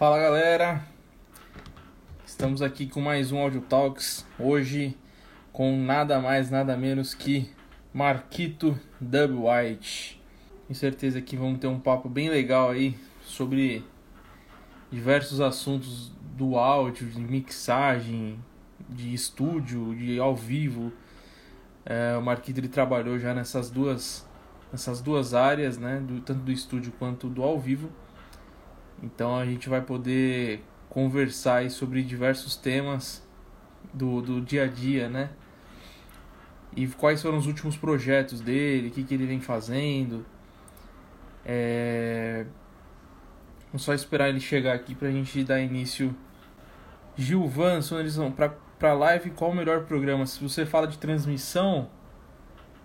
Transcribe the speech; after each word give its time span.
Fala 0.00 0.18
galera, 0.18 0.82
estamos 2.24 2.62
aqui 2.62 2.86
com 2.86 3.02
mais 3.02 3.32
um 3.32 3.38
Audio 3.38 3.60
Talks. 3.60 4.26
Hoje 4.38 4.96
com 5.52 5.76
nada 5.76 6.18
mais, 6.18 6.50
nada 6.50 6.74
menos 6.74 7.12
que 7.12 7.50
Marquito 7.92 8.80
Dub 8.98 9.44
White. 9.44 10.18
Com 10.66 10.72
certeza 10.72 11.20
que 11.20 11.36
vamos 11.36 11.58
ter 11.58 11.66
um 11.66 11.78
papo 11.78 12.08
bem 12.08 12.30
legal 12.30 12.70
aí 12.70 12.96
sobre 13.20 13.84
diversos 14.90 15.38
assuntos 15.38 16.10
do 16.34 16.56
áudio, 16.56 17.06
de 17.06 17.20
mixagem, 17.20 18.42
de 18.88 19.12
estúdio, 19.12 19.94
de 19.94 20.18
ao 20.18 20.34
vivo. 20.34 20.90
É, 21.84 22.16
o 22.16 22.22
Marquito 22.22 22.56
ele 22.56 22.68
trabalhou 22.68 23.18
já 23.18 23.34
nessas 23.34 23.68
duas, 23.68 24.26
nessas 24.72 25.02
duas 25.02 25.34
áreas, 25.34 25.76
né? 25.76 26.00
Do, 26.00 26.22
tanto 26.22 26.40
do 26.40 26.50
estúdio 26.50 26.90
quanto 26.98 27.28
do 27.28 27.42
ao 27.42 27.60
vivo. 27.60 27.92
Então 29.02 29.36
a 29.36 29.44
gente 29.44 29.68
vai 29.68 29.80
poder 29.80 30.62
conversar 30.88 31.68
sobre 31.70 32.02
diversos 32.02 32.56
temas 32.56 33.26
do, 33.94 34.20
do 34.20 34.40
dia 34.40 34.64
a 34.64 34.66
dia, 34.66 35.08
né? 35.08 35.30
E 36.76 36.86
quais 36.86 37.22
foram 37.22 37.38
os 37.38 37.46
últimos 37.46 37.76
projetos 37.76 38.40
dele, 38.40 38.88
o 38.88 38.90
que, 38.90 39.02
que 39.02 39.14
ele 39.14 39.26
vem 39.26 39.40
fazendo. 39.40 40.24
É... 41.44 42.46
Vamos 43.68 43.82
só 43.82 43.94
esperar 43.94 44.28
ele 44.28 44.40
chegar 44.40 44.74
aqui 44.74 44.94
pra 44.94 45.10
gente 45.10 45.42
dar 45.44 45.60
início. 45.60 46.14
Gilvan, 47.16 47.82
sonorizão, 47.82 48.30
pra, 48.30 48.50
pra 48.78 48.94
live, 48.94 49.30
qual 49.30 49.50
o 49.50 49.54
melhor 49.54 49.84
programa? 49.84 50.26
Se 50.26 50.40
você 50.42 50.64
fala 50.64 50.86
de 50.86 50.98
transmissão, 50.98 51.88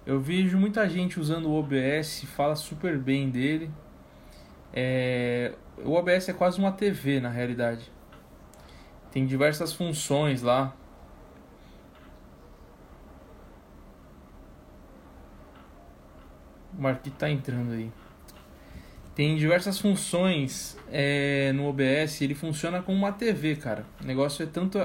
eu 0.06 0.20
vejo 0.20 0.58
muita 0.58 0.88
gente 0.90 1.20
usando 1.20 1.48
o 1.48 1.58
OBS, 1.58 2.24
fala 2.36 2.56
super 2.56 2.98
bem 2.98 3.30
dele. 3.30 3.72
É, 4.74 5.54
o 5.84 5.94
OBS 5.94 6.30
é 6.30 6.34
quase 6.34 6.60
uma 6.60 6.72
TV 6.72 7.20
na 7.20 7.30
realidade. 7.30 7.92
Tem 9.12 9.26
diversas 9.26 9.74
funções 9.74 10.42
lá. 10.42 10.76
O 16.78 16.82
Marquito 16.82 17.16
tá 17.16 17.30
entrando 17.30 17.72
aí. 17.72 17.92
Tem 19.16 19.38
diversas 19.38 19.80
funções 19.80 20.78
é, 20.92 21.54
no 21.54 21.70
OBS. 21.70 22.22
Ele 22.22 22.36
funciona 22.36 22.82
como 22.82 22.98
uma 22.98 23.14
TV, 23.14 23.56
cara. 23.56 23.86
O 24.02 24.06
negócio 24.06 24.44
é 24.44 24.46
tanto. 24.46 24.78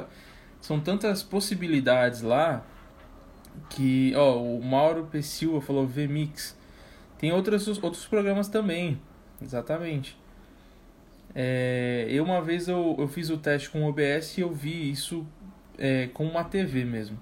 São 0.61 0.79
tantas 0.79 1.23
possibilidades 1.23 2.23
lá 2.23 2.65
que. 3.69 4.15
Ó, 4.15 4.41
o 4.41 4.63
Mauro 4.63 5.09
P. 5.11 5.23
Silva 5.23 5.61
falou 5.61 5.87
VMix. 5.87 6.57
Tem 7.19 7.33
outros, 7.33 7.67
outros 7.83 8.07
programas 8.07 8.47
também. 8.47 9.01
Exatamente. 9.43 10.20
É, 11.35 12.07
eu 12.09 12.25
uma 12.25 12.43
vez 12.43 12.69
eu, 12.69 12.97
eu 12.99 13.07
fiz 13.09 13.31
o 13.31 13.39
teste 13.39 13.71
com 13.71 13.85
o 13.85 13.89
OBS 13.89 14.39
e 14.39 14.41
eu 14.41 14.53
vi 14.53 14.91
isso 14.91 15.27
é, 15.79 16.09
com 16.09 16.27
uma 16.27 16.45
TV 16.45 16.85
mesmo. 16.85 17.19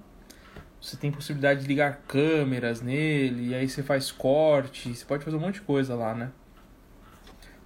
Você 0.81 0.95
tem 0.95 1.11
possibilidade 1.11 1.61
de 1.61 1.67
ligar 1.67 2.03
câmeras 2.03 2.81
nele, 2.81 3.49
e 3.49 3.55
aí 3.55 3.67
você 3.67 3.83
faz 3.83 4.11
corte, 4.11 4.95
você 4.95 5.05
pode 5.05 5.25
fazer 5.25 5.35
um 5.35 5.41
monte 5.41 5.55
de 5.55 5.61
coisa 5.61 5.93
lá, 5.93 6.15
né? 6.15 6.31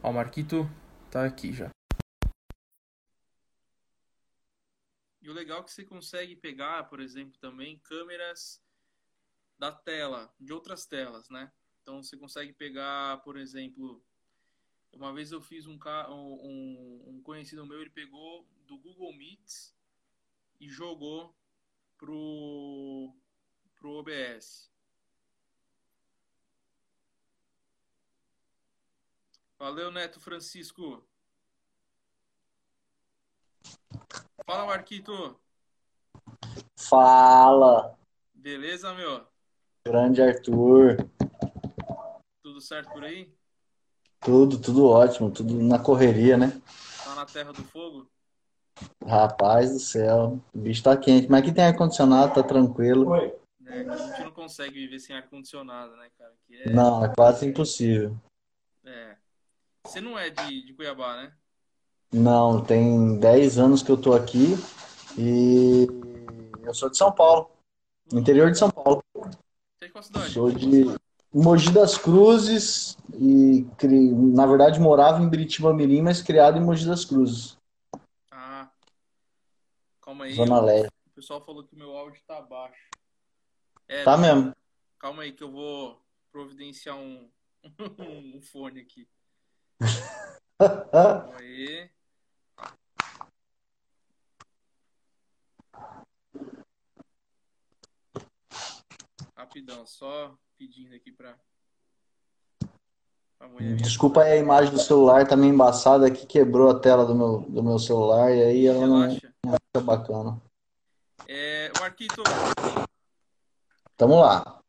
Ó, 0.01 0.09
o 0.09 0.13
Marquito 0.13 0.69
tá 1.11 1.23
aqui 1.23 1.53
já. 1.53 1.69
E 5.21 5.29
o 5.29 5.33
legal 5.33 5.61
é 5.61 5.63
que 5.63 5.71
você 5.71 5.85
consegue 5.85 6.35
pegar, 6.35 6.83
por 6.89 6.99
exemplo, 6.99 7.39
também 7.39 7.79
câmeras 7.79 8.61
da 9.57 9.71
tela, 9.71 10.33
de 10.39 10.51
outras 10.51 10.85
telas, 10.85 11.29
né? 11.29 11.51
Então 11.81 12.03
você 12.03 12.17
consegue 12.17 12.51
pegar, 12.51 13.21
por 13.23 13.37
exemplo, 13.37 14.03
uma 14.93 15.13
vez 15.13 15.31
eu 15.31 15.41
fiz 15.41 15.65
um, 15.65 15.77
um, 16.09 17.03
um 17.07 17.21
conhecido 17.23 17.65
meu, 17.65 17.81
ele 17.81 17.89
pegou 17.89 18.47
do 18.67 18.77
Google 18.77 19.13
Meet 19.13 19.71
e 20.59 20.69
jogou 20.69 21.35
pro, 21.97 23.13
pro 23.75 23.91
OBS. 23.91 24.71
Valeu, 29.57 29.91
Neto 29.91 30.19
Francisco. 30.19 31.07
Fala, 34.45 34.65
Marquito. 34.65 35.39
Fala. 36.77 37.97
Beleza, 38.33 38.93
meu? 38.93 39.25
Grande 39.85 40.21
Arthur. 40.21 40.97
Tudo 42.41 42.59
certo 42.59 42.91
por 42.91 43.05
aí? 43.05 43.33
Tudo, 44.23 44.57
tudo 44.57 44.85
ótimo, 44.85 45.29
tudo 45.29 45.53
na 45.61 45.77
correria, 45.77 46.37
né? 46.37 46.61
Tá 47.03 47.15
na 47.15 47.25
terra 47.25 47.51
do 47.51 47.63
fogo? 47.63 48.07
Rapaz 49.05 49.71
do 49.71 49.79
céu, 49.79 50.39
o 50.53 50.57
bicho 50.57 50.81
tá 50.81 50.95
quente, 50.95 51.29
mas 51.29 51.41
aqui 51.41 51.51
tem 51.51 51.65
ar-condicionado, 51.65 52.33
tá 52.33 52.41
tranquilo. 52.41 53.13
É, 53.15 53.35
a 53.89 53.97
gente 53.97 54.23
não 54.23 54.31
consegue 54.31 54.79
viver 54.79 54.99
sem 54.99 55.15
ar-condicionado, 55.15 55.95
né, 55.97 56.09
cara? 56.17 56.33
É... 56.49 56.69
Não, 56.69 57.03
é 57.03 57.13
quase 57.13 57.45
impossível. 57.45 58.17
É. 58.85 59.15
Você 59.85 59.99
não 59.99 60.17
é 60.17 60.29
de, 60.29 60.65
de 60.65 60.73
Cuiabá, 60.73 61.17
né? 61.17 61.33
Não, 62.11 62.63
tem 62.63 63.19
10 63.19 63.57
anos 63.57 63.83
que 63.83 63.91
eu 63.91 63.97
tô 63.97 64.13
aqui 64.13 64.55
e 65.17 65.87
eu 66.63 66.73
sou 66.73 66.89
de 66.89 66.97
São 66.97 67.11
Paulo, 67.11 67.49
interior 68.13 68.51
de 68.51 68.57
São 68.57 68.69
Paulo. 68.69 69.03
Você 69.15 69.85
é 69.85 69.85
de 69.87 69.91
qual 69.91 70.03
cidade? 70.03 70.31
Sou 70.31 70.51
de 70.51 70.85
Mogi 71.33 71.71
das 71.71 71.97
Cruzes 71.97 72.95
e 73.15 73.65
na 74.35 74.45
verdade 74.45 74.79
morava 74.79 75.21
em 75.21 75.27
Biritiba 75.27 75.73
Mirim, 75.73 76.03
mas 76.03 76.21
criado 76.21 76.59
em 76.59 76.61
Mogi 76.61 76.85
das 76.85 77.03
Cruzes. 77.03 77.57
Ah. 78.29 78.69
Calma 79.99 80.25
aí. 80.25 80.33
Zona 80.33 80.61
Leste. 80.61 80.93
O 81.07 81.15
pessoal 81.15 81.43
falou 81.43 81.63
que 81.63 81.75
meu 81.75 81.97
áudio 81.97 82.21
tá 82.27 82.39
baixo. 82.39 82.87
É, 83.87 84.03
tá 84.03 84.15
mesmo. 84.15 84.53
Calma 84.99 85.23
aí 85.23 85.31
que 85.31 85.43
eu 85.43 85.51
vou 85.51 85.99
providenciar 86.31 86.97
um, 86.97 87.27
um 87.99 88.39
fone 88.41 88.81
aqui. 88.81 89.07
calma 90.91 91.35
aí. 91.39 91.89
Rapidão, 99.35 99.85
só 99.85 100.37
pedindo 100.57 100.95
aqui 100.95 101.11
pra. 101.11 101.37
Desculpa 103.75 104.21
aí 104.23 104.33
a 104.33 104.37
imagem 104.37 104.73
do 104.73 104.79
celular, 104.79 105.27
tá 105.27 105.35
meio 105.35 105.53
embaçada 105.53 106.07
aqui, 106.07 106.25
quebrou 106.25 106.69
a 106.69 106.79
tela 106.79 107.05
do 107.05 107.13
meu, 107.13 107.41
do 107.41 107.61
meu 107.61 107.77
celular 107.77 108.31
e 108.31 108.41
aí 108.41 108.65
ela 108.67 108.79
Relaxa. 108.79 109.33
não, 109.45 109.51
fica 109.53 109.81
bacana. 109.81 110.41
É, 111.27 111.69
Marquito. 111.77 112.23
Tamo 113.97 114.21
lá. 114.21 114.61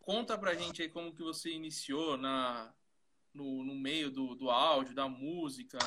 Conta 0.00 0.38
pra 0.38 0.54
gente 0.54 0.80
aí 0.80 0.88
como 0.88 1.12
que 1.12 1.22
você 1.22 1.50
iniciou 1.50 2.16
na, 2.16 2.72
no, 3.34 3.62
no 3.62 3.74
meio 3.74 4.10
do, 4.10 4.34
do 4.34 4.50
áudio, 4.50 4.94
da 4.94 5.06
música. 5.06 5.78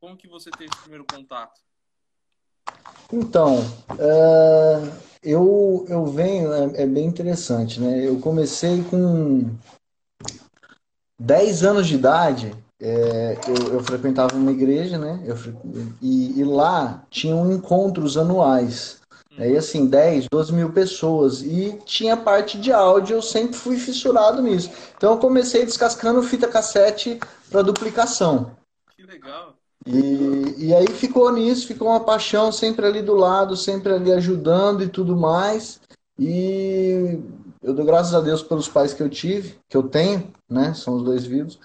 Como 0.00 0.16
que 0.16 0.26
você 0.26 0.50
teve 0.50 0.72
o 0.72 0.80
primeiro 0.80 1.04
contato? 1.04 1.65
Então, 3.12 3.60
uh, 3.60 4.92
eu, 5.22 5.84
eu 5.88 6.06
venho, 6.06 6.52
é, 6.52 6.82
é, 6.82 6.86
bem 6.86 7.06
interessante, 7.06 7.80
né? 7.80 8.06
Eu 8.06 8.18
comecei 8.20 8.82
com 8.84 9.50
10 11.18 11.64
anos 11.64 11.86
de 11.86 11.94
idade, 11.94 12.52
é, 12.80 13.38
eu, 13.48 13.74
eu, 13.74 13.80
frequentava 13.82 14.36
uma 14.36 14.50
igreja, 14.50 14.98
né? 14.98 15.22
Eu, 15.24 15.36
e, 16.02 16.40
e, 16.40 16.44
lá 16.44 17.04
tinham 17.10 17.50
encontros 17.50 18.16
anuais. 18.16 19.00
Aí, 19.38 19.52
né? 19.52 19.58
assim, 19.58 19.86
10, 19.86 20.26
12 20.30 20.52
mil 20.52 20.72
pessoas. 20.72 21.42
E 21.42 21.78
tinha 21.84 22.16
parte 22.16 22.58
de 22.58 22.72
áudio, 22.72 23.16
eu 23.16 23.22
sempre 23.22 23.56
fui 23.56 23.78
fissurado 23.78 24.42
nisso. 24.42 24.70
Então, 24.96 25.12
eu 25.12 25.18
comecei 25.18 25.64
descascando 25.64 26.22
fita 26.22 26.48
cassete 26.48 27.18
para 27.50 27.62
duplicação. 27.62 28.52
Que 28.94 29.04
legal. 29.04 29.54
E, 29.86 30.66
e 30.66 30.74
aí 30.74 30.88
ficou 30.88 31.32
nisso, 31.32 31.66
ficou 31.66 31.88
uma 31.88 32.00
paixão 32.00 32.50
sempre 32.50 32.84
ali 32.84 33.00
do 33.00 33.14
lado, 33.14 33.56
sempre 33.56 33.92
ali 33.92 34.12
ajudando 34.12 34.82
e 34.82 34.88
tudo 34.88 35.16
mais. 35.16 35.80
E 36.18 37.20
eu 37.62 37.72
dou 37.72 37.84
graças 37.84 38.12
a 38.12 38.20
Deus 38.20 38.42
pelos 38.42 38.68
pais 38.68 38.92
que 38.92 39.02
eu 39.02 39.08
tive, 39.08 39.58
que 39.68 39.76
eu 39.76 39.84
tenho, 39.84 40.32
né? 40.48 40.74
São 40.74 40.96
os 40.96 41.04
dois 41.04 41.24
vivos. 41.24 41.58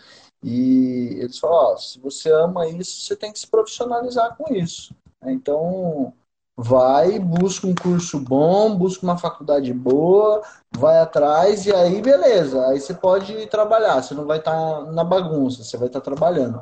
E 0.43 1.17
eles 1.19 1.39
falam: 1.39 1.73
ó, 1.73 1.77
se 1.77 1.99
você 1.99 2.31
ama 2.31 2.67
isso, 2.67 3.01
você 3.01 3.15
tem 3.15 3.31
que 3.31 3.39
se 3.39 3.47
profissionalizar 3.47 4.35
com 4.37 4.53
isso. 4.53 4.93
Então, 5.23 6.13
vai, 6.55 7.17
busca 7.17 7.65
um 7.65 7.73
curso 7.73 8.19
bom, 8.19 8.75
busca 8.75 9.03
uma 9.03 9.17
faculdade 9.17 9.73
boa, 9.73 10.41
vai 10.75 10.99
atrás 10.99 11.65
e 11.65 11.73
aí 11.73 12.01
beleza. 12.01 12.67
Aí 12.67 12.79
você 12.79 12.93
pode 12.93 13.47
trabalhar, 13.47 14.01
você 14.01 14.13
não 14.13 14.25
vai 14.25 14.39
estar 14.39 14.51
tá 14.51 14.91
na 14.91 15.03
bagunça, 15.03 15.63
você 15.63 15.77
vai 15.77 15.87
estar 15.87 16.01
tá 16.01 16.05
trabalhando. 16.05 16.59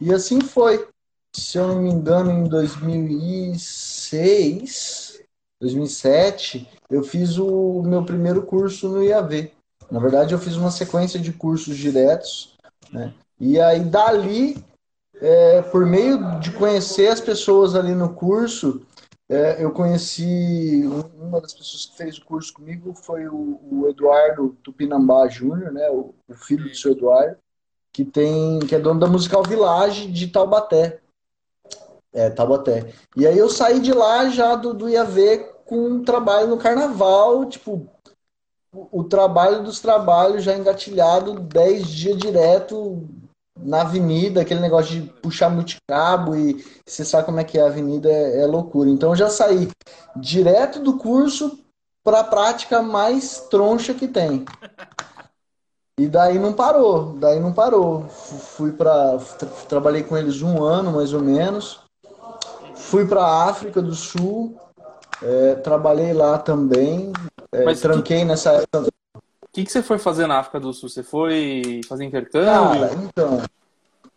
E 0.00 0.12
assim 0.12 0.40
foi. 0.40 0.88
Se 1.34 1.58
eu 1.58 1.68
não 1.68 1.82
me 1.82 1.90
engano, 1.90 2.32
em 2.32 2.48
2006, 2.48 5.22
2007, 5.60 6.68
eu 6.90 7.04
fiz 7.04 7.38
o 7.38 7.82
meu 7.82 8.04
primeiro 8.04 8.42
curso 8.42 8.88
no 8.88 9.00
IAV. 9.02 9.52
Na 9.90 9.98
verdade, 10.00 10.32
eu 10.32 10.38
fiz 10.38 10.56
uma 10.56 10.70
sequência 10.70 11.20
de 11.20 11.32
cursos 11.32 11.76
diretos, 11.76 12.56
né? 12.92 13.12
E 13.38 13.60
aí, 13.60 13.80
dali, 13.80 14.56
é, 15.20 15.60
por 15.62 15.84
meio 15.86 16.40
de 16.40 16.52
conhecer 16.52 17.08
as 17.08 17.20
pessoas 17.20 17.74
ali 17.74 17.94
no 17.94 18.14
curso, 18.14 18.86
é, 19.30 19.62
eu 19.62 19.70
conheci 19.70 20.82
uma 21.16 21.40
das 21.40 21.54
pessoas 21.54 21.86
que 21.86 21.96
fez 21.96 22.18
o 22.18 22.24
curso 22.24 22.52
comigo 22.52 22.92
foi 22.94 23.28
o, 23.28 23.60
o 23.70 23.88
Eduardo 23.88 24.56
Tupinambá 24.62 25.28
Júnior, 25.28 25.72
né, 25.72 25.88
o, 25.88 26.12
o, 26.26 26.34
filho 26.34 26.68
do 26.68 26.74
seu 26.74 26.92
Eduardo, 26.92 27.36
que 27.92 28.04
tem 28.04 28.58
que 28.60 28.74
é 28.74 28.78
dono 28.78 29.00
da 29.00 29.06
Musical 29.06 29.42
Village 29.42 30.06
de 30.06 30.28
Taubaté. 30.28 31.00
É, 32.12 32.30
Taubaté. 32.30 32.92
E 33.16 33.26
aí 33.26 33.38
eu 33.38 33.48
saí 33.48 33.80
de 33.80 33.92
lá 33.92 34.28
já 34.28 34.56
do, 34.56 34.74
do 34.74 34.88
IAV 34.88 35.46
com 35.64 35.86
um 35.86 36.04
trabalho 36.04 36.48
no 36.48 36.56
carnaval, 36.56 37.46
tipo, 37.46 37.86
o, 38.72 39.00
o 39.00 39.04
trabalho 39.04 39.62
dos 39.62 39.80
trabalhos 39.80 40.42
já 40.42 40.56
engatilhado 40.56 41.38
10 41.38 41.88
dias 41.88 42.16
direto 42.16 43.08
na 43.56 43.82
avenida, 43.82 44.40
aquele 44.40 44.60
negócio 44.60 45.00
de 45.00 45.06
puxar 45.20 45.50
multicabo 45.50 46.34
e 46.34 46.64
você 46.86 47.04
sabe 47.04 47.26
como 47.26 47.40
é 47.40 47.44
que 47.44 47.58
é 47.58 47.62
a 47.62 47.66
avenida, 47.66 48.10
é, 48.10 48.42
é 48.42 48.46
loucura. 48.46 48.88
Então 48.88 49.10
eu 49.10 49.16
já 49.16 49.28
saí 49.28 49.68
direto 50.16 50.80
do 50.80 50.96
curso 50.96 51.58
para 52.02 52.20
a 52.20 52.24
prática 52.24 52.82
mais 52.82 53.40
troncha 53.50 53.94
que 53.94 54.08
tem. 54.08 54.44
E 56.00 56.08
daí 56.08 56.38
não 56.38 56.54
parou, 56.54 57.12
daí 57.18 57.38
não 57.38 57.52
parou. 57.52 58.08
Fui 58.08 58.72
para 58.72 59.18
trabalhei 59.68 60.02
com 60.02 60.16
eles 60.16 60.40
um 60.40 60.64
ano 60.64 60.92
mais 60.92 61.12
ou 61.12 61.20
menos. 61.20 61.80
Fui 62.74 63.06
para 63.06 63.44
África 63.44 63.82
do 63.82 63.94
Sul, 63.94 64.58
é, 65.22 65.56
trabalhei 65.56 66.14
lá 66.14 66.38
também. 66.38 67.12
É, 67.52 67.66
Mas 67.66 67.80
tranquei 67.80 68.20
que... 68.20 68.24
nessa 68.24 68.52
época 68.52 68.88
o 69.18 69.52
que, 69.52 69.62
que 69.62 69.70
você 69.70 69.82
foi 69.82 69.98
fazer 69.98 70.26
na 70.26 70.38
África 70.38 70.58
do 70.58 70.72
Sul? 70.72 70.88
Você 70.88 71.02
foi 71.02 71.82
fazer 71.86 72.06
intercâmbio? 72.06 72.80
Cara, 72.80 72.94
então. 72.94 73.42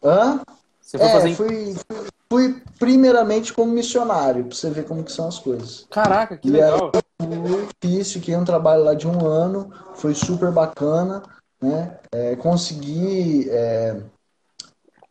Hã? 0.01 0.39
Você 0.79 0.97
foi 0.97 1.07
é, 1.07 1.11
fazer... 1.11 1.35
fui, 1.35 1.75
fui, 1.75 2.07
fui, 2.29 2.61
primeiramente 2.79 3.51
como 3.51 3.73
missionário, 3.73 4.45
pra 4.45 4.55
você 4.55 4.69
ver 4.69 4.85
como 4.85 5.03
que 5.03 5.11
são 5.11 5.27
as 5.27 5.37
coisas. 5.37 5.85
Caraca, 5.89 6.37
que 6.37 6.47
e 6.47 6.51
legal. 6.51 6.91
Aí, 7.19 7.67
fiz, 7.81 8.13
fiquei 8.13 8.37
um 8.37 8.45
trabalho 8.45 8.83
lá 8.83 8.93
de 8.93 9.05
um 9.05 9.25
ano, 9.25 9.69
foi 9.95 10.13
super 10.13 10.49
bacana, 10.49 11.23
né? 11.63 11.97
É, 12.11 12.35
consegui 12.35 13.49
é, 13.49 13.97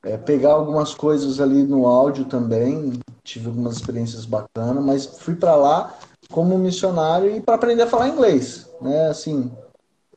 é, 0.04 0.16
pegar 0.18 0.52
algumas 0.52 0.94
coisas 0.94 1.40
ali 1.40 1.62
no 1.62 1.86
áudio 1.86 2.26
também, 2.26 3.00
tive 3.24 3.48
algumas 3.48 3.76
experiências 3.76 4.24
bacanas, 4.24 4.84
mas 4.84 5.06
fui 5.06 5.34
para 5.34 5.56
lá 5.56 5.94
como 6.30 6.58
missionário 6.58 7.34
e 7.34 7.40
para 7.40 7.54
aprender 7.54 7.82
a 7.82 7.86
falar 7.86 8.08
inglês, 8.08 8.68
né? 8.80 9.08
Assim, 9.08 9.50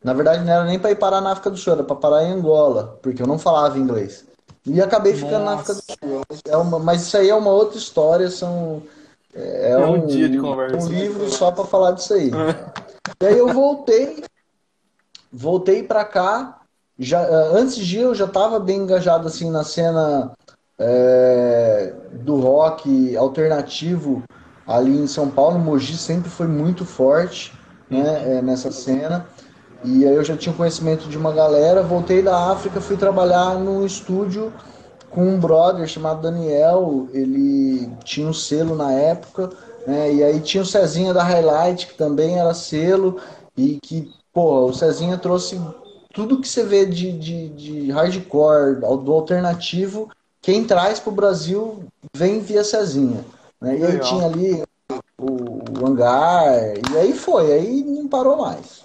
na 0.03 0.13
verdade, 0.13 0.43
não 0.43 0.53
era 0.53 0.65
nem 0.65 0.79
para 0.79 0.91
ir 0.91 0.95
parar 0.95 1.21
na 1.21 1.31
África 1.31 1.49
do 1.49 1.57
Sul, 1.57 1.73
era 1.73 1.83
para 1.83 1.95
parar 1.95 2.23
em 2.23 2.31
Angola, 2.31 2.99
porque 3.01 3.21
eu 3.21 3.27
não 3.27 3.39
falava 3.39 3.79
inglês. 3.79 4.25
E 4.65 4.81
acabei 4.81 5.13
ficando 5.13 5.43
Nossa. 5.43 5.45
na 5.45 5.53
África 5.53 5.73
do 5.73 5.81
Sul. 5.81 6.21
É 6.47 6.57
uma, 6.57 6.79
mas 6.79 7.03
isso 7.03 7.17
aí 7.17 7.29
é 7.29 7.35
uma 7.35 7.51
outra 7.51 7.77
história, 7.77 8.29
são 8.29 8.81
é, 9.33 9.71
é 9.71 9.77
um, 9.77 9.95
um, 9.95 10.05
dia 10.07 10.29
de 10.29 10.39
conversa. 10.39 10.77
Um 10.77 10.89
livro 10.89 11.29
só 11.29 11.51
para 11.51 11.65
falar 11.65 11.91
disso 11.91 12.13
aí. 12.13 12.31
e 13.21 13.25
aí 13.25 13.37
eu 13.37 13.49
voltei, 13.49 14.23
voltei 15.35 15.83
para 15.83 16.05
cá. 16.05 16.61
Já, 16.97 17.21
eh, 17.21 17.49
antes 17.53 17.77
de 17.77 17.99
eu 17.99 18.15
já 18.15 18.25
estava 18.25 18.59
bem 18.59 18.79
engajado 18.79 19.27
assim 19.27 19.51
na 19.51 19.63
cena 19.63 20.31
é, 20.79 21.93
do 22.13 22.39
rock 22.39 23.15
alternativo 23.17 24.23
ali 24.65 24.97
em 24.97 25.07
São 25.07 25.29
Paulo. 25.29 25.59
Mogi 25.59 25.97
sempre 25.97 26.29
foi 26.29 26.47
muito 26.47 26.85
forte 26.85 27.53
né, 27.89 28.37
é, 28.37 28.41
nessa 28.41 28.71
cena. 28.71 29.25
E 29.83 30.07
aí 30.07 30.15
eu 30.15 30.23
já 30.23 30.35
tinha 30.35 30.55
conhecimento 30.55 31.07
de 31.07 31.17
uma 31.17 31.31
galera, 31.31 31.83
voltei 31.83 32.21
da 32.21 32.51
África, 32.51 32.81
fui 32.81 32.97
trabalhar 32.97 33.59
num 33.59 33.85
estúdio 33.85 34.51
com 35.11 35.21
um 35.27 35.39
brother 35.39 35.87
chamado 35.87 36.21
Daniel, 36.21 37.07
ele 37.13 37.89
tinha 38.03 38.27
um 38.27 38.33
selo 38.33 38.75
na 38.75 38.91
época, 38.91 39.49
né? 39.85 40.11
E 40.11 40.23
aí 40.23 40.39
tinha 40.39 40.63
o 40.63 40.65
Cezinha 40.65 41.13
da 41.13 41.23
Highlight, 41.23 41.87
que 41.87 41.93
também 41.93 42.37
era 42.39 42.53
selo, 42.53 43.17
e 43.55 43.79
que, 43.81 44.11
pô, 44.35 44.65
o 44.65 44.73
Cezinha 44.73 45.17
trouxe 45.17 45.57
tudo 46.13 46.41
que 46.41 46.47
você 46.47 46.65
vê 46.65 46.85
de, 46.85 47.13
de, 47.13 47.49
de 47.49 47.91
hardcore, 47.91 48.81
do 48.81 49.13
alternativo, 49.13 50.11
quem 50.41 50.65
traz 50.65 50.99
pro 50.99 51.11
Brasil 51.11 51.85
vem 52.13 52.41
via 52.41 52.63
Cezinha. 52.63 53.23
Né? 53.61 53.79
E 53.79 53.85
aí 53.85 53.99
tinha 54.01 54.25
ali 54.25 54.63
o, 55.17 55.79
o 55.79 55.87
hangar, 55.87 56.53
e 56.91 56.97
aí 56.97 57.13
foi, 57.13 57.53
aí 57.53 57.81
não 57.81 58.09
parou 58.09 58.37
mais. 58.37 58.83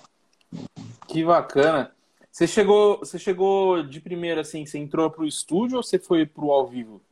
Que 1.09 1.25
bacana. 1.25 1.91
Você 2.31 2.47
chegou, 2.47 2.99
você 3.01 3.19
chegou 3.19 3.83
de 3.83 4.01
primeira 4.01 4.43
assim, 4.43 4.65
você 4.65 4.79
entrou 4.79 5.11
pro 5.11 5.27
estúdio 5.27 5.79
ou 5.79 5.83
você 5.83 5.99
foi 5.99 6.25
pro 6.25 6.53
ao 6.53 6.69
vivo? 6.69 7.03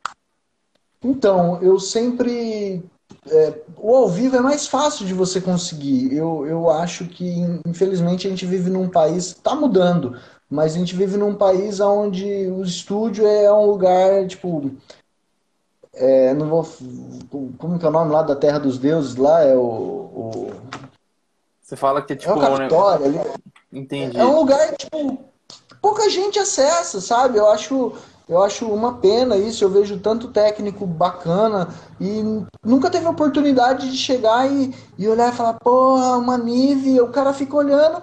Então, 1.03 1.61
eu 1.61 1.77
sempre 1.77 2.81
é, 3.27 3.53
o 3.77 3.95
ao 3.95 4.07
vivo 4.07 4.37
é 4.37 4.39
mais 4.39 4.67
fácil 4.67 5.05
de 5.05 5.13
você 5.13 5.41
conseguir. 5.41 6.15
Eu, 6.15 6.45
eu 6.45 6.69
acho 6.69 7.05
que, 7.05 7.27
infelizmente, 7.65 8.27
a 8.27 8.29
gente 8.29 8.45
vive 8.45 8.69
num 8.69 8.89
país. 8.89 9.27
Está 9.27 9.55
mudando, 9.55 10.17
mas 10.49 10.75
a 10.75 10.79
gente 10.79 10.95
vive 10.95 11.17
num 11.17 11.35
país 11.35 11.79
onde 11.79 12.25
o 12.47 12.63
estúdio 12.63 13.27
é 13.27 13.51
um 13.51 13.65
lugar, 13.65 14.25
tipo. 14.27 14.71
É, 15.93 16.33
não 16.33 16.47
vou. 16.47 16.67
Como 17.57 17.77
que 17.77 17.85
é 17.85 17.89
o 17.89 17.91
nome 17.91 18.11
lá 18.11 18.21
da 18.21 18.35
Terra 18.35 18.59
dos 18.59 18.77
Deuses? 18.77 19.15
Lá 19.15 19.43
é 19.43 19.55
o. 19.55 19.61
o... 19.61 20.51
Você 21.61 21.75
fala 21.75 22.01
que 22.01 22.13
é 22.13 22.15
tipo. 22.15 22.31
É 22.31 22.35
o 22.35 22.39
Capitólio, 22.39 23.09
né? 23.09 23.21
ali. 23.21 23.31
Entendi. 23.71 24.17
É 24.17 24.25
um 24.25 24.35
lugar, 24.35 24.75
tipo, 24.75 25.19
pouca 25.81 26.09
gente 26.09 26.39
acessa, 26.39 26.99
sabe? 27.01 27.37
Eu 27.37 27.49
acho, 27.49 27.93
eu 28.29 28.43
acho 28.43 28.67
uma 28.67 28.93
pena 28.93 29.35
isso. 29.35 29.63
Eu 29.63 29.69
vejo 29.69 29.99
tanto 29.99 30.27
técnico 30.27 30.85
bacana 30.85 31.67
e 31.99 32.23
nunca 32.63 32.89
teve 32.89 33.07
oportunidade 33.07 33.89
de 33.89 33.97
chegar 33.97 34.49
e, 34.49 34.73
e 34.97 35.07
olhar 35.07 35.33
e 35.33 35.35
falar, 35.35 35.53
porra, 35.55 36.17
uma 36.17 36.37
Nive. 36.37 37.01
O 37.01 37.09
cara 37.09 37.33
fica 37.33 37.57
olhando 37.57 38.01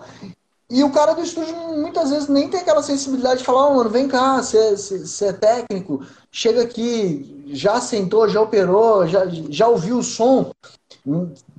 e 0.69 0.83
o 0.83 0.91
cara 0.91 1.15
do 1.15 1.23
estúdio 1.23 1.55
muitas 1.77 2.11
vezes 2.11 2.29
nem 2.29 2.49
tem 2.49 2.59
aquela 2.59 2.83
sensibilidade 2.83 3.39
de 3.39 3.45
falar, 3.45 3.69
oh, 3.69 3.77
mano, 3.77 3.89
vem 3.89 4.09
cá, 4.09 4.43
você 4.43 5.27
é 5.27 5.33
técnico, 5.33 6.05
chega 6.33 6.63
aqui, 6.63 7.45
já 7.53 7.81
sentou, 7.81 8.29
já 8.29 8.41
operou, 8.41 9.07
já, 9.07 9.27
já 9.49 9.69
ouviu 9.69 9.99
o 9.99 10.03
som 10.03 10.51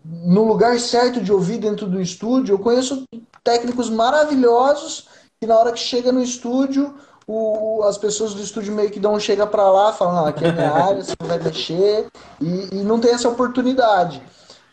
no 0.05 0.43
lugar 0.43 0.77
certo 0.77 1.21
de 1.21 1.31
ouvir 1.31 1.57
dentro 1.57 1.87
do 1.87 2.01
estúdio. 2.01 2.53
Eu 2.53 2.59
conheço 2.59 3.05
técnicos 3.45 3.89
maravilhosos 3.89 5.07
que 5.39 5.47
na 5.47 5.57
hora 5.57 5.71
que 5.71 5.79
chega 5.79 6.11
no 6.11 6.21
estúdio, 6.21 6.93
o, 7.27 7.83
as 7.83 7.97
pessoas 7.97 8.33
do 8.33 8.41
estúdio 8.41 8.73
meio 8.73 8.89
que 8.89 8.99
dão 8.99 9.19
chega 9.19 9.45
para 9.45 9.69
lá, 9.69 9.91
falam, 9.91 10.25
ah, 10.25 10.29
aqui 10.29 10.45
é 10.45 10.51
minha 10.51 10.71
área, 10.71 11.03
você 11.03 11.13
vai 11.19 11.37
mexer, 11.37 12.07
e, 12.39 12.69
e, 12.71 12.83
não 12.83 12.99
tem 12.99 13.11
essa 13.11 13.27
oportunidade. 13.27 14.21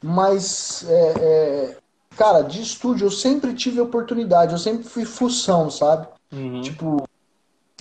Mas, 0.01 0.85
é, 0.89 1.15
é, 1.19 1.77
cara, 2.17 2.43
de 2.43 2.63
estúdio 2.63 3.07
eu 3.07 3.11
sempre 3.11 3.53
tive 3.55 3.81
oportunidade, 3.81 4.53
eu 4.53 4.59
sempre 4.59 4.85
fui 4.85 5.05
função, 5.05 5.69
sabe? 5.69 6.07
Uhum. 6.33 6.61
Tipo, 6.61 7.03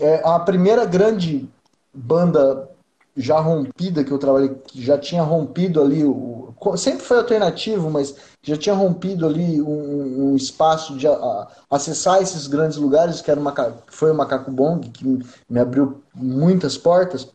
é, 0.01 0.22
a 0.25 0.39
primeira 0.39 0.86
grande 0.86 1.48
banda 1.94 2.68
já 3.15 3.39
rompida 3.39 4.03
que 4.03 4.12
eu 4.12 4.18
trabalhei, 4.18 4.50
que 4.65 4.84
já 4.84 4.98
tinha 4.98 5.22
rompido 5.22 5.80
ali, 5.80 6.03
o, 6.03 6.42
sempre 6.77 7.03
foi 7.03 7.17
alternativo, 7.17 7.89
mas 7.89 8.15
já 8.41 8.58
tinha 8.58 8.75
rompido 8.75 9.25
ali 9.25 9.62
um, 9.62 10.32
um 10.32 10.36
espaço 10.36 10.98
de 10.98 11.08
a, 11.08 11.48
acessar 11.70 12.22
esses 12.22 12.48
grandes 12.48 12.77
lugares, 12.77 13.22
que 13.22 13.32
era 13.32 13.39
uma, 13.39 13.53
foi 13.88 14.12
o 14.12 14.15
Macaco 14.15 14.51
Bong, 14.51 14.89
que 14.89 15.05
me 15.50 15.60
abriu 15.60 16.01
muitas 16.13 16.77
portas. 16.77 17.27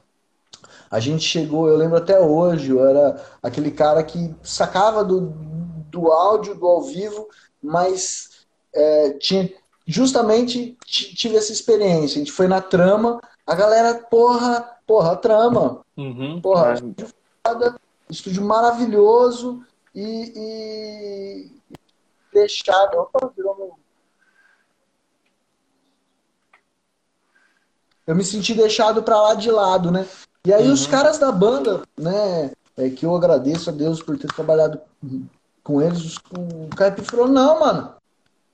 A 0.91 1.01
gente 1.01 1.25
chegou, 1.25 1.69
eu 1.69 1.77
lembro 1.77 1.97
até 1.99 2.19
hoje, 2.19 2.71
eu 2.71 2.87
era 2.87 3.23
aquele 3.43 3.71
cara 3.71 4.03
que 4.03 4.35
sacava 4.43 5.05
do, 5.05 5.33
do 5.91 6.11
áudio, 6.11 6.55
do 6.55 6.67
ao 6.67 6.83
vivo, 6.83 7.29
mas 7.63 8.31
é, 8.73 9.11
tinha 9.13 9.51
justamente 9.89 10.77
tive 10.85 11.37
essa 11.37 11.51
experiência. 11.51 12.17
A 12.17 12.19
gente 12.19 12.33
foi 12.33 12.47
na 12.47 12.61
trama, 12.61 13.21
a 13.47 13.55
galera, 13.55 13.95
porra, 13.95 14.69
porra, 14.87 15.17
trama. 15.17 15.81
Uhum, 15.97 16.41
porra, 16.43 16.75
foda, 17.47 17.81
estúdio 18.11 18.45
maravilhoso 18.45 19.65
e, 19.95 20.33
e 20.37 21.51
deixado. 22.33 22.97
Opa, 22.99 23.31
virou 23.37 23.57
meu. 23.57 23.79
Eu 28.07 28.17
me 28.17 28.25
senti 28.25 28.55
deixado 28.55 29.03
para 29.03 29.21
lá 29.21 29.35
de 29.35 29.51
lado, 29.51 29.91
né? 29.91 30.07
E 30.47 30.53
aí 30.53 30.67
uhum. 30.67 30.73
os 30.73 30.87
caras 30.87 31.19
da 31.19 31.31
banda, 31.31 31.83
né? 31.97 32.53
É 32.77 32.89
que 32.89 33.05
eu 33.05 33.15
agradeço 33.15 33.69
a 33.69 33.73
Deus 33.73 34.03
por 34.03 34.17
ter 34.17 34.29
trabalhado 34.29 34.81
com 35.63 35.83
eles. 35.83 36.17
O 36.17 36.75
Caipira 36.75 37.07
falou, 37.07 37.29
não, 37.29 37.61
mano. 37.61 37.93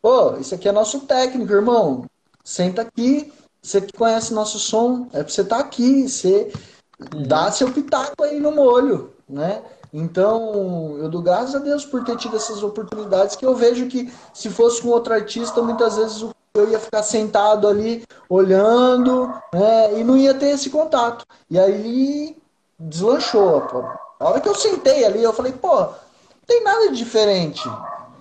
Pô, 0.02 0.36
isso 0.38 0.54
aqui 0.54 0.68
é 0.68 0.72
nosso 0.72 1.00
técnico, 1.00 1.52
irmão. 1.52 2.06
Senta 2.42 2.82
aqui, 2.82 3.32
você 3.62 3.80
que 3.80 3.96
conhece 3.96 4.34
nosso 4.34 4.58
som, 4.58 5.08
é 5.12 5.22
pra 5.22 5.32
você 5.32 5.42
estar 5.42 5.58
tá 5.58 5.62
aqui, 5.62 6.08
você 6.08 6.52
uhum. 6.98 7.22
dá 7.22 7.52
seu 7.52 7.72
pitaco 7.72 8.24
aí 8.24 8.40
no 8.40 8.50
molho, 8.50 9.13
né? 9.34 9.62
Então, 9.92 10.96
eu 10.98 11.08
dou 11.08 11.22
graças 11.22 11.54
a 11.54 11.58
Deus 11.58 11.84
por 11.84 12.04
ter 12.04 12.16
tido 12.16 12.36
essas 12.36 12.62
oportunidades, 12.62 13.36
que 13.36 13.44
eu 13.44 13.54
vejo 13.54 13.86
que 13.86 14.12
se 14.32 14.48
fosse 14.48 14.80
com 14.80 14.88
outro 14.88 15.12
artista, 15.12 15.62
muitas 15.62 15.96
vezes 15.96 16.24
eu 16.54 16.70
ia 16.70 16.78
ficar 16.78 17.02
sentado 17.02 17.68
ali 17.68 18.04
olhando, 18.28 19.32
né? 19.52 19.98
E 19.98 20.04
não 20.04 20.16
ia 20.16 20.34
ter 20.34 20.50
esse 20.50 20.70
contato. 20.70 21.24
E 21.50 21.58
aí 21.58 22.36
deslanchou. 22.78 23.60
Pô. 23.62 23.84
A 24.20 24.28
hora 24.28 24.40
que 24.40 24.48
eu 24.48 24.54
sentei 24.54 25.04
ali, 25.04 25.22
eu 25.22 25.32
falei, 25.32 25.52
pô, 25.52 25.76
não 25.76 26.46
tem 26.46 26.62
nada 26.62 26.90
de 26.90 26.96
diferente. 26.96 27.68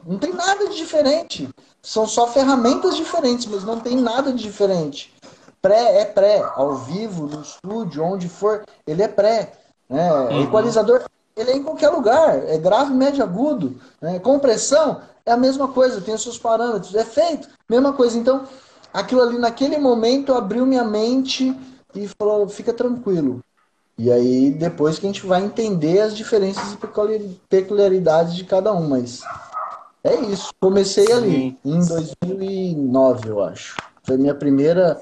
Não 0.05 0.17
tem 0.17 0.33
nada 0.33 0.67
de 0.67 0.75
diferente. 0.75 1.49
São 1.81 2.07
só 2.07 2.27
ferramentas 2.27 2.95
diferentes, 2.95 3.45
mas 3.45 3.63
não 3.63 3.79
tem 3.79 3.97
nada 3.97 4.31
de 4.31 4.43
diferente. 4.43 5.13
Pré 5.61 6.01
é 6.01 6.05
pré, 6.05 6.43
ao 6.55 6.75
vivo, 6.75 7.25
no 7.27 7.41
estúdio, 7.41 8.03
onde 8.03 8.27
for, 8.27 8.65
ele 8.85 9.01
é 9.01 9.07
pré. 9.07 9.53
Né? 9.93 10.11
Uhum. 10.11 10.41
Equalizador, 10.41 11.03
ele 11.37 11.51
é 11.51 11.55
em 11.55 11.61
qualquer 11.61 11.89
lugar, 11.89 12.43
é 12.47 12.57
grave, 12.57 12.91
médio, 12.91 13.23
agudo. 13.23 13.79
Né? 14.01 14.17
Compressão 14.17 15.01
é 15.23 15.31
a 15.31 15.37
mesma 15.37 15.67
coisa, 15.67 16.01
tem 16.01 16.15
os 16.15 16.23
seus 16.23 16.39
parâmetros. 16.39 16.95
É 16.95 17.05
feito, 17.05 17.47
mesma 17.69 17.93
coisa. 17.93 18.17
Então, 18.17 18.43
aquilo 18.91 19.21
ali 19.21 19.37
naquele 19.37 19.77
momento 19.77 20.33
abriu 20.33 20.65
minha 20.65 20.83
mente 20.83 21.55
e 21.93 22.07
falou: 22.07 22.49
fica 22.49 22.73
tranquilo. 22.73 23.39
E 23.95 24.11
aí 24.11 24.49
depois 24.49 24.97
que 24.97 25.05
a 25.05 25.09
gente 25.09 25.27
vai 25.27 25.43
entender 25.43 26.01
as 26.01 26.15
diferenças 26.15 26.73
e 26.73 26.77
peculiaridades 27.47 28.33
de 28.33 28.43
cada 28.45 28.73
um, 28.73 28.89
mas 28.89 29.21
é 30.03 30.15
isso. 30.21 30.49
Comecei 30.59 31.05
Sim. 31.05 31.13
ali 31.13 31.57
em 31.63 31.85
2009, 31.85 33.29
eu 33.29 33.43
acho. 33.43 33.77
Foi 34.03 34.17
minha 34.17 34.33
primeira 34.33 34.99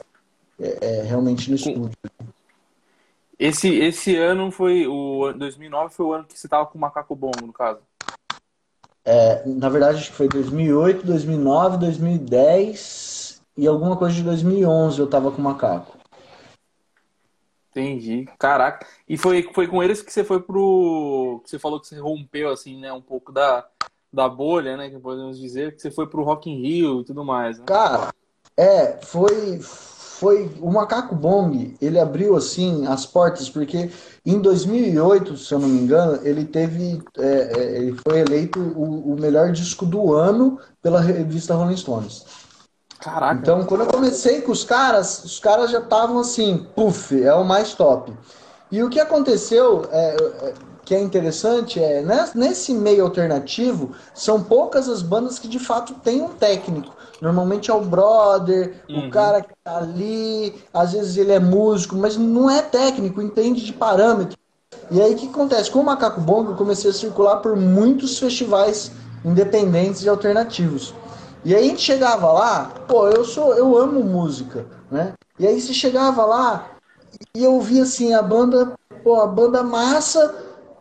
é, 0.60 0.78
é, 0.82 1.02
realmente 1.04 1.50
no 1.50 1.56
estúdio. 1.56 1.92
Esse, 3.42 3.74
esse 3.80 4.16
ano 4.16 4.52
foi 4.52 4.86
o 4.86 5.34
2009 5.34 5.92
foi 5.92 6.06
o 6.06 6.14
ano 6.14 6.26
que 6.26 6.38
você 6.38 6.48
tava 6.48 6.68
com 6.68 6.78
o 6.78 6.82
macaco 6.82 7.16
bongo, 7.16 7.44
no 7.44 7.52
caso. 7.52 7.80
É, 9.04 9.44
na 9.48 9.68
verdade, 9.68 9.98
acho 9.98 10.12
que 10.12 10.18
foi 10.18 10.28
2008, 10.28 11.04
2009, 11.04 11.78
2010 11.80 13.42
e 13.58 13.66
alguma 13.66 13.98
coisa 13.98 14.14
de 14.14 14.22
2011 14.22 15.00
eu 15.00 15.10
tava 15.10 15.32
com 15.32 15.40
o 15.40 15.44
macaco. 15.44 15.98
Entendi. 17.72 18.28
Caraca. 18.38 18.86
E 19.10 19.18
foi, 19.18 19.50
foi 19.56 19.68
com 19.68 19.82
eles 19.82 20.04
que 20.04 20.14
você 20.14 20.24
foi 20.24 20.40
pro. 20.40 21.42
Que 21.44 21.50
você 21.50 21.58
falou 21.58 21.82
que 21.82 21.88
você 21.88 22.00
rompeu, 22.00 22.52
assim, 22.52 22.80
né? 22.80 22.94
Um 22.94 23.02
pouco 23.02 23.32
da, 23.32 23.68
da 24.14 24.30
bolha, 24.30 24.78
né? 24.78 24.88
Que 24.88 25.00
podemos 25.00 25.40
dizer, 25.40 25.74
que 25.74 25.82
você 25.82 25.90
foi 25.90 26.06
pro 26.06 26.22
Rock 26.22 26.48
in 26.48 26.62
Rio 26.62 27.02
e 27.02 27.06
tudo 27.06 27.26
mais. 27.26 27.58
Né? 27.58 27.66
Cara, 27.66 28.14
é, 28.56 29.00
foi. 29.02 29.60
Foi. 30.22 30.52
O 30.62 30.70
Macaco 30.70 31.16
Bong, 31.16 31.76
ele 31.82 32.00
abriu, 32.00 32.36
assim, 32.36 32.86
as 32.86 33.08
portas, 33.08 33.50
porque 33.50 33.90
em 34.24 34.40
2008, 34.40 35.36
se 35.36 35.52
eu 35.52 35.58
não 35.58 35.68
me 35.68 35.80
engano, 35.80 36.20
ele 36.22 36.46
teve. 36.46 37.02
É, 37.18 37.52
é, 37.58 37.78
ele 37.78 37.98
foi 38.08 38.20
eleito 38.20 38.60
o, 38.60 39.14
o 39.14 39.20
melhor 39.20 39.52
disco 39.52 39.84
do 39.84 40.14
ano 40.14 40.60
pela 40.80 41.02
revista 41.02 41.56
Rolling 41.56 41.76
Stones. 41.76 42.24
Caraca. 43.00 43.42
Então, 43.42 43.64
quando 43.66 43.82
eu 43.82 43.88
comecei 43.88 44.42
com 44.42 44.52
os 44.52 44.64
caras, 44.64 45.24
os 45.24 45.40
caras 45.40 45.72
já 45.72 45.80
estavam 45.80 46.20
assim, 46.20 46.68
puf, 46.76 47.20
é 47.20 47.34
o 47.34 47.44
mais 47.44 47.74
top. 47.74 48.14
E 48.72 48.84
o 48.84 48.92
que 48.92 49.00
aconteceu, 49.00 49.88
é, 49.92 50.16
é, 50.44 50.54
que 50.86 50.94
é 50.94 51.02
interessante, 51.02 51.80
é 51.80 52.06
nesse 52.36 52.76
meio 52.76 53.06
alternativo, 53.06 53.94
são 54.14 54.44
poucas 54.44 54.88
as 54.88 55.02
bandas 55.02 55.40
que 55.40 55.48
de 55.48 55.58
fato 55.58 55.96
têm 55.96 56.22
um 56.22 56.30
técnico. 56.30 57.01
Normalmente 57.22 57.70
é 57.70 57.74
o 57.74 57.82
brother, 57.82 58.84
uhum. 58.90 59.08
o 59.08 59.12
cara 59.12 59.42
que 59.42 59.54
tá 59.64 59.78
ali, 59.78 60.56
às 60.74 60.94
vezes 60.94 61.16
ele 61.18 61.32
é 61.32 61.40
músico, 61.40 61.96
mas 61.96 62.18
não 62.18 62.50
é 62.50 62.64
técnico, 62.64 63.22
entende 63.22 63.64
de 63.64 63.72
parâmetro. 63.72 64.36
E 64.90 65.00
aí 65.00 65.14
o 65.14 65.16
que 65.16 65.28
acontece? 65.28 65.70
Com 65.70 65.80
o 65.80 65.86
Macaco 65.86 66.20
Bongo 66.20 66.52
eu 66.52 66.56
comecei 66.56 66.90
a 66.90 66.94
circular 66.94 67.38
por 67.38 67.56
muitos 67.56 68.18
festivais 68.18 68.92
independentes 69.24 70.04
e 70.04 70.10
alternativos. 70.10 70.96
E 71.46 71.56
aí 71.56 71.66
a 71.66 71.68
gente 71.68 71.82
chegava 71.82 72.32
lá, 72.32 72.72
pô, 72.88 73.08
eu 73.08 73.24
sou, 73.24 73.54
eu 73.54 73.78
amo 73.78 74.04
música, 74.04 74.66
né? 74.90 75.14
E 75.40 75.46
aí 75.46 75.62
você 75.62 75.74
chegava 75.74 76.26
lá 76.26 76.72
e 77.36 77.44
eu 77.44 77.60
via 77.62 77.84
assim 77.84 78.14
a 78.14 78.22
banda, 78.22 78.74
pô, 79.04 79.22
a 79.22 79.28
banda 79.28 79.64
massa 79.64 80.36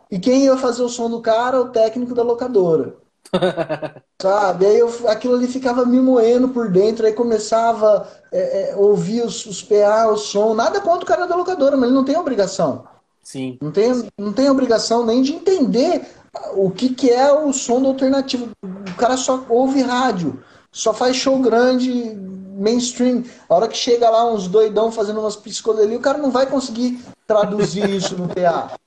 e 0.09 0.19
quem 0.19 0.45
ia 0.45 0.57
fazer 0.57 0.83
o 0.83 0.89
som 0.89 1.09
do 1.09 1.21
cara, 1.21 1.61
o 1.61 1.69
técnico 1.69 2.13
da 2.13 2.23
locadora. 2.23 2.95
Sabe? 4.21 4.65
Aí 4.65 4.79
eu, 4.79 5.09
aquilo 5.09 5.35
ali 5.35 5.47
ficava 5.47 5.85
me 5.85 5.99
moendo 5.99 6.49
por 6.49 6.69
dentro, 6.69 7.05
aí 7.05 7.13
começava 7.13 8.07
a 8.31 8.35
é, 8.35 8.71
é, 8.71 8.75
ouvir 8.75 9.23
os, 9.23 9.45
os 9.45 9.63
PA, 9.63 10.07
o 10.07 10.17
som. 10.17 10.53
Nada 10.53 10.81
contra 10.81 11.03
o 11.03 11.07
cara 11.07 11.25
da 11.25 11.35
locadora, 11.35 11.75
mas 11.75 11.85
ele 11.85 11.95
não 11.95 12.05
tem 12.05 12.17
obrigação. 12.17 12.85
Sim. 13.23 13.57
Não 13.61 13.71
tem, 13.71 14.09
não 14.17 14.33
tem 14.33 14.49
obrigação 14.49 15.05
nem 15.05 15.21
de 15.21 15.33
entender 15.33 16.05
o 16.53 16.69
que, 16.69 16.89
que 16.89 17.09
é 17.09 17.31
o 17.31 17.51
som 17.53 17.81
do 17.81 17.87
alternativo. 17.87 18.49
O 18.63 18.95
cara 18.97 19.17
só 19.17 19.45
ouve 19.49 19.81
rádio 19.81 20.41
só 20.71 20.93
faz 20.93 21.17
show 21.17 21.37
grande, 21.39 22.15
mainstream. 22.57 23.23
A 23.49 23.55
hora 23.55 23.67
que 23.67 23.77
chega 23.77 24.09
lá 24.09 24.31
uns 24.31 24.47
doidão 24.47 24.91
fazendo 24.91 25.19
umas 25.19 25.35
psicodelias, 25.35 25.99
o 25.99 26.01
cara 26.01 26.17
não 26.17 26.31
vai 26.31 26.45
conseguir 26.45 26.99
traduzir 27.27 27.89
isso 27.89 28.15
no 28.17 28.27
PA. 28.27 28.71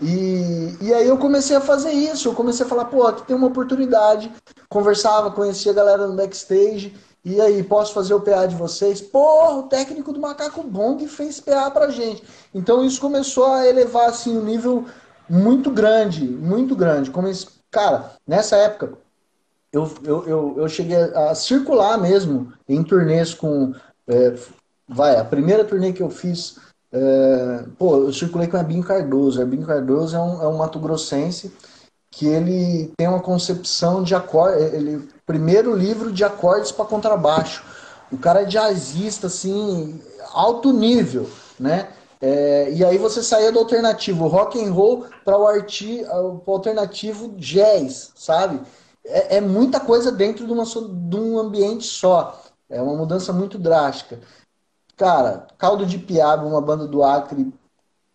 E, 0.00 0.76
e 0.80 0.92
aí 0.92 1.06
eu 1.06 1.16
comecei 1.18 1.56
a 1.56 1.60
fazer 1.60 1.92
isso, 1.92 2.28
eu 2.28 2.34
comecei 2.34 2.66
a 2.66 2.68
falar, 2.68 2.86
pô, 2.86 3.06
aqui 3.06 3.26
tem 3.26 3.36
uma 3.36 3.46
oportunidade. 3.46 4.30
Conversava, 4.68 5.30
conhecia 5.30 5.72
a 5.72 5.74
galera 5.74 6.06
no 6.06 6.16
backstage. 6.16 6.94
E 7.24 7.40
aí, 7.40 7.62
posso 7.62 7.94
fazer 7.94 8.12
o 8.12 8.20
PA 8.20 8.44
de 8.44 8.54
vocês? 8.54 9.00
Pô, 9.00 9.60
o 9.60 9.62
técnico 9.62 10.12
do 10.12 10.20
Macaco 10.20 10.62
Bong 10.62 11.06
fez 11.08 11.40
PA 11.40 11.70
pra 11.70 11.88
gente. 11.88 12.22
Então 12.54 12.84
isso 12.84 13.00
começou 13.00 13.46
a 13.46 13.66
elevar 13.66 14.10
assim 14.10 14.36
um 14.36 14.44
nível 14.44 14.84
muito 15.28 15.70
grande, 15.70 16.26
muito 16.26 16.76
grande. 16.76 17.10
Comece... 17.10 17.46
Cara, 17.70 18.12
nessa 18.26 18.56
época, 18.56 18.98
eu, 19.72 19.90
eu, 20.04 20.28
eu, 20.28 20.54
eu 20.58 20.68
cheguei 20.68 20.96
a 20.96 21.34
circular 21.34 21.98
mesmo 21.98 22.52
em 22.68 22.82
turnês 22.82 23.32
com. 23.32 23.74
É, 24.06 24.34
vai, 24.86 25.16
a 25.16 25.24
primeira 25.24 25.64
turnê 25.64 25.94
que 25.94 26.02
eu 26.02 26.10
fiz, 26.10 26.58
é, 26.94 27.64
pô, 27.78 27.96
eu 27.96 28.12
circulei 28.12 28.48
com 28.48 28.56
a 28.56 28.62
Binho 28.62 28.84
Cardoso. 28.84 29.44
Binho 29.44 29.66
Cardoso 29.66 30.16
é 30.16 30.20
um, 30.20 30.42
é 30.42 30.48
um 30.48 30.56
Mato 30.56 30.78
Grossense 30.78 31.52
que 32.10 32.26
ele 32.26 32.92
tem 32.96 33.08
uma 33.08 33.20
concepção 33.20 34.02
de 34.02 34.14
acorde, 34.14 34.62
ele 34.62 35.08
primeiro 35.26 35.74
livro 35.74 36.12
de 36.12 36.22
acordes 36.22 36.70
para 36.70 36.84
contrabaixo. 36.84 37.64
O 38.12 38.16
cara 38.16 38.42
é 38.42 38.44
jazzista 38.44 39.26
assim, 39.26 40.00
alto 40.32 40.72
nível, 40.72 41.28
né? 41.58 41.88
É, 42.20 42.70
e 42.70 42.84
aí 42.84 42.96
você 42.96 43.22
saía 43.22 43.50
do 43.50 43.58
alternativo 43.58 44.28
rock 44.28 44.64
and 44.64 44.72
roll 44.72 45.06
para 45.24 45.36
o, 45.36 45.46
arti, 45.46 46.04
o 46.04 46.40
alternativo 46.46 47.34
jazz, 47.36 48.12
sabe? 48.14 48.60
é, 49.04 49.36
é 49.36 49.40
muita 49.40 49.78
coisa 49.78 50.10
dentro 50.10 50.46
de, 50.46 50.52
uma, 50.52 50.64
de 50.64 51.16
um 51.16 51.38
ambiente 51.38 51.84
só. 51.84 52.42
É 52.68 52.80
uma 52.80 52.96
mudança 52.96 53.32
muito 53.32 53.58
drástica. 53.58 54.18
Cara, 54.96 55.46
Caldo 55.58 55.84
de 55.84 55.98
Piaba, 55.98 56.44
uma 56.44 56.60
banda 56.60 56.86
do 56.86 57.02
Acre 57.02 57.52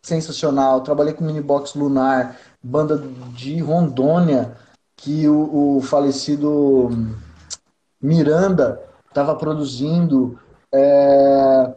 sensacional. 0.02 0.82
Trabalhei 0.82 1.14
com 1.14 1.24
Minibox 1.24 1.76
Lunar, 1.76 2.38
banda 2.64 2.98
de 3.34 3.60
Rondônia, 3.60 4.56
que 4.96 5.28
o, 5.28 5.78
o 5.78 5.82
falecido 5.82 6.90
Miranda 8.02 8.82
estava 9.08 9.36
produzindo. 9.36 10.40
É... 10.74 11.74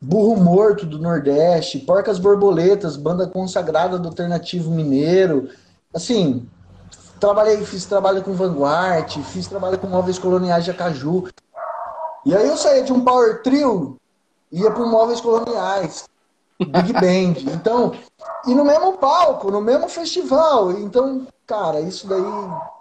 Burro 0.00 0.36
Morto 0.36 0.84
do 0.84 0.98
Nordeste, 0.98 1.78
Porcas 1.78 2.18
Borboletas, 2.18 2.96
banda 2.96 3.26
consagrada 3.26 3.98
do 3.98 4.08
alternativo 4.08 4.70
mineiro. 4.70 5.48
Assim, 5.94 6.48
Trabalhei, 7.22 7.64
fiz 7.64 7.84
trabalho 7.84 8.20
com 8.20 8.32
Vanguard, 8.32 9.08
fiz 9.26 9.46
trabalho 9.46 9.78
com 9.78 9.86
móveis 9.86 10.18
coloniais 10.18 10.64
de 10.64 10.72
Acaju. 10.72 11.28
E 12.24 12.34
aí 12.34 12.46
eu 12.46 12.56
saía 12.56 12.82
de 12.82 12.92
um 12.92 13.04
power 13.04 13.42
trio, 13.42 13.96
ia 14.50 14.70
para 14.70 14.86
móveis 14.86 15.20
coloniais, 15.20 16.04
Big 16.58 16.92
Band. 16.94 17.52
Então, 17.52 17.92
e 18.46 18.54
no 18.54 18.64
mesmo 18.64 18.98
palco, 18.98 19.50
no 19.50 19.60
mesmo 19.60 19.88
festival. 19.88 20.72
Então, 20.72 21.26
cara, 21.46 21.80
isso 21.80 22.06
daí, 22.06 22.22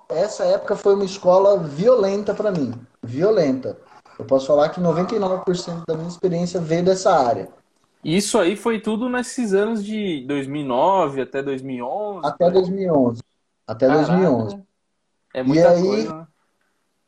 essa 0.09 0.43
época 0.43 0.75
foi 0.75 0.93
uma 0.93 1.05
escola 1.05 1.57
violenta 1.57 2.33
para 2.33 2.51
mim. 2.51 2.73
Violenta. 3.01 3.77
Eu 4.19 4.25
posso 4.25 4.45
falar 4.45 4.69
que 4.69 4.79
99% 4.79 5.83
da 5.87 5.95
minha 5.95 6.07
experiência 6.07 6.59
veio 6.59 6.85
dessa 6.85 7.11
área. 7.11 7.49
Isso 8.03 8.37
aí 8.39 8.55
foi 8.55 8.79
tudo 8.79 9.09
nesses 9.09 9.53
anos 9.53 9.83
de 9.83 10.23
2009 10.27 11.21
até 11.21 11.41
2011? 11.41 12.27
Até 12.27 12.49
2011. 12.49 13.21
Até 13.67 13.87
Caraca. 13.87 14.07
2011. 14.07 14.63
É 15.33 15.43
muita 15.43 15.61
e 15.61 15.65
aí, 15.65 15.81
coisa. 15.81 16.15
Né? 16.15 16.27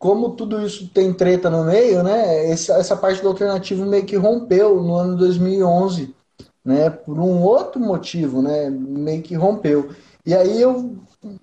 Como 0.04 0.32
tudo 0.32 0.62
isso 0.66 0.90
tem 0.90 1.14
treta 1.14 1.50
no 1.50 1.64
meio, 1.64 2.04
né? 2.04 2.52
Essa, 2.52 2.74
essa 2.74 2.94
parte 2.94 3.22
do 3.22 3.30
alternativo 3.30 3.86
meio 3.86 4.04
que 4.04 4.18
rompeu 4.18 4.84
no 4.84 4.96
ano 4.96 5.16
2011, 5.16 6.14
né? 6.66 6.90
Por 6.90 7.18
um 7.18 7.42
outro 7.42 7.80
motivo, 7.80 8.42
né? 8.42 8.70
Meio 8.70 9.24
que 9.24 9.34
rompeu. 9.34 9.96
E 10.26 10.36
aí 10.36 10.60
eu, 10.60 10.98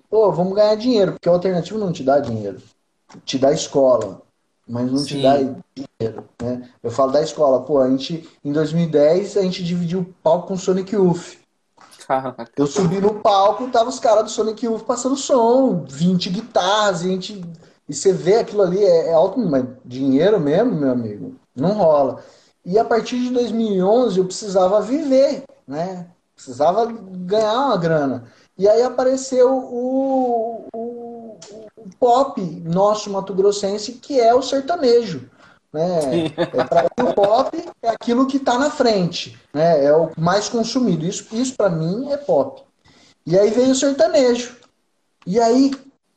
pô, 0.07 0.31
vamos 0.31 0.53
ganhar 0.53 0.75
dinheiro, 0.75 1.13
porque 1.13 1.27
o 1.27 1.31
alternativo 1.31 1.79
não 1.79 1.91
te 1.91 2.03
dá 2.03 2.19
dinheiro. 2.19 2.61
Te 3.25 3.39
dá 3.39 3.51
escola, 3.51 4.21
mas 4.69 4.91
não 4.91 4.99
Sim. 4.99 5.05
te 5.05 5.21
dá 5.23 5.37
dinheiro, 5.37 6.23
né? 6.39 6.69
Eu 6.83 6.91
falo 6.91 7.11
da 7.11 7.23
escola, 7.23 7.63
pô, 7.63 7.79
a 7.79 7.89
gente, 7.89 8.29
em 8.45 8.51
2010, 8.51 9.37
a 9.37 9.41
gente 9.41 9.63
dividiu 9.63 10.01
o 10.01 10.13
palco 10.21 10.49
com 10.49 10.55
Sonic 10.55 10.93
Youth. 10.93 11.37
Eu 12.55 12.67
subi 12.67 13.01
no 13.01 13.15
palco, 13.21 13.71
tava 13.71 13.89
os 13.89 13.99
caras 13.99 14.25
do 14.25 14.29
Sonic 14.29 14.63
Youth 14.63 14.83
passando 14.83 15.15
som, 15.15 15.83
20 15.89 16.29
guitarras, 16.29 17.01
a 17.01 17.07
gente. 17.07 17.41
E 17.91 17.93
você 17.93 18.13
vê 18.13 18.35
aquilo 18.35 18.61
ali, 18.61 18.81
é, 18.81 19.09
é 19.09 19.13
alto, 19.13 19.37
mas 19.37 19.65
dinheiro 19.83 20.39
mesmo, 20.39 20.71
meu 20.71 20.91
amigo, 20.91 21.35
não 21.53 21.73
rola. 21.73 22.23
E 22.63 22.79
a 22.79 22.85
partir 22.85 23.19
de 23.19 23.29
2011 23.31 24.17
eu 24.17 24.23
precisava 24.23 24.79
viver, 24.79 25.43
né? 25.67 26.07
Precisava 26.33 26.85
ganhar 26.85 27.65
uma 27.65 27.75
grana. 27.75 28.23
E 28.57 28.65
aí 28.65 28.81
apareceu 28.81 29.53
o, 29.53 30.67
o, 30.73 31.37
o 31.75 31.89
pop 31.99 32.41
nosso 32.63 33.09
Mato 33.09 33.33
Grossense, 33.33 33.91
que 33.91 34.21
é 34.21 34.33
o 34.33 34.41
sertanejo. 34.41 35.29
Né? 35.73 36.27
É, 36.27 36.63
para 36.63 37.09
o 37.09 37.13
pop 37.13 37.61
é 37.81 37.89
aquilo 37.89 38.25
que 38.25 38.37
está 38.37 38.57
na 38.57 38.71
frente, 38.71 39.37
né? 39.53 39.83
é 39.83 39.93
o 39.93 40.11
mais 40.17 40.47
consumido. 40.47 41.05
Isso, 41.05 41.27
isso 41.33 41.55
para 41.57 41.69
mim 41.69 42.09
é 42.09 42.15
pop. 42.15 42.63
E 43.25 43.37
aí 43.37 43.49
veio 43.49 43.71
o 43.71 43.75
sertanejo. 43.75 44.55
E 45.27 45.37
aí, 45.41 45.71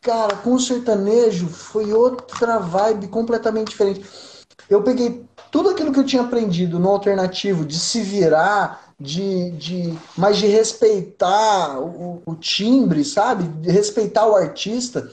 cara, 0.05 0.37
com 0.37 0.55
o 0.55 0.61
sertanejo 0.61 1.49
foi 1.49 1.93
outra 1.93 2.59
vibe 2.59 3.09
completamente 3.09 3.71
diferente. 3.71 4.05
Eu 4.69 4.83
peguei 4.83 5.25
tudo 5.51 5.71
aquilo 5.71 5.93
que 5.93 5.99
eu 5.99 6.05
tinha 6.05 6.23
aprendido 6.23 6.79
no 6.79 6.91
alternativo, 6.91 7.65
de 7.65 7.79
se 7.79 8.03
virar, 8.03 8.93
de, 9.01 9.51
de 9.53 9.99
mas 10.17 10.37
de 10.37 10.47
respeitar 10.47 11.81
o, 11.81 12.23
o 12.27 12.35
timbre, 12.35 13.03
sabe? 13.03 13.45
De 13.45 13.71
respeitar 13.71 14.27
o 14.27 14.37
artista. 14.37 15.11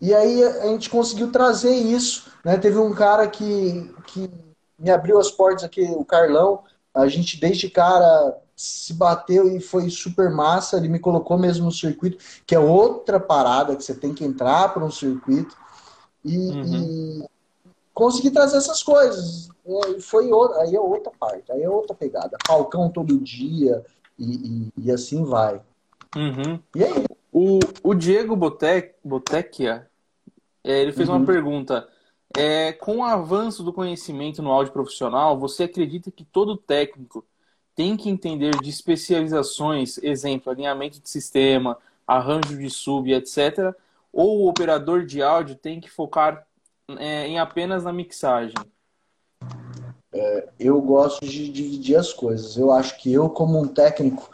E 0.00 0.14
aí 0.14 0.44
a 0.44 0.66
gente 0.66 0.90
conseguiu 0.90 1.32
trazer 1.32 1.74
isso. 1.74 2.30
Né? 2.44 2.58
Teve 2.58 2.78
um 2.78 2.94
cara 2.94 3.26
que, 3.26 3.90
que 4.06 4.30
me 4.78 4.90
abriu 4.90 5.18
as 5.18 5.30
portas 5.30 5.64
aqui, 5.64 5.82
o 5.82 6.04
Carlão. 6.04 6.62
A 6.94 7.08
gente 7.08 7.40
desde 7.40 7.70
cara 7.70 8.36
se 8.56 8.94
bateu 8.94 9.54
e 9.54 9.60
foi 9.60 9.90
super 9.90 10.30
massa. 10.30 10.78
Ele 10.78 10.88
me 10.88 10.98
colocou 10.98 11.38
mesmo 11.38 11.66
no 11.66 11.72
circuito, 11.72 12.16
que 12.46 12.54
é 12.54 12.58
outra 12.58 13.20
parada 13.20 13.76
que 13.76 13.84
você 13.84 13.94
tem 13.94 14.14
que 14.14 14.24
entrar 14.24 14.72
para 14.72 14.84
um 14.84 14.90
circuito. 14.90 15.54
E, 16.24 16.36
uhum. 16.36 16.64
e 16.64 17.28
consegui 17.92 18.30
trazer 18.30 18.56
essas 18.56 18.82
coisas. 18.82 19.48
E 19.66 20.00
foi 20.00 20.32
outra, 20.32 20.62
aí 20.62 20.74
é 20.74 20.80
outra 20.80 21.12
parte, 21.18 21.52
aí 21.52 21.62
é 21.62 21.68
outra 21.68 21.94
pegada. 21.94 22.36
Falcão 22.46 22.88
todo 22.88 23.18
dia 23.18 23.84
e, 24.18 24.34
e, 24.34 24.72
e 24.84 24.90
assim 24.90 25.22
vai. 25.24 25.60
Uhum. 26.16 26.58
E 26.74 26.82
aí? 26.82 27.04
O, 27.32 27.58
o 27.82 27.94
Diego 27.94 28.34
Botec, 28.34 28.94
Botecchia, 29.04 29.86
é, 30.64 30.80
ele 30.80 30.92
fez 30.92 31.08
uhum. 31.08 31.16
uma 31.16 31.26
pergunta. 31.26 31.86
É, 32.36 32.72
com 32.72 32.98
o 32.98 33.04
avanço 33.04 33.62
do 33.62 33.72
conhecimento 33.72 34.42
no 34.42 34.50
áudio 34.50 34.72
profissional, 34.72 35.38
você 35.38 35.64
acredita 35.64 36.10
que 36.10 36.24
todo 36.24 36.56
técnico 36.56 37.24
tem 37.76 37.96
que 37.96 38.08
entender 38.08 38.58
de 38.60 38.70
especializações, 38.70 39.98
exemplo, 40.02 40.50
alinhamento 40.50 40.98
de 40.98 41.08
sistema, 41.10 41.76
arranjo 42.06 42.56
de 42.56 42.70
sub, 42.70 43.12
etc., 43.12 43.74
ou 44.10 44.40
o 44.40 44.48
operador 44.48 45.04
de 45.04 45.22
áudio 45.22 45.54
tem 45.54 45.78
que 45.78 45.90
focar 45.90 46.46
é, 46.98 47.26
em 47.26 47.38
apenas 47.38 47.84
na 47.84 47.92
mixagem? 47.92 48.54
É, 50.10 50.48
eu 50.58 50.80
gosto 50.80 51.26
de 51.26 51.50
dividir 51.50 51.96
as 51.96 52.14
coisas. 52.14 52.56
Eu 52.56 52.72
acho 52.72 52.96
que 52.96 53.12
eu, 53.12 53.28
como 53.28 53.60
um 53.60 53.68
técnico, 53.68 54.30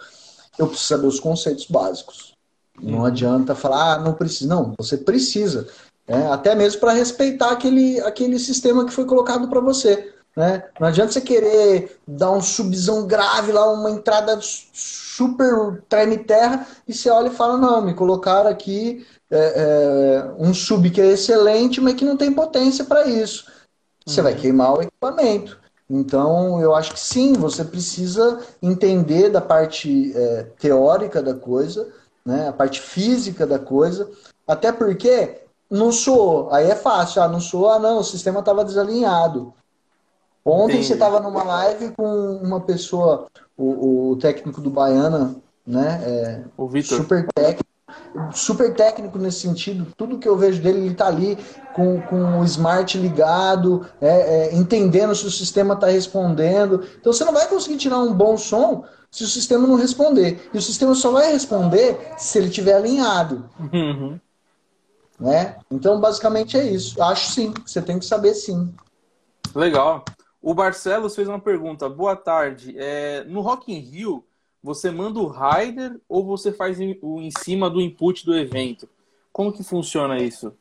eu 0.56 0.68
preciso 0.68 0.88
saber 0.88 1.06
os 1.08 1.18
conceitos 1.18 1.66
básicos. 1.66 2.34
Não 2.80 3.00
uhum. 3.00 3.04
adianta 3.06 3.56
falar, 3.56 3.94
ah, 3.94 3.98
não 3.98 4.14
precisa. 4.14 4.48
Não, 4.48 4.72
você 4.78 4.96
precisa. 4.96 5.68
Né? 6.06 6.30
Até 6.30 6.54
mesmo 6.54 6.80
para 6.80 6.92
respeitar 6.92 7.50
aquele, 7.50 8.00
aquele 8.02 8.38
sistema 8.38 8.84
que 8.84 8.92
foi 8.92 9.04
colocado 9.04 9.48
para 9.48 9.60
você. 9.60 10.14
Né? 10.36 10.64
Não 10.80 10.88
adianta 10.88 11.12
você 11.12 11.20
querer 11.20 11.98
dar 12.06 12.30
um 12.30 12.40
subzão 12.40 13.06
grave 13.06 13.52
lá, 13.52 13.70
uma 13.70 13.90
entrada 13.90 14.38
super 14.40 15.82
treme 15.88 16.18
terra, 16.18 16.66
e 16.88 16.94
você 16.94 17.10
olha 17.10 17.28
e 17.28 17.34
fala, 17.34 17.58
não, 17.58 17.82
me 17.82 17.94
colocaram 17.94 18.48
aqui 18.48 19.06
é, 19.30 19.54
é, 19.56 20.34
um 20.38 20.54
sub 20.54 20.90
que 20.90 21.00
é 21.00 21.08
excelente, 21.08 21.80
mas 21.80 21.94
que 21.94 22.04
não 22.04 22.16
tem 22.16 22.32
potência 22.32 22.84
para 22.84 23.06
isso. 23.06 23.46
Você 24.06 24.20
uhum. 24.20 24.24
vai 24.24 24.34
queimar 24.34 24.74
o 24.74 24.82
equipamento. 24.82 25.60
Então, 25.88 26.60
eu 26.62 26.74
acho 26.74 26.94
que 26.94 27.00
sim, 27.00 27.34
você 27.34 27.62
precisa 27.64 28.40
entender 28.62 29.28
da 29.28 29.42
parte 29.42 30.16
é, 30.16 30.46
teórica 30.58 31.22
da 31.22 31.34
coisa, 31.34 31.88
né, 32.24 32.48
a 32.48 32.52
parte 32.52 32.80
física 32.80 33.46
da 33.46 33.58
coisa, 33.58 34.10
até 34.46 34.72
porque 34.72 35.42
não 35.70 35.92
sou, 35.92 36.50
aí 36.50 36.70
é 36.70 36.74
fácil, 36.74 37.22
ah, 37.22 37.28
não 37.28 37.40
sou, 37.40 37.68
ah 37.68 37.78
não, 37.78 37.98
o 37.98 38.04
sistema 38.04 38.40
estava 38.40 38.64
desalinhado. 38.64 39.52
Ontem 40.44 40.74
Entendi. 40.74 40.86
você 40.86 40.94
estava 40.94 41.20
numa 41.20 41.42
live 41.42 41.92
com 41.92 42.36
uma 42.42 42.60
pessoa, 42.60 43.26
o, 43.56 44.10
o 44.10 44.16
técnico 44.16 44.60
do 44.60 44.70
Baiana, 44.70 45.36
né? 45.66 46.02
É, 46.04 46.44
o 46.56 46.68
Vitor. 46.68 46.98
Super 46.98 47.26
técnico, 47.32 47.70
super 48.32 48.74
técnico 48.74 49.18
nesse 49.18 49.40
sentido. 49.40 49.86
Tudo 49.96 50.18
que 50.18 50.28
eu 50.28 50.36
vejo 50.36 50.60
dele, 50.60 50.78
ele 50.78 50.92
está 50.92 51.06
ali 51.06 51.38
com, 51.74 52.00
com 52.02 52.40
o 52.40 52.44
smart 52.44 52.98
ligado, 52.98 53.86
é, 54.00 54.08
é, 54.48 54.54
entendendo 54.54 55.14
se 55.14 55.26
o 55.26 55.30
sistema 55.30 55.74
está 55.74 55.86
respondendo. 55.86 56.84
Então 57.00 57.12
você 57.12 57.24
não 57.24 57.32
vai 57.32 57.46
conseguir 57.46 57.76
tirar 57.76 57.98
um 57.98 58.12
bom 58.12 58.36
som 58.36 58.84
se 59.12 59.24
o 59.24 59.28
sistema 59.28 59.66
não 59.66 59.76
responder. 59.76 60.50
E 60.52 60.58
o 60.58 60.62
sistema 60.62 60.94
só 60.94 61.12
vai 61.12 61.30
responder 61.30 62.14
se 62.16 62.38
ele 62.38 62.48
estiver 62.48 62.74
alinhado. 62.74 63.48
Uhum. 63.72 64.18
Né? 65.20 65.56
Então, 65.70 66.00
basicamente 66.00 66.56
é 66.56 66.64
isso. 66.64 67.00
Acho 67.00 67.30
sim, 67.30 67.54
você 67.64 67.80
tem 67.80 67.98
que 67.98 68.06
saber 68.06 68.34
sim. 68.34 68.74
Legal. 69.54 70.02
O 70.42 70.52
Barcelos 70.52 71.14
fez 71.14 71.28
uma 71.28 71.38
pergunta. 71.38 71.88
Boa 71.88 72.16
tarde. 72.16 72.74
É, 72.76 73.22
no 73.24 73.40
Rock 73.40 73.72
in 73.72 73.78
Rio, 73.78 74.24
você 74.60 74.90
manda 74.90 75.20
o 75.20 75.28
rider 75.28 76.00
ou 76.08 76.24
você 76.24 76.52
faz 76.52 76.78
o 77.00 77.20
em 77.20 77.30
cima 77.30 77.70
do 77.70 77.80
input 77.80 78.26
do 78.26 78.36
evento? 78.36 78.88
Como 79.32 79.52
que 79.52 79.62
funciona 79.62 80.18
isso? 80.18 80.52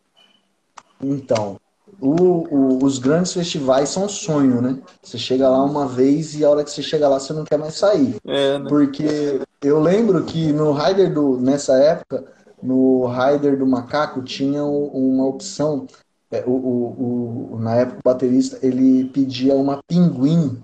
Então, 1.01 1.59
o, 1.99 2.13
o, 2.15 2.85
os 2.85 2.99
grandes 2.99 3.33
festivais 3.33 3.89
são 3.89 4.07
sonho, 4.07 4.61
né? 4.61 4.79
Você 5.01 5.17
chega 5.17 5.49
lá 5.49 5.63
uma 5.63 5.87
vez 5.87 6.35
e 6.35 6.45
a 6.45 6.49
hora 6.49 6.63
que 6.63 6.69
você 6.69 6.83
chega 6.83 7.09
lá 7.09 7.19
você 7.19 7.33
não 7.33 7.43
quer 7.43 7.57
mais 7.57 7.73
sair. 7.73 8.15
É, 8.25 8.59
né? 8.59 8.69
Porque 8.69 9.41
eu 9.63 9.79
lembro 9.79 10.23
que 10.23 10.53
no 10.53 10.71
rider 10.71 11.11
do 11.11 11.37
nessa 11.37 11.73
época, 11.73 12.23
no 12.61 13.07
rider 13.07 13.57
do 13.57 13.65
macaco 13.65 14.21
tinha 14.21 14.63
uma 14.63 15.25
opção 15.25 15.87
é, 16.31 16.43
o, 16.47 16.51
o, 16.51 17.53
o, 17.55 17.59
na 17.59 17.75
época 17.75 17.99
o 17.99 18.09
baterista 18.09 18.57
ele 18.65 19.05
pedia 19.09 19.53
uma 19.53 19.83
pinguim, 19.83 20.63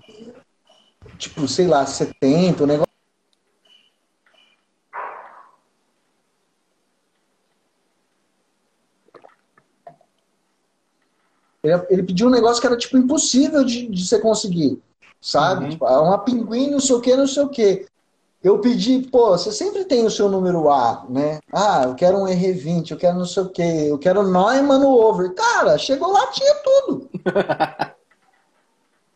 tipo, 1.18 1.46
sei 1.46 1.66
lá, 1.66 1.84
70, 1.84 2.64
o 2.64 2.66
negócio. 2.66 2.88
Ele, 11.62 11.74
ele 11.90 12.02
pediu 12.02 12.28
um 12.28 12.30
negócio 12.30 12.60
que 12.60 12.66
era 12.66 12.76
tipo 12.76 12.96
impossível 12.96 13.62
de, 13.62 13.88
de 13.88 14.06
você 14.06 14.18
conseguir, 14.18 14.80
sabe? 15.20 15.64
Uhum. 15.64 15.70
Tipo, 15.70 15.84
ah, 15.84 16.00
uma 16.00 16.18
pinguim, 16.18 16.70
não 16.70 16.80
sei 16.80 16.96
o 16.96 17.00
que, 17.00 17.14
não 17.14 17.26
sei 17.26 17.42
o 17.42 17.48
que 17.48 17.86
eu 18.42 18.60
pedi, 18.60 19.00
pô, 19.10 19.30
você 19.30 19.50
sempre 19.50 19.84
tem 19.84 20.06
o 20.06 20.10
seu 20.10 20.28
número 20.28 20.70
A, 20.70 21.04
né? 21.08 21.40
Ah, 21.52 21.82
eu 21.84 21.94
quero 21.96 22.18
um 22.18 22.24
R20, 22.24 22.92
eu 22.92 22.96
quero 22.96 23.18
não 23.18 23.26
sei 23.26 23.42
o 23.42 23.48
quê, 23.48 23.86
eu 23.88 23.98
quero 23.98 24.22
Neumann 24.22 24.78
no 24.78 24.90
over. 24.90 25.34
Cara, 25.34 25.76
chegou 25.76 26.12
lá, 26.12 26.28
tinha 26.28 26.54
tudo. 26.62 27.10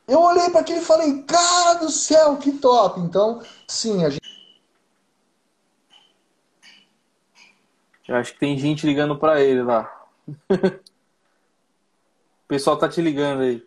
eu 0.08 0.20
olhei 0.20 0.50
para 0.50 0.61
aquilo 0.61 0.80
e 0.80 0.85
falei, 0.85 1.22
cara 1.22 1.74
do 1.74 1.88
céu, 1.88 2.37
que 2.37 2.52
top. 2.52 2.98
Então, 3.00 3.40
sim, 3.68 4.04
a 4.04 4.11
gente. 4.11 4.20
Eu 8.08 8.16
acho 8.16 8.32
que 8.32 8.40
tem 8.40 8.58
gente 8.58 8.85
ligando 8.85 9.16
para 9.16 9.40
ele 9.40 9.62
lá. 9.62 9.88
o 10.50 10.80
pessoal 12.48 12.76
tá 12.76 12.88
te 12.88 13.00
ligando 13.00 13.42
aí. 13.42 13.64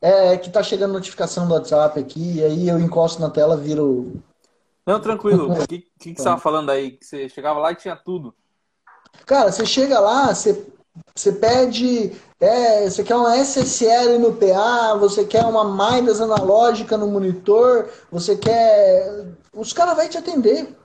É, 0.00 0.34
é 0.34 0.38
que 0.38 0.50
tá 0.50 0.62
chegando 0.62 0.92
notificação 0.92 1.48
do 1.48 1.54
WhatsApp 1.54 1.98
aqui, 1.98 2.34
e 2.34 2.44
aí 2.44 2.68
eu 2.68 2.78
encosto 2.78 3.20
na 3.20 3.28
tela, 3.28 3.56
viro 3.56 4.22
não, 4.86 5.00
tranquilo. 5.00 5.52
O 5.52 5.56
que, 5.66 5.78
que, 5.78 5.88
que 5.98 6.04
você 6.04 6.10
estava 6.12 6.40
falando 6.40 6.70
aí? 6.70 6.92
Que 6.92 7.04
você 7.04 7.28
chegava 7.28 7.58
lá 7.58 7.72
e 7.72 7.76
tinha 7.76 7.96
tudo. 7.96 8.34
Cara, 9.24 9.50
você 9.50 9.66
chega 9.66 9.98
lá, 9.98 10.32
você, 10.32 10.64
você 11.14 11.32
pede. 11.32 12.12
É, 12.38 12.88
você 12.88 13.02
quer 13.02 13.16
uma 13.16 13.36
SSL 13.36 14.18
no 14.18 14.34
PA, 14.34 14.94
você 14.94 15.24
quer 15.24 15.44
uma 15.44 15.64
Midas 15.64 16.20
analógica 16.20 16.96
no 16.96 17.08
monitor, 17.08 17.88
você 18.12 18.36
quer. 18.36 19.26
Os 19.52 19.72
caras 19.72 19.96
vão 19.96 20.08
te 20.08 20.18
atender. 20.18 20.76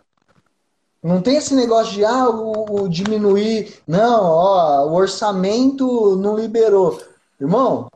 Não 1.04 1.22
tem 1.22 1.36
esse 1.36 1.56
negócio 1.56 1.94
de 1.94 2.06
ah, 2.06 2.30
o, 2.30 2.84
o 2.84 2.90
diminuir. 2.90 3.82
Não, 3.88 4.24
ó, 4.24 4.86
o 4.88 4.94
orçamento 4.94 6.16
não 6.16 6.38
liberou. 6.38 7.02
Irmão, 7.40 7.90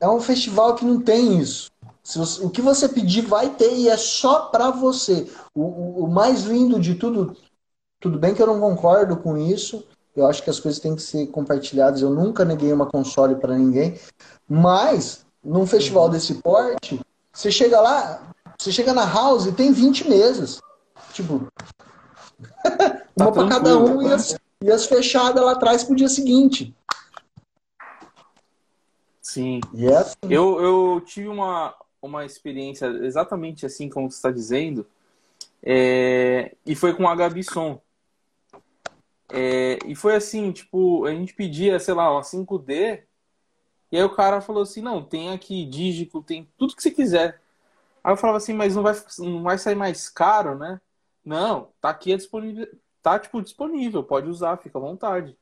é 0.00 0.08
um 0.08 0.20
festival 0.20 0.74
que 0.74 0.84
não 0.84 1.00
tem 1.00 1.38
isso. 1.38 1.70
Você, 2.04 2.44
o 2.44 2.50
que 2.50 2.60
você 2.60 2.88
pedir 2.88 3.22
vai 3.22 3.50
ter 3.50 3.72
e 3.74 3.88
é 3.88 3.96
só 3.96 4.46
para 4.46 4.70
você. 4.70 5.28
O, 5.54 6.04
o, 6.04 6.08
mais 6.08 6.44
lindo 6.44 6.80
de 6.80 6.94
tudo, 6.94 7.36
tudo 8.00 8.18
bem 8.18 8.34
que 8.34 8.42
eu 8.42 8.46
não 8.46 8.60
concordo 8.60 9.16
com 9.16 9.36
isso. 9.36 9.86
Eu 10.14 10.26
acho 10.26 10.42
que 10.42 10.50
as 10.50 10.60
coisas 10.60 10.80
têm 10.80 10.94
que 10.94 11.02
ser 11.02 11.26
compartilhadas. 11.28 12.02
Eu 12.02 12.10
nunca 12.10 12.44
neguei 12.44 12.72
uma 12.72 12.86
console 12.86 13.36
para 13.36 13.56
ninguém. 13.56 13.98
Mas, 14.48 15.24
num 15.42 15.66
festival 15.66 16.04
uhum. 16.04 16.10
desse 16.10 16.34
porte, 16.34 17.00
você 17.32 17.50
chega 17.50 17.80
lá, 17.80 18.34
você 18.58 18.70
chega 18.70 18.92
na 18.92 19.04
house 19.04 19.46
e 19.46 19.52
tem 19.52 19.72
20 19.72 20.08
mesas. 20.08 20.60
Tipo, 21.12 21.46
tá 22.64 23.04
uma 23.16 23.32
para 23.32 23.48
cada 23.48 23.78
um 23.78 24.02
e 24.02 24.12
as, 24.12 24.36
e 24.62 24.70
as 24.70 24.86
fechadas 24.86 25.42
lá 25.42 25.52
atrás 25.52 25.84
pro 25.84 25.96
dia 25.96 26.08
seguinte. 26.08 26.74
Sim. 29.20 29.60
E 29.72 29.86
é 29.86 29.96
assim. 29.96 30.16
eu, 30.28 30.60
eu 30.60 31.02
tive 31.06 31.28
uma, 31.28 31.74
uma 32.02 32.24
experiência 32.24 32.86
exatamente 32.86 33.64
assim 33.64 33.88
como 33.88 34.10
você 34.10 34.16
está 34.16 34.30
dizendo, 34.30 34.86
é, 35.62 36.56
e 36.66 36.74
foi 36.74 36.94
com 36.94 37.08
a 37.08 37.14
Gabi 37.14 37.44
Som. 37.44 37.80
É, 39.30 39.78
e 39.86 39.94
foi 39.94 40.14
assim, 40.14 40.52
tipo, 40.52 41.06
a 41.06 41.14
gente 41.14 41.32
pedia, 41.34 41.78
sei 41.78 41.94
lá, 41.94 42.12
uma 42.12 42.22
5D, 42.22 43.02
e 43.90 43.96
aí 43.96 44.02
o 44.02 44.14
cara 44.14 44.40
falou 44.40 44.62
assim, 44.62 44.82
não, 44.82 45.02
tem 45.02 45.30
aqui 45.30 45.64
dígito, 45.64 46.22
tem 46.22 46.48
tudo 46.58 46.74
que 46.74 46.82
você 46.82 46.90
quiser. 46.90 47.40
Aí 48.02 48.12
eu 48.12 48.16
falava 48.16 48.38
assim, 48.38 48.52
mas 48.52 48.74
não 48.74 48.82
vai, 48.82 48.94
não 49.18 49.42
vai 49.42 49.58
sair 49.58 49.74
mais 49.74 50.08
caro, 50.08 50.58
né? 50.58 50.80
Não, 51.24 51.68
tá 51.80 51.90
aqui 51.90 52.14
disponível, 52.16 52.66
tá 53.02 53.18
tipo 53.18 53.40
disponível, 53.42 54.02
pode 54.02 54.28
usar, 54.28 54.56
fica 54.58 54.78
à 54.78 54.80
vontade. 54.80 55.36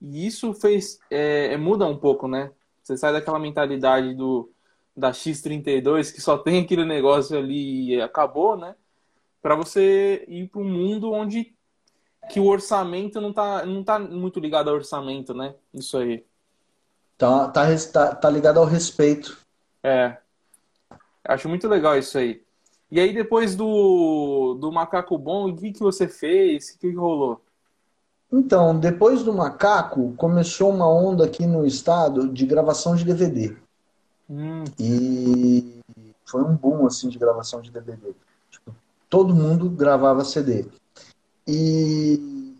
E 0.00 0.26
isso 0.26 0.52
fez 0.54 0.98
é, 1.10 1.54
é, 1.54 1.56
muda 1.56 1.86
um 1.86 1.96
pouco, 1.96 2.28
né? 2.28 2.52
Você 2.82 2.96
sai 2.96 3.12
daquela 3.12 3.38
mentalidade 3.38 4.14
do 4.14 4.50
da 4.96 5.10
X32 5.12 6.12
que 6.12 6.20
só 6.22 6.38
tem 6.38 6.62
aquele 6.62 6.84
negócio 6.84 7.36
ali 7.38 7.94
e 7.94 8.00
acabou, 8.00 8.56
né? 8.56 8.74
Para 9.46 9.54
você 9.54 10.24
ir 10.26 10.48
para 10.48 10.60
um 10.60 10.64
mundo 10.64 11.12
onde 11.12 11.54
que 12.28 12.40
o 12.40 12.46
orçamento 12.46 13.20
não 13.20 13.32
tá, 13.32 13.64
não 13.64 13.84
tá 13.84 13.96
muito 13.96 14.40
ligado 14.40 14.68
ao 14.68 14.74
orçamento, 14.74 15.32
né? 15.32 15.54
Isso 15.72 15.96
aí. 15.98 16.26
Tá, 17.16 17.46
tá, 17.50 17.64
tá, 17.92 18.12
tá 18.16 18.28
ligado 18.28 18.58
ao 18.58 18.64
respeito. 18.64 19.38
É. 19.84 20.16
Acho 21.22 21.48
muito 21.48 21.68
legal 21.68 21.96
isso 21.96 22.18
aí. 22.18 22.42
E 22.90 22.98
aí, 22.98 23.14
depois 23.14 23.54
do, 23.54 24.54
do 24.60 24.72
Macaco 24.72 25.16
Bom, 25.16 25.50
o 25.50 25.56
que, 25.56 25.70
que 25.70 25.78
você 25.78 26.08
fez? 26.08 26.70
O 26.70 26.78
que, 26.80 26.90
que 26.90 26.96
rolou? 26.96 27.40
Então, 28.32 28.76
depois 28.76 29.22
do 29.22 29.32
Macaco, 29.32 30.12
começou 30.16 30.70
uma 30.70 30.92
onda 30.92 31.24
aqui 31.24 31.46
no 31.46 31.64
estado 31.64 32.28
de 32.30 32.44
gravação 32.46 32.96
de 32.96 33.04
DVD. 33.04 33.56
Hum. 34.28 34.64
E 34.76 35.80
foi 36.24 36.42
um 36.42 36.56
boom, 36.56 36.84
assim, 36.84 37.08
de 37.08 37.16
gravação 37.16 37.60
de 37.60 37.70
DVD. 37.70 38.12
Todo 39.16 39.34
mundo 39.34 39.70
gravava 39.70 40.26
CD. 40.26 40.66
E 41.48 42.52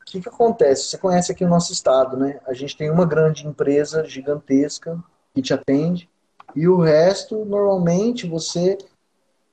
o 0.00 0.04
que, 0.04 0.20
que 0.20 0.28
acontece? 0.28 0.84
Você 0.84 0.96
conhece 0.96 1.32
aqui 1.32 1.44
o 1.44 1.48
nosso 1.48 1.72
estado, 1.72 2.16
né? 2.16 2.38
A 2.46 2.54
gente 2.54 2.76
tem 2.76 2.88
uma 2.88 3.04
grande 3.04 3.48
empresa 3.48 4.04
gigantesca 4.04 4.96
que 5.34 5.42
te 5.42 5.52
atende 5.52 6.08
e 6.54 6.68
o 6.68 6.78
resto, 6.78 7.44
normalmente, 7.44 8.28
você 8.28 8.78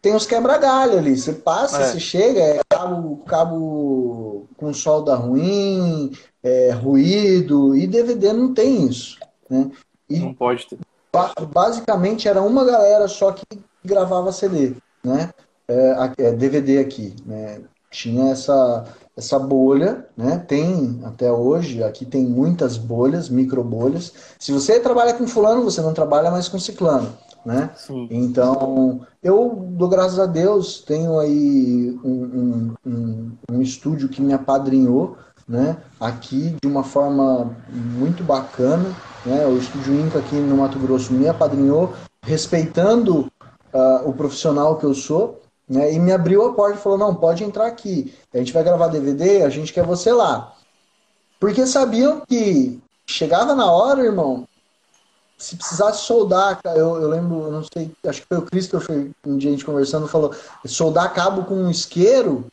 tem 0.04 0.14
os 0.14 0.28
quebra-galho 0.28 1.00
ali. 1.00 1.18
Você 1.18 1.34
passa, 1.34 1.82
é. 1.82 1.86
você 1.86 2.00
chega, 2.00 2.40
é 2.40 2.60
cabo, 2.70 3.24
cabo 3.26 4.48
com 4.56 4.72
solda 4.72 5.16
ruim, 5.16 6.12
é, 6.44 6.70
ruído, 6.70 7.76
e 7.76 7.88
DVD 7.88 8.34
não 8.34 8.54
tem 8.54 8.86
isso. 8.86 9.18
Né? 9.50 9.72
E 10.08 10.20
não 10.20 10.36
pode 10.36 10.68
ter. 10.68 10.78
Basicamente 11.52 12.28
era 12.28 12.40
uma 12.40 12.64
galera 12.64 13.08
só 13.08 13.32
que 13.32 13.44
gravava 13.84 14.32
CD, 14.32 14.76
né? 15.04 15.32
É, 15.70 16.32
DVD 16.34 16.78
é, 16.78 16.82
aqui, 16.82 17.16
né? 17.26 17.62
Tinha 17.92 18.32
essa, 18.32 18.86
essa 19.16 19.40
bolha, 19.40 20.06
né? 20.18 20.44
Tem 20.48 21.00
até 21.04 21.32
hoje, 21.32 21.84
aqui 21.84 22.06
tem 22.06 22.26
muitas 22.26 22.78
bolhas, 22.78 23.30
micro 23.30 23.64
bolhas. 23.64 24.14
Se 24.38 24.52
você 24.52 24.80
trabalha 24.80 25.14
com 25.14 25.28
fulano, 25.28 25.64
você 25.64 25.82
não 25.82 25.94
trabalha 25.94 26.30
mais 26.30 26.48
com 26.48 26.60
ciclano 26.60 27.16
né? 27.46 27.72
Sim. 27.76 28.08
Então, 28.12 29.02
eu 29.24 29.68
dou 29.72 29.88
graças 29.88 30.20
a 30.20 30.26
Deus, 30.26 30.82
tenho 30.82 31.20
aí 31.20 31.98
um, 32.04 32.12
um, 32.12 32.74
um, 32.86 33.32
um 33.52 33.62
estúdio 33.62 34.10
que 34.10 34.22
me 34.22 34.34
apadrinhou, 34.34 35.18
né? 35.48 35.78
Aqui 36.00 36.56
de 36.62 36.68
uma 36.68 36.84
forma 36.84 37.56
muito 37.70 38.24
bacana, 38.24 38.96
né? 39.26 39.46
O 39.48 39.58
Estúdio 39.58 40.00
Inca 40.00 40.20
aqui 40.20 40.36
no 40.36 40.58
Mato 40.58 40.78
Grosso 40.78 41.14
me 41.14 41.28
apadrinhou, 41.28 41.94
respeitando 42.22 43.32
uh, 43.74 44.08
o 44.08 44.14
profissional 44.14 44.78
que 44.78 44.86
eu 44.86 44.94
sou, 44.94 45.39
né? 45.70 45.94
E 45.94 46.00
me 46.00 46.12
abriu 46.12 46.46
a 46.48 46.54
porta 46.54 46.80
e 46.80 46.82
falou: 46.82 46.98
não, 46.98 47.14
pode 47.14 47.44
entrar 47.44 47.68
aqui. 47.68 48.14
A 48.34 48.38
gente 48.38 48.52
vai 48.52 48.64
gravar 48.64 48.88
DVD, 48.88 49.44
a 49.44 49.50
gente 49.50 49.72
quer 49.72 49.86
você 49.86 50.12
lá. 50.12 50.56
Porque 51.40 51.66
sabiam 51.68 52.22
que 52.28 52.82
chegava 53.06 53.56
na 53.56 53.72
hora, 53.72 54.04
irmão, 54.04 54.48
se 55.38 55.56
precisasse 55.56 56.04
soldar, 56.04 56.60
eu, 56.76 57.02
eu 57.02 57.08
lembro, 57.08 57.50
não 57.50 57.64
sei, 57.64 57.90
acho 58.06 58.22
que 58.22 58.28
foi 58.28 58.38
o 58.38 58.46
Christopher, 58.46 59.10
um 59.26 59.38
dia 59.38 59.50
a 59.50 59.54
gente 59.54 59.64
conversando, 59.64 60.08
falou, 60.08 60.36
soldar 60.66 61.14
cabo 61.14 61.46
com 61.46 61.56
um 61.56 61.72
isqueiro, 61.72 62.46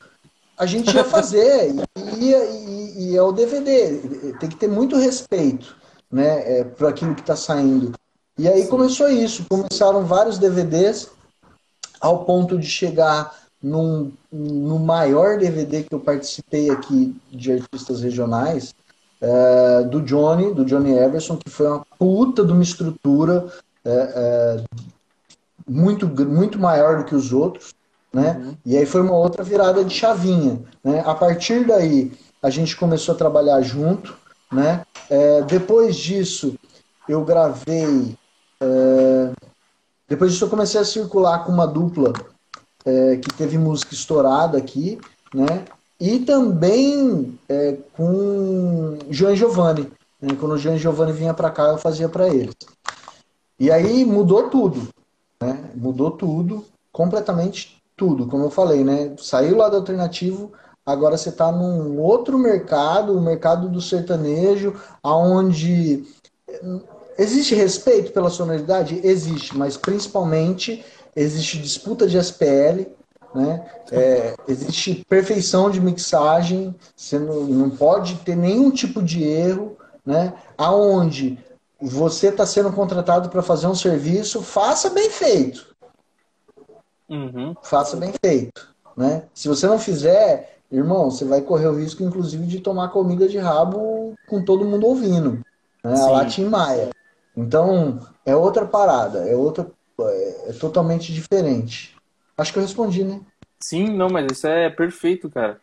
a 0.56 0.64
gente 0.64 0.94
ia 0.94 1.02
fazer, 1.02 1.74
e, 2.16 2.32
e, 2.32 3.10
e, 3.10 3.16
é 3.16 3.22
o 3.22 3.32
DVD, 3.32 4.32
tem 4.38 4.48
que 4.48 4.56
ter 4.56 4.68
muito 4.68 4.96
respeito, 4.96 5.76
né, 6.10 6.60
é, 6.60 6.64
para 6.64 6.90
aquilo 6.90 7.14
que 7.14 7.22
está 7.22 7.34
saindo. 7.34 7.92
E 8.38 8.46
aí 8.48 8.62
Sim. 8.62 8.68
começou 8.68 9.08
isso, 9.08 9.44
começaram 9.48 10.04
vários 10.04 10.38
DVDs, 10.38 11.08
ao 12.00 12.24
ponto 12.24 12.58
de 12.58 12.66
chegar 12.66 13.34
num, 13.62 14.12
no 14.30 14.78
maior 14.78 15.38
DVD 15.38 15.82
que 15.82 15.94
eu 15.94 16.00
participei 16.00 16.70
aqui 16.70 17.16
de 17.30 17.52
artistas 17.52 18.00
regionais, 18.00 18.74
é, 19.20 19.82
do 19.84 20.00
Johnny, 20.02 20.52
do 20.52 20.64
Johnny 20.64 20.96
Everson, 20.96 21.36
que 21.36 21.50
foi 21.50 21.66
uma 21.66 21.86
puta 21.98 22.44
de 22.44 22.52
uma 22.52 22.62
estrutura 22.62 23.46
é, 23.84 23.90
é, 23.90 24.64
muito, 25.66 26.06
muito 26.06 26.58
maior 26.58 26.98
do 26.98 27.04
que 27.04 27.14
os 27.14 27.32
outros, 27.32 27.74
né? 28.12 28.36
Uhum. 28.38 28.56
E 28.64 28.76
aí 28.76 28.86
foi 28.86 29.00
uma 29.00 29.16
outra 29.16 29.42
virada 29.42 29.84
de 29.84 29.92
chavinha, 29.92 30.60
né? 30.82 31.02
A 31.04 31.14
partir 31.14 31.66
daí 31.66 32.12
a 32.42 32.50
gente 32.50 32.76
começou 32.76 33.14
a 33.14 33.18
trabalhar 33.18 33.60
junto, 33.62 34.16
né? 34.52 34.82
É, 35.08 35.42
depois 35.42 35.96
disso 35.96 36.54
eu 37.08 37.24
gravei, 37.24 38.16
é, 38.60 39.30
depois 40.08 40.32
disso 40.32 40.44
eu 40.44 40.50
comecei 40.50 40.80
a 40.80 40.84
circular 40.84 41.44
com 41.44 41.52
uma 41.52 41.66
dupla 41.66 42.12
é, 42.84 43.16
que 43.16 43.32
teve 43.34 43.58
música 43.58 43.92
estourada 43.92 44.56
aqui, 44.56 44.98
né? 45.34 45.64
E 45.98 46.20
também 46.20 47.38
é, 47.48 47.76
com 47.96 48.98
João 49.10 49.34
Giovanni. 49.34 49.90
Né? 50.20 50.36
Quando 50.38 50.52
o 50.52 50.58
João 50.58 50.76
Giovanni 50.76 51.12
vinha 51.12 51.34
para 51.34 51.50
cá, 51.50 51.64
eu 51.68 51.78
fazia 51.78 52.08
para 52.08 52.28
eles. 52.28 52.54
E 53.58 53.70
aí 53.70 54.04
mudou 54.04 54.48
tudo. 54.50 54.88
Né? 55.40 55.70
Mudou 55.74 56.10
tudo, 56.10 56.64
completamente 56.92 57.82
tudo. 57.96 58.26
Como 58.26 58.44
eu 58.44 58.50
falei, 58.50 58.84
né? 58.84 59.14
Saiu 59.18 59.56
lá 59.56 59.68
do 59.68 59.76
alternativo, 59.76 60.52
agora 60.84 61.16
você 61.16 61.30
está 61.30 61.50
num 61.50 61.98
outro 61.98 62.38
mercado, 62.38 63.16
o 63.16 63.22
mercado 63.22 63.68
do 63.68 63.80
sertanejo, 63.80 64.74
aonde 65.02 66.04
existe 67.18 67.54
respeito 67.54 68.12
pela 68.12 68.30
sonoridade? 68.30 69.00
Existe, 69.02 69.56
mas 69.56 69.76
principalmente 69.76 70.84
existe 71.14 71.58
disputa 71.58 72.06
de 72.06 72.18
SPL, 72.18 72.86
né? 73.34 73.66
É, 73.92 74.34
existe 74.48 75.04
perfeição 75.08 75.70
de 75.70 75.80
mixagem, 75.80 76.74
você 76.94 77.18
não, 77.18 77.44
não 77.44 77.70
pode 77.70 78.16
ter 78.16 78.36
nenhum 78.36 78.70
tipo 78.70 79.02
de 79.02 79.22
erro, 79.22 79.76
né? 80.04 80.32
Aonde 80.56 81.38
você 81.80 82.28
está 82.28 82.46
sendo 82.46 82.72
contratado 82.72 83.28
para 83.28 83.42
fazer 83.42 83.66
um 83.66 83.74
serviço, 83.74 84.42
faça 84.42 84.90
bem 84.90 85.10
feito. 85.10 85.74
Uhum. 87.08 87.54
Faça 87.62 87.96
bem 87.96 88.12
feito, 88.24 88.74
né? 88.96 89.24
Se 89.34 89.48
você 89.48 89.66
não 89.66 89.78
fizer, 89.78 90.58
irmão, 90.72 91.10
você 91.10 91.24
vai 91.24 91.40
correr 91.40 91.66
o 91.66 91.78
risco, 91.78 92.02
inclusive, 92.02 92.46
de 92.46 92.60
tomar 92.60 92.88
comida 92.88 93.28
de 93.28 93.38
rabo 93.38 94.14
com 94.26 94.42
todo 94.42 94.64
mundo 94.64 94.86
ouvindo, 94.86 95.44
né? 95.84 96.00
A 96.00 96.10
Latim 96.10 96.46
Maia. 96.46 96.90
Então, 97.36 98.00
é 98.24 98.34
outra 98.34 98.64
parada, 98.64 99.28
é 99.28 99.36
outra, 99.36 99.70
é, 100.00 100.52
totalmente 100.58 101.12
diferente. 101.12 101.94
Acho 102.36 102.52
que 102.52 102.58
eu 102.58 102.62
respondi, 102.62 103.04
né? 103.04 103.20
Sim, 103.60 103.88
não, 103.88 104.08
mas 104.08 104.26
isso 104.30 104.46
é 104.46 104.70
perfeito, 104.70 105.28
cara. 105.28 105.60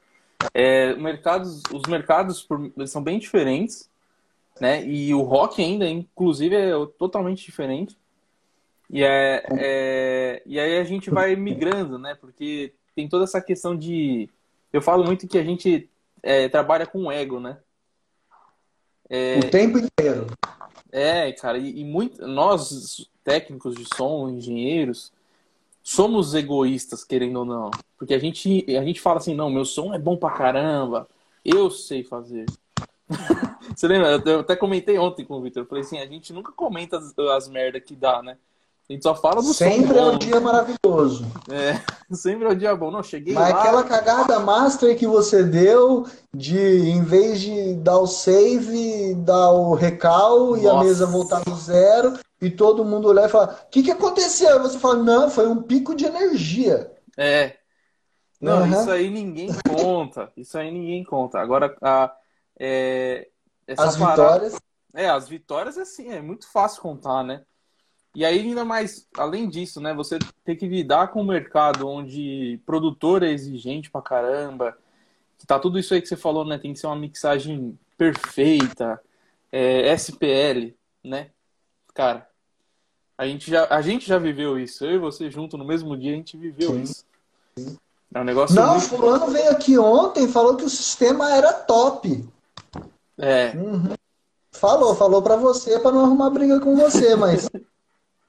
É, 0.53 0.93
mercados, 0.95 1.63
os 1.71 1.83
mercados 1.87 2.47
são 2.87 3.01
bem 3.01 3.17
diferentes, 3.17 3.89
né? 4.59 4.85
E 4.85 5.13
o 5.13 5.21
rock 5.21 5.63
ainda, 5.63 5.87
inclusive, 5.87 6.55
é 6.55 6.71
totalmente 6.97 7.43
diferente. 7.43 7.97
E, 8.89 9.03
é, 9.03 9.43
é, 9.57 10.41
e 10.45 10.59
aí 10.59 10.77
a 10.77 10.83
gente 10.83 11.09
vai 11.09 11.35
migrando, 11.35 11.97
né? 11.97 12.15
Porque 12.15 12.73
tem 12.95 13.07
toda 13.07 13.23
essa 13.23 13.41
questão 13.41 13.75
de. 13.75 14.29
Eu 14.71 14.81
falo 14.81 15.03
muito 15.03 15.27
que 15.27 15.37
a 15.37 15.43
gente 15.43 15.89
é, 16.21 16.47
trabalha 16.49 16.85
com 16.85 17.11
ego, 17.11 17.39
né? 17.39 17.57
É, 19.09 19.39
o 19.39 19.49
tempo 19.49 19.77
inteiro. 19.77 20.27
É, 20.95 21.31
cara, 21.31 21.57
e, 21.57 21.79
e 21.79 21.83
muito, 21.83 22.25
nós, 22.27 23.09
técnicos 23.23 23.73
de 23.73 23.83
som, 23.95 24.29
engenheiros, 24.29 25.11
somos 25.81 26.35
egoístas, 26.35 27.03
querendo 27.03 27.39
ou 27.39 27.45
não. 27.45 27.71
Porque 27.97 28.13
a 28.13 28.19
gente, 28.19 28.63
a 28.77 28.83
gente 28.83 29.01
fala 29.01 29.17
assim, 29.17 29.33
não, 29.33 29.49
meu 29.49 29.65
som 29.65 29.91
é 29.91 29.97
bom 29.97 30.15
pra 30.15 30.29
caramba, 30.29 31.09
eu 31.43 31.71
sei 31.71 32.03
fazer. 32.03 32.45
Você 33.75 33.87
lembra? 33.87 34.21
Eu 34.23 34.41
até 34.41 34.55
comentei 34.55 34.99
ontem 34.99 35.25
com 35.25 35.33
o 35.33 35.41
Victor. 35.41 35.65
Falei 35.65 35.83
assim, 35.83 35.97
a 35.97 36.05
gente 36.05 36.31
nunca 36.31 36.51
comenta 36.51 36.99
as, 36.99 37.17
as 37.17 37.49
merdas 37.49 37.83
que 37.83 37.95
dá, 37.95 38.21
né? 38.21 38.37
A 38.93 38.95
gente 38.95 39.03
só 39.03 39.15
fala 39.15 39.41
do 39.41 39.51
Sempre 39.55 39.97
é 39.97 40.03
um 40.03 40.19
dia 40.19 40.39
maravilhoso. 40.39 41.25
É, 41.51 41.81
sempre 42.13 42.45
é 42.45 42.49
um 42.49 42.55
dia 42.55 42.75
bom. 42.75 42.91
Não, 42.91 43.01
cheguei 43.01 43.33
Mas 43.33 43.51
lá... 43.51 43.59
aquela 43.59 43.83
cagada 43.83 44.39
master 44.39 44.95
que 44.95 45.07
você 45.07 45.43
deu 45.43 46.05
de, 46.31 46.59
em 46.91 47.01
vez 47.03 47.41
de 47.41 47.73
dar 47.73 47.97
o 47.97 48.05
save, 48.05 49.15
dar 49.15 49.49
o 49.49 49.73
recal 49.73 50.51
Nossa. 50.51 50.61
e 50.61 50.67
a 50.67 50.79
mesa 50.83 51.07
voltar 51.07 51.41
no 51.47 51.55
zero 51.55 52.19
e 52.39 52.51
todo 52.51 52.85
mundo 52.85 53.07
olhar 53.07 53.25
e 53.25 53.31
falar: 53.31 53.65
o 53.65 53.69
que, 53.71 53.81
que 53.81 53.89
aconteceu? 53.89 54.57
E 54.57 54.59
você 54.59 54.77
fala: 54.77 54.97
não, 54.97 55.27
foi 55.27 55.47
um 55.47 55.63
pico 55.63 55.95
de 55.95 56.05
energia. 56.05 56.91
É. 57.17 57.55
Não, 58.39 58.61
uhum. 58.61 58.79
isso 58.79 58.91
aí 58.91 59.09
ninguém 59.09 59.49
conta. 59.75 60.31
Isso 60.37 60.55
aí 60.55 60.69
ninguém 60.69 61.03
conta. 61.03 61.39
Agora, 61.39 61.75
a, 61.81 62.15
é, 62.59 63.27
as 63.75 63.97
parada... 63.97 64.21
vitórias. 64.21 64.55
É, 64.93 65.09
as 65.09 65.27
vitórias, 65.27 65.79
assim, 65.79 66.11
é 66.11 66.21
muito 66.21 66.47
fácil 66.51 66.79
contar, 66.79 67.23
né? 67.23 67.41
E 68.15 68.23
aí, 68.23 68.39
ainda 68.39 68.63
mais, 68.63 69.07
além 69.17 69.49
disso, 69.49 69.81
né? 69.81 69.93
Você 69.93 70.19
tem 70.45 70.55
que 70.55 70.67
lidar 70.67 71.07
com 71.07 71.21
um 71.21 71.25
mercado 71.25 71.87
onde 71.87 72.59
produtor 72.65 73.23
é 73.23 73.31
exigente 73.31 73.89
pra 73.89 74.01
caramba. 74.01 74.77
Que 75.39 75.47
tá 75.47 75.57
tudo 75.57 75.79
isso 75.79 75.93
aí 75.93 76.01
que 76.01 76.07
você 76.07 76.15
falou, 76.15 76.45
né? 76.45 76.59
Tem 76.59 76.73
que 76.73 76.79
ser 76.79 76.87
uma 76.87 76.95
mixagem 76.95 77.77
perfeita, 77.97 79.01
é, 79.51 79.91
SPL, 79.93 80.73
né? 81.03 81.31
Cara, 81.93 82.27
a 83.17 83.25
gente, 83.25 83.49
já, 83.49 83.67
a 83.69 83.81
gente 83.81 84.07
já 84.07 84.17
viveu 84.17 84.59
isso. 84.59 84.85
Eu 84.85 84.95
e 84.95 84.99
você 84.99 85.31
junto 85.31 85.57
no 85.57 85.65
mesmo 85.65 85.97
dia, 85.97 86.13
a 86.13 86.15
gente 86.15 86.37
viveu 86.37 86.71
Sim. 86.73 86.81
isso. 86.81 87.05
É 88.13 88.19
um 88.19 88.23
negócio 88.23 88.55
Não, 88.55 88.73
muito... 88.73 88.89
fulano 88.89 89.27
veio 89.27 89.49
aqui 89.49 89.77
ontem 89.77 90.27
falou 90.27 90.55
que 90.55 90.63
o 90.63 90.69
sistema 90.69 91.33
era 91.33 91.51
top. 91.51 92.23
É. 93.17 93.55
Uhum. 93.55 93.93
Falou, 94.51 94.95
falou 94.95 95.21
para 95.21 95.35
você 95.35 95.79
para 95.79 95.91
não 95.91 96.05
arrumar 96.05 96.29
briga 96.29 96.59
com 96.59 96.75
você, 96.75 97.15
mas 97.15 97.49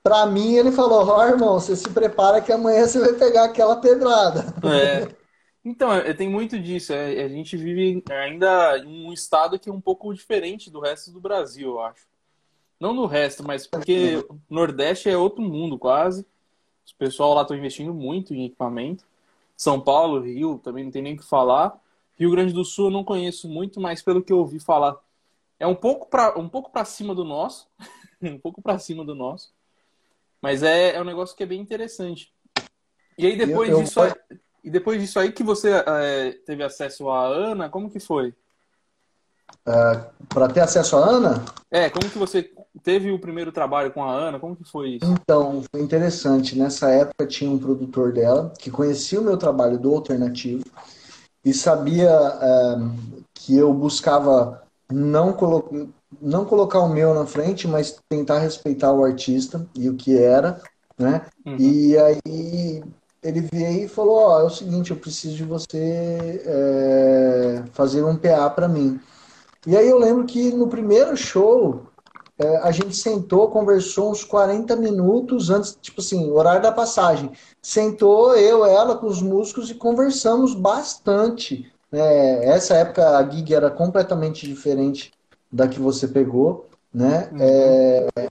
para 0.04 0.26
mim 0.26 0.54
ele 0.54 0.70
falou: 0.70 1.08
"Ó, 1.08 1.18
oh, 1.18 1.22
irmão, 1.24 1.58
você 1.58 1.74
se 1.74 1.88
prepara 1.88 2.40
que 2.40 2.52
amanhã 2.52 2.86
você 2.86 3.00
vai 3.00 3.14
pegar 3.14 3.44
aquela 3.44 3.76
pedrada". 3.76 4.54
É. 4.62 5.14
Então, 5.66 5.90
é, 5.90 6.12
tem 6.12 6.28
muito 6.28 6.60
disso. 6.60 6.92
É, 6.92 7.22
a 7.22 7.28
gente 7.28 7.56
vive 7.56 8.04
ainda 8.10 8.76
em 8.76 9.06
um 9.06 9.12
estado 9.14 9.58
que 9.58 9.70
é 9.70 9.72
um 9.72 9.80
pouco 9.80 10.12
diferente 10.12 10.70
do 10.70 10.78
resto 10.78 11.10
do 11.10 11.18
Brasil, 11.18 11.70
eu 11.70 11.80
acho. 11.80 12.06
Não 12.78 12.94
do 12.94 13.06
resto, 13.06 13.42
mas 13.42 13.66
porque 13.66 14.26
o 14.28 14.38
Nordeste 14.50 15.08
é 15.08 15.16
outro 15.16 15.40
mundo 15.40 15.78
quase. 15.78 16.20
O 16.20 16.96
pessoal 16.98 17.32
lá 17.32 17.40
está 17.40 17.56
investindo 17.56 17.94
muito 17.94 18.34
em 18.34 18.44
equipamento. 18.44 19.06
São 19.56 19.80
Paulo, 19.80 20.20
Rio, 20.20 20.60
também 20.62 20.84
não 20.84 20.90
tem 20.90 21.00
nem 21.00 21.14
o 21.14 21.16
que 21.16 21.24
falar. 21.24 21.80
Rio 22.18 22.30
Grande 22.30 22.52
do 22.52 22.62
Sul 22.62 22.88
eu 22.88 22.90
não 22.90 23.02
conheço 23.02 23.48
muito, 23.48 23.80
mas 23.80 24.02
pelo 24.02 24.22
que 24.22 24.30
eu 24.30 24.38
ouvi 24.38 24.60
falar, 24.60 24.98
é 25.58 25.66
um 25.66 25.74
pouco 25.74 26.06
para 26.10 26.38
um 26.38 26.48
pouco 26.48 26.70
para 26.70 26.84
cima 26.84 27.14
do 27.14 27.24
nosso, 27.24 27.66
um 28.20 28.38
pouco 28.38 28.60
para 28.60 28.78
cima 28.78 29.02
do 29.02 29.14
nosso. 29.14 29.53
Mas 30.44 30.62
é, 30.62 30.94
é 30.94 31.00
um 31.00 31.04
negócio 31.04 31.34
que 31.34 31.42
é 31.42 31.46
bem 31.46 31.58
interessante. 31.58 32.30
E 33.16 33.26
aí 33.26 33.34
depois 33.34 33.70
eu, 33.70 33.78
eu... 33.78 33.82
disso, 33.82 33.98
aí, 33.98 34.12
e 34.62 34.68
depois 34.68 35.00
disso 35.00 35.18
aí 35.18 35.32
que 35.32 35.42
você 35.42 35.70
é, 35.70 36.32
teve 36.44 36.62
acesso 36.62 37.08
à 37.08 37.24
Ana, 37.24 37.70
como 37.70 37.88
que 37.88 37.98
foi? 37.98 38.34
Uh, 39.66 40.04
para 40.28 40.46
ter 40.48 40.60
acesso 40.60 40.98
à 40.98 41.08
Ana? 41.08 41.42
É, 41.70 41.88
como 41.88 42.10
que 42.10 42.18
você 42.18 42.52
teve 42.82 43.10
o 43.10 43.18
primeiro 43.18 43.52
trabalho 43.52 43.90
com 43.90 44.04
a 44.04 44.12
Ana? 44.12 44.38
Como 44.38 44.54
que 44.54 44.64
foi 44.64 44.96
isso? 44.96 45.06
Então, 45.06 45.64
foi 45.70 45.80
interessante. 45.80 46.58
Nessa 46.58 46.90
época 46.90 47.26
tinha 47.26 47.50
um 47.50 47.58
produtor 47.58 48.12
dela 48.12 48.52
que 48.58 48.70
conhecia 48.70 49.22
o 49.22 49.24
meu 49.24 49.38
trabalho 49.38 49.78
do 49.78 49.94
alternativo 49.94 50.66
e 51.42 51.54
sabia 51.54 52.10
uh, 52.12 53.24
que 53.32 53.56
eu 53.56 53.72
buscava 53.72 54.62
não, 54.92 55.32
colo 55.32 55.88
não 56.20 56.44
colocar 56.44 56.80
o 56.80 56.88
meu 56.88 57.14
na 57.14 57.26
frente, 57.26 57.66
mas 57.66 57.98
tentar 58.08 58.38
respeitar 58.38 58.92
o 58.92 59.04
artista 59.04 59.66
e 59.74 59.88
o 59.88 59.94
que 59.94 60.18
era, 60.18 60.60
né? 60.98 61.26
Uhum. 61.44 61.56
E 61.58 61.98
aí 61.98 62.82
ele 63.22 63.40
veio 63.40 63.84
e 63.84 63.88
falou, 63.88 64.16
ó, 64.16 64.36
oh, 64.36 64.40
é 64.40 64.44
o 64.44 64.50
seguinte, 64.50 64.90
eu 64.90 64.96
preciso 64.96 65.36
de 65.36 65.44
você 65.44 66.42
é, 66.44 67.62
fazer 67.72 68.04
um 68.04 68.16
PA 68.16 68.50
para 68.50 68.68
mim. 68.68 69.00
E 69.66 69.76
aí 69.76 69.88
eu 69.88 69.98
lembro 69.98 70.26
que 70.26 70.52
no 70.52 70.68
primeiro 70.68 71.16
show 71.16 71.86
é, 72.38 72.58
a 72.58 72.70
gente 72.70 72.94
sentou, 72.94 73.48
conversou 73.48 74.10
uns 74.10 74.24
40 74.24 74.76
minutos 74.76 75.48
antes, 75.48 75.78
tipo 75.80 76.00
assim, 76.00 76.30
horário 76.30 76.62
da 76.62 76.72
passagem. 76.72 77.30
Sentou 77.62 78.36
eu, 78.36 78.66
ela, 78.66 78.96
com 78.96 79.06
os 79.06 79.22
músicos 79.22 79.70
e 79.70 79.74
conversamos 79.74 80.54
bastante. 80.54 81.72
É, 81.90 82.50
essa 82.50 82.74
época 82.74 83.16
a 83.16 83.30
gig 83.30 83.54
era 83.54 83.70
completamente 83.70 84.46
diferente 84.46 85.12
da 85.50 85.68
que 85.68 85.80
você 85.80 86.08
pegou, 86.08 86.68
né? 86.92 87.28
Uhum. 87.32 87.38
É, 87.40 88.28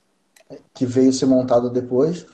que 0.73 0.85
veio 0.85 1.13
ser 1.13 1.25
montada 1.25 1.69
depois. 1.69 2.25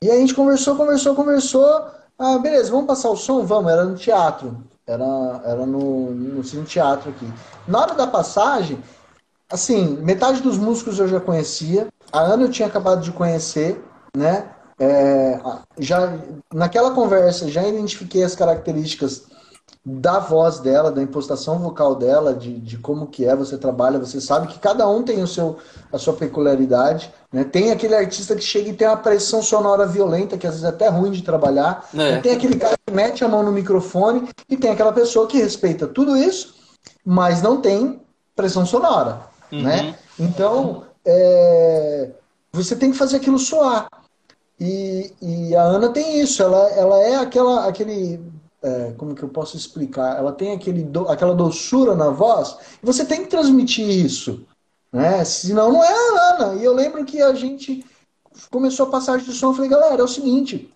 E 0.00 0.10
a 0.10 0.16
gente 0.16 0.34
conversou, 0.34 0.76
conversou, 0.76 1.14
conversou. 1.14 1.86
Ah, 2.18 2.38
beleza, 2.38 2.70
vamos 2.70 2.86
passar 2.86 3.10
o 3.10 3.16
som? 3.16 3.44
Vamos, 3.44 3.72
era 3.72 3.84
no 3.84 3.96
teatro. 3.96 4.62
Era, 4.86 5.40
era 5.44 5.66
no, 5.66 6.10
no 6.10 6.44
Cine 6.44 6.64
Teatro 6.64 7.10
aqui. 7.10 7.26
Na 7.66 7.80
hora 7.80 7.94
da 7.94 8.06
passagem, 8.06 8.78
assim, 9.50 9.96
metade 10.02 10.42
dos 10.42 10.58
músicos 10.58 10.98
eu 10.98 11.08
já 11.08 11.20
conhecia. 11.20 11.88
A 12.12 12.20
Ana 12.20 12.44
eu 12.44 12.50
tinha 12.50 12.68
acabado 12.68 13.02
de 13.02 13.10
conhecer, 13.12 13.82
né? 14.14 14.50
É, 14.78 15.40
já 15.78 16.18
naquela 16.52 16.90
conversa 16.90 17.48
já 17.48 17.66
identifiquei 17.66 18.24
as 18.24 18.34
características 18.34 19.22
da 19.86 20.18
voz 20.18 20.60
dela, 20.60 20.90
da 20.90 21.02
impostação 21.02 21.58
vocal 21.58 21.94
dela, 21.94 22.32
de, 22.32 22.58
de 22.58 22.78
como 22.78 23.06
que 23.06 23.26
é, 23.26 23.36
você 23.36 23.58
trabalha, 23.58 23.98
você 23.98 24.18
sabe 24.18 24.46
que 24.46 24.58
cada 24.58 24.88
um 24.88 25.02
tem 25.02 25.22
o 25.22 25.26
seu, 25.26 25.58
a 25.92 25.98
sua 25.98 26.14
peculiaridade, 26.14 27.12
né? 27.30 27.44
Tem 27.44 27.70
aquele 27.70 27.94
artista 27.94 28.34
que 28.34 28.40
chega 28.40 28.70
e 28.70 28.72
tem 28.72 28.88
uma 28.88 28.96
pressão 28.96 29.42
sonora 29.42 29.86
violenta, 29.86 30.38
que 30.38 30.46
às 30.46 30.54
vezes 30.54 30.64
é 30.64 30.70
até 30.70 30.88
ruim 30.88 31.10
de 31.10 31.22
trabalhar, 31.22 31.86
é. 31.94 32.16
tem 32.18 32.32
aquele 32.32 32.56
cara 32.56 32.76
que 32.86 32.94
mete 32.94 33.22
a 33.24 33.28
mão 33.28 33.42
no 33.42 33.52
microfone 33.52 34.26
e 34.48 34.56
tem 34.56 34.70
aquela 34.70 34.92
pessoa 34.92 35.26
que 35.26 35.36
respeita 35.36 35.86
tudo 35.86 36.16
isso, 36.16 36.54
mas 37.04 37.42
não 37.42 37.60
tem 37.60 38.00
pressão 38.34 38.64
sonora, 38.64 39.20
uhum. 39.52 39.62
né? 39.62 39.96
Então, 40.18 40.84
é, 41.04 42.08
você 42.50 42.74
tem 42.74 42.90
que 42.90 42.96
fazer 42.96 43.16
aquilo 43.16 43.38
soar. 43.38 43.86
E, 44.58 45.12
e, 45.20 45.54
a 45.54 45.62
Ana 45.62 45.90
tem 45.90 46.20
isso, 46.20 46.42
ela, 46.42 46.70
ela 46.70 47.00
é 47.00 47.16
aquela, 47.16 47.66
aquele 47.66 48.20
é, 48.64 48.94
como 48.96 49.14
que 49.14 49.22
eu 49.22 49.28
posso 49.28 49.58
explicar? 49.58 50.16
Ela 50.16 50.32
tem 50.32 50.52
aquele 50.52 50.82
do, 50.82 51.06
aquela 51.08 51.34
doçura 51.34 51.94
na 51.94 52.08
voz, 52.08 52.56
e 52.82 52.86
você 52.86 53.04
tem 53.04 53.22
que 53.22 53.28
transmitir 53.28 53.86
isso, 53.86 54.46
né? 54.90 55.22
Senão 55.24 55.70
não 55.70 55.84
é 55.84 55.92
a 55.92 56.32
Ana. 56.32 56.54
E 56.54 56.64
eu 56.64 56.72
lembro 56.72 57.04
que 57.04 57.20
a 57.20 57.34
gente 57.34 57.84
começou 58.50 58.86
a 58.86 58.90
passagem 58.90 59.26
de 59.26 59.34
som, 59.34 59.48
eu 59.48 59.54
falei, 59.54 59.70
galera, 59.70 60.00
é 60.00 60.04
o 60.04 60.08
seguinte, 60.08 60.72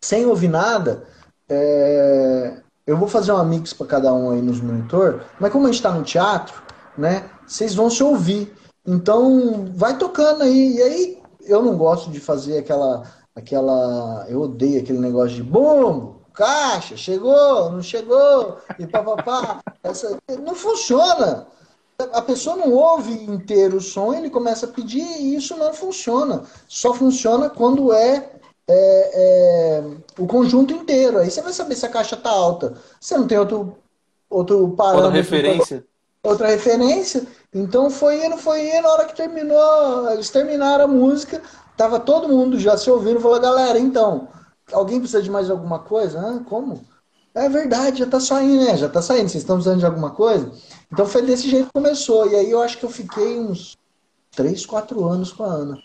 sem 0.00 0.26
ouvir 0.26 0.48
nada, 0.48 1.04
é, 1.48 2.56
eu 2.84 2.96
vou 2.96 3.06
fazer 3.06 3.30
uma 3.30 3.44
mix 3.44 3.72
para 3.72 3.86
cada 3.86 4.12
um 4.12 4.32
aí 4.32 4.42
nos 4.42 4.60
monitor, 4.60 5.24
mas 5.38 5.52
como 5.52 5.66
a 5.66 5.68
gente 5.68 5.76
está 5.76 5.92
no 5.92 6.02
teatro, 6.02 6.60
né? 6.98 7.30
Vocês 7.46 7.74
vão 7.74 7.88
se 7.88 8.02
ouvir. 8.02 8.52
Então, 8.84 9.66
vai 9.74 9.96
tocando 9.96 10.42
aí. 10.42 10.76
E 10.76 10.82
aí, 10.82 11.22
eu 11.42 11.62
não 11.62 11.76
gosto 11.76 12.10
de 12.10 12.18
fazer 12.18 12.58
aquela. 12.58 13.04
aquela 13.34 14.26
eu 14.28 14.40
odeio 14.40 14.80
aquele 14.80 14.98
negócio 14.98 15.36
de 15.36 15.42
bom, 15.42 16.21
caixa, 16.32 16.96
chegou, 16.96 17.70
não 17.70 17.82
chegou, 17.82 18.58
e 18.78 18.86
papapá. 18.86 19.60
Essa, 19.82 20.18
não 20.42 20.54
funciona. 20.54 21.46
A 22.12 22.22
pessoa 22.22 22.56
não 22.56 22.72
ouve 22.72 23.12
inteiro 23.12 23.76
o 23.76 23.80
som, 23.80 24.12
ele 24.12 24.30
começa 24.30 24.66
a 24.66 24.68
pedir 24.68 25.06
e 25.20 25.36
isso 25.36 25.56
não 25.56 25.72
funciona. 25.72 26.42
Só 26.66 26.92
funciona 26.92 27.48
quando 27.48 27.92
é, 27.92 28.30
é, 28.68 29.10
é 29.14 29.84
o 30.18 30.26
conjunto 30.26 30.72
inteiro. 30.72 31.18
Aí 31.18 31.30
você 31.30 31.40
vai 31.42 31.52
saber 31.52 31.76
se 31.76 31.86
a 31.86 31.90
caixa 31.90 32.16
está 32.16 32.30
alta. 32.30 32.74
Você 33.00 33.16
não 33.16 33.26
tem 33.26 33.38
outro, 33.38 33.76
outro 34.28 34.70
parâmetro. 34.70 35.06
Outra 35.06 35.16
referência. 35.16 35.84
Outra 36.24 36.48
referência. 36.48 37.26
Então 37.54 37.90
foi 37.90 38.24
indo, 38.24 38.36
foi 38.36 38.68
indo. 38.68 38.82
Na 38.82 38.92
hora 38.92 39.04
que 39.04 39.14
terminou, 39.14 40.10
eles 40.10 40.30
terminaram 40.30 40.84
a 40.84 40.88
música, 40.88 41.40
tava 41.76 42.00
todo 42.00 42.28
mundo 42.28 42.58
já 42.58 42.76
se 42.76 42.90
ouvindo. 42.90 43.20
Falou, 43.20 43.38
galera, 43.38 43.78
então 43.78 44.28
alguém 44.70 44.98
precisa 44.98 45.22
de 45.22 45.30
mais 45.30 45.50
alguma 45.50 45.78
coisa? 45.78 46.20
Ah, 46.20 46.44
como? 46.44 46.84
É 47.34 47.48
verdade, 47.48 48.00
já 48.00 48.06
tá 48.06 48.20
saindo, 48.20 48.64
né? 48.64 48.76
Já 48.76 48.88
tá 48.88 49.00
saindo. 49.00 49.28
Vocês 49.28 49.42
estão 49.42 49.56
precisando 49.56 49.78
de 49.78 49.86
alguma 49.86 50.10
coisa? 50.10 50.52
Então 50.92 51.06
foi 51.06 51.22
desse 51.22 51.48
jeito 51.48 51.66
que 51.66 51.72
começou. 51.72 52.30
E 52.30 52.36
aí 52.36 52.50
eu 52.50 52.60
acho 52.60 52.78
que 52.78 52.84
eu 52.84 52.90
fiquei 52.90 53.38
uns 53.38 53.78
3, 54.32 54.66
4 54.66 55.04
anos 55.04 55.32
com 55.32 55.44
a 55.44 55.46
Ana. 55.46 55.82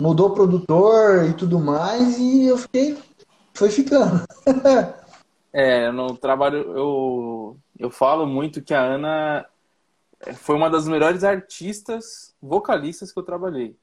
Mudou 0.00 0.28
o 0.28 0.34
produtor 0.34 1.24
e 1.24 1.34
tudo 1.34 1.60
mais, 1.60 2.18
e 2.18 2.46
eu 2.46 2.58
fiquei. 2.58 2.98
Foi 3.54 3.70
ficando. 3.70 4.24
é, 5.52 5.92
no 5.92 6.16
trabalho 6.16 6.58
eu, 6.76 7.56
eu 7.78 7.90
falo 7.90 8.26
muito 8.26 8.60
que 8.60 8.74
a 8.74 8.82
Ana 8.82 9.46
foi 10.34 10.56
uma 10.56 10.68
das 10.68 10.88
melhores 10.88 11.22
artistas 11.22 12.34
vocalistas 12.42 13.12
que 13.12 13.18
eu 13.18 13.22
trabalhei. 13.22 13.76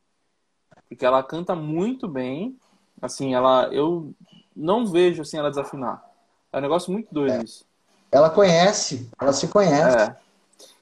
Porque 0.89 1.05
ela 1.05 1.23
canta 1.23 1.55
muito 1.55 2.07
bem 2.07 2.57
Assim, 3.01 3.33
ela. 3.33 3.67
Eu 3.71 4.13
não 4.55 4.85
vejo 4.85 5.21
assim 5.21 5.37
ela 5.37 5.49
desafinar. 5.49 6.03
É 6.51 6.57
um 6.57 6.61
negócio 6.61 6.91
muito 6.91 7.07
doido 7.11 7.33
é. 7.33 7.43
isso. 7.43 7.65
Ela 8.11 8.29
conhece, 8.29 9.09
ela 9.19 9.31
se 9.31 9.47
conhece. 9.47 9.97
É. 9.97 10.17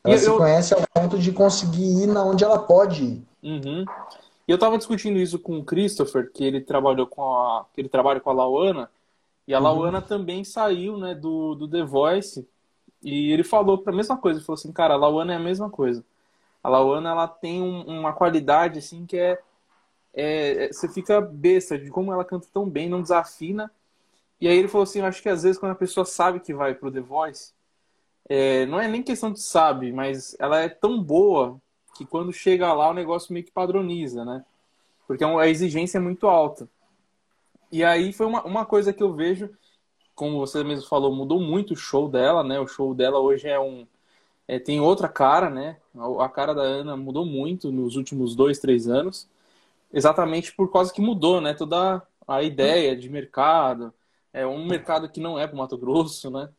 Ela 0.04 0.16
e 0.16 0.18
se 0.18 0.28
eu... 0.28 0.38
conhece 0.38 0.74
ao 0.74 0.82
ponto 0.94 1.20
de 1.20 1.32
conseguir 1.32 2.04
ir 2.04 2.08
na 2.08 2.24
onde 2.24 2.44
ela 2.44 2.58
pode 2.58 3.04
ir. 3.04 3.28
Uhum. 3.44 3.86
E 4.48 4.52
eu 4.52 4.58
tava 4.58 4.78
discutindo 4.78 5.20
isso 5.20 5.38
com 5.38 5.60
o 5.60 5.64
Christopher, 5.64 6.32
que 6.32 6.44
ele 6.44 6.60
trabalhou 6.60 7.06
com 7.06 7.22
a. 7.24 7.66
que 7.74 7.82
ele 7.82 7.90
trabalha 7.90 8.20
com 8.20 8.30
a 8.32 8.34
Lauana, 8.34 8.90
e 9.48 9.54
a 9.54 9.58
uhum. 9.58 9.64
Lauana 9.64 10.02
também 10.02 10.44
saiu, 10.44 10.98
né, 10.98 11.16
do, 11.16 11.56
do 11.56 11.68
The 11.68 11.84
Voice. 11.84 12.48
E 13.02 13.32
ele 13.32 13.44
falou 13.44 13.78
para 13.78 13.94
a 13.94 13.96
mesma 13.96 14.18
coisa, 14.18 14.40
ele 14.40 14.46
falou 14.46 14.58
assim, 14.60 14.72
cara, 14.72 14.94
a 14.94 14.98
Lauana 14.98 15.34
é 15.34 15.36
a 15.38 15.40
mesma 15.40 15.70
coisa. 15.70 16.04
A 16.64 16.70
Lauana 16.70 17.10
ela 17.10 17.28
tem 17.28 17.62
um, 17.62 17.82
uma 17.84 18.12
qualidade 18.12 18.80
assim 18.80 19.06
que 19.06 19.18
é, 19.18 19.40
é, 20.20 20.66
é, 20.66 20.74
você 20.74 20.90
fica 20.90 21.22
besta 21.22 21.78
de 21.78 21.90
como 21.90 22.12
ela 22.12 22.26
canta 22.26 22.48
tão 22.54 22.70
bem, 22.70 22.90
não 22.90 23.02
desafina. 23.02 23.72
E 24.42 24.48
aí 24.48 24.58
ele 24.58 24.68
falou 24.68 24.84
assim, 24.84 25.02
acho 25.02 25.22
que 25.22 25.30
às 25.30 25.44
vezes 25.44 25.58
quando 25.58 25.72
a 25.72 25.76
pessoa 25.76 26.06
sabe 26.06 26.40
que 26.40 26.54
vai 26.54 26.74
pro 26.74 26.92
The 26.92 27.02
Voice, 27.02 27.54
é, 28.28 28.66
não 28.66 28.80
é 28.80 28.88
nem 28.88 29.02
questão 29.02 29.32
de 29.32 29.42
sabe, 29.42 29.92
mas 29.92 30.36
ela 30.40 30.60
é 30.60 30.70
tão 30.70 31.02
boa 31.02 31.60
que 31.98 32.06
quando 32.06 32.32
chega 32.32 32.72
lá 32.74 32.90
o 32.90 32.94
negócio 32.94 33.34
meio 33.34 33.46
que 33.46 33.52
padroniza, 33.52 34.24
né? 34.24 34.46
Porque 35.08 35.24
é 35.24 35.28
a 35.28 35.48
exigência 35.48 35.98
é 35.98 36.02
muito 36.02 36.28
alta. 36.28 36.70
E 37.72 37.84
aí 37.84 38.14
foi 38.14 38.26
uma, 38.26 38.44
uma 38.44 38.66
coisa 38.66 38.94
que 38.94 39.02
eu 39.02 39.14
vejo, 39.14 39.50
como 40.16 40.38
você 40.38 40.64
mesmo 40.64 40.88
falou, 40.88 41.16
mudou 41.16 41.40
muito 41.40 41.74
o 41.74 41.78
show 41.78 42.10
dela, 42.10 42.44
né? 42.44 42.60
O 42.60 42.68
show 42.68 42.94
dela 42.94 43.20
hoje 43.20 43.48
é 43.48 43.60
um. 43.60 43.88
É, 44.48 44.60
tem 44.60 44.80
outra 44.80 45.08
cara, 45.08 45.50
né? 45.50 45.78
A 46.20 46.30
cara 46.30 46.54
da 46.54 46.62
Ana 46.62 46.98
mudou 46.98 47.26
muito 47.26 47.72
nos 47.72 47.96
últimos 47.96 48.36
dois, 48.36 48.60
três 48.60 48.88
anos. 48.88 49.28
Exatamente 49.92 50.54
por 50.56 50.72
causa 50.72 50.94
que 50.94 51.02
mudou, 51.02 51.42
né? 51.42 51.54
Toda 51.54 52.02
a 52.28 52.44
ideia 52.44 52.96
de 52.96 53.10
mercado. 53.10 53.94
É 54.32 54.46
um 54.46 54.66
mercado 54.66 55.10
que 55.10 55.20
não 55.20 55.40
é 55.40 55.48
para 55.48 55.58
Mato 55.58 55.78
Grosso, 55.78 56.30
né? 56.30 56.50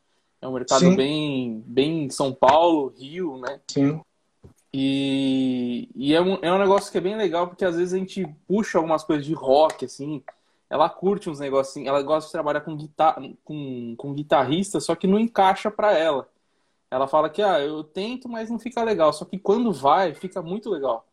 É 0.41 0.47
um 0.47 0.53
mercado 0.53 0.79
Sim. 0.79 0.95
bem, 0.95 1.63
bem 1.65 2.09
São 2.09 2.33
Paulo, 2.33 2.93
Rio, 2.97 3.37
né? 3.37 3.61
Sim. 3.67 4.01
E, 4.73 5.89
e 5.95 6.13
é, 6.13 6.21
um, 6.21 6.39
é 6.41 6.51
um 6.51 6.57
negócio 6.57 6.91
que 6.91 6.97
é 6.97 7.01
bem 7.01 7.15
legal, 7.15 7.47
porque 7.47 7.65
às 7.65 7.75
vezes 7.75 7.93
a 7.93 7.97
gente 7.97 8.25
puxa 8.47 8.77
algumas 8.77 9.03
coisas 9.03 9.25
de 9.25 9.33
rock, 9.33 9.85
assim. 9.85 10.23
Ela 10.69 10.89
curte 10.89 11.29
uns 11.29 11.39
negocinhos, 11.39 11.87
ela 11.87 12.01
gosta 12.01 12.27
de 12.27 12.31
trabalhar 12.31 12.61
com, 12.61 12.75
guitar, 12.75 13.21
com, 13.43 13.93
com 13.97 14.13
guitarrista, 14.13 14.79
só 14.79 14.95
que 14.95 15.07
não 15.07 15.19
encaixa 15.19 15.69
para 15.69 15.97
ela. 15.97 16.27
Ela 16.89 17.07
fala 17.07 17.29
que, 17.29 17.41
ah, 17.41 17.59
eu 17.59 17.83
tento, 17.83 18.27
mas 18.27 18.49
não 18.49 18.57
fica 18.57 18.83
legal. 18.83 19.13
Só 19.13 19.25
que 19.25 19.37
quando 19.37 19.71
vai, 19.71 20.13
fica 20.13 20.41
muito 20.41 20.69
legal. 20.69 21.05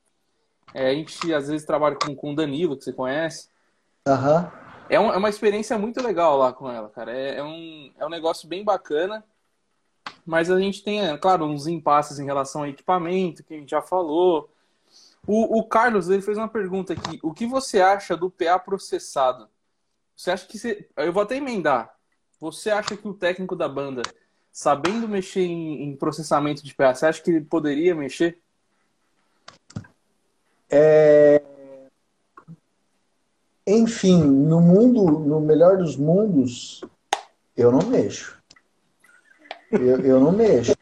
É, 0.75 0.91
a 0.91 0.95
gente 0.95 1.33
às 1.33 1.49
vezes 1.49 1.67
trabalha 1.67 1.97
com, 1.97 2.15
com 2.15 2.33
o 2.33 2.37
Danilo, 2.37 2.77
que 2.77 2.85
você 2.85 2.93
conhece. 2.93 3.49
Uhum. 4.07 4.51
É, 4.89 4.99
um, 4.99 5.13
é 5.13 5.17
uma 5.17 5.29
experiência 5.29 5.77
muito 5.79 6.03
legal 6.03 6.37
lá 6.37 6.53
com 6.53 6.71
ela, 6.71 6.89
cara. 6.89 7.13
É, 7.13 7.39
é, 7.39 7.45
um, 7.45 7.93
é 7.99 8.07
um 8.07 8.11
negócio 8.11 8.49
bem 8.49 8.65
bacana. 8.65 9.25
Mas 10.25 10.51
a 10.51 10.59
gente 10.59 10.83
tem, 10.83 11.01
é, 11.01 11.17
claro, 11.17 11.47
uns 11.47 11.67
impasses 11.67 12.19
em 12.19 12.25
relação 12.25 12.63
ao 12.63 12.69
equipamento, 12.69 13.43
que 13.43 13.55
a 13.55 13.57
gente 13.57 13.71
já 13.71 13.81
falou. 13.81 14.51
O, 15.27 15.59
o 15.59 15.65
Carlos 15.65 16.09
ele 16.09 16.23
fez 16.23 16.37
uma 16.39 16.49
pergunta 16.49 16.93
aqui. 16.93 17.19
O 17.23 17.33
que 17.33 17.47
você 17.47 17.81
acha 17.81 18.17
do 18.17 18.31
PA 18.31 18.59
processado? 18.59 19.49
Você 20.17 20.31
acha 20.31 20.47
que 20.47 20.59
você... 20.59 20.89
Eu 20.97 21.13
vou 21.13 21.23
até 21.23 21.37
emendar. 21.37 21.95
Você 22.41 22.71
acha 22.71 22.97
que 22.97 23.09
o 23.09 23.15
técnico 23.15 23.57
da 23.57 23.69
banda, 23.69 24.03
sabendo 24.53 25.09
mexer 25.09 25.43
em, 25.43 25.85
em 25.85 25.97
processamento 25.97 26.63
de 26.63 26.75
PA, 26.75 26.95
você 26.95 27.07
acha 27.07 27.23
que 27.23 27.31
ele 27.31 27.45
poderia 27.45 27.95
mexer? 27.95 28.41
É... 30.71 31.43
Enfim, 33.67 34.23
no 34.23 34.61
mundo, 34.61 35.05
no 35.05 35.41
melhor 35.41 35.77
dos 35.77 35.97
mundos, 35.97 36.83
eu 37.57 37.71
não 37.71 37.87
mexo. 37.87 38.39
Eu, 39.71 40.01
eu 40.01 40.21
não 40.21 40.33
mexo. 40.33 40.75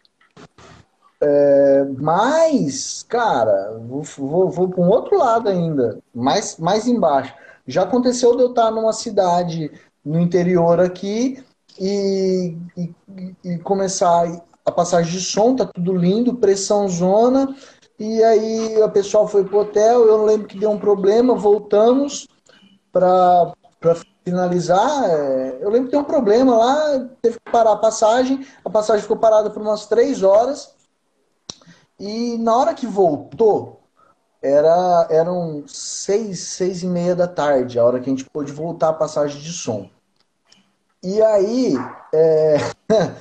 É, 1.21 1.85
mas, 1.99 3.03
cara, 3.09 3.79
vou, 3.89 4.03
vou, 4.03 4.51
vou 4.51 4.69
para 4.69 4.83
um 4.83 4.89
outro 4.89 5.19
lado 5.19 5.49
ainda, 5.49 5.99
mais, 6.15 6.59
mais 6.59 6.87
embaixo. 6.87 7.35
Já 7.67 7.83
aconteceu 7.83 8.37
de 8.37 8.43
eu 8.43 8.51
estar 8.51 8.71
numa 8.71 8.93
cidade 8.93 9.73
no 10.05 10.21
interior 10.21 10.79
aqui 10.79 11.43
e, 11.81 12.57
e, 12.77 12.95
e 13.45 13.59
começar 13.59 14.41
a 14.65 14.71
passagem 14.71 15.13
de 15.13 15.21
som, 15.21 15.57
tá 15.57 15.65
tudo 15.65 15.97
lindo, 15.97 16.37
pressão 16.37 16.89
zona, 16.89 17.55
e 17.99 18.23
aí 18.23 18.83
o 18.83 18.91
pessoal 18.91 19.27
foi 19.27 19.45
pro 19.45 19.61
hotel, 19.61 20.07
eu 20.07 20.25
lembro 20.25 20.47
que 20.47 20.59
deu 20.59 20.71
um 20.71 20.79
problema, 20.79 21.35
voltamos, 21.35 22.29
para 22.93 23.55
finalizar, 24.25 25.09
é, 25.09 25.59
eu 25.61 25.71
lembro 25.71 25.87
que 25.87 25.93
tem 25.93 26.01
um 26.01 26.05
problema 26.05 26.57
lá, 26.57 27.09
teve 27.23 27.39
que 27.39 27.51
parar 27.51 27.73
a 27.73 27.77
passagem, 27.77 28.47
a 28.65 28.71
passagem 28.71 29.03
ficou 29.03 29.17
parada 29.17 29.51
por 29.51 29.63
umas 29.63 29.87
três 29.87 30.23
horas, 30.23 30.75
e 31.99 32.37
na 32.39 32.55
hora 32.55 32.75
que 32.75 32.87
voltou, 32.87 33.81
era, 34.43 35.07
eram 35.11 35.65
seis, 35.67 36.41
seis 36.41 36.83
e 36.83 36.87
meia 36.87 37.17
da 37.17 37.27
tarde, 37.27 37.79
a 37.79 37.85
hora 37.85 37.99
que 37.99 38.11
a 38.11 38.13
gente 38.13 38.29
pôde 38.29 38.53
voltar 38.53 38.91
a 38.91 38.93
passagem 38.93 39.41
de 39.41 39.53
som. 39.53 39.89
E 41.03 41.23
aí, 41.23 41.75
é, 42.13 42.57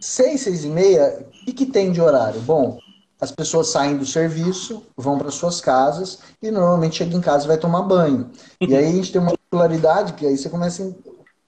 seis, 0.00 0.42
seis 0.42 0.64
e 0.64 0.68
meia, 0.68 1.26
o 1.26 1.44
que, 1.44 1.52
que 1.52 1.66
tem 1.66 1.90
de 1.90 2.00
horário? 2.00 2.40
Bom, 2.42 2.78
as 3.20 3.32
pessoas 3.32 3.68
saem 3.68 3.96
do 3.96 4.06
serviço, 4.06 4.82
vão 4.96 5.18
para 5.18 5.30
suas 5.30 5.60
casas 5.60 6.18
e 6.40 6.50
normalmente 6.50 6.96
chega 6.96 7.16
em 7.16 7.20
casa 7.20 7.44
e 7.44 7.48
vai 7.48 7.58
tomar 7.58 7.82
banho. 7.82 8.30
E 8.60 8.76
aí 8.76 8.86
a 8.86 8.92
gente 8.92 9.12
tem 9.12 9.20
uma 9.20 9.32
popularidade 9.32 10.12
que 10.12 10.26
aí 10.26 10.36
você 10.36 10.48
começa 10.48 10.84
a 10.84 10.92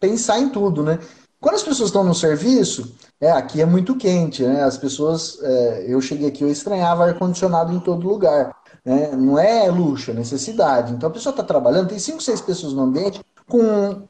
pensar 0.01 0.39
em 0.39 0.49
tudo, 0.49 0.83
né? 0.83 0.99
Quando 1.41 1.55
as 1.55 1.63
pessoas 1.63 1.89
estão 1.89 2.05
no 2.05 2.15
serviço, 2.15 2.95
é, 3.21 3.31
aqui 3.31 3.63
é 3.63 3.67
muito 3.67 3.97
quente, 3.97 4.43
né? 4.43 4.63
As 4.63 4.77
pessoas, 4.77 5.39
é, 5.43 5.87
eu 5.89 6.01
cheguei 6.01 6.29
aqui, 6.29 6.43
eu 6.43 6.51
estranhava 6.51 7.05
ar-condicionado 7.05 7.73
em 7.73 7.81
todo 7.81 8.07
lugar. 8.07 8.55
Né? 8.85 9.13
Não 9.17 9.39
é 9.39 9.71
luxo, 9.71 10.11
é 10.11 10.15
necessidade. 10.15 10.93
Então 10.93 11.09
a 11.09 11.13
pessoa 11.13 11.31
está 11.31 11.43
trabalhando, 11.43 11.89
tem 11.89 11.99
cinco, 11.99 12.23
seis 12.23 12.41
pessoas 12.41 12.73
no 12.73 12.83
ambiente 12.83 13.21
com 13.49 14.03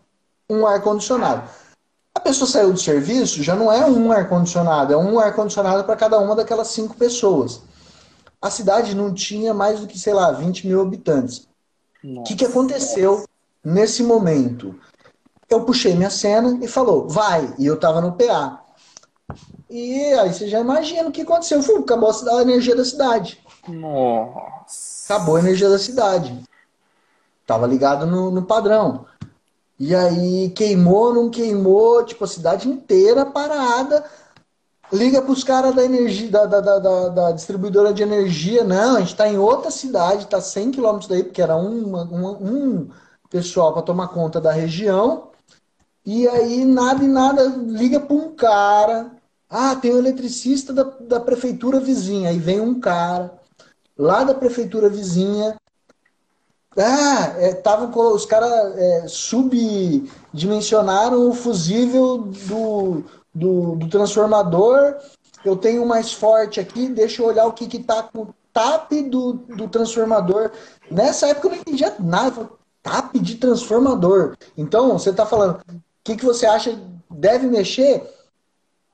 um 0.49 0.67
ar-condicionado. 0.67 1.49
A 2.21 2.23
pessoa 2.23 2.47
saiu 2.47 2.71
do 2.71 2.79
serviço, 2.79 3.43
já 3.43 3.57
não 3.57 3.73
é 3.73 3.87
um 3.87 4.13
ar-condicionado, 4.13 4.93
é 4.93 4.97
um 4.97 5.19
ar-condicionado 5.19 5.85
para 5.85 5.97
cada 5.97 6.19
uma 6.19 6.37
daquelas 6.37 6.69
cinco 6.69 6.95
pessoas. 6.95 7.63
A 8.43 8.51
cidade 8.51 8.95
não 8.95 9.15
tinha 9.15 9.55
mais 9.55 9.81
do 9.81 9.87
que, 9.87 9.99
sei 9.99 10.13
lá, 10.13 10.31
20 10.31 10.67
mil 10.67 10.83
habitantes. 10.83 11.49
O 12.05 12.23
que, 12.25 12.37
que 12.37 12.45
aconteceu 12.45 13.25
nesse 13.65 14.03
momento? 14.03 14.79
Eu 15.49 15.65
puxei 15.65 15.95
minha 15.95 16.11
cena 16.11 16.59
e 16.63 16.69
falou, 16.69 17.09
vai. 17.09 17.55
E 17.59 17.65
eu 17.65 17.81
tava 17.81 18.03
no 18.03 18.13
PA. 18.13 18.65
E 19.71 20.13
aí 20.13 20.31
você 20.31 20.47
já 20.47 20.61
imagina 20.61 21.09
o 21.09 21.13
que 21.13 21.23
aconteceu. 21.23 21.63
Fui, 21.63 21.81
acabou 21.81 22.11
a 22.11 22.43
energia 22.43 22.77
da 22.77 22.85
cidade. 22.85 23.43
Nossa. 23.67 25.15
Acabou 25.15 25.37
a 25.37 25.41
energia 25.41 25.71
da 25.71 25.79
cidade. 25.79 26.39
Tava 27.47 27.67
ligado 27.67 28.07
no, 28.07 28.31
no 28.31 28.43
padrão. 28.43 29.07
E 29.81 29.95
aí 29.95 30.51
queimou, 30.51 31.15
não 31.15 31.31
queimou, 31.31 32.05
tipo, 32.05 32.23
a 32.25 32.27
cidade 32.27 32.69
inteira 32.69 33.25
parada. 33.25 34.05
Liga 34.93 35.23
para 35.23 35.33
os 35.33 35.43
caras 35.43 35.75
da 35.75 35.83
energia, 35.83 36.31
da, 36.31 36.45
da, 36.45 36.61
da, 36.61 37.09
da, 37.09 37.33
distribuidora 37.33 37.91
de 37.95 38.03
energia. 38.03 38.63
Não, 38.63 38.97
a 38.97 39.01
gente 39.01 39.13
está 39.13 39.27
em 39.27 39.39
outra 39.39 39.71
cidade, 39.71 40.25
está 40.25 40.39
100 40.39 40.73
quilômetros 40.73 41.09
daí, 41.09 41.25
porque 41.25 41.41
era 41.41 41.57
uma, 41.57 42.03
uma, 42.03 42.31
um 42.33 42.91
pessoal 43.31 43.73
para 43.73 43.81
tomar 43.81 44.09
conta 44.09 44.39
da 44.39 44.53
região. 44.53 45.31
E 46.05 46.29
aí 46.29 46.63
nada 46.63 47.03
e 47.03 47.09
nada, 47.09 47.45
liga 47.45 48.01
para 48.01 48.15
um 48.15 48.35
cara. 48.35 49.13
Ah, 49.49 49.75
tem 49.77 49.95
um 49.95 49.99
eletricista 49.99 50.75
da, 50.75 50.83
da 50.83 51.21
prefeitura 51.21 51.81
vizinha. 51.81 52.29
Aí 52.29 52.39
vem 52.39 52.61
um 52.61 52.79
cara 52.79 53.33
lá 53.97 54.25
da 54.25 54.35
prefeitura 54.35 54.91
vizinha 54.91 55.57
ah, 56.77 57.35
é, 57.39 57.55
tava, 57.55 57.87
os 57.99 58.25
caras 58.25 58.77
é, 58.77 59.09
subdimensionaram 59.09 61.29
o 61.29 61.35
fusível 61.35 62.19
do, 62.19 63.03
do, 63.35 63.75
do, 63.77 63.89
transformador. 63.89 64.95
Eu 65.45 65.57
tenho 65.57 65.85
mais 65.85 66.13
forte 66.13 66.61
aqui, 66.61 66.89
deixa 66.89 67.23
eu 67.23 67.27
olhar 67.27 67.47
o 67.47 67.53
que, 67.53 67.67
que 67.67 67.81
tá 67.81 68.05
com 68.05 68.23
o 68.23 68.33
TAP 68.53 68.93
do, 69.11 69.33
do 69.33 69.67
transformador. 69.69 70.53
Nessa 70.91 71.29
época 71.29 71.49
eu 71.49 71.53
não 71.53 71.59
entendia 71.59 71.95
nada. 71.99 72.49
TAP 72.83 73.17
de 73.17 73.35
transformador. 73.37 74.37
Então, 74.57 74.99
você 74.99 75.11
está 75.11 75.27
falando, 75.27 75.61
o 75.69 75.83
que, 76.05 76.17
que 76.17 76.25
você 76.25 76.47
acha 76.47 76.79
deve 77.11 77.47
mexer? 77.47 78.03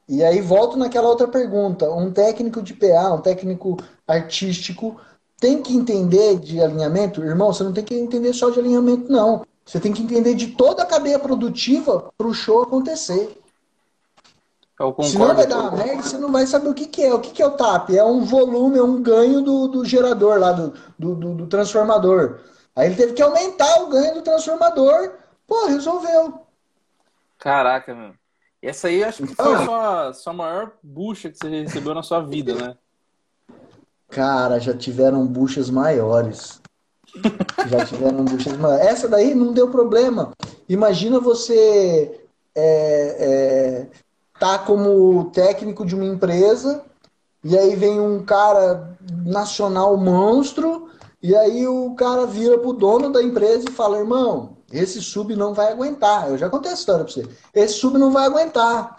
E 0.09 0.25
aí 0.25 0.41
volto 0.41 0.79
naquela 0.79 1.09
outra 1.09 1.29
pergunta. 1.29 1.91
Um 1.91 2.13
técnico 2.13 2.63
de 2.63 2.75
PA, 2.75 3.13
um 3.13 3.21
técnico 3.21 3.77
artístico, 4.07 5.01
tem 5.39 5.63
que 5.63 5.75
entender 5.75 6.39
de 6.39 6.61
alinhamento, 6.61 7.23
irmão, 7.23 7.53
você 7.53 7.63
não 7.63 7.73
tem 7.73 7.85
que 7.85 7.95
entender 7.95 8.33
só 8.33 8.51
de 8.51 8.59
alinhamento, 8.59 9.11
não. 9.11 9.45
Você 9.65 9.81
tem 9.81 9.93
que 9.93 10.03
entender 10.03 10.35
de 10.35 10.49
toda 10.49 10.83
a 10.83 10.87
cadeia 10.87 11.19
produtiva 11.19 12.11
para 12.17 12.27
o 12.27 12.35
show 12.35 12.63
acontecer. 12.63 13.39
Eu 14.79 14.93
concordo. 14.93 15.11
Senão 15.11 15.35
vai 15.35 15.47
dar 15.47 15.59
uma 15.59 15.71
merda, 15.73 16.03
você 16.03 16.19
não 16.19 16.31
vai 16.31 16.47
saber 16.47 16.69
o 16.69 16.75
que, 16.75 16.87
que 16.87 17.03
é. 17.03 17.13
O 17.13 17.21
que, 17.21 17.31
que 17.31 17.43
é 17.43 17.47
o 17.47 17.57
TAP? 17.57 17.91
É 17.91 18.05
um 18.05 18.25
volume, 18.25 18.79
é 18.79 18.83
um 18.83 19.03
ganho 19.03 19.41
do, 19.41 19.67
do 19.69 19.85
gerador 19.85 20.39
lá, 20.39 20.53
do, 20.53 20.75
do, 20.99 21.15
do, 21.15 21.35
do 21.35 21.47
transformador. 21.47 22.41
Aí 22.75 22.87
ele 22.87 22.95
teve 22.95 23.15
que 23.15 23.23
aumentar 23.23 23.83
o 23.83 23.89
ganho 23.89 24.15
do 24.15 24.23
transformador. 24.23 25.15
Pô, 25.47 25.67
resolveu. 25.67 26.47
Caraca, 27.39 27.95
meu. 27.95 28.15
Essa 28.63 28.89
aí 28.89 29.03
acho 29.03 29.27
que 29.27 29.35
foi 29.35 29.55
a 29.55 29.65
sua, 29.65 30.13
sua 30.13 30.33
maior 30.33 30.73
bucha 30.83 31.31
que 31.31 31.39
você 31.39 31.49
recebeu 31.49 31.95
na 31.95 32.03
sua 32.03 32.21
vida, 32.21 32.55
né? 32.55 32.77
Cara, 34.09 34.59
já 34.59 34.75
tiveram 34.75 35.27
buchas 35.27 35.69
maiores. 35.71 36.61
Já 37.69 37.85
tiveram 37.85 38.25
buchas 38.25 38.57
maiores. 38.57 38.87
Essa 38.87 39.09
daí 39.09 39.35
não 39.35 39.53
deu 39.53 39.69
problema. 39.69 40.33
Imagina 40.69 41.21
você 41.21 42.21
é, 42.55 43.17
é, 43.19 43.87
tá 44.39 44.59
como 44.59 45.31
técnico 45.31 45.85
de 45.85 45.95
uma 45.95 46.05
empresa 46.05 46.83
e 47.45 47.57
aí 47.57 47.77
vem 47.77 48.01
um 48.01 48.25
cara 48.25 48.97
nacional 49.25 49.97
monstro 49.97 50.89
e 51.23 51.35
aí 51.35 51.67
o 51.67 51.95
cara 51.95 52.27
vira 52.27 52.59
pro 52.59 52.73
dono 52.73 53.11
da 53.11 53.23
empresa 53.23 53.67
e 53.69 53.73
fala, 53.73 53.99
irmão, 53.99 54.57
esse 54.73 55.01
sub 55.01 55.35
não 55.35 55.55
vai 55.55 55.73
aguentar. 55.73 56.29
Eu 56.29 56.39
já 56.39 56.49
contei 56.49 56.71
a 56.71 56.75
história 56.75 57.05
pra 57.05 57.13
você. 57.13 57.27
Esse 57.55 57.75
sub 57.75 57.99
não 57.99 58.11
vai 58.11 58.27
aguentar. 58.27 58.95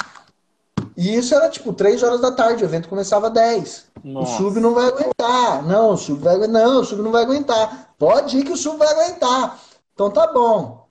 E 0.98 1.16
isso 1.16 1.36
era 1.36 1.48
tipo 1.48 1.72
3 1.72 2.02
horas 2.02 2.20
da 2.20 2.32
tarde, 2.32 2.64
o 2.64 2.66
evento 2.66 2.90
começava 2.90 3.28
às 3.28 3.34
10. 3.34 3.86
Nossa. 4.04 4.34
O 4.34 4.38
sub 4.38 4.60
não 4.60 4.74
vai 4.74 4.88
aguentar. 4.88 5.64
Não, 5.64 5.92
o 5.92 5.98
sub 5.98 6.20
vai 6.24 6.36
Não, 6.48 6.82
o 6.82 6.84
sub 6.84 7.04
não 7.04 7.12
vai 7.12 7.22
aguentar. 7.24 7.94
Pode 8.00 8.40
ir 8.40 8.44
que 8.44 8.52
o 8.52 8.58
sub 8.58 8.78
vai 8.78 8.88
aguentar. 8.88 9.60
Então 9.94 10.10
tá 10.10 10.26
bom. 10.26 10.88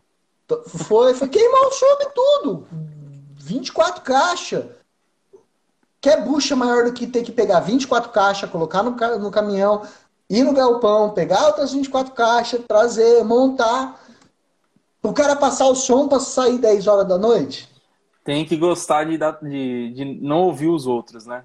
Foi, 0.68 1.12
foi 1.12 1.28
queimar 1.28 1.60
o 1.62 1.72
sub 1.72 2.06
tudo. 2.14 2.66
24 3.34 4.02
caixas. 4.02 4.66
Quer 6.00 6.24
bucha 6.24 6.54
maior 6.54 6.84
do 6.84 6.92
que 6.92 7.08
ter 7.08 7.24
que 7.24 7.32
pegar 7.32 7.58
24 7.58 8.12
caixas, 8.12 8.48
colocar 8.48 8.84
no, 8.84 8.92
no 9.18 9.30
caminhão, 9.32 9.82
ir 10.30 10.44
no 10.44 10.52
galpão, 10.52 11.10
pegar 11.10 11.48
outras 11.48 11.72
24 11.72 12.12
caixas, 12.12 12.60
trazer, 12.68 13.24
montar. 13.24 14.00
O 15.02 15.12
cara 15.12 15.34
passar 15.34 15.66
o 15.66 15.74
som 15.74 16.06
para 16.06 16.20
sair 16.20 16.58
10 16.58 16.86
horas 16.86 17.08
da 17.08 17.18
noite? 17.18 17.75
Tem 18.26 18.44
que 18.44 18.56
gostar 18.56 19.04
de, 19.04 19.16
de, 19.16 19.92
de 19.92 20.04
não 20.20 20.38
ouvir 20.38 20.66
os 20.66 20.84
outros, 20.84 21.26
né? 21.26 21.44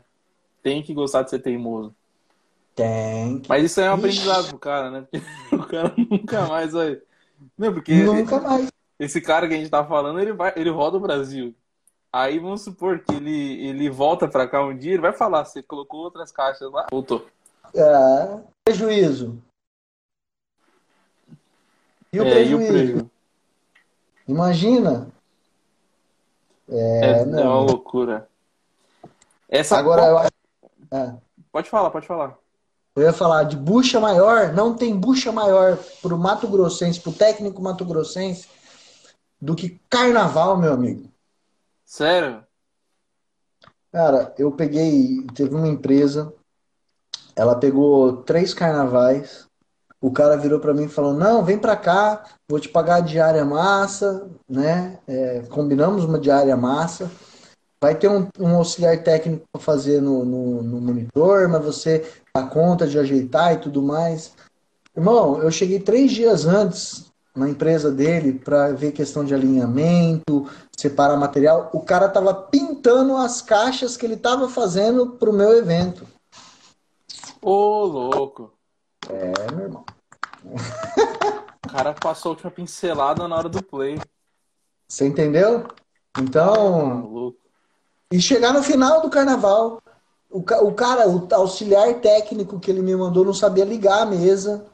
Tem 0.63 0.82
que 0.82 0.95
gostar 0.95 1.21
de 1.21 1.29
ser 1.29 1.38
teimoso. 1.38 1.95
Tem. 2.75 3.39
Que... 3.39 3.47
Mas 3.47 3.65
isso 3.65 3.79
é 3.79 3.91
um 3.91 3.93
aprendizado 3.93 4.47
pro 4.47 4.57
cara, 4.57 4.89
né? 4.89 5.07
o 5.53 5.63
cara 5.63 5.93
nunca 5.95 6.47
mais 6.47 6.73
vai. 6.73 6.99
Não, 7.55 7.71
porque. 7.71 7.93
Nunca 7.93 8.39
mais. 8.39 8.67
Esse 8.97 9.21
cara 9.21 9.47
que 9.47 9.53
a 9.53 9.57
gente 9.57 9.69
tá 9.69 9.86
falando, 9.86 10.19
ele, 10.19 10.34
vai, 10.34 10.53
ele 10.55 10.71
roda 10.71 10.97
o 10.97 10.99
Brasil. 10.99 11.53
Aí 12.11 12.39
vamos 12.39 12.63
supor 12.63 12.97
que 12.99 13.13
ele, 13.13 13.63
ele 13.63 13.88
volta 13.88 14.27
pra 14.27 14.47
cá 14.47 14.65
um 14.65 14.75
dia, 14.75 14.93
ele 14.93 15.01
vai 15.01 15.13
falar, 15.13 15.45
você 15.45 15.61
colocou 15.61 15.99
outras 16.01 16.32
caixas 16.32 16.71
lá. 16.71 16.88
Voltou. 16.89 17.27
É. 17.75 18.39
Prejuízo. 18.65 19.39
E 22.11 22.19
o 22.19 22.25
é, 22.25 22.32
prejuízo? 22.32 22.63
E 22.63 22.65
o 22.65 22.67
prejuízo? 22.67 23.11
Imagina. 24.27 25.11
É, 26.72 26.99
é, 27.01 27.19
é 27.22 27.24
uma 27.24 27.59
loucura. 27.59 28.28
Essa 29.49 29.78
Agora 29.78 30.05
eu 30.05 30.17
acho. 30.17 30.32
É. 30.91 31.13
Pode 31.51 31.69
falar, 31.69 31.89
pode 31.89 32.07
falar. 32.07 32.38
Eu 32.95 33.03
ia 33.03 33.13
falar 33.13 33.43
de 33.43 33.55
bucha 33.55 33.99
maior, 33.99 34.53
não 34.53 34.76
tem 34.76 34.95
bucha 34.97 35.32
maior 35.32 35.78
pro 36.01 36.17
Mato 36.17 36.47
Grossense, 36.47 36.99
pro 36.99 37.13
técnico 37.13 37.61
Mato 37.61 37.86
Grossense, 37.86 38.47
do 39.39 39.55
que 39.55 39.80
carnaval, 39.89 40.57
meu 40.57 40.74
amigo. 40.74 41.09
Sério? 41.86 42.43
Cara, 43.91 44.34
eu 44.38 44.51
peguei, 44.51 45.26
teve 45.34 45.53
uma 45.55 45.67
empresa, 45.67 46.34
ela 47.36 47.57
pegou 47.57 48.24
três 48.24 48.53
carnavais, 48.53 49.47
o 50.02 50.10
cara 50.10 50.36
virou 50.36 50.60
para 50.60 50.74
mim 50.74 50.86
e 50.86 50.89
falou: 50.89 51.14
Não, 51.14 51.45
vem 51.45 51.60
para 51.60 51.76
cá, 51.76 52.24
vou 52.49 52.60
te 52.60 52.68
pagar 52.68 52.95
a 52.95 53.02
diária 53.02 53.45
massa, 53.45 54.28
né? 54.49 54.97
É, 55.08 55.43
combinamos 55.49 56.04
uma 56.04 56.20
diária 56.20 56.58
massa. 56.58 57.10
Vai 57.80 57.95
ter 57.95 58.10
um, 58.10 58.28
um 58.39 58.56
auxiliar 58.56 59.04
técnico 59.04 59.45
para 59.52 59.62
fazer 59.62 60.02
no, 60.02 60.26
no, 60.26 60.64
no, 60.64 60.82
monitor, 60.82 61.47
mas 61.47 61.64
você 61.64 62.06
dá 62.34 62.43
conta 62.43 62.88
de 62.88 62.97
ajeitar 62.97 63.54
e 63.54 63.58
tudo 63.58 63.82
mais. 63.82 64.34
Irmão, 64.95 65.41
eu 65.41 65.52
cheguei 65.52 65.80
três 65.80 66.12
dias 66.12 66.45
antes 66.45 67.06
na 67.36 67.49
empresa 67.49 67.91
dele 67.91 68.34
para 68.34 68.72
ver 68.74 68.91
questão 68.91 69.24
de 69.24 69.34
alinhamento, 69.34 70.47
separar 70.78 71.18
material. 71.18 71.70
O 71.74 71.82
cara 71.82 72.10
tava 72.10 72.34
pintando 72.34 73.16
as 73.16 73.41
caixas 73.41 73.97
que 73.97 74.06
ele 74.06 74.18
tava 74.18 74.49
fazendo 74.49 75.12
pro 75.12 75.34
meu 75.34 75.58
evento. 75.58 76.06
Ô, 77.41 77.86
louco! 77.86 78.52
É, 79.10 79.52
meu 79.54 79.66
irmão. 79.66 79.86
O 81.66 81.70
cara 81.70 81.93
passou 81.93 82.32
a 82.32 82.34
última 82.34 82.52
pincelada 82.52 83.28
na 83.28 83.36
hora 83.36 83.49
do 83.49 83.64
play. 83.64 83.99
Você 84.88 85.08
entendeu? 85.08 85.68
Então. 86.20 87.34
e 88.12 88.20
chegar 88.20 88.54
no 88.54 88.62
final 88.62 89.02
do 89.02 89.10
carnaval. 89.10 89.82
O, 90.30 90.41
cara, 90.74 91.10
o 91.10 91.28
auxiliar 91.34 91.93
técnico 91.95 92.60
que 92.60 92.72
ele 92.72 92.82
me 92.82 92.95
mandou 92.95 93.26
não 93.26 93.34
sabia 93.34 93.66
ligar 93.66 94.02
a 94.02 94.06
mesa. 94.06 94.66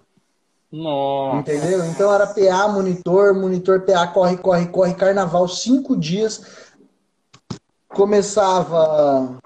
Nossa. 0.71 1.39
Entendeu? 1.39 1.83
Então 1.85 2.13
era 2.13 2.27
PA, 2.27 2.67
monitor, 2.67 3.33
monitor, 3.33 3.81
PA, 3.81 4.07
corre, 4.07 4.37
corre, 4.37 4.67
corre, 4.67 4.93
carnaval, 4.93 5.47
cinco 5.47 5.97
dias. 5.97 6.67
Começava, 7.87 9.39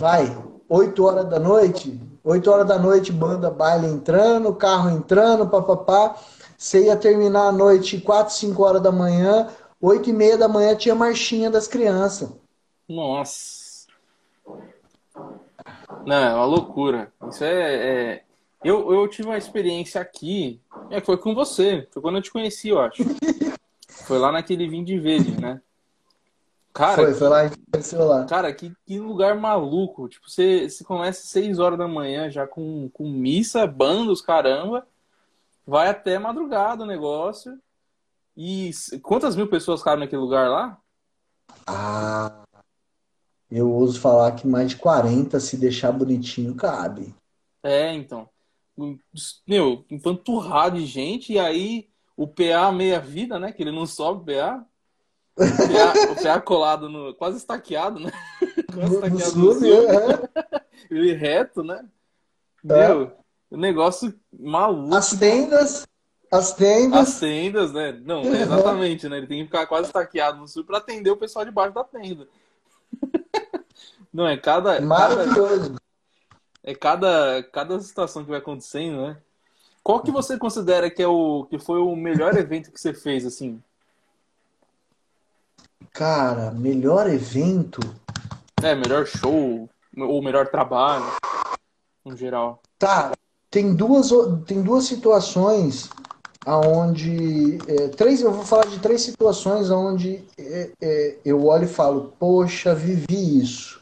vai, 0.00 0.36
8 0.68 1.04
horas 1.04 1.28
da 1.28 1.38
noite, 1.38 2.00
8 2.24 2.50
horas 2.50 2.66
da 2.66 2.78
noite, 2.78 3.12
banda 3.12 3.50
baile 3.50 3.86
entrando, 3.86 4.54
carro 4.54 4.90
entrando, 4.90 5.48
papapá. 5.48 6.16
Você 6.56 6.86
ia 6.86 6.96
terminar 6.96 7.48
a 7.48 7.52
noite 7.52 8.00
4, 8.00 8.34
5 8.34 8.62
horas 8.62 8.82
da 8.82 8.90
manhã, 8.90 9.48
8 9.80 10.10
e 10.10 10.12
meia 10.12 10.36
da 10.36 10.48
manhã 10.48 10.74
tinha 10.74 10.94
marchinha 10.94 11.50
das 11.50 11.68
crianças. 11.68 12.30
Nossa. 12.88 13.86
Não, 16.04 16.16
é 16.16 16.34
uma 16.34 16.44
loucura. 16.44 17.12
Isso 17.28 17.44
é. 17.44 18.14
é... 18.14 18.22
Eu, 18.64 18.92
eu 18.92 19.06
tive 19.06 19.28
uma 19.28 19.38
experiência 19.38 20.00
aqui, 20.00 20.60
é, 20.90 21.00
foi 21.00 21.16
com 21.16 21.32
você, 21.32 21.86
foi 21.92 22.02
quando 22.02 22.16
eu 22.16 22.22
te 22.22 22.32
conheci, 22.32 22.70
eu 22.70 22.80
acho. 22.80 23.04
foi 23.88 24.18
lá 24.18 24.32
naquele 24.32 24.68
vinho 24.68 24.84
de 24.84 24.98
verde, 24.98 25.40
né? 25.40 25.60
Cara, 26.78 26.94
foi, 26.94 27.12
foi 27.12 27.28
lá 27.28 27.44
e 27.44 27.50
apareceu 27.66 28.04
lá. 28.04 28.24
Cara, 28.24 28.54
que, 28.54 28.72
que 28.86 29.00
lugar 29.00 29.34
maluco. 29.34 30.08
Tipo, 30.08 30.30
você, 30.30 30.70
você 30.70 30.84
começa 30.84 31.22
às 31.22 31.28
6 31.30 31.58
horas 31.58 31.76
da 31.76 31.88
manhã 31.88 32.30
já 32.30 32.46
com, 32.46 32.88
com 32.90 33.10
missa, 33.10 33.66
bandos, 33.66 34.22
caramba. 34.22 34.86
Vai 35.66 35.88
até 35.88 36.20
madrugada 36.20 36.84
o 36.84 36.86
negócio. 36.86 37.58
E 38.36 38.70
quantas 39.02 39.34
mil 39.34 39.48
pessoas 39.48 39.82
cabem 39.82 40.04
naquele 40.04 40.22
lugar 40.22 40.48
lá? 40.48 40.78
Ah, 41.66 42.44
eu 43.50 43.68
ouso 43.72 43.98
falar 43.98 44.30
que 44.36 44.46
mais 44.46 44.70
de 44.70 44.76
40, 44.76 45.40
se 45.40 45.56
deixar 45.56 45.90
bonitinho, 45.90 46.54
cabe. 46.54 47.12
É, 47.60 47.92
então. 47.92 48.30
Meu, 49.44 49.84
empanturrado 49.90 50.78
de 50.78 50.86
gente, 50.86 51.32
e 51.32 51.40
aí 51.40 51.88
o 52.16 52.28
PA 52.28 52.70
meia-vida, 52.70 53.36
né? 53.36 53.50
Que 53.50 53.64
ele 53.64 53.72
não 53.72 53.84
sobe 53.84 54.32
o 54.32 54.36
PA. 54.36 54.64
O 55.38 55.68
PA, 55.68 56.12
o 56.12 56.22
PA 56.22 56.40
colado 56.40 56.88
no. 56.88 57.14
quase 57.14 57.36
estaqueado, 57.38 58.00
né? 58.00 58.10
Quase 58.74 58.94
estaqueado 58.94 59.38
no, 59.38 59.54
no 59.54 59.66
é. 59.66 60.28
Ele 60.90 61.12
reto, 61.14 61.62
né? 61.62 61.84
É. 62.68 62.88
Meu, 62.88 63.12
o 63.50 63.56
negócio 63.56 64.12
maluco. 64.32 64.94
As 64.94 65.10
tendas. 65.10 65.86
As 66.30 66.52
tendas. 66.52 67.00
As 67.00 67.20
tendas, 67.20 67.72
né? 67.72 67.92
Não, 68.04 68.22
é 68.22 68.42
exatamente, 68.42 69.08
né? 69.08 69.18
Ele 69.18 69.26
tem 69.26 69.38
que 69.38 69.46
ficar 69.46 69.66
quase 69.66 69.86
estaqueado 69.86 70.38
no 70.38 70.48
sul 70.48 70.64
para 70.64 70.78
atender 70.78 71.10
o 71.10 71.16
pessoal 71.16 71.44
debaixo 71.44 71.74
da 71.74 71.84
tenda. 71.84 72.28
Não, 74.12 74.26
é 74.26 74.36
cada. 74.36 74.80
Maravilhoso. 74.80 75.74
Cada, 75.74 75.78
é 76.64 76.74
cada, 76.74 77.42
cada 77.44 77.80
situação 77.80 78.24
que 78.24 78.30
vai 78.30 78.38
acontecendo, 78.40 79.06
né? 79.06 79.16
Qual 79.82 80.02
que 80.02 80.10
você 80.10 80.36
considera 80.36 80.90
que 80.90 81.02
é 81.02 81.08
o 81.08 81.46
que 81.48 81.58
foi 81.58 81.80
o 81.80 81.96
melhor 81.96 82.36
evento 82.36 82.70
que 82.70 82.80
você 82.80 82.92
fez, 82.92 83.24
assim? 83.24 83.62
Cara, 85.98 86.52
melhor 86.52 87.10
evento. 87.10 87.80
É, 88.62 88.72
melhor 88.72 89.04
show, 89.04 89.68
ou 89.96 90.22
melhor 90.22 90.46
trabalho, 90.46 91.04
no 92.04 92.16
geral. 92.16 92.62
Tá, 92.78 93.10
tem 93.50 93.74
duas, 93.74 94.10
tem 94.46 94.62
duas 94.62 94.84
situações 94.84 95.90
aonde 96.46 97.58
é, 97.66 97.88
três 97.88 98.22
eu 98.22 98.30
vou 98.30 98.44
falar 98.44 98.66
de 98.66 98.78
três 98.78 99.02
situações 99.02 99.72
onde 99.72 100.24
é, 100.38 100.70
é, 100.80 101.18
eu 101.24 101.44
olho 101.44 101.64
e 101.64 101.68
falo 101.68 102.14
poxa 102.16 102.74
vivi 102.76 103.42
isso 103.42 103.80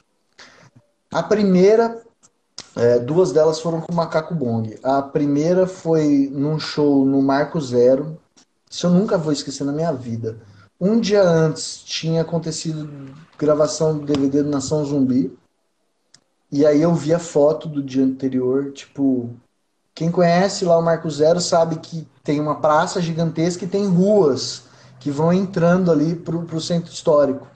a 1.13 1.23
primeira 1.23 2.03
é, 2.75 2.99
duas 2.99 3.31
delas 3.31 3.61
foram 3.61 3.83
com 3.83 3.93
o 3.93 3.95
Macaco 3.95 4.35
Bong 4.35 4.77
a 4.83 5.03
primeira 5.03 5.67
foi 5.67 6.31
num 6.33 6.59
show 6.59 7.05
no 7.05 7.21
Marco 7.21 7.61
Zero 7.61 8.19
isso 8.69 8.87
eu 8.87 8.91
nunca 8.91 9.19
vou 9.19 9.33
esquecer 9.33 9.65
na 9.65 9.73
minha 9.73 9.93
vida 9.93 10.41
um 10.81 11.01
dia 11.01 11.23
antes 11.23 11.79
tinha 11.79 12.23
acontecido 12.23 13.15
gravação 13.39 13.99
do 13.99 14.07
DVD 14.07 14.43
do 14.43 14.51
Nação 14.51 14.85
Zumbi. 14.85 15.37
E 16.51 16.65
aí 16.65 16.81
eu 16.81 16.95
vi 16.95 17.13
a 17.13 17.19
foto 17.19 17.69
do 17.69 17.83
dia 17.83 18.05
anterior, 18.05 18.73
tipo, 18.73 19.31
quem 19.95 20.11
conhece 20.11 20.65
lá 20.65 20.79
o 20.79 20.83
Marco 20.83 21.11
Zero 21.11 21.41
sabe 21.41 21.77
que 21.77 22.07
tem 22.23 22.39
uma 22.39 22.61
praça 22.61 23.01
gigantesca 23.01 23.65
e 23.65 23.69
tem 23.69 23.87
ruas 23.87 24.65
que 25.01 25.11
vão 25.11 25.33
entrando 25.33 25.91
ali 25.91 26.15
pro, 26.15 26.43
pro 26.43 26.61
centro 26.61 26.93
histórico. 26.93 27.49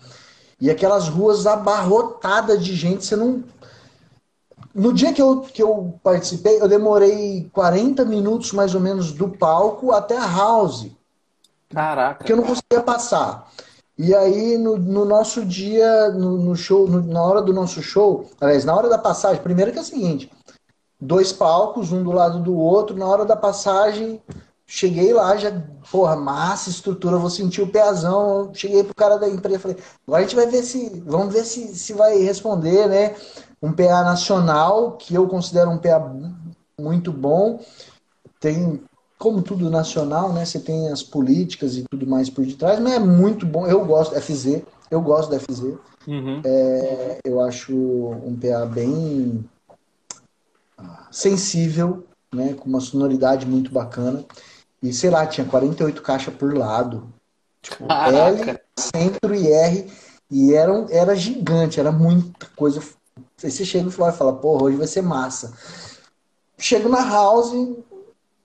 E 0.60 0.70
aquelas 0.70 1.08
ruas 1.08 1.46
abarrotadas 1.46 2.64
de 2.64 2.74
gente, 2.74 3.04
você 3.04 3.14
não. 3.14 3.44
no 4.74 4.92
dia 4.92 5.12
que 5.12 5.20
eu, 5.20 5.40
que 5.40 5.62
eu 5.62 5.98
participei, 6.02 6.60
eu 6.60 6.68
demorei 6.68 7.48
40 7.52 8.04
minutos 8.04 8.52
mais 8.52 8.74
ou 8.74 8.80
menos 8.80 9.12
do 9.12 9.28
palco 9.28 9.92
até 9.92 10.16
a 10.16 10.26
house. 10.26 10.90
Caraca. 11.70 12.18
Porque 12.18 12.32
eu 12.32 12.36
não 12.36 12.44
conseguia 12.44 12.82
passar. 12.82 13.50
E 13.96 14.14
aí, 14.14 14.56
no, 14.56 14.76
no 14.76 15.04
nosso 15.04 15.44
dia, 15.44 16.08
no, 16.10 16.38
no 16.38 16.56
show, 16.56 16.88
no, 16.88 17.02
na 17.02 17.22
hora 17.22 17.42
do 17.42 17.52
nosso 17.52 17.82
show, 17.82 18.30
aliás, 18.40 18.64
na 18.64 18.74
hora 18.74 18.88
da 18.88 18.98
passagem, 18.98 19.42
primeiro 19.42 19.72
que 19.72 19.78
é 19.78 19.82
o 19.82 19.84
seguinte: 19.84 20.32
dois 21.00 21.32
palcos, 21.32 21.92
um 21.92 22.02
do 22.02 22.10
lado 22.10 22.40
do 22.40 22.56
outro, 22.56 22.96
na 22.96 23.06
hora 23.06 23.24
da 23.24 23.36
passagem, 23.36 24.20
cheguei 24.66 25.12
lá, 25.12 25.36
já, 25.36 25.52
porra, 25.90 26.16
massa, 26.16 26.70
estrutura, 26.70 27.18
vou 27.18 27.28
sentir 27.28 27.60
o 27.60 27.70
peazão. 27.70 28.50
Cheguei 28.54 28.82
pro 28.82 28.94
cara 28.94 29.18
da 29.18 29.28
empresa, 29.28 29.58
falei, 29.58 29.76
agora 30.06 30.22
a 30.22 30.26
gente 30.26 30.36
vai 30.36 30.46
ver 30.46 30.62
se, 30.62 31.02
vamos 31.04 31.32
ver 31.32 31.44
se, 31.44 31.74
se 31.76 31.92
vai 31.92 32.18
responder, 32.18 32.88
né? 32.88 33.14
Um 33.62 33.72
PA 33.72 34.02
nacional, 34.02 34.92
que 34.92 35.14
eu 35.14 35.28
considero 35.28 35.70
um 35.70 35.78
PA 35.78 36.00
muito 36.78 37.12
bom. 37.12 37.60
Tem, 38.40 38.80
como 39.20 39.42
tudo 39.42 39.68
nacional, 39.68 40.32
né? 40.32 40.46
Você 40.46 40.58
tem 40.58 40.88
as 40.88 41.02
políticas 41.02 41.76
e 41.76 41.84
tudo 41.90 42.06
mais 42.06 42.30
por 42.30 42.44
detrás, 42.44 42.80
mas 42.80 42.94
é 42.94 42.98
muito 42.98 43.44
bom. 43.44 43.66
Eu 43.66 43.84
gosto 43.84 44.14
da 44.14 44.20
FZ, 44.20 44.62
eu 44.90 45.02
gosto 45.02 45.30
da 45.30 45.38
FZ. 45.38 45.60
Uhum. 46.08 46.40
É, 46.42 47.18
eu 47.22 47.38
acho 47.42 47.74
um 47.74 48.34
PA 48.40 48.64
bem 48.64 49.44
sensível, 51.10 52.06
né? 52.34 52.54
Com 52.54 52.70
uma 52.70 52.80
sonoridade 52.80 53.44
muito 53.44 53.70
bacana. 53.70 54.24
E 54.82 54.90
sei 54.90 55.10
lá, 55.10 55.26
tinha 55.26 55.46
48 55.46 56.00
caixas 56.00 56.34
por 56.34 56.56
lado. 56.56 57.06
Tipo, 57.60 57.84
L, 57.92 58.58
centro 58.74 59.34
e 59.34 59.52
R. 59.52 59.92
E 60.30 60.54
era, 60.54 60.86
era 60.88 61.14
gigante, 61.14 61.78
era 61.78 61.92
muita 61.92 62.46
coisa. 62.56 62.80
Aí 63.44 63.50
você 63.50 63.66
chega 63.66 63.86
e 63.86 63.92
fala, 63.92 64.32
porra, 64.32 64.64
hoje 64.64 64.78
vai 64.78 64.86
ser 64.86 65.02
massa. 65.02 65.52
Chego 66.56 66.88
na 66.88 67.06
house, 67.06 67.52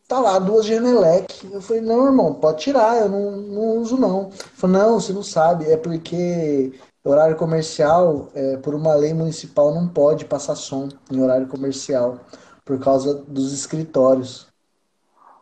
tá 0.07 0.19
lá, 0.19 0.39
duas 0.39 0.65
Genelec. 0.65 1.47
Eu 1.51 1.61
falei, 1.61 1.81
não, 1.81 2.05
irmão, 2.05 2.33
pode 2.33 2.61
tirar, 2.61 3.01
eu 3.01 3.09
não, 3.09 3.31
não 3.31 3.77
uso 3.77 3.97
não. 3.97 4.29
Falou, 4.53 4.77
não, 4.77 4.99
você 4.99 5.13
não 5.13 5.23
sabe, 5.23 5.65
é 5.69 5.77
porque 5.77 6.73
horário 7.03 7.35
comercial, 7.35 8.29
é, 8.33 8.57
por 8.57 8.73
uma 8.73 8.95
lei 8.95 9.13
municipal, 9.13 9.73
não 9.73 9.87
pode 9.87 10.25
passar 10.25 10.55
som 10.55 10.89
em 11.11 11.21
horário 11.21 11.47
comercial, 11.47 12.19
por 12.63 12.79
causa 12.79 13.13
dos 13.13 13.53
escritórios. 13.53 14.47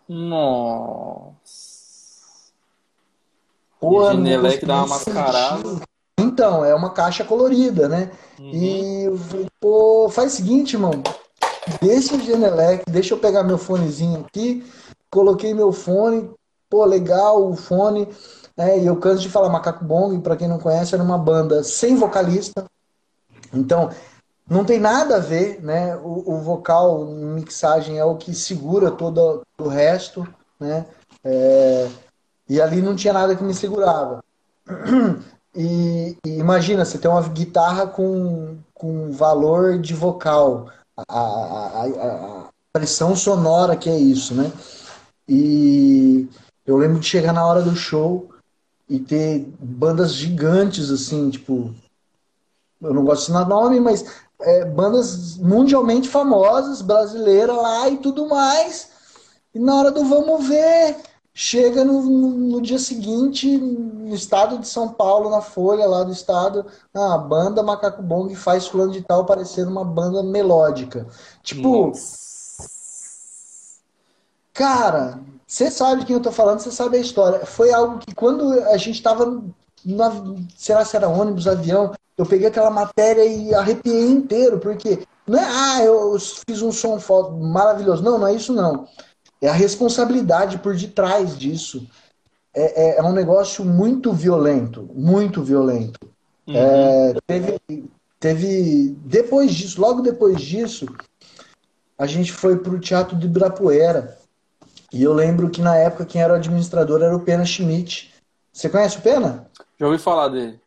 Nossa. 0.07 1.34
Porra, 3.80 4.14
não 4.14 4.26
Genelec 4.26 4.66
dá 4.66 4.76
uma 4.76 4.88
mascarada. 4.88 5.82
Então, 6.20 6.64
é 6.64 6.74
uma 6.74 6.91
caixa 6.91 7.24
colorida, 7.24 7.88
né? 7.88 8.11
Uhum. 8.39 8.51
E 8.51 9.03
eu 9.03 9.18
falei, 9.18 9.47
pô, 9.59 10.09
faz 10.09 10.34
o 10.34 10.36
seguinte, 10.36 10.74
irmão. 10.74 11.01
Deixa 11.82 12.16
o 12.16 12.20
Genelec, 12.20 12.84
deixa 12.89 13.14
eu 13.14 13.20
pegar 13.20 13.43
meu 13.43 13.57
fonezinho 13.57 14.26
aqui. 14.26 14.66
Coloquei 15.09 15.53
meu 15.53 15.72
fone, 15.72 16.30
pô, 16.70 16.86
legal 16.86 17.49
o 17.49 17.55
fone. 17.55 18.07
Né? 18.57 18.80
E 18.80 18.86
eu 18.86 18.97
canso 18.97 19.22
de 19.22 19.30
falar 19.30 19.49
Macaco 19.49 19.84
Bong, 19.84 20.20
pra 20.20 20.36
quem 20.36 20.47
não 20.47 20.59
conhece, 20.59 20.93
era 20.93 21.03
uma 21.03 21.18
banda 21.18 21.64
sem 21.64 21.95
vocalista. 21.95 22.66
Então, 23.53 23.89
não 24.49 24.66
tem 24.66 24.80
nada 24.80 25.18
a 25.18 25.20
ver, 25.20 25.61
né? 25.64 25.95
O, 25.97 26.34
o 26.34 26.38
vocal, 26.39 27.05
mixagem 27.05 27.97
é 27.97 28.05
o 28.05 28.16
que 28.16 28.34
segura 28.34 28.91
todo 28.91 29.41
o 29.57 29.68
resto, 29.68 30.28
né? 30.59 30.86
É, 31.24 31.88
e 32.49 32.61
ali 32.61 32.82
não 32.82 32.95
tinha 32.95 33.14
nada 33.14 33.36
que 33.36 33.43
me 33.43 33.53
segurava. 33.53 34.24
E, 35.55 36.18
e 36.26 36.39
imagina, 36.39 36.84
você 36.84 36.97
tem 36.97 37.11
uma 37.11 37.22
guitarra 37.22 37.86
com, 37.86 38.57
com 38.74 39.11
valor 39.11 39.78
de 39.78 39.93
vocal, 39.93 40.68
a, 40.98 41.04
a, 41.14 41.86
a, 41.86 42.50
pressão 42.72 43.16
sonora 43.16 43.76
que 43.76 43.89
é 43.89 43.98
isso, 43.98 44.34
né? 44.34 44.52
E 45.28 46.28
eu 46.66 46.78
lembro 46.78 47.00
de 47.00 47.08
chegar 47.08 47.34
na 47.34 47.46
hora 47.46 47.62
do 47.62 47.76
show 47.76 48.30
e 48.89 49.00
ter 49.00 49.48
bandas 49.60 50.14
gigantes, 50.14 50.89
assim, 50.89 51.30
tipo. 51.30 51.74
Eu 52.82 52.94
não 52.94 53.06
gosto 53.06 53.26
de 53.26 53.32
ensinar 53.32 53.48
nome, 53.48 53.80
mas 53.80 54.06
é, 54.41 54.66
bandas 54.66 55.38
mundialmente 55.38 56.10
famosas, 56.10 56.82
brasileiras 56.82 57.56
lá 57.56 57.89
e 57.89 57.98
tudo 57.98 58.28
mais. 58.28 58.89
E 59.54 59.60
na 59.60 59.76
hora 59.76 59.91
do 59.91 60.04
vamos 60.04 60.48
ver, 60.48 60.98
chega 61.34 61.84
no, 61.84 62.04
no, 62.04 62.62
dia 62.62 62.78
seguinte, 62.78 63.58
no 63.58 64.14
estado 64.14 64.60
de 64.60 64.68
São 64.68 64.90
Paulo, 64.90 65.30
na 65.30 65.42
Folha 65.42 65.88
lá 65.88 66.04
do 66.04 66.12
estado, 66.12 66.66
ah, 66.94 67.16
a 67.16 67.18
banda 67.18 67.64
Macaco 67.64 68.04
Bong 68.04 68.34
faz 68.36 68.68
fulano 68.68 68.92
de 68.92 69.02
tal 69.02 69.26
parecer 69.26 69.68
uma 69.68 69.84
banda 69.84 70.22
melódica. 70.22 71.08
Tipo, 71.42 71.92
cara, 74.54 75.20
você 75.48 75.72
sabe 75.72 76.02
de 76.02 76.06
quem 76.06 76.16
eu 76.16 76.22
tô 76.22 76.32
falando, 76.32 76.60
você 76.60 76.72
sabe 76.72 76.98
a 76.98 77.02
história. 77.02 77.46
Foi 77.46 77.74
algo 77.74 77.98
que 77.98 78.14
quando 78.14 78.52
a 78.70 78.78
gente 78.78 79.02
tava 79.02 79.44
na, 79.84 80.12
sei 80.56 80.76
lá 80.76 80.86
se 80.86 80.96
era 80.96 81.10
ônibus, 81.10 81.48
avião, 81.48 81.94
eu 82.16 82.26
peguei 82.28 82.48
aquela 82.48 82.70
matéria 82.70 83.26
e 83.26 83.54
arrepiei 83.56 84.08
inteiro, 84.08 84.60
porque 84.60 85.04
não 85.26 85.40
é, 85.40 85.46
ah, 85.46 85.84
eu 85.84 86.18
fiz 86.48 86.62
um 86.62 86.72
som 86.72 87.00
maravilhoso. 87.40 88.04
Não, 88.04 88.20
não 88.20 88.28
é 88.28 88.36
isso 88.36 88.54
não. 88.54 88.88
É 89.44 89.50
a 89.50 89.54
responsabilidade 89.54 90.58
por 90.60 90.74
detrás 90.74 91.38
disso. 91.38 91.86
É, 92.56 92.91
é, 92.91 92.98
é 93.00 93.04
um 93.04 93.12
negócio 93.12 93.66
muito 93.66 94.14
violento, 94.14 94.89
muito 94.96 95.44
violento. 95.44 96.00
Uhum. 96.48 96.56
É, 96.56 97.14
teve, 97.28 97.60
teve, 98.18 98.98
depois 99.04 99.54
disso, 99.54 99.82
logo 99.82 100.02
depois 100.02 100.39
disso, 100.39 100.88
a 101.98 102.06
gente 102.06 102.32
foi 102.32 102.58
pro 102.58 102.80
Teatro 102.80 103.18
do 103.18 103.26
Ibirapuera. 103.26 104.18
E 104.94 105.04
eu 105.04 105.12
lembro 105.12 105.50
que 105.50 105.62
na 105.62 105.76
época 105.76 106.06
quem 106.06 106.22
era 106.22 106.32
o 106.32 106.38
administrador 106.38 107.02
era 107.02 107.14
o 107.14 107.20
Pena 107.20 107.44
Schmidt. 107.44 108.14
Você 108.54 108.70
conhece 108.70 109.00
o 109.00 109.02
Pena? 109.02 109.50
Já 109.78 109.88
ouvi 109.88 109.98
falar 109.98 110.30
dele. 110.30 110.58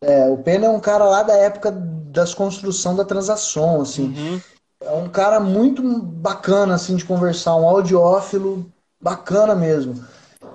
É, 0.00 0.28
o 0.28 0.38
Pena 0.38 0.66
é 0.66 0.70
um 0.70 0.80
cara 0.80 1.04
lá 1.04 1.22
da 1.22 1.36
época 1.36 1.70
das 1.70 2.34
construção 2.34 2.96
da 2.96 3.04
transação, 3.04 3.80
assim. 3.80 4.06
Uhum. 4.06 4.40
É 4.84 4.92
um 4.92 5.08
cara 5.08 5.40
muito 5.40 5.82
bacana, 5.82 6.74
assim, 6.74 6.96
de 6.96 7.04
conversar, 7.04 7.56
um 7.56 7.68
audiófilo 7.68 8.66
bacana 9.00 9.54
mesmo. 9.54 10.04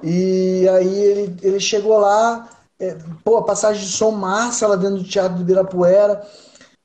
E 0.04 0.68
aí 0.70 0.96
ele, 1.00 1.38
ele 1.42 1.60
chegou 1.60 1.98
lá, 1.98 2.50
é, 2.80 2.96
pô, 3.24 3.38
a 3.38 3.44
passagem 3.44 3.84
de 3.84 3.90
som 3.92 4.12
massa 4.12 4.68
lá 4.68 4.76
dentro 4.76 4.98
do 4.98 5.04
Teatro 5.04 5.38
do 5.38 5.42
Ibirapuera. 5.44 6.26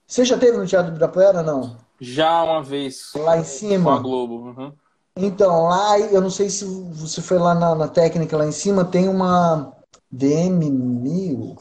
Você 0.07 0.25
já 0.25 0.39
teve 0.39 0.57
no 0.59 0.67
Teatro 0.67 0.91
do 0.93 0.97
Ibirapuera, 0.97 1.43
não? 1.43 1.77
Já 2.01 2.43
uma 2.45 2.63
vez 2.63 3.13
Lá 3.17 3.37
em 3.39 3.41
com 3.43 3.45
a 3.45 3.45
cima? 3.45 3.99
Globo. 3.99 4.35
Uhum. 4.51 4.73
Então, 5.17 5.65
lá, 5.65 5.99
eu 5.99 6.21
não 6.21 6.31
sei 6.31 6.51
se 6.51 6.65
você 6.65 7.23
foi 7.23 7.39
lá 7.39 7.55
na, 7.55 7.75
na 7.75 7.89
técnica 7.89 8.37
lá 8.37 8.47
em 8.47 8.53
cima, 8.53 8.85
tem 8.85 9.09
uma 9.09 9.73
DM1000. 10.11 11.57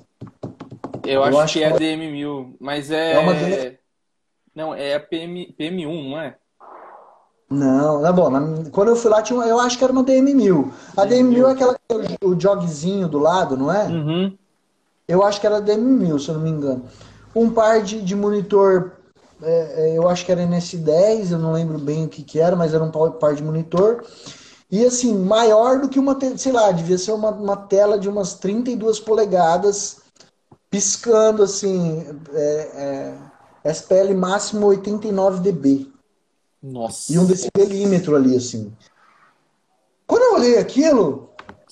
Eu, 1.06 1.24
Eu 1.24 1.24
acho, 1.24 1.40
acho 1.40 1.54
que 1.54 1.64
é 1.64 1.72
que- 1.72 1.80
DM1000, 1.80 2.58
mas 2.60 2.90
é. 2.92 3.14
É 3.14 3.20
uma 3.20 3.34
Não, 4.56 4.74
é 4.74 4.96
a 4.96 5.00
PM, 5.00 5.54
PM1, 5.58 6.10
não 6.10 6.20
é? 6.20 6.38
Não, 7.50 8.02
tá 8.02 8.12
bom. 8.12 8.30
na- 8.30 8.70
quando 8.72 8.90
eu 8.90 8.96
fui 8.96 9.12
lá, 9.12 9.22
tinha 9.22 9.40
eu 9.46 9.60
acho 9.60 9.78
que 9.78 9.84
era 9.84 9.94
uma 9.94 10.04
DM1000. 10.04 10.72
A 10.98 11.06
DM1000 11.06 11.48
é 11.48 11.52
aquela 11.52 11.74
que 11.76 11.82
tem 11.88 12.18
o, 12.24 12.30
o 12.30 12.40
jogzinho 12.40 13.08
do 13.08 13.20
lado, 13.20 13.56
não 13.56 13.72
é? 13.72 13.88
Uhum. 13.88 14.38
Eu 15.08 15.24
acho 15.24 15.40
que 15.40 15.46
era 15.48 15.62
DM1000, 15.62 16.20
se 16.20 16.30
eu 16.30 16.36
não 16.36 16.42
me 16.42 16.50
engano. 16.50 16.86
Um 17.36 17.50
par 17.50 17.82
de, 17.82 18.02
de 18.02 18.16
monitor, 18.16 18.94
é, 19.42 19.90
é, 19.92 19.98
eu 19.98 20.08
acho 20.08 20.26
que 20.26 20.32
era 20.32 20.42
NS10, 20.42 21.32
eu 21.32 21.40
não 21.40 21.52
lembro 21.54 21.78
bem 21.78 22.06
o 22.06 22.10
que, 22.10 22.24
que 22.24 22.40
era, 22.40 22.56
mas 22.56 22.74
era 22.74 22.84
um 22.84 22.92
par 22.92 23.36
de 23.36 23.44
monitor. 23.44 24.04
E 24.72 24.84
assim, 24.86 25.14
maior 25.16 25.80
do 25.80 25.90
que 25.90 26.00
uma, 26.00 26.18
sei 26.38 26.52
lá, 26.52 26.72
devia 26.72 26.98
ser 26.98 27.12
uma, 27.12 27.30
uma 27.30 27.58
tela 27.58 28.00
de 28.00 28.10
umas 28.10 28.36
32 28.36 29.00
polegadas, 29.00 29.98
piscando 30.70 31.44
assim, 31.44 32.04
é, 32.34 32.72
é, 32.76 33.16
SPL 33.64 34.14
máximo 34.16 34.68
89 34.68 35.40
dB. 35.40 35.92
Nossa. 36.62 37.12
E 37.12 37.20
um 37.20 37.26
decibelímetro 37.26 38.16
ali, 38.16 38.36
assim. 38.36 38.72
Quando 40.08 40.24
eu 40.24 40.36
olhei 40.36 40.58
aquilo, 40.58 41.30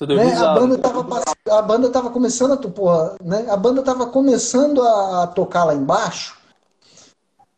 né, 0.08 0.36
a 0.36 0.54
banda 0.54 0.78
tava 0.78 1.24
a 1.50 1.62
banda 1.62 1.90
tava 1.90 2.10
começando 2.10 2.54
a 2.54 2.58
porra, 2.58 3.16
né, 3.24 3.46
a 3.50 3.58
banda 3.58 3.82
tava 3.84 4.08
começando 4.08 4.82
a 4.82 5.28
tocar 5.28 5.66
lá 5.66 5.76
embaixo. 5.76 6.38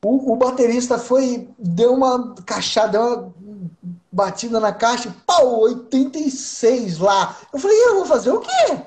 O, 0.03 0.33
o 0.33 0.35
baterista 0.35 0.97
foi 0.97 1.49
deu 1.57 1.93
uma 1.93 2.33
caixada, 2.45 2.91
deu 2.91 3.07
uma 3.07 3.33
batida 4.11 4.59
na 4.59 4.73
caixa, 4.73 5.09
e 5.09 5.11
pau, 5.25 5.61
86 5.61 6.99
lá. 6.99 7.35
Eu 7.51 7.59
falei, 7.59 7.77
eu 7.77 7.95
vou 7.95 8.05
fazer 8.05 8.31
o 8.31 8.39
quê? 8.39 8.77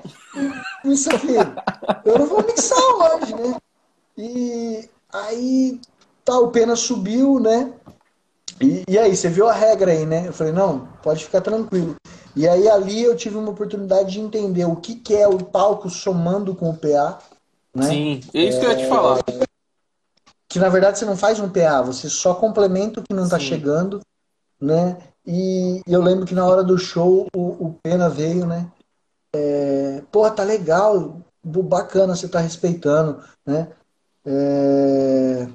Isso 0.85 1.09
aqui. 1.09 1.35
Eu 2.05 2.19
não 2.19 2.25
vou 2.27 2.45
mixar 2.45 2.77
hoje, 2.77 3.33
né? 3.33 3.57
E 4.17 4.89
aí 5.25 5.79
tá, 6.23 6.37
o 6.39 6.51
Pena 6.51 6.75
subiu, 6.75 7.39
né? 7.39 7.73
E, 8.61 8.83
e 8.87 8.97
aí, 8.97 9.15
você 9.15 9.29
viu 9.29 9.47
a 9.47 9.53
regra 9.53 9.91
aí, 9.91 10.05
né? 10.05 10.27
Eu 10.27 10.33
falei, 10.33 10.51
não, 10.51 10.87
pode 11.03 11.23
ficar 11.23 11.41
tranquilo. 11.41 11.95
E 12.35 12.47
aí 12.47 12.69
ali 12.69 13.01
eu 13.01 13.15
tive 13.15 13.35
uma 13.35 13.49
oportunidade 13.49 14.11
de 14.11 14.19
entender 14.19 14.65
o 14.65 14.75
que, 14.75 14.95
que 14.95 15.15
é 15.15 15.27
o 15.27 15.43
palco 15.43 15.89
somando 15.89 16.55
com 16.55 16.69
o 16.69 16.77
PA, 16.77 17.17
né? 17.73 17.89
Sim, 17.89 18.21
é 18.31 18.43
isso 18.43 18.59
que 18.59 18.65
eu 18.65 18.69
ia 18.69 18.77
te 18.77 18.87
falar. 18.87 19.19
O 19.19 19.47
que 20.47 20.59
na 20.59 20.69
verdade 20.69 20.99
você 20.99 21.05
não 21.05 21.17
faz 21.17 21.39
um 21.39 21.49
PA, 21.49 21.81
você 21.81 22.07
só 22.07 22.35
complementa 22.35 22.99
o 22.99 23.03
que 23.03 23.13
não 23.13 23.23
está 23.23 23.39
chegando, 23.39 24.01
né? 24.61 24.97
E, 25.25 25.81
eu 25.87 26.01
lembro 26.01 26.27
que 26.27 26.35
na 26.35 26.45
hora 26.45 26.63
do 26.63 26.77
show 26.77 27.27
o, 27.35 27.67
o 27.67 27.79
Pena 27.81 28.07
veio, 28.07 28.45
né? 28.45 28.71
É, 29.35 30.03
Pô, 30.11 30.29
tá 30.29 30.43
legal, 30.43 31.19
bacana, 31.43 32.15
você 32.15 32.27
tá 32.27 32.39
respeitando, 32.39 33.21
né? 33.45 33.69
É, 34.29 35.47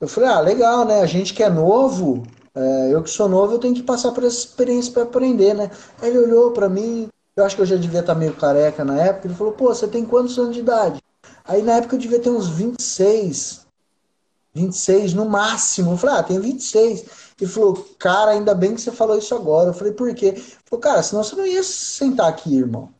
eu 0.00 0.08
falei, 0.08 0.28
ah, 0.28 0.40
legal, 0.40 0.84
né? 0.84 1.00
A 1.00 1.06
gente 1.06 1.32
que 1.32 1.42
é 1.42 1.48
novo, 1.48 2.24
é, 2.52 2.90
eu 2.92 3.00
que 3.00 3.10
sou 3.10 3.28
novo, 3.28 3.52
eu 3.52 3.58
tenho 3.60 3.74
que 3.74 3.82
passar 3.82 4.10
por 4.10 4.24
essa 4.24 4.38
experiência 4.38 4.92
para 4.92 5.04
aprender, 5.04 5.54
né? 5.54 5.70
Aí 6.00 6.10
ele 6.10 6.18
olhou 6.18 6.50
para 6.50 6.68
mim, 6.68 7.08
eu 7.36 7.44
acho 7.44 7.54
que 7.54 7.62
eu 7.62 7.66
já 7.66 7.76
devia 7.76 8.00
estar 8.00 8.14
tá 8.14 8.18
meio 8.18 8.34
careca 8.34 8.84
na 8.84 9.00
época, 9.00 9.28
ele 9.28 9.34
falou, 9.36 9.52
pô, 9.52 9.68
você 9.68 9.86
tem 9.86 10.04
quantos 10.04 10.36
anos 10.36 10.54
de 10.54 10.60
idade? 10.60 11.00
Aí 11.44 11.62
na 11.62 11.74
época 11.74 11.94
eu 11.94 12.00
devia 12.00 12.18
ter 12.18 12.30
uns 12.30 12.48
26, 12.48 13.66
26 14.52 15.14
no 15.14 15.24
máximo. 15.24 15.92
Eu 15.92 15.96
falei, 15.96 16.16
ah, 16.16 16.22
tenho 16.24 16.42
26. 16.42 17.04
Ele 17.40 17.50
falou, 17.50 17.88
cara, 17.98 18.32
ainda 18.32 18.54
bem 18.54 18.74
que 18.74 18.80
você 18.80 18.90
falou 18.90 19.16
isso 19.16 19.34
agora. 19.34 19.70
Eu 19.70 19.74
falei, 19.74 19.92
por 19.92 20.12
quê? 20.14 20.26
Ele 20.26 20.44
falou, 20.64 20.80
cara, 20.80 21.02
senão 21.02 21.22
você 21.22 21.36
não 21.36 21.46
ia 21.46 21.62
sentar 21.62 22.28
aqui, 22.28 22.56
irmão. 22.56 22.92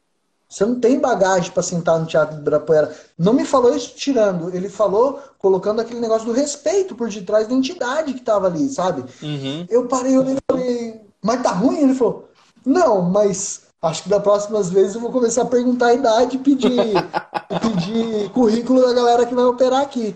Você 0.53 0.67
não 0.67 0.79
tem 0.79 1.01
bagagem 1.01 1.51
para 1.51 1.63
sentar 1.63 1.99
no 1.99 2.05
Teatro 2.05 2.37
do 2.37 2.43
Ibirapuera. 2.43 2.95
Não 3.17 3.33
me 3.33 3.43
falou 3.43 3.75
isso 3.75 3.95
tirando. 3.97 4.55
Ele 4.55 4.69
falou 4.69 5.19
colocando 5.39 5.81
aquele 5.81 5.99
negócio 5.99 6.27
do 6.27 6.33
respeito 6.35 6.95
por 6.95 7.09
detrás 7.09 7.49
da 7.49 7.55
entidade 7.55 8.13
que 8.13 8.21
tava 8.21 8.49
ali, 8.49 8.69
sabe? 8.69 9.03
Uhum. 9.23 9.67
Eu 9.71 9.89
parei, 9.89 10.15
eu 10.15 10.37
falei, 10.51 11.01
mas 11.23 11.43
tá 11.43 11.53
ruim? 11.53 11.79
Ele 11.79 11.95
falou, 11.95 12.29
não, 12.67 13.01
mas 13.01 13.63
acho 13.81 14.03
que 14.03 14.11
das 14.11 14.23
próximas 14.23 14.69
vezes 14.69 14.95
eu 14.95 15.01
vou 15.01 15.11
começar 15.11 15.41
a 15.41 15.47
perguntar 15.47 15.87
a 15.87 15.95
idade 15.95 16.37
e 16.37 16.41
pedir, 16.41 16.71
pedir 17.63 18.31
currículo 18.33 18.83
da 18.83 18.93
galera 18.93 19.25
que 19.25 19.35
vai 19.35 19.47
operar 19.47 19.81
aqui. 19.81 20.15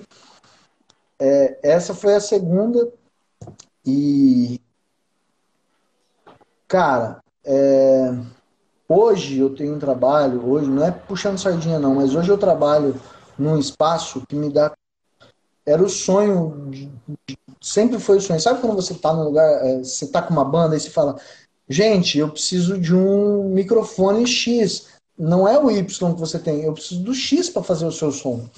É, 1.18 1.59
essa 1.62 1.95
foi 1.95 2.14
a 2.14 2.20
segunda. 2.20 2.93
E. 3.87 4.61
Cara, 6.68 7.22
é, 7.43 8.12
hoje 8.89 9.39
eu 9.39 9.55
tenho 9.55 9.74
um 9.74 9.78
trabalho, 9.78 10.49
hoje 10.49 10.68
não 10.68 10.84
é 10.84 10.91
puxando 10.91 11.39
sardinha 11.39 11.78
não, 11.78 11.95
mas 11.95 12.14
hoje 12.14 12.28
eu 12.28 12.39
trabalho 12.39 13.01
num 13.39 13.59
espaço 13.59 14.22
que 14.28 14.34
me 14.34 14.51
dá. 14.51 14.72
Era 15.64 15.82
o 15.82 15.89
sonho, 15.89 16.70
sempre 17.61 17.99
foi 17.99 18.18
o 18.18 18.20
sonho. 18.20 18.41
Sabe 18.41 18.61
quando 18.61 18.76
você 18.76 18.95
tá 18.95 19.12
num 19.12 19.24
lugar, 19.24 19.66
é, 19.66 19.78
você 19.78 20.07
tá 20.07 20.22
com 20.22 20.32
uma 20.32 20.45
banda 20.45 20.76
e 20.76 20.80
você 20.80 20.91
fala, 20.91 21.16
gente, 21.68 22.18
eu 22.18 22.28
preciso 22.28 22.78
de 22.78 22.95
um 22.95 23.49
microfone 23.51 24.26
X. 24.26 24.87
Não 25.18 25.49
é 25.49 25.59
o 25.59 25.70
Y 25.70 26.14
que 26.14 26.20
você 26.20 26.39
tem, 26.39 26.62
eu 26.62 26.72
preciso 26.72 27.03
do 27.03 27.14
X 27.14 27.49
para 27.49 27.62
fazer 27.62 27.87
o 27.87 27.93
seu 27.93 28.12
som. 28.12 28.49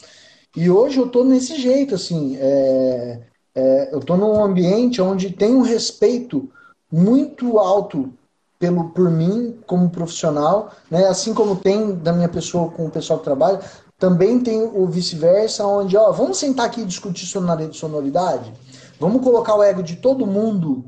E 0.57 0.69
hoje 0.71 0.99
eu 0.99 1.09
tô 1.09 1.25
nesse 1.25 1.61
jeito, 1.61 1.95
assim, 1.95 2.37
é, 2.41 3.21
é, 3.55 3.95
eu 3.95 4.01
tô 4.01 4.17
num 4.17 4.43
ambiente 4.43 5.01
onde 5.01 5.31
tem 5.31 5.55
um 5.55 5.63
respeito 5.63 6.51
muito 6.91 7.59
alto 7.59 8.13
pelo 8.59 8.91
por 8.91 9.11
mim 9.11 9.59
como 9.67 9.91
profissional, 9.91 10.73
né? 10.91 11.07
Assim 11.07 11.33
como 11.33 11.57
tem 11.57 11.95
da 11.95 12.13
minha 12.13 12.29
pessoa 12.29 12.71
com 12.71 12.87
o 12.87 12.91
pessoal 12.91 13.19
que 13.19 13.25
trabalha, 13.25 13.61
também 13.99 14.41
tem 14.41 14.63
o 14.63 14.87
vice-versa, 14.87 15.67
onde, 15.67 15.97
ó, 15.97 16.13
vamos 16.13 16.39
sentar 16.39 16.67
aqui 16.67 16.83
e 16.83 16.87
discutir 16.87 17.27
sonoridade? 17.27 18.53
Vamos 18.99 19.23
colocar 19.23 19.55
o 19.55 19.63
ego 19.63 19.83
de 19.83 19.97
todo 19.97 20.27
mundo 20.27 20.85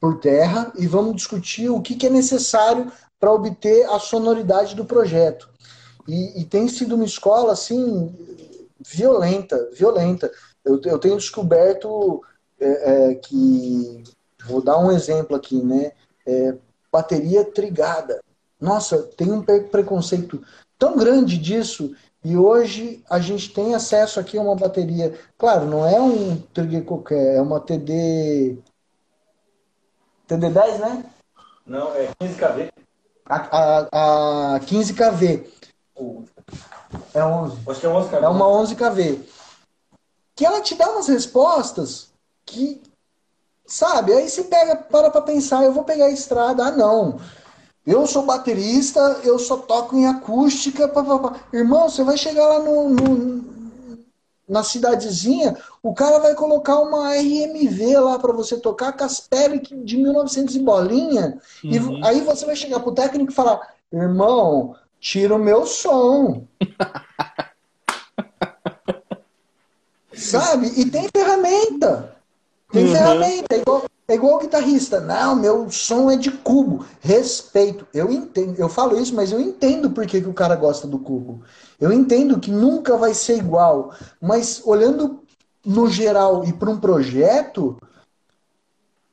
por 0.00 0.18
terra 0.18 0.72
e 0.76 0.86
vamos 0.86 1.16
discutir 1.16 1.70
o 1.70 1.80
que, 1.80 1.94
que 1.94 2.06
é 2.06 2.10
necessário 2.10 2.90
para 3.20 3.32
obter 3.32 3.88
a 3.88 3.98
sonoridade 3.98 4.74
do 4.74 4.84
projeto. 4.84 5.48
E, 6.08 6.40
e, 6.40 6.44
tem 6.44 6.66
sido 6.66 6.96
uma 6.96 7.04
escola, 7.04 7.52
assim, 7.52 8.12
violenta, 8.80 9.70
violenta. 9.72 10.30
Eu, 10.64 10.80
eu 10.84 10.98
tenho 10.98 11.16
descoberto 11.16 12.20
é, 12.58 13.10
é, 13.10 13.14
que, 13.14 14.02
vou 14.46 14.60
dar 14.60 14.78
um 14.78 14.90
exemplo 14.90 15.36
aqui, 15.36 15.62
né? 15.62 15.92
É, 16.26 16.54
bateria 16.90 17.44
trigada. 17.44 18.22
Nossa, 18.60 19.02
tem 19.16 19.30
um 19.32 19.42
preconceito 19.42 20.42
tão 20.78 20.96
grande 20.96 21.36
disso 21.36 21.94
e 22.24 22.36
hoje 22.36 23.02
a 23.10 23.18
gente 23.18 23.52
tem 23.52 23.74
acesso 23.74 24.20
aqui 24.20 24.38
a 24.38 24.42
uma 24.42 24.54
bateria. 24.54 25.18
Claro, 25.36 25.66
não 25.66 25.84
é 25.84 26.00
um 26.00 26.36
trigger 26.36 26.84
qualquer, 26.84 27.36
é 27.36 27.42
uma 27.42 27.58
TD. 27.58 28.58
TD10, 30.28 30.78
né? 30.78 31.04
Não, 31.66 31.94
é 31.94 32.08
15kV. 32.20 32.70
A, 33.26 33.36
a, 33.36 34.56
a 34.56 34.60
15kV. 34.60 35.46
É 37.14 37.24
11. 37.24 37.58
Acho 37.68 37.80
que 37.80 37.86
é 37.86 37.88
11 37.88 38.08
kV. 38.08 38.24
É 38.24 38.28
uma 38.28 38.48
11 38.48 38.76
kV. 38.76 39.20
Que 40.36 40.46
ela 40.46 40.60
te 40.60 40.74
dá 40.74 40.90
umas 40.90 41.08
respostas 41.08 42.12
que, 42.46 42.82
sabe, 43.72 44.12
aí 44.12 44.28
você 44.28 44.44
pega, 44.44 44.76
para 44.76 45.10
pra 45.10 45.22
pensar, 45.22 45.64
eu 45.64 45.72
vou 45.72 45.82
pegar 45.82 46.04
a 46.06 46.10
estrada. 46.10 46.66
Ah, 46.66 46.70
não. 46.70 47.18
Eu 47.86 48.06
sou 48.06 48.26
baterista, 48.26 49.00
eu 49.24 49.38
só 49.38 49.56
toco 49.56 49.96
em 49.96 50.06
acústica. 50.06 50.86
Pá, 50.88 51.02
pá, 51.02 51.18
pá. 51.18 51.40
Irmão, 51.52 51.88
você 51.88 52.04
vai 52.04 52.18
chegar 52.18 52.46
lá 52.46 52.58
no, 52.58 52.90
no, 52.90 53.44
na 54.46 54.62
cidadezinha, 54.62 55.56
o 55.82 55.94
cara 55.94 56.18
vai 56.18 56.34
colocar 56.34 56.80
uma 56.80 57.16
RMV 57.16 57.98
lá 57.98 58.18
para 58.18 58.34
você 58.34 58.58
tocar, 58.58 58.92
Caspelli 58.92 59.58
de 59.58 59.96
1900 59.96 60.54
e 60.54 60.58
bolinha. 60.58 61.40
Uhum. 61.64 61.98
E 61.98 62.04
aí 62.04 62.20
você 62.20 62.44
vai 62.44 62.54
chegar 62.54 62.80
pro 62.80 62.92
técnico 62.92 63.32
e 63.32 63.34
falar: 63.34 63.74
irmão, 63.90 64.76
tira 65.00 65.34
o 65.34 65.38
meu 65.38 65.64
som. 65.64 66.46
Sabe? 70.12 70.70
E 70.76 70.84
tem 70.84 71.08
ferramenta. 71.08 72.21
Tem 72.72 72.86
uhum. 72.86 72.92
ferramenta. 72.92 73.54
É 73.54 73.58
igual, 73.58 73.84
é 74.08 74.14
igual 74.14 74.36
o 74.36 74.40
guitarrista. 74.40 75.00
Não, 75.00 75.36
meu 75.36 75.70
som 75.70 76.10
é 76.10 76.16
de 76.16 76.30
cubo. 76.30 76.84
Respeito. 77.00 77.86
Eu 77.92 78.10
entendo. 78.10 78.58
Eu 78.58 78.68
falo 78.68 78.98
isso, 78.98 79.14
mas 79.14 79.30
eu 79.30 79.40
entendo 79.40 79.90
por 79.90 80.06
que, 80.06 80.20
que 80.20 80.28
o 80.28 80.34
cara 80.34 80.56
gosta 80.56 80.86
do 80.86 80.98
cubo. 80.98 81.42
Eu 81.78 81.92
entendo 81.92 82.40
que 82.40 82.50
nunca 82.50 82.96
vai 82.96 83.14
ser 83.14 83.36
igual. 83.36 83.94
Mas 84.20 84.62
olhando 84.64 85.20
no 85.64 85.88
geral 85.88 86.44
e 86.44 86.52
para 86.52 86.70
um 86.70 86.80
projeto, 86.80 87.76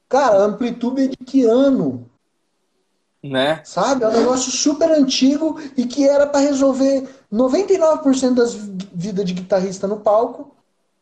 cara, 0.07 0.43
amplitude 0.43 1.03
é 1.03 1.07
de 1.07 1.18
que 1.18 1.43
ano? 1.43 2.10
Né? 3.22 3.62
Sabe? 3.66 4.05
É 4.05 4.07
um 4.07 4.14
negócio 4.14 4.49
super 4.49 4.89
antigo 4.91 5.60
e 5.76 5.86
que 5.86 6.07
era 6.07 6.26
para 6.26 6.39
resolver 6.39 7.07
99% 7.32 8.34
das 8.34 8.53
vidas 8.53 9.26
de 9.26 9.34
guitarrista 9.34 9.88
no 9.88 9.99
palco. 9.99 10.55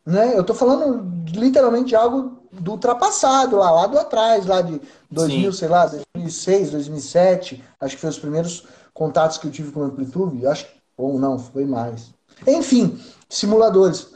Né? 0.08 0.38
Eu 0.38 0.42
tô 0.42 0.54
falando 0.54 1.06
literalmente 1.34 1.88
de 1.88 1.94
algo 1.94 2.38
do 2.50 2.70
ultrapassado, 2.70 3.56
lá, 3.56 3.70
lá 3.70 3.86
do 3.86 3.98
atrás, 3.98 4.46
lá 4.46 4.62
de 4.62 4.80
2000, 5.10 5.52
Sim. 5.52 5.58
sei 5.58 5.68
lá, 5.68 5.84
2006, 5.84 6.70
2007. 6.70 7.62
Acho 7.78 7.94
que 7.94 8.00
foi 8.00 8.08
os 8.08 8.18
primeiros 8.18 8.64
contatos 8.94 9.36
que 9.36 9.46
eu 9.46 9.50
tive 9.50 9.70
com 9.70 9.80
o 9.80 9.84
Amplitude. 9.84 10.46
Acho 10.46 10.66
ou 10.96 11.18
não, 11.18 11.38
foi 11.38 11.66
mais. 11.66 12.14
Enfim, 12.46 12.98
simuladores. 13.28 14.08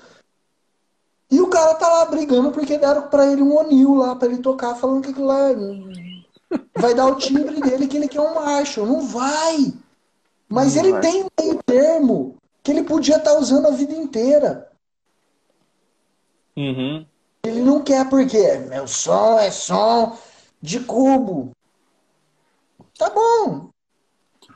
E 1.30 1.38
o 1.43 1.49
cara 1.49 1.74
tá 1.74 1.86
lá 1.86 2.07
brigando 2.07 2.53
porque 2.53 2.78
deram 2.78 3.03
para 3.09 3.30
ele 3.30 3.43
um 3.43 3.55
Onil 3.55 3.95
lá 3.95 4.16
para 4.16 4.28
ele 4.28 4.38
tocar, 4.38 4.74
falando 4.74 5.03
que 5.03 5.11
aquilo 5.11 5.26
lá 5.26 5.51
vai 6.74 6.95
dar 6.95 7.05
o 7.05 7.16
timbre 7.16 7.61
dele 7.61 7.86
que 7.86 7.99
ele 7.99 8.09
quer 8.09 8.20
um 8.22 8.34
macho. 8.34 8.86
Não 8.86 9.03
vai. 9.03 9.74
Mas 10.49 10.74
não 10.74 10.82
ele 10.84 10.93
vai. 10.93 11.01
tem 11.03 11.22
um 11.22 11.28
meio 11.38 11.62
termo 11.62 12.36
que 12.62 12.70
ele 12.70 12.82
podia 12.82 13.18
estar 13.18 13.32
tá 13.32 13.38
usando 13.38 13.66
a 13.66 13.72
vida 13.72 13.93
inteira. 13.93 14.71
Uhum. 16.57 17.07
Ele 17.44 17.61
não 17.61 17.82
quer 17.82 18.09
porque 18.09 18.59
meu 18.59 18.86
som 18.86 19.38
é 19.38 19.50
som 19.50 20.16
de 20.61 20.80
cubo. 20.80 21.53
Tá 22.96 23.11
bom. 23.11 23.70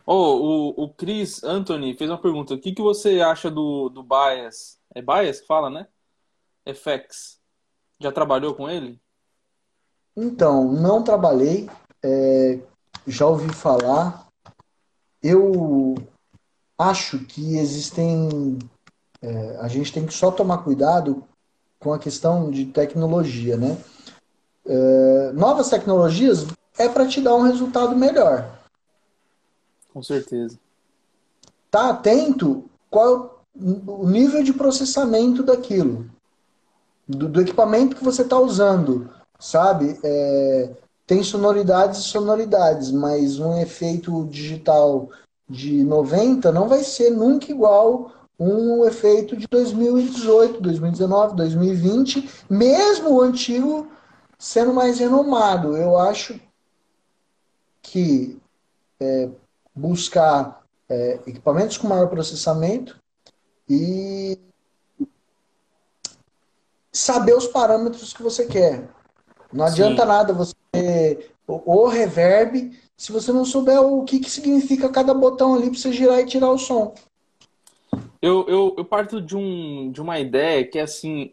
Oh, 0.04 0.74
o, 0.76 0.84
o 0.84 0.88
Chris 0.94 1.42
Anthony 1.42 1.96
fez 1.96 2.08
uma 2.08 2.20
pergunta. 2.20 2.54
O 2.54 2.60
que, 2.60 2.72
que 2.72 2.82
você 2.82 3.20
acha 3.20 3.50
do, 3.50 3.88
do 3.88 4.04
Bias? 4.04 4.78
É 4.94 5.02
Bias 5.02 5.40
que 5.40 5.46
fala, 5.46 5.68
né? 5.68 5.88
FX. 6.64 7.40
Já 7.98 8.12
trabalhou 8.12 8.54
com 8.54 8.68
ele? 8.68 9.00
Então, 10.16 10.70
não 10.72 11.02
trabalhei 11.02 11.68
é, 12.02 12.60
já 13.06 13.26
ouvi 13.26 13.52
falar. 13.52 14.28
Eu 15.22 15.94
acho 16.78 17.18
que 17.26 17.56
existem. 17.58 18.58
É, 19.20 19.56
a 19.56 19.68
gente 19.68 19.92
tem 19.92 20.06
que 20.06 20.14
só 20.14 20.30
tomar 20.30 20.58
cuidado 20.58 21.26
com 21.78 21.92
a 21.92 21.98
questão 21.98 22.50
de 22.50 22.66
tecnologia, 22.66 23.56
né? 23.56 23.76
É, 24.64 25.32
novas 25.32 25.68
tecnologias 25.68 26.46
é 26.78 26.88
para 26.88 27.06
te 27.06 27.20
dar 27.20 27.34
um 27.34 27.42
resultado 27.42 27.94
melhor. 27.94 28.58
Com 29.92 30.02
certeza. 30.02 30.58
Tá 31.70 31.90
atento 31.90 32.64
qual 32.90 33.42
o 33.86 34.08
nível 34.08 34.42
de 34.42 34.52
processamento 34.52 35.42
daquilo, 35.42 36.10
do, 37.08 37.28
do 37.28 37.40
equipamento 37.40 37.96
que 37.96 38.04
você 38.04 38.22
está 38.22 38.38
usando, 38.38 39.10
sabe? 39.38 39.98
É, 40.02 40.70
tem 41.06 41.22
sonoridades 41.22 42.00
e 42.00 42.04
sonoridades, 42.04 42.90
mas 42.90 43.38
um 43.38 43.58
efeito 43.58 44.26
digital 44.26 45.08
de 45.48 45.82
90 45.84 46.50
não 46.50 46.68
vai 46.68 46.82
ser 46.82 47.10
nunca 47.10 47.50
igual 47.50 48.12
um 48.38 48.84
efeito 48.84 49.36
de 49.36 49.46
2018, 49.46 50.60
2019, 50.60 51.36
2020, 51.36 52.30
mesmo 52.50 53.14
o 53.14 53.20
antigo 53.20 53.90
sendo 54.38 54.72
mais 54.74 54.98
renomado. 54.98 55.76
Eu 55.76 55.96
acho 55.98 56.38
que 57.82 58.38
é, 59.00 59.28
buscar 59.74 60.62
é, 60.88 61.20
equipamentos 61.26 61.78
com 61.78 61.88
maior 61.88 62.08
processamento 62.08 62.98
e 63.68 64.38
saber 66.92 67.34
os 67.34 67.46
parâmetros 67.46 68.12
que 68.12 68.22
você 68.22 68.46
quer. 68.46 68.88
Não 69.52 69.64
adianta 69.64 70.02
Sim. 70.02 70.08
nada 70.08 70.32
você 70.32 70.54
o 71.46 71.86
reverb 71.86 72.76
se 72.96 73.12
você 73.12 73.32
não 73.32 73.44
souber 73.44 73.80
o 73.80 74.04
que, 74.04 74.18
que 74.18 74.30
significa 74.30 74.88
cada 74.88 75.14
botão 75.14 75.54
ali 75.54 75.70
para 75.70 75.78
você 75.78 75.92
girar 75.92 76.18
e 76.20 76.26
tirar 76.26 76.50
o 76.50 76.58
som. 76.58 76.94
Eu, 78.26 78.44
eu, 78.48 78.74
eu 78.76 78.84
parto 78.84 79.20
de, 79.20 79.36
um, 79.36 79.92
de 79.92 80.00
uma 80.00 80.18
ideia 80.18 80.66
que 80.66 80.80
é 80.80 80.82
assim. 80.82 81.32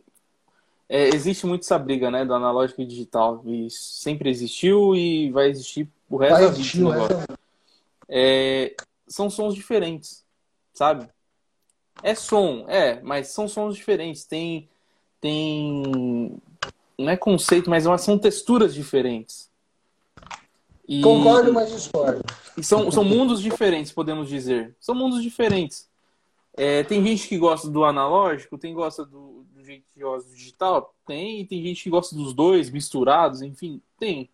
É, 0.87 1.07
existe 1.07 1.43
muito 1.47 1.63
essa 1.63 1.79
briga 1.79 2.11
né, 2.11 2.23
do 2.23 2.35
analógico 2.35 2.83
e 2.83 2.85
digital. 2.85 3.41
E 3.47 3.67
sempre 3.71 4.29
existiu 4.29 4.95
e 4.95 5.31
vai 5.31 5.49
existir 5.49 5.89
o 6.07 6.17
resto 6.17 6.33
vai 6.33 6.43
da 6.43 6.49
vida. 6.51 7.25
É, 8.07 8.75
são 9.07 9.27
sons 9.27 9.55
diferentes, 9.55 10.23
sabe? 10.71 11.09
É 12.03 12.13
som, 12.13 12.65
é, 12.67 13.01
mas 13.01 13.29
são 13.29 13.47
sons 13.47 13.75
diferentes. 13.75 14.23
Tem. 14.23 14.69
Tem. 15.19 16.37
Não 16.95 17.09
é 17.09 17.17
conceito, 17.17 17.71
mas 17.71 17.85
são 18.01 18.19
texturas 18.19 18.71
diferentes. 18.71 19.49
E, 20.87 21.01
Concordo, 21.01 21.51
mas 21.51 21.71
discordo. 21.71 22.23
E 22.55 22.63
são, 22.63 22.91
são 22.91 23.03
mundos 23.03 23.41
diferentes, 23.41 23.91
podemos 23.91 24.29
dizer. 24.29 24.75
São 24.79 24.93
mundos 24.93 25.23
diferentes. 25.23 25.91
É, 26.55 26.83
tem 26.83 27.03
gente 27.05 27.27
que 27.27 27.37
gosta 27.37 27.69
do 27.69 27.83
analógico, 27.83 28.57
tem 28.57 28.73
gosta 28.73 29.05
do, 29.05 29.43
do 29.51 29.63
jeito 29.63 29.85
que 29.91 29.99
gosta 30.01 30.29
do 30.29 30.35
digital, 30.35 30.93
tem, 31.05 31.45
tem 31.47 31.63
gente 31.63 31.83
que 31.83 31.89
gosta 31.89 32.15
dos 32.15 32.33
dois 32.33 32.69
misturados, 32.69 33.41
enfim, 33.41 33.81
tem. 33.97 34.29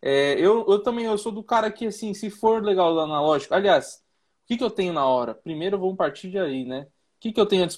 É, 0.00 0.34
eu, 0.34 0.66
eu 0.68 0.82
também 0.82 1.04
eu 1.04 1.18
sou 1.18 1.30
do 1.30 1.42
cara 1.44 1.70
que, 1.70 1.86
assim, 1.86 2.14
se 2.14 2.30
for 2.30 2.62
legal 2.62 2.94
do 2.94 3.00
analógico, 3.00 3.54
aliás, 3.54 4.02
o 4.44 4.46
que, 4.48 4.56
que 4.56 4.64
eu 4.64 4.70
tenho 4.70 4.92
na 4.92 5.06
hora? 5.06 5.34
Primeiro 5.34 5.78
vamos 5.78 5.96
partir 5.96 6.30
de 6.30 6.38
aí, 6.38 6.64
né? 6.64 6.82
O 6.82 7.20
que, 7.20 7.32
que 7.32 7.40
eu 7.40 7.46
tenho 7.46 7.64
à 7.64 7.68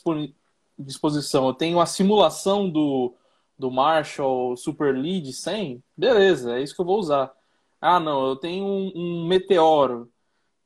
disposição? 0.79 1.47
Eu 1.49 1.55
tenho 1.55 1.81
a 1.81 1.87
simulação 1.87 2.71
do, 2.71 3.15
do 3.59 3.71
Marshall 3.71 4.57
Super 4.57 4.95
Lead 4.97 5.33
100, 5.33 5.83
beleza, 5.97 6.57
é 6.57 6.63
isso 6.63 6.75
que 6.75 6.81
eu 6.81 6.87
vou 6.87 6.99
usar. 6.99 7.33
Ah, 7.81 8.01
não, 8.01 8.29
eu 8.29 8.37
tenho 8.37 8.65
um, 8.65 8.93
um 8.95 9.27
meteoro. 9.27 10.11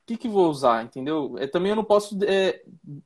O 0.08 0.10
que, 0.10 0.16
que 0.16 0.28
vou 0.28 0.48
usar, 0.48 0.82
entendeu? 0.82 1.36
É, 1.38 1.46
também 1.46 1.68
eu 1.68 1.76
não 1.76 1.84
posso 1.84 2.16
é, 2.24 2.62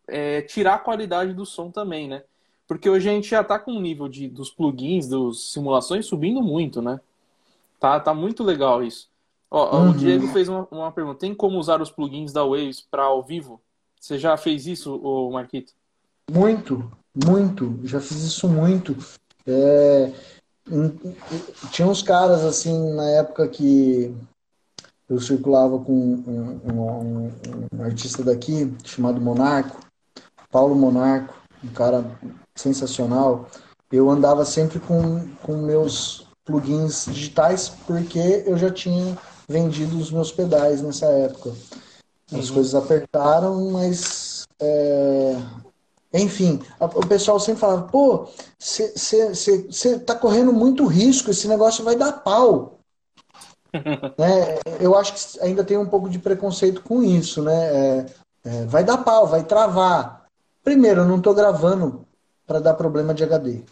é, 0.07 0.43
tirar 0.43 0.75
a 0.75 0.79
qualidade 0.79 1.35
do 1.35 1.45
som 1.45 1.69
também, 1.69 2.07
né? 2.07 2.23
Porque 2.65 2.89
hoje 2.89 3.09
a 3.09 3.13
gente 3.13 3.29
já 3.29 3.41
está 3.41 3.59
com 3.59 3.73
o 3.73 3.81
nível 3.81 4.09
de, 4.09 4.29
dos 4.29 4.53
plugins, 4.53 5.09
dos 5.09 5.53
simulações 5.53 6.07
subindo 6.07 6.41
muito, 6.41 6.81
né? 6.81 7.01
Tá, 7.81 7.99
tá 7.99 8.15
muito 8.15 8.45
legal 8.45 8.85
isso. 8.85 9.11
Ó, 9.51 9.77
uhum. 9.77 9.91
O 9.91 9.95
Diego 9.95 10.29
fez 10.29 10.49
uma, 10.49 10.69
uma 10.71 10.93
pergunta. 10.93 11.19
Tem 11.19 11.35
como 11.35 11.59
usar 11.59 11.83
os 11.83 11.91
plugins 11.91 12.33
da 12.33 12.45
Waves 12.45 12.81
para 12.81 13.03
ao 13.03 13.21
vivo? 13.21 13.61
Você 14.01 14.17
já 14.17 14.37
fez 14.37 14.69
isso, 14.69 14.95
o 14.95 15.33
Marquito? 15.33 15.73
Muito, 16.31 16.89
muito. 17.13 17.81
Já 17.83 18.01
fiz 18.01 18.23
isso 18.23 18.49
muito. 18.49 18.97
É, 19.45 20.13
tinha 21.73 21.89
uns 21.89 22.01
caras 22.01 22.45
assim 22.45 22.95
na 22.95 23.11
época 23.11 23.49
que 23.49 24.15
eu 25.13 25.21
circulava 25.21 25.79
com 25.79 25.93
um, 25.93 26.61
um, 26.65 27.33
um, 27.73 27.83
artista 27.85 28.23
daqui 28.25 28.73
chamado 28.83 29.21
Monarco, 29.21 29.79
Paulo 30.51 30.75
Monarco, 30.75 31.35
um 31.63 31.69
cara 31.69 32.05
sensacional. 32.55 33.47
Eu 33.91 34.09
andava 34.11 34.45
sempre 34.45 34.81
com, 34.81 35.29
com 35.43 35.57
meus 35.59 36.27
plugins 36.45 37.05
digitais 37.07 37.69
porque 37.87 38.45
eu 38.47 38.57
já 38.57 38.71
tinha 38.71 39.17
vendido 39.47 39.99
os 39.99 40.11
meus 40.11 40.33
pedais 40.33 40.81
nessa 40.81 41.07
época. 41.07 41.53
As 42.33 42.49
uhum. 42.49 42.55
coisas 42.55 42.75
apertaram, 42.75 43.71
mas 43.71 44.47
é, 44.59 45.37
enfim, 46.15 46.61
o 46.81 47.07
pessoal 47.07 47.39
sempre 47.39 47.61
falava, 47.61 47.83
pô, 47.89 48.29
você 48.59 49.99
tá 50.07 50.15
correndo 50.15 50.53
muito 50.53 50.87
risco, 50.87 51.31
esse 51.31 51.47
negócio 51.47 51.85
vai 51.85 51.97
dar 51.97 52.13
pau. 52.13 52.79
Né? 54.19 54.59
Eu 54.81 54.97
acho 54.97 55.13
que 55.13 55.41
ainda 55.41 55.65
tem 55.65 55.77
um 55.77 55.87
pouco 55.87 56.09
de 56.09 56.19
preconceito 56.19 56.83
com 56.83 57.03
isso, 57.03 57.43
né? 57.43 57.55
É, 57.55 58.07
é, 58.45 58.65
vai 58.67 58.85
dar 58.85 58.99
pau, 58.99 59.27
vai 59.27 59.45
travar. 59.45 60.27
Primeiro, 60.63 61.03
eu 61.03 61.09
não 61.09 61.19
estou 61.19 61.35
gravando 61.35 62.07
para 62.47 62.61
dar 62.61 62.75
problema 62.75 63.15
de 63.15 63.25
HD. 63.25 63.63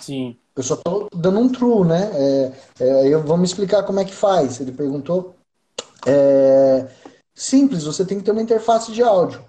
Sim. 0.00 0.36
Eu 0.54 0.62
só 0.62 0.74
estou 0.74 1.08
dando 1.14 1.38
um 1.38 1.48
true, 1.48 1.86
né? 1.86 2.10
É, 2.14 2.52
é, 2.80 3.08
eu, 3.08 3.22
vamos 3.22 3.50
explicar 3.50 3.82
como 3.82 4.00
é 4.00 4.04
que 4.04 4.14
faz. 4.14 4.60
Ele 4.60 4.72
perguntou. 4.72 5.34
É, 6.06 6.86
simples, 7.34 7.84
você 7.84 8.04
tem 8.04 8.18
que 8.18 8.24
ter 8.24 8.30
uma 8.30 8.42
interface 8.42 8.92
de 8.92 9.02
áudio. 9.02 9.44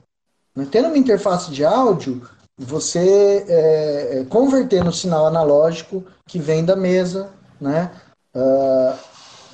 Tendo 0.71 0.88
uma 0.88 0.97
interface 0.97 1.51
de 1.51 1.63
áudio, 1.63 2.27
você 2.57 3.45
é, 3.47 4.19
é, 4.19 4.25
converter 4.25 4.83
no 4.83 4.91
sinal 4.91 5.27
analógico 5.27 6.03
que 6.27 6.39
vem 6.39 6.65
da 6.65 6.75
mesa, 6.75 7.29
né? 7.61 7.91
Uh, 8.35 8.97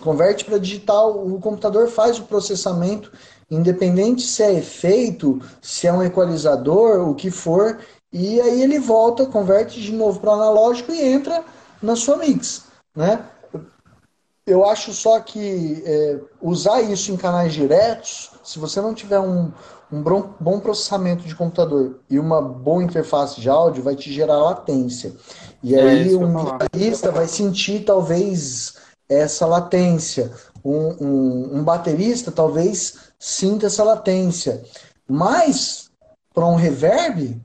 converte 0.04 0.44
para 0.44 0.58
digital, 0.58 1.26
o 1.26 1.40
computador 1.40 1.88
faz 1.88 2.20
o 2.20 2.24
processamento, 2.24 3.12
independente 3.50 4.22
se 4.22 4.44
é 4.44 4.54
efeito, 4.54 5.42
se 5.62 5.88
é 5.88 5.94
um 5.94 6.04
equalizador, 6.04 7.08
o 7.08 7.16
que 7.16 7.32
for, 7.32 7.80
e 8.12 8.40
aí 8.42 8.62
ele 8.62 8.80
volta, 8.80 9.26
converte 9.26 9.82
de 9.82 9.92
novo 9.94 10.20
para 10.20 10.32
o 10.32 10.34
analógico 10.34 10.92
e 10.92 11.02
entra 11.02 11.44
na 11.82 11.96
sua 11.96 12.18
mix, 12.18 12.66
né? 12.96 13.26
Eu 14.46 14.66
acho 14.66 14.92
só 14.92 15.22
que 15.22 15.82
é, 15.86 16.20
usar 16.42 16.82
isso 16.82 17.12
em 17.14 17.18
canais 17.18 17.54
diretos, 17.54 18.32
se 18.44 18.60
você 18.60 18.82
não 18.82 18.94
tiver 18.94 19.20
um, 19.20 19.50
um 19.90 20.02
bom 20.38 20.60
processamento 20.60 21.24
de 21.24 21.34
computador 21.34 22.00
e 22.10 22.20
uma 22.20 22.42
boa 22.42 22.84
interface 22.84 23.40
de 23.40 23.50
áudio 23.50 23.82
vai 23.82 23.96
te 23.96 24.12
gerar 24.12 24.38
latência. 24.38 25.14
E 25.64 25.74
é 25.74 25.82
aí 25.82 26.16
um 26.16 26.34
guitarrista 26.44 27.10
vai 27.10 27.26
sentir 27.26 27.86
talvez 27.86 28.83
essa 29.08 29.46
latência. 29.46 30.32
Um, 30.64 31.06
um, 31.06 31.58
um 31.58 31.64
baterista 31.64 32.32
talvez 32.32 32.98
sinta 33.20 33.68
essa 33.68 33.84
latência. 33.84 34.64
Mas, 35.08 35.92
para 36.34 36.46
um 36.46 36.56
reverb, 36.56 37.42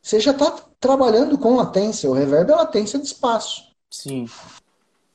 você 0.00 0.18
já 0.18 0.32
está 0.32 0.50
trabalhando 0.80 1.38
com 1.38 1.56
latência. 1.56 2.10
O 2.10 2.14
reverb 2.14 2.50
é 2.50 2.56
latência 2.56 2.98
de 2.98 3.06
espaço. 3.06 3.68
Sim. 3.90 4.26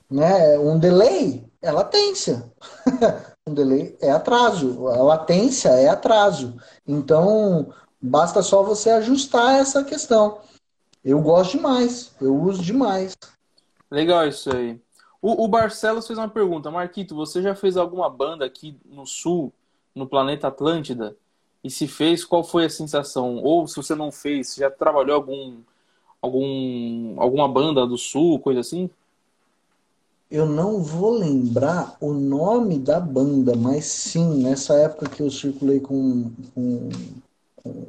Né? 0.09 0.57
Um 0.59 0.79
delay 0.79 1.43
é 1.61 1.71
latência. 1.71 2.45
um 3.47 3.53
delay 3.53 3.97
é 4.01 4.11
atraso, 4.11 4.87
a 4.87 5.01
latência 5.01 5.69
é 5.69 5.87
atraso. 5.87 6.55
Então, 6.87 7.73
basta 8.01 8.41
só 8.41 8.63
você 8.63 8.89
ajustar 8.91 9.59
essa 9.59 9.83
questão. 9.83 10.39
Eu 11.03 11.21
gosto 11.21 11.57
demais, 11.57 12.11
eu 12.19 12.35
uso 12.35 12.61
demais. 12.61 13.15
Legal 13.89 14.27
isso 14.27 14.53
aí. 14.55 14.79
O, 15.21 15.43
o 15.43 15.47
Barcelos 15.47 16.07
fez 16.07 16.17
uma 16.17 16.29
pergunta. 16.29 16.71
Marquito, 16.71 17.15
você 17.15 17.41
já 17.41 17.55
fez 17.55 17.77
alguma 17.77 18.09
banda 18.09 18.45
aqui 18.45 18.77
no 18.85 19.05
Sul, 19.05 19.51
no 19.93 20.07
planeta 20.07 20.47
Atlântida? 20.47 21.15
E 21.63 21.69
se 21.69 21.87
fez, 21.87 22.23
qual 22.23 22.43
foi 22.43 22.65
a 22.65 22.69
sensação? 22.69 23.37
Ou 23.37 23.67
se 23.67 23.75
você 23.75 23.95
não 23.95 24.11
fez, 24.11 24.55
já 24.55 24.69
trabalhou 24.69 25.15
algum, 25.15 25.57
algum 26.21 27.15
alguma 27.17 27.47
banda 27.47 27.85
do 27.85 27.97
Sul, 27.97 28.39
coisa 28.39 28.59
assim? 28.59 28.89
eu 30.29 30.45
não 30.45 30.83
vou 30.83 31.11
lembrar 31.11 31.95
o 32.01 32.13
nome 32.13 32.77
da 32.77 32.99
banda, 32.99 33.55
mas 33.55 33.85
sim, 33.85 34.43
nessa 34.43 34.73
época 34.75 35.09
que 35.09 35.21
eu 35.21 35.31
circulei 35.31 35.79
com, 35.79 36.31
com, 36.53 36.89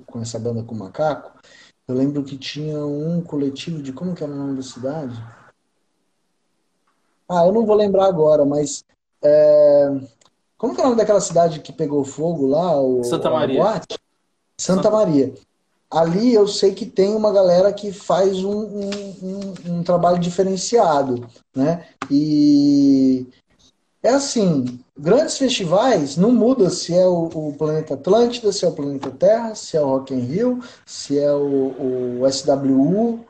com, 0.06 0.20
essa 0.20 0.38
banda 0.38 0.62
com 0.62 0.74
macaco, 0.74 1.32
eu 1.86 1.94
lembro 1.96 2.22
que 2.22 2.36
tinha 2.36 2.78
um 2.84 3.20
coletivo 3.22 3.82
de. 3.82 3.92
Como 3.92 4.14
que 4.14 4.22
era 4.22 4.32
o 4.32 4.36
nome 4.36 4.56
da 4.56 4.62
cidade? 4.62 5.20
Ah, 7.28 7.46
eu 7.46 7.52
não 7.52 7.66
vou 7.66 7.76
lembrar 7.76 8.06
agora, 8.06 8.44
mas. 8.44 8.84
É, 9.22 9.90
como 10.56 10.74
que 10.74 10.80
é 10.80 10.84
o 10.84 10.86
nome 10.86 10.98
daquela 10.98 11.20
cidade 11.20 11.60
que 11.60 11.72
pegou 11.72 12.04
fogo 12.04 12.46
lá? 12.46 12.80
O, 12.80 13.04
Santa 13.04 13.30
Maria. 13.30 13.62
Santa, 13.64 13.96
Santa 14.58 14.90
Maria 14.90 15.34
ali 15.90 16.34
eu 16.34 16.46
sei 16.46 16.74
que 16.74 16.84
tem 16.84 17.14
uma 17.14 17.32
galera 17.32 17.72
que 17.72 17.92
faz 17.92 18.44
um, 18.44 18.58
um, 18.58 18.90
um, 19.22 19.72
um, 19.72 19.82
trabalho 19.82 20.18
diferenciado, 20.18 21.26
né? 21.54 21.86
E 22.10 23.26
é 24.02 24.10
assim, 24.10 24.78
grandes 24.96 25.38
festivais 25.38 26.16
não 26.16 26.30
muda 26.30 26.70
se 26.70 26.94
é 26.94 27.06
o, 27.06 27.26
o, 27.26 27.54
Planeta 27.56 27.94
Atlântida, 27.94 28.52
se 28.52 28.64
é 28.64 28.68
o 28.68 28.72
Planeta 28.72 29.10
Terra, 29.10 29.54
se 29.54 29.76
é 29.76 29.80
o 29.80 29.86
Rock 29.86 30.14
in 30.14 30.20
Rio, 30.20 30.62
se 30.86 31.18
é 31.18 31.32
o, 31.32 32.20
o 32.20 32.30
SWU. 32.30 33.24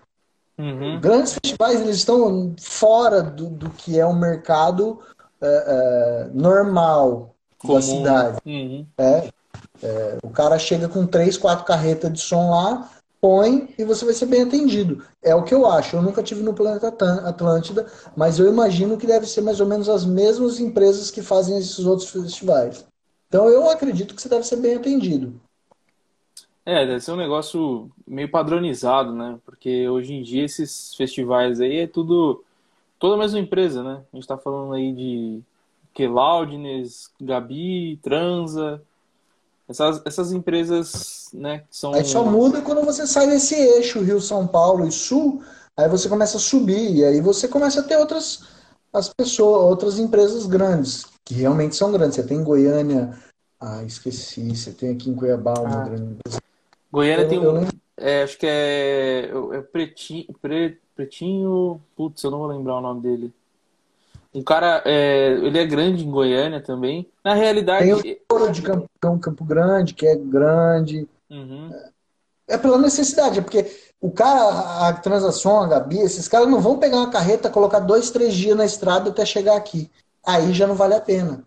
Uhum. 0.59 1.01
Grandes 1.01 1.35
festivais 1.35 1.81
eles 1.81 1.97
estão 1.97 2.55
fora 2.61 3.23
do, 3.23 3.49
do 3.51 3.71
que 3.71 3.99
é 3.99 4.05
o 4.07 4.15
mercado 4.15 5.01
é, 5.41 6.27
é, 6.27 6.31
normal 6.33 7.35
Comum. 7.59 7.75
da 7.75 7.83
cidade. 7.83 8.39
Uhum. 8.47 8.87
É, 8.99 9.29
É, 9.83 10.19
o 10.23 10.31
cara 10.31 10.59
chega 10.59 10.89
com 10.89 11.07
três, 11.07 11.37
quatro 11.37 11.65
carretas 11.65 12.13
de 12.13 12.21
som 12.21 12.51
lá, 12.51 12.91
põe 13.21 13.75
e 13.79 13.85
você 13.85 14.05
vai 14.05 14.15
ser 14.15 14.27
bem 14.27 14.43
atendido. 14.43 15.05
É 15.23 15.35
o 15.35 15.45
que 15.45 15.55
eu 15.55 15.67
acho. 15.67 15.97
Eu 15.97 16.03
nunca 16.03 16.23
tive 16.23 16.43
no 16.43 16.55
Planeta 16.55 16.89
Atlântida, 17.29 17.87
mas 18.17 18.39
eu 18.39 18.49
imagino 18.49 18.99
que 18.99 19.07
deve 19.07 19.27
ser 19.27 19.41
mais 19.41 19.61
ou 19.61 19.67
menos 19.67 19.89
as 19.89 20.05
mesmas 20.05 20.61
empresas 20.61 21.11
que 21.11 21.23
fazem 21.23 21.59
esses 21.59 21.87
outros 21.87 22.09
festivais. 22.11 22.85
Então 23.29 23.49
eu 23.49 23.71
acredito 23.71 24.15
que 24.15 24.23
você 24.23 24.29
deve 24.29 24.47
ser 24.47 24.57
bem 24.57 24.77
atendido. 24.77 25.41
É, 26.69 26.85
deve 26.85 27.01
ser 27.01 27.13
um 27.13 27.17
negócio 27.17 27.91
meio 28.07 28.31
padronizado, 28.31 29.11
né? 29.11 29.39
Porque 29.47 29.89
hoje 29.89 30.13
em 30.13 30.23
dia 30.23 30.45
esses 30.45 30.95
festivais 30.95 31.63
aí 31.63 31.79
é 31.79 31.87
tudo 31.87 32.45
toda 32.99 33.15
a 33.15 33.19
mesma 33.19 33.39
empresa, 33.39 33.83
né? 33.83 34.03
A 34.13 34.17
gente 34.17 34.29
tá 34.29 34.37
falando 34.37 34.75
aí 34.75 34.93
de 34.93 35.41
que 35.95 36.07
Loudness, 36.07 37.11
Gabi, 37.19 37.99
Transa, 38.03 38.83
essas, 39.67 40.03
essas 40.05 40.31
empresas, 40.31 41.31
né, 41.33 41.65
são... 41.71 41.95
Aí 41.95 42.05
só 42.05 42.23
muda 42.23 42.61
quando 42.61 42.85
você 42.85 43.07
sai 43.07 43.27
desse 43.29 43.55
eixo 43.55 44.03
Rio-São 44.03 44.47
Paulo 44.47 44.87
e 44.87 44.93
Sul, 44.93 45.43
aí 45.75 45.89
você 45.89 46.07
começa 46.07 46.37
a 46.37 46.41
subir, 46.41 46.97
e 46.97 47.03
aí 47.03 47.23
você 47.23 47.49
começa 47.49 47.81
a 47.81 47.83
ter 47.83 47.97
outras 47.97 48.45
as 48.93 49.09
pessoas, 49.09 49.63
outras 49.63 49.99
empresas 49.99 50.45
grandes, 50.45 51.07
que 51.25 51.33
realmente 51.33 51.77
são 51.77 51.91
grandes. 51.91 52.17
Você 52.17 52.25
tem 52.25 52.37
em 52.37 52.45
Goiânia, 52.45 53.19
ah, 53.59 53.83
esqueci, 53.85 54.55
você 54.55 54.71
tem 54.71 54.91
aqui 54.91 55.09
em 55.09 55.15
Cuiabá 55.15 55.55
uma 55.59 55.83
ah. 55.83 55.85
grande 55.85 56.13
empresa. 56.13 56.38
Goiânia 56.91 57.25
eu, 57.25 57.29
tem 57.29 57.39
um, 57.39 57.69
é, 57.97 58.23
acho 58.23 58.39
que 58.39 58.47
é, 58.47 59.31
é 59.53 59.61
Pretinho, 59.61 60.27
pre, 60.41 60.79
Pretinho, 60.95 61.81
putz, 61.97 62.23
eu 62.23 62.31
não 62.31 62.39
vou 62.39 62.47
lembrar 62.47 62.79
o 62.79 62.81
nome 62.81 63.03
dele. 63.03 63.33
Um 64.35 64.43
cara, 64.43 64.83
é, 64.85 65.33
ele 65.33 65.59
é 65.59 65.67
grande 65.67 66.05
em 66.05 66.11
Goiânia 66.11 66.61
também. 66.61 67.09
Na 67.25 67.35
realidade. 67.35 68.03
Tem 68.03 68.15
o 68.15 68.35
Ouro 68.35 68.53
de 68.53 68.63
Campo, 68.63 68.89
Campo 69.21 69.45
Grande, 69.45 69.95
que 69.95 70.07
é 70.07 70.15
grande. 70.15 71.09
Uhum. 71.31 71.71
É 72.47 72.57
pela 72.57 72.79
necessidade, 72.79 73.39
é 73.39 73.43
porque 73.43 73.67
o 74.01 74.11
cara, 74.11 74.89
a 74.89 74.93
transação, 74.93 75.61
a 75.61 75.67
Gabi, 75.67 75.99
esses 75.99 76.29
caras 76.29 76.49
não 76.49 76.61
vão 76.61 76.79
pegar 76.79 76.99
uma 76.99 77.11
carreta, 77.11 77.51
colocar 77.51 77.81
dois, 77.81 78.11
três 78.11 78.35
dias 78.35 78.57
na 78.57 78.65
estrada 78.65 79.11
até 79.11 79.27
chegar 79.27 79.57
aqui. 79.57 79.91
Aí 80.25 80.53
já 80.53 80.67
não 80.67 80.75
vale 80.75 80.95
a 80.95 81.01
pena. 81.01 81.43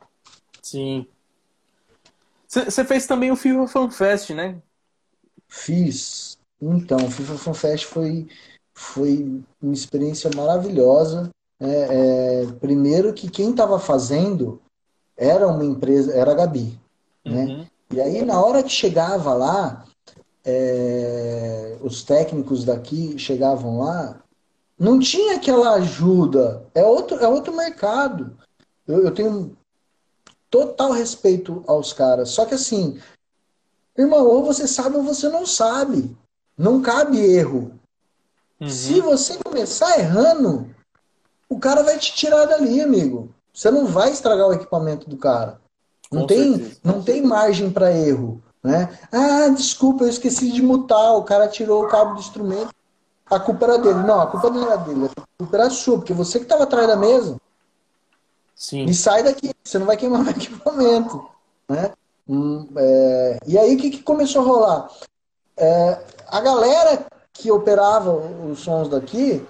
Sim. 0.61 1.07
Você 2.47 2.83
fez 2.83 3.07
também 3.07 3.31
o 3.31 3.35
FIFA 3.35 3.67
Fan 3.67 3.89
Fest, 3.89 4.31
né? 4.31 4.57
Fiz. 5.51 6.37
Então, 6.61 6.97
o 7.05 7.11
FIFA 7.11 7.37
Fan 7.37 7.53
Fest 7.53 7.85
foi, 7.85 8.25
foi 8.73 9.43
uma 9.61 9.73
experiência 9.73 10.31
maravilhosa. 10.33 11.29
É, 11.59 12.43
é, 12.43 12.47
primeiro 12.59 13.13
que 13.13 13.29
quem 13.29 13.51
estava 13.51 13.77
fazendo 13.77 14.61
era 15.17 15.45
uma 15.47 15.65
empresa, 15.65 16.13
era 16.13 16.31
a 16.31 16.35
Gabi, 16.35 16.79
né? 17.23 17.45
Uhum. 17.45 17.67
E 17.91 18.01
aí 18.01 18.25
na 18.25 18.41
hora 18.41 18.63
que 18.63 18.69
chegava 18.69 19.33
lá, 19.33 19.85
é, 20.45 21.77
os 21.83 22.01
técnicos 22.01 22.63
daqui 22.63 23.19
chegavam 23.19 23.79
lá, 23.79 24.23
não 24.79 24.99
tinha 24.99 25.35
aquela 25.35 25.73
ajuda. 25.73 26.65
É 26.73 26.83
outro, 26.83 27.17
é 27.17 27.27
outro 27.27 27.55
mercado. 27.55 28.37
Eu, 28.87 29.03
eu 29.03 29.11
tenho 29.11 29.55
total 30.49 30.93
respeito 30.93 31.61
aos 31.67 31.91
caras. 31.91 32.29
Só 32.29 32.45
que 32.45 32.55
assim, 32.55 32.99
irmão, 34.01 34.25
ou 34.25 34.43
você 34.43 34.67
sabe 34.67 34.97
ou 34.97 35.03
você 35.03 35.29
não 35.29 35.45
sabe. 35.45 36.15
Não 36.57 36.81
cabe 36.81 37.19
erro. 37.19 37.73
Uhum. 38.59 38.69
Se 38.69 39.01
você 39.01 39.37
começar 39.43 39.99
errando, 39.99 40.69
o 41.49 41.59
cara 41.59 41.83
vai 41.83 41.97
te 41.97 42.13
tirar 42.13 42.45
dali, 42.45 42.81
amigo. 42.81 43.33
Você 43.53 43.69
não 43.71 43.85
vai 43.85 44.11
estragar 44.11 44.47
o 44.47 44.53
equipamento 44.53 45.09
do 45.09 45.17
cara. 45.17 45.59
Não, 46.11 46.27
tem, 46.27 46.77
não 46.83 47.01
tem 47.01 47.21
margem 47.21 47.71
para 47.71 47.91
erro. 47.91 48.41
Né? 48.63 48.97
Ah, 49.11 49.49
desculpa, 49.49 50.03
eu 50.03 50.09
esqueci 50.09 50.51
de 50.51 50.61
mutar. 50.61 51.15
O 51.15 51.23
cara 51.23 51.47
tirou 51.47 51.83
o 51.83 51.87
cabo 51.87 52.13
do 52.13 52.19
instrumento. 52.19 52.73
A 53.25 53.39
culpa 53.39 53.65
era 53.65 53.77
dele. 53.77 54.03
Não, 54.03 54.21
a 54.21 54.27
culpa 54.27 54.49
não 54.49 54.63
era 54.63 54.77
dele. 54.77 55.09
A 55.17 55.23
culpa 55.37 55.57
era 55.57 55.69
sua, 55.69 55.97
porque 55.97 56.13
você 56.13 56.37
que 56.37 56.45
estava 56.45 56.63
atrás 56.63 56.87
da 56.87 56.95
mesa. 56.95 57.37
Sim. 58.55 58.85
E 58.85 58.93
sai 58.93 59.23
daqui, 59.23 59.51
você 59.63 59.79
não 59.79 59.85
vai 59.85 59.97
queimar 59.97 60.21
o 60.21 60.29
equipamento. 60.29 61.27
Né? 61.67 61.91
Hum, 62.27 62.67
é... 62.75 63.37
E 63.47 63.57
aí 63.57 63.75
o 63.75 63.77
que, 63.77 63.89
que 63.89 64.03
começou 64.03 64.41
a 64.41 64.45
rolar? 64.45 64.89
É... 65.57 65.99
A 66.27 66.39
galera 66.41 67.05
que 67.33 67.51
operava 67.51 68.11
os 68.11 68.59
sons 68.59 68.89
daqui 68.89 69.45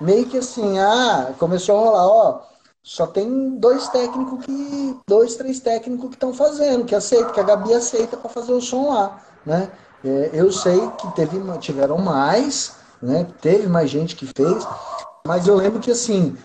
meio 0.00 0.26
que 0.26 0.38
assim, 0.38 0.78
ah, 0.78 1.32
começou 1.38 1.76
a 1.76 1.84
rolar, 1.84 2.06
ó, 2.06 2.40
só 2.82 3.06
tem 3.06 3.58
dois 3.58 3.88
técnicos 3.88 4.44
que, 4.44 4.96
dois, 5.06 5.36
três 5.36 5.60
técnicos 5.60 6.08
que 6.08 6.16
estão 6.16 6.32
fazendo, 6.32 6.86
que 6.86 6.94
aceita, 6.94 7.30
que 7.32 7.40
a 7.40 7.44
Gabi 7.44 7.74
aceita 7.74 8.16
para 8.16 8.30
fazer 8.30 8.52
o 8.52 8.60
som 8.60 8.88
lá, 8.88 9.20
né? 9.44 9.70
É, 10.02 10.30
eu 10.32 10.50
sei 10.50 10.80
que 10.98 11.14
teve, 11.14 11.38
tiveram 11.58 11.98
mais, 11.98 12.72
né? 13.02 13.26
Teve 13.42 13.68
mais 13.68 13.90
gente 13.90 14.16
que 14.16 14.26
fez, 14.26 14.66
mas 15.26 15.46
eu 15.46 15.54
lembro 15.54 15.78
que 15.78 15.90
assim, 15.90 16.36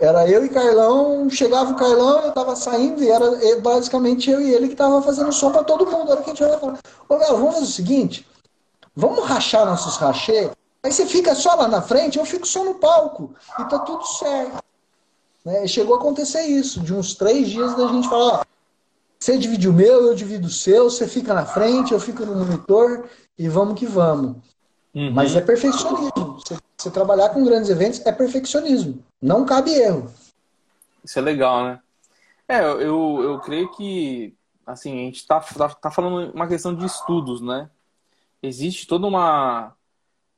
era 0.00 0.26
eu 0.26 0.44
e 0.44 0.48
Carlão, 0.48 1.28
chegava 1.28 1.72
o 1.72 1.76
Carlão, 1.76 2.20
eu 2.20 2.32
tava 2.32 2.56
saindo 2.56 3.02
e 3.02 3.10
era 3.10 3.26
basicamente 3.60 4.30
eu 4.30 4.40
e 4.40 4.52
ele 4.52 4.68
que 4.68 4.74
tava 4.74 5.02
fazendo 5.02 5.32
som 5.32 5.52
para 5.52 5.62
todo 5.62 5.90
mundo. 5.90 6.10
Era 6.10 6.22
que 6.22 6.30
a 6.30 6.34
gente 6.34 6.42
olhava 6.42 6.78
ô 7.08 7.16
galera, 7.16 7.34
vamos 7.34 7.54
fazer 7.54 7.66
o 7.66 7.70
seguinte, 7.70 8.26
vamos 8.96 9.24
rachar 9.24 9.66
nossos 9.66 9.96
rachê 9.96 10.50
Aí 10.82 10.90
você 10.90 11.04
fica 11.04 11.34
só 11.34 11.54
lá 11.54 11.68
na 11.68 11.82
frente, 11.82 12.18
eu 12.18 12.24
fico 12.24 12.46
só 12.46 12.64
no 12.64 12.76
palco. 12.76 13.34
E 13.58 13.64
tá 13.64 13.78
tudo 13.80 14.02
certo. 14.06 14.62
Né? 15.44 15.66
Chegou 15.66 15.94
a 15.94 15.98
acontecer 15.98 16.42
isso, 16.42 16.80
de 16.80 16.94
uns 16.94 17.14
três 17.14 17.48
dias 17.48 17.76
da 17.76 17.86
gente 17.88 18.08
falar, 18.08 18.40
ó, 18.40 18.44
você 19.18 19.36
divide 19.36 19.68
o 19.68 19.72
meu, 19.72 20.06
eu 20.06 20.14
divido 20.14 20.46
o 20.46 20.50
seu, 20.50 20.84
você 20.90 21.06
fica 21.06 21.34
na 21.34 21.44
frente, 21.44 21.92
eu 21.92 22.00
fico 22.00 22.24
no 22.24 22.34
monitor 22.34 23.04
e 23.38 23.48
vamos 23.48 23.78
que 23.78 23.84
vamos. 23.84 24.36
Uhum. 24.94 25.12
Mas 25.12 25.36
é 25.36 25.40
perfeccionismo. 25.40 26.10
Você, 26.14 26.56
você, 26.76 26.90
trabalhar 26.90 27.30
com 27.30 27.44
grandes 27.44 27.70
eventos 27.70 28.04
é 28.04 28.12
perfeccionismo. 28.12 29.02
Não 29.20 29.44
cabe 29.44 29.72
erro. 29.72 30.10
Isso 31.04 31.18
é 31.18 31.22
legal, 31.22 31.64
né? 31.64 31.80
É, 32.48 32.60
eu, 32.60 32.80
eu, 32.80 33.22
eu 33.22 33.40
creio 33.40 33.70
que, 33.70 34.34
assim, 34.66 34.92
a 34.92 35.04
gente 35.04 35.26
tá, 35.26 35.40
tá, 35.40 35.68
tá 35.68 35.90
falando 35.90 36.32
uma 36.32 36.48
questão 36.48 36.74
de 36.74 36.84
estudos, 36.84 37.40
né? 37.40 37.70
Existe 38.42 38.86
toda 38.86 39.06
uma 39.06 39.74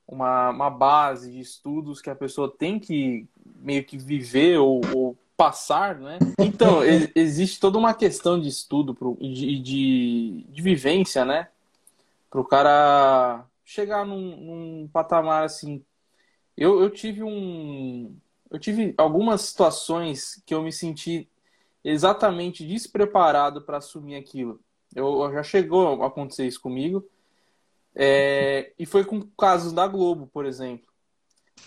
uma, 0.07 0.51
uma 0.51 0.71
base 0.71 1.31
de 1.31 1.41
estudos 1.41 2.03
que 2.03 2.11
a 2.11 2.15
pessoa 2.15 2.53
tem 2.55 2.79
que 2.79 3.27
meio 3.57 3.83
que 3.85 3.97
viver 3.97 4.59
ou, 4.59 4.81
ou 4.95 5.17
passar, 5.37 5.97
né? 5.97 6.19
Então, 6.39 6.81
existe 7.15 7.59
toda 7.59 7.79
uma 7.79 7.95
questão 7.95 8.39
de 8.39 8.49
estudo 8.49 8.95
pro, 8.95 9.17
de, 9.21 9.59
de, 9.59 10.47
de 10.49 10.63
vivência, 10.63 11.25
né? 11.25 11.49
Para 12.31 12.41
o 12.41 12.45
cara 12.45 13.45
chegar 13.73 14.07
num, 14.07 14.37
num, 14.37 14.89
patamar 14.89 15.45
assim. 15.45 15.85
Eu, 16.57 16.81
eu 16.81 16.91
tive 16.91 17.23
um. 17.23 18.15
Eu 18.51 18.59
tive 18.59 18.95
algumas 18.99 19.41
situações 19.43 20.43
que 20.45 20.55
eu 20.55 20.63
me 20.63 20.71
senti 20.71 21.29
exatamente 21.83 22.67
despreparado 22.67 23.63
para 23.63 23.79
assumir 23.79 24.17
aquilo. 24.17 24.61
Eu, 24.95 25.33
já 25.33 25.43
chegou 25.43 26.03
a 26.03 26.07
acontecer 26.07 26.47
isso 26.47 26.61
comigo. 26.61 27.09
É, 27.95 28.73
e 28.79 28.85
foi 28.85 29.05
com 29.05 29.23
casos 29.39 29.73
da 29.73 29.87
Globo, 29.87 30.27
por 30.27 30.45
exemplo. 30.45 30.87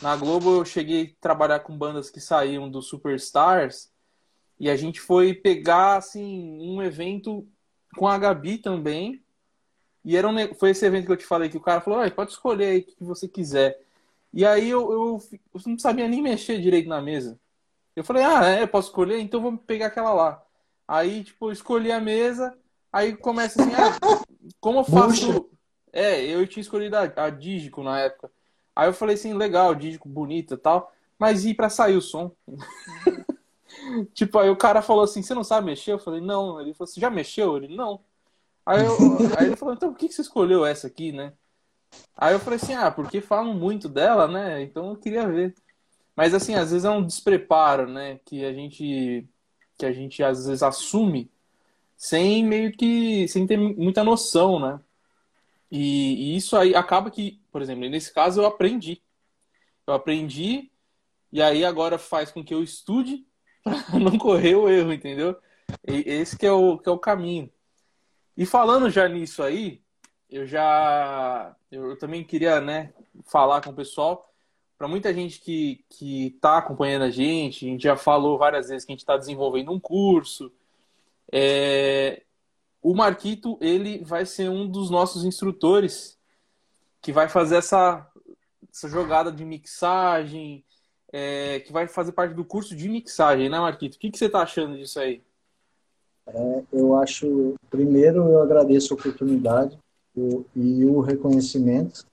Na 0.01 0.15
Globo 0.15 0.57
eu 0.57 0.65
cheguei 0.65 1.15
a 1.17 1.21
trabalhar 1.21 1.59
com 1.61 1.77
bandas 1.77 2.09
que 2.09 2.19
saíam 2.19 2.69
do 2.69 2.81
Superstars 2.81 3.91
e 4.59 4.69
a 4.69 4.75
gente 4.75 4.99
foi 4.99 5.33
pegar 5.33 5.97
assim 5.97 6.59
um 6.61 6.81
evento 6.81 7.47
com 7.95 8.07
a 8.07 8.17
Gabi 8.17 8.57
também. 8.57 9.24
E 10.05 10.15
era 10.15 10.27
um, 10.29 10.53
foi 10.53 10.69
esse 10.69 10.85
evento 10.85 11.07
que 11.07 11.11
eu 11.11 11.17
te 11.17 11.25
falei 11.25 11.49
que 11.49 11.57
o 11.57 11.61
cara 11.61 11.81
falou: 11.81 12.09
pode 12.11 12.31
escolher 12.31 12.67
aí 12.67 12.79
o 12.79 12.83
que 12.83 13.03
você 13.03 13.27
quiser. 13.27 13.81
E 14.31 14.45
aí 14.45 14.69
eu, 14.69 14.91
eu, 14.91 15.19
eu, 15.53 15.61
não 15.65 15.79
sabia 15.79 16.07
nem 16.07 16.21
mexer 16.21 16.61
direito 16.61 16.87
na 16.87 17.01
mesa. 17.01 17.39
Eu 17.95 18.03
falei: 18.03 18.23
ah, 18.23 18.45
é, 18.45 18.67
posso 18.67 18.89
escolher? 18.89 19.19
Então 19.19 19.41
vou 19.41 19.57
pegar 19.57 19.87
aquela 19.87 20.13
lá. 20.13 20.45
Aí, 20.87 21.23
tipo, 21.23 21.47
eu 21.47 21.51
escolhi 21.51 21.91
a 21.91 21.99
mesa. 21.99 22.55
Aí 22.93 23.17
começa 23.17 23.61
assim: 23.61 23.73
ah, 23.73 23.97
como 24.59 24.79
eu 24.79 24.83
faço. 24.83 25.49
É, 25.91 26.21
eu 26.23 26.45
tinha 26.45 26.61
escolhido 26.61 26.97
a, 26.97 27.03
a 27.03 27.29
Digico 27.29 27.81
na 27.81 27.99
época. 27.99 28.29
Aí 28.75 28.87
eu 28.87 28.93
falei 28.93 29.15
assim, 29.15 29.33
legal, 29.33 29.73
Digico 29.73 30.09
bonita 30.09 30.55
e 30.55 30.57
tal, 30.57 30.91
mas 31.17 31.45
e 31.45 31.53
para 31.53 31.69
sair 31.69 31.95
o 31.95 32.01
som? 32.01 32.31
tipo, 34.13 34.37
aí 34.37 34.49
o 34.49 34.57
cara 34.57 34.81
falou 34.81 35.03
assim, 35.05 35.23
você 35.23 35.33
não 35.33 35.43
sabe 35.43 35.67
mexer? 35.67 35.93
Eu 35.93 35.99
falei, 35.99 36.19
não. 36.19 36.59
Ele 36.59 36.73
falou, 36.73 36.87
você 36.87 36.99
já 36.99 37.09
mexeu? 37.09 37.55
Ele, 37.55 37.75
não. 37.75 38.01
Aí, 38.65 38.83
eu, 38.83 38.95
aí 39.37 39.47
ele 39.47 39.55
falou, 39.55 39.75
então 39.75 39.91
por 39.91 39.99
que 39.99 40.11
você 40.11 40.21
escolheu 40.21 40.65
essa 40.65 40.87
aqui, 40.87 41.11
né? 41.11 41.33
Aí 42.17 42.33
eu 42.33 42.39
falei 42.39 42.57
assim, 42.57 42.73
ah, 42.73 42.91
porque 42.91 43.21
falam 43.21 43.53
muito 43.53 43.87
dela, 43.89 44.27
né? 44.27 44.61
Então 44.61 44.89
eu 44.89 44.97
queria 44.97 45.27
ver. 45.27 45.55
Mas 46.15 46.33
assim, 46.33 46.55
às 46.55 46.71
vezes 46.71 46.85
é 46.85 46.89
um 46.89 47.05
despreparo, 47.05 47.87
né? 47.89 48.19
Que 48.25 48.45
a 48.45 48.53
gente 48.53 49.27
que 49.77 49.85
a 49.85 49.91
gente 49.91 50.23
às 50.23 50.45
vezes 50.45 50.63
assume 50.63 51.29
sem 51.97 52.45
meio 52.45 52.71
que 52.71 53.27
sem 53.27 53.45
ter 53.47 53.57
muita 53.57 54.03
noção, 54.03 54.59
né? 54.59 54.79
E, 55.71 56.33
e, 56.33 56.37
isso 56.37 56.55
aí 56.57 56.75
acaba 56.75 57.11
que, 57.11 57.41
por 57.51 57.61
exemplo, 57.61 57.89
nesse 57.89 58.13
caso 58.13 58.41
eu 58.41 58.45
aprendi. 58.45 59.01
Eu 59.87 59.93
aprendi 59.93 60.71
e 61.31 61.41
aí 61.41 61.65
agora 61.65 61.97
faz 61.97 62.31
com 62.31 62.43
que 62.43 62.53
eu 62.53 62.63
estude 62.63 63.25
para 63.63 63.99
não 63.99 64.17
correr 64.17 64.55
o 64.55 64.69
erro, 64.69 64.93
entendeu? 64.93 65.37
E 65.87 66.03
esse 66.07 66.37
que 66.37 66.45
é 66.45 66.51
o, 66.51 66.77
que 66.77 66.89
é 66.89 66.91
o 66.91 66.99
caminho. 66.99 67.51
E 68.37 68.45
falando 68.45 68.89
já 68.89 69.07
nisso 69.07 69.41
aí, 69.41 69.81
eu 70.29 70.45
já 70.45 71.55
eu 71.71 71.97
também 71.97 72.23
queria, 72.23 72.59
né, 72.59 72.93
falar 73.25 73.61
com 73.61 73.69
o 73.69 73.75
pessoal 73.75 74.31
para 74.77 74.87
muita 74.87 75.13
gente 75.13 75.39
que 75.39 75.85
está 75.89 76.57
acompanhando 76.57 77.03
a 77.03 77.09
gente, 77.09 77.65
a 77.65 77.69
gente 77.69 77.83
já 77.83 77.95
falou 77.95 78.37
várias 78.37 78.67
vezes 78.67 78.85
que 78.85 78.91
a 78.91 78.93
gente 78.93 79.01
está 79.01 79.15
desenvolvendo 79.15 79.71
um 79.71 79.79
curso. 79.79 80.51
É, 81.31 82.23
o 82.81 82.93
Marquito 82.93 83.57
ele 83.61 84.03
vai 84.03 84.25
ser 84.25 84.49
um 84.49 84.67
dos 84.67 84.89
nossos 84.89 85.23
instrutores 85.23 86.19
que 87.01 87.13
vai 87.13 87.29
fazer 87.29 87.57
essa, 87.57 88.05
essa 88.69 88.89
jogada 88.89 89.31
de 89.31 89.45
mixagem, 89.45 90.63
é, 91.11 91.61
que 91.61 91.71
vai 91.71 91.87
fazer 91.87 92.11
parte 92.11 92.33
do 92.33 92.43
curso 92.43 92.75
de 92.75 92.89
mixagem, 92.89 93.49
né, 93.49 93.59
Marquito? 93.59 93.95
O 93.95 93.99
que, 93.99 94.11
que 94.11 94.17
você 94.17 94.25
está 94.25 94.41
achando 94.41 94.77
disso 94.77 94.99
aí? 94.99 95.23
É, 96.27 96.63
eu 96.73 96.95
acho, 96.95 97.53
primeiro, 97.69 98.23
eu 98.29 98.41
agradeço 98.41 98.93
a 98.93 98.97
oportunidade 98.97 99.77
o, 100.15 100.43
e 100.55 100.85
o 100.85 100.99
reconhecimento, 101.01 102.05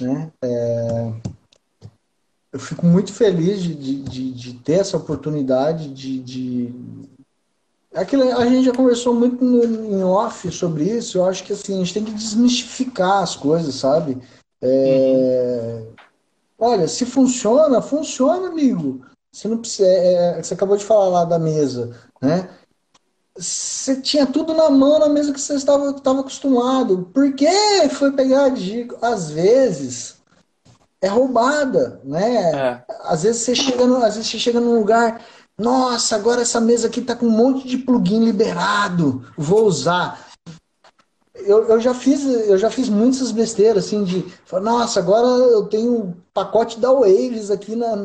né? 0.00 0.30
É, 0.42 1.12
eu 2.52 2.60
fico 2.60 2.86
muito 2.86 3.12
feliz 3.12 3.62
de, 3.62 3.74
de, 3.74 4.32
de, 4.32 4.54
ter 4.60 4.74
essa 4.74 4.96
oportunidade 4.96 5.88
de, 5.92 6.20
de... 6.20 6.74
Aquilo, 7.92 8.22
a 8.36 8.46
gente 8.46 8.66
já 8.66 8.72
conversou 8.72 9.12
muito 9.12 9.44
no, 9.44 9.64
em 9.64 10.04
off 10.04 10.50
sobre 10.52 10.84
isso. 10.84 11.18
Eu 11.18 11.24
acho 11.24 11.42
que 11.42 11.52
assim, 11.52 11.74
a 11.74 11.78
gente 11.78 11.94
tem 11.94 12.04
que 12.04 12.12
desmistificar 12.12 13.22
as 13.22 13.34
coisas, 13.34 13.74
sabe? 13.74 14.18
É... 14.62 15.82
Uhum. 15.82 15.94
Olha, 16.58 16.86
se 16.86 17.04
funciona, 17.04 17.82
funciona, 17.82 18.48
amigo. 18.48 19.04
Você 19.32 19.48
não 19.48 19.58
precisa. 19.58 19.88
É, 19.88 20.38
é 20.38 20.42
você 20.42 20.54
acabou 20.54 20.76
de 20.76 20.84
falar 20.84 21.08
lá 21.08 21.24
da 21.24 21.38
mesa, 21.38 21.90
né? 22.22 22.48
Você 23.36 24.00
tinha 24.00 24.26
tudo 24.26 24.54
na 24.54 24.70
mão 24.70 24.98
na 24.98 25.08
mesa 25.08 25.32
que 25.32 25.40
você 25.40 25.54
estava, 25.54 25.90
estava 25.90 26.20
acostumado. 26.20 27.10
Por 27.12 27.34
que 27.34 27.88
foi 27.90 28.12
pegar 28.12 28.50
de 28.50 28.88
às 29.02 29.30
vezes 29.30 30.16
é 31.00 31.08
roubada, 31.08 32.00
né? 32.04 32.52
É. 32.52 32.84
Às 33.02 33.24
vezes 33.24 33.42
você 33.42 33.54
chega 33.54 33.86
no, 33.86 33.96
às 33.96 34.14
vezes 34.14 34.30
você 34.30 34.38
chega 34.38 34.60
num 34.60 34.78
lugar, 34.78 35.20
nossa, 35.58 36.14
agora 36.16 36.42
essa 36.42 36.60
mesa 36.60 36.86
aqui 36.86 37.00
tá 37.00 37.14
com 37.16 37.26
um 37.26 37.30
monte 37.30 37.66
de 37.66 37.78
plugin 37.78 38.24
liberado, 38.24 39.24
vou 39.36 39.66
usar. 39.66 40.32
Eu, 41.34 41.68
eu 41.68 41.80
já 41.80 41.92
fiz 41.92 42.24
eu 42.24 42.56
já 42.56 42.70
fiz 42.70 42.88
muitas 42.88 43.32
besteiras 43.32 43.86
assim 43.86 44.04
de, 44.04 44.24
nossa, 44.62 45.00
agora 45.00 45.26
eu 45.26 45.64
tenho 45.64 45.92
um 45.92 46.14
pacote 46.32 46.78
da 46.78 46.92
Waves 46.92 47.50
aqui 47.50 47.74
na 47.74 47.96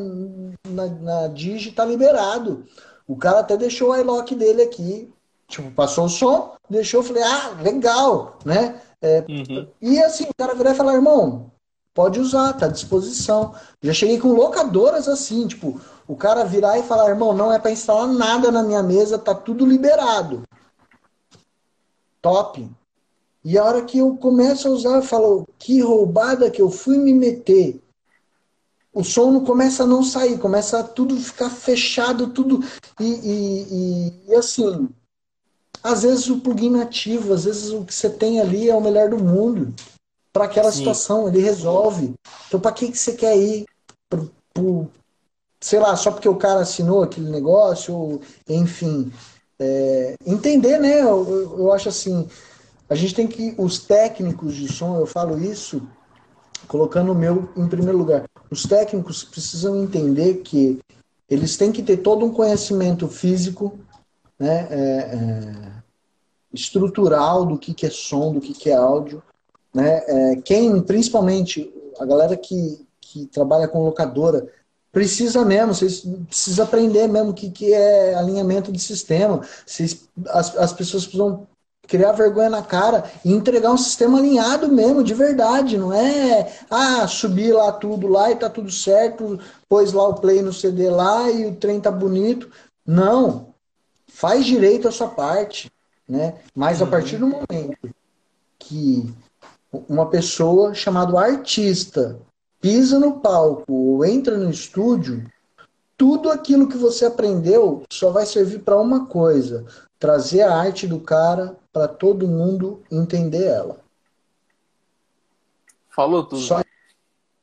na, 0.68 0.86
na 0.86 1.26
Digi 1.28 1.70
tá 1.70 1.84
liberado. 1.84 2.64
O 3.06 3.16
cara 3.16 3.40
até 3.40 3.56
deixou 3.56 3.90
o 3.90 3.96
iLock 3.96 4.34
dele 4.34 4.62
aqui 4.62 5.12
Tipo, 5.50 5.68
passou 5.72 6.04
o 6.04 6.08
som, 6.08 6.52
deixou, 6.70 7.00
eu 7.00 7.04
falei, 7.04 7.24
ah, 7.24 7.56
legal, 7.60 8.38
né? 8.44 8.80
É, 9.02 9.24
uhum. 9.28 9.66
E 9.82 9.98
assim, 9.98 10.24
o 10.24 10.34
cara 10.38 10.54
virar 10.54 10.70
e 10.70 10.76
falar, 10.76 10.94
irmão, 10.94 11.50
pode 11.92 12.20
usar, 12.20 12.52
tá 12.52 12.66
à 12.66 12.68
disposição. 12.68 13.52
Já 13.82 13.92
cheguei 13.92 14.20
com 14.20 14.32
locadoras 14.32 15.08
assim, 15.08 15.48
tipo, 15.48 15.80
o 16.06 16.14
cara 16.14 16.44
virar 16.44 16.78
e 16.78 16.84
falar, 16.84 17.08
irmão, 17.08 17.34
não 17.34 17.52
é 17.52 17.58
para 17.58 17.72
instalar 17.72 18.06
nada 18.06 18.52
na 18.52 18.62
minha 18.62 18.80
mesa, 18.80 19.18
tá 19.18 19.34
tudo 19.34 19.66
liberado. 19.66 20.44
Top. 22.22 22.64
E 23.44 23.58
a 23.58 23.64
hora 23.64 23.82
que 23.82 23.98
eu 23.98 24.16
começo 24.18 24.68
a 24.68 24.70
usar, 24.70 24.96
eu 24.96 25.02
falo, 25.02 25.48
que 25.58 25.80
roubada 25.80 26.48
que 26.48 26.62
eu 26.62 26.70
fui 26.70 26.96
me 26.96 27.12
meter. 27.12 27.82
O 28.92 29.02
som 29.02 29.32
não 29.32 29.44
começa 29.44 29.82
a 29.82 29.86
não 29.86 30.04
sair, 30.04 30.38
começa 30.38 30.78
a 30.78 30.84
tudo 30.84 31.16
ficar 31.16 31.50
fechado, 31.50 32.28
tudo. 32.28 32.60
E, 33.00 33.04
e, 33.04 33.66
e, 33.72 34.12
e 34.28 34.34
assim, 34.36 34.88
às 35.82 36.02
vezes 36.02 36.28
o 36.28 36.40
plugin 36.40 36.70
nativo, 36.70 37.32
às 37.32 37.44
vezes 37.44 37.70
o 37.70 37.84
que 37.84 37.94
você 37.94 38.08
tem 38.08 38.40
ali 38.40 38.68
é 38.68 38.74
o 38.74 38.80
melhor 38.80 39.08
do 39.08 39.18
mundo. 39.18 39.74
Para 40.32 40.44
aquela 40.44 40.70
Sim. 40.70 40.78
situação, 40.78 41.28
ele 41.28 41.40
resolve. 41.40 42.14
Então, 42.46 42.60
para 42.60 42.72
que, 42.72 42.90
que 42.90 42.98
você 42.98 43.12
quer 43.12 43.36
ir? 43.36 43.64
Pro, 44.08 44.30
pro, 44.54 44.88
sei 45.60 45.80
lá, 45.80 45.96
só 45.96 46.10
porque 46.10 46.28
o 46.28 46.36
cara 46.36 46.60
assinou 46.60 47.02
aquele 47.02 47.30
negócio, 47.30 47.94
ou, 47.94 48.20
enfim. 48.48 49.12
É, 49.58 50.14
entender, 50.24 50.78
né? 50.78 51.02
Eu, 51.02 51.28
eu, 51.28 51.58
eu 51.58 51.72
acho 51.72 51.88
assim, 51.88 52.28
a 52.88 52.94
gente 52.94 53.14
tem 53.14 53.26
que, 53.26 53.54
os 53.58 53.78
técnicos 53.78 54.54
de 54.54 54.72
som, 54.72 54.98
eu 54.98 55.06
falo 55.06 55.38
isso 55.38 55.82
colocando 56.66 57.12
o 57.12 57.14
meu 57.14 57.48
em 57.56 57.68
primeiro 57.68 57.98
lugar. 57.98 58.24
Os 58.50 58.62
técnicos 58.62 59.24
precisam 59.24 59.82
entender 59.82 60.42
que 60.42 60.78
eles 61.28 61.56
têm 61.56 61.70
que 61.72 61.82
ter 61.82 61.98
todo 61.98 62.24
um 62.24 62.32
conhecimento 62.32 63.06
físico, 63.06 63.78
né, 64.40 64.66
é, 64.70 64.76
é, 64.76 65.72
estrutural 66.52 67.44
do 67.44 67.58
que, 67.58 67.74
que 67.74 67.84
é 67.84 67.90
som, 67.90 68.32
do 68.32 68.40
que, 68.40 68.54
que 68.54 68.70
é 68.70 68.74
áudio. 68.74 69.22
Né? 69.74 70.02
É, 70.06 70.36
quem, 70.36 70.80
principalmente, 70.80 71.70
a 72.00 72.06
galera 72.06 72.34
que, 72.36 72.86
que 72.98 73.26
trabalha 73.26 73.68
com 73.68 73.84
locadora, 73.84 74.48
precisa 74.90 75.44
mesmo, 75.44 75.74
vocês 75.74 76.02
precisam 76.26 76.64
aprender 76.64 77.06
mesmo 77.06 77.30
o 77.30 77.34
que, 77.34 77.50
que 77.50 77.72
é 77.72 78.14
alinhamento 78.14 78.72
de 78.72 78.80
sistema. 78.80 79.42
Vocês, 79.64 80.08
as, 80.28 80.56
as 80.56 80.72
pessoas 80.72 81.04
precisam 81.04 81.46
criar 81.86 82.12
vergonha 82.12 82.48
na 82.48 82.62
cara 82.62 83.04
e 83.24 83.32
entregar 83.32 83.72
um 83.72 83.76
sistema 83.76 84.18
alinhado 84.18 84.68
mesmo, 84.68 85.02
de 85.02 85.12
verdade, 85.12 85.76
não 85.76 85.92
é 85.92 86.52
ah, 86.70 87.06
subir 87.08 87.52
lá 87.52 87.72
tudo 87.72 88.06
lá 88.06 88.30
e 88.30 88.36
tá 88.36 88.48
tudo 88.48 88.70
certo, 88.70 89.40
pôs 89.68 89.92
lá 89.92 90.08
o 90.08 90.14
play 90.14 90.40
no 90.40 90.52
CD 90.52 90.88
lá 90.88 91.28
e 91.30 91.46
o 91.46 91.56
trem 91.56 91.80
tá 91.80 91.90
bonito. 91.90 92.48
Não, 92.86 93.49
faz 94.20 94.44
direito 94.44 94.86
a 94.86 94.92
sua 94.92 95.08
parte, 95.08 95.72
né? 96.06 96.34
Mas 96.54 96.82
a 96.82 96.84
uhum. 96.84 96.90
partir 96.90 97.16
do 97.16 97.26
momento 97.26 97.88
que 98.58 99.10
uma 99.72 100.10
pessoa 100.10 100.74
chamada 100.74 101.18
artista 101.18 102.20
pisa 102.60 102.98
no 102.98 103.18
palco 103.20 103.72
ou 103.72 104.04
entra 104.04 104.36
no 104.36 104.50
estúdio, 104.50 105.24
tudo 105.96 106.30
aquilo 106.30 106.68
que 106.68 106.76
você 106.76 107.06
aprendeu 107.06 107.82
só 107.90 108.10
vai 108.10 108.26
servir 108.26 108.58
para 108.58 108.78
uma 108.78 109.06
coisa: 109.06 109.64
trazer 109.98 110.42
a 110.42 110.54
arte 110.54 110.86
do 110.86 111.00
cara 111.00 111.56
para 111.72 111.88
todo 111.88 112.28
mundo 112.28 112.82
entender 112.92 113.44
ela. 113.44 113.80
Falou 115.88 116.24
tudo. 116.24 116.42
Só, 116.42 116.62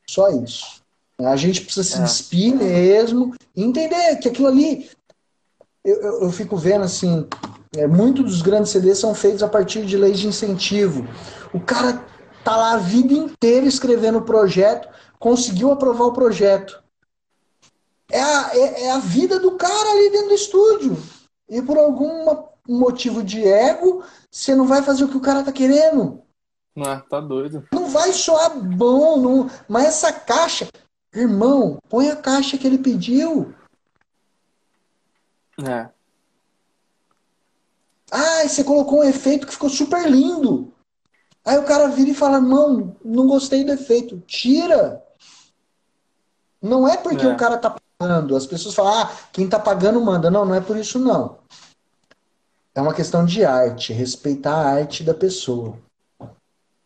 só 0.07 0.29
isso. 0.29 0.79
A 1.17 1.35
gente 1.35 1.61
precisa 1.61 1.83
se 1.83 1.97
é. 1.97 2.03
despir 2.03 2.55
mesmo, 2.55 3.33
entender 3.55 4.17
que 4.17 4.29
aquilo 4.29 4.47
ali 4.47 4.87
eu, 5.87 6.01
eu, 6.01 6.21
eu 6.23 6.31
fico 6.31 6.57
vendo 6.57 6.83
assim, 6.83 7.25
é, 7.75 7.87
muitos 7.87 8.25
dos 8.25 8.41
grandes 8.41 8.71
CDs 8.71 8.99
são 8.99 9.15
feitos 9.15 9.41
a 9.41 9.47
partir 9.47 9.85
de 9.85 9.95
leis 9.95 10.19
de 10.19 10.27
incentivo. 10.27 11.07
O 11.53 11.61
cara 11.61 12.05
tá 12.43 12.57
lá 12.57 12.73
a 12.73 12.77
vida 12.77 13.13
inteira 13.13 13.65
escrevendo 13.65 14.17
o 14.17 14.25
projeto, 14.25 14.89
conseguiu 15.17 15.71
aprovar 15.71 16.05
o 16.05 16.13
projeto. 16.13 16.83
É 18.11 18.21
a, 18.21 18.51
é, 18.53 18.83
é 18.83 18.91
a 18.91 18.99
vida 18.99 19.39
do 19.39 19.51
cara 19.51 19.91
ali 19.91 20.09
dentro 20.09 20.27
do 20.27 20.33
estúdio. 20.33 20.97
E 21.49 21.61
por 21.61 21.77
algum 21.77 22.43
motivo 22.67 23.23
de 23.23 23.45
ego, 23.47 24.03
você 24.29 24.53
não 24.53 24.67
vai 24.67 24.81
fazer 24.81 25.05
o 25.05 25.07
que 25.07 25.17
o 25.17 25.21
cara 25.21 25.41
tá 25.41 25.53
querendo. 25.53 26.21
Ah, 26.77 27.01
tá 27.09 27.21
doido. 27.21 27.63
Não 27.73 27.87
vai 27.87 28.11
soar 28.11 28.59
bom, 28.59 29.17
não... 29.17 29.49
mas 29.69 29.85
essa 29.85 30.11
caixa, 30.11 30.67
irmão, 31.13 31.77
põe 31.89 32.09
a 32.09 32.15
caixa 32.15 32.57
que 32.57 32.67
ele 32.67 32.77
pediu. 32.77 33.53
É. 35.65 35.89
Ah, 38.11 38.47
você 38.47 38.63
colocou 38.63 38.99
um 38.99 39.03
efeito 39.03 39.45
que 39.47 39.53
ficou 39.53 39.69
super 39.69 40.09
lindo. 40.09 40.73
Aí 41.43 41.57
o 41.57 41.65
cara 41.65 41.87
vira 41.87 42.09
e 42.09 42.15
fala: 42.15 42.39
Não, 42.39 42.95
não 43.03 43.27
gostei 43.27 43.63
do 43.63 43.71
efeito. 43.71 44.19
Tira. 44.27 45.03
Não 46.61 46.87
é 46.87 46.97
porque 46.97 47.25
é. 47.25 47.33
o 47.33 47.37
cara 47.37 47.57
tá 47.57 47.75
pagando. 47.97 48.35
As 48.35 48.45
pessoas 48.45 48.75
falam: 48.75 48.93
Ah, 48.93 49.11
quem 49.31 49.47
tá 49.47 49.59
pagando 49.59 50.01
manda. 50.01 50.29
Não, 50.29 50.45
não 50.45 50.55
é 50.55 50.61
por 50.61 50.77
isso, 50.77 50.99
não. 50.99 51.37
É 52.73 52.81
uma 52.81 52.93
questão 52.93 53.25
de 53.25 53.43
arte, 53.43 53.91
respeitar 53.93 54.55
a 54.55 54.69
arte 54.69 55.03
da 55.03 55.13
pessoa. 55.13 55.77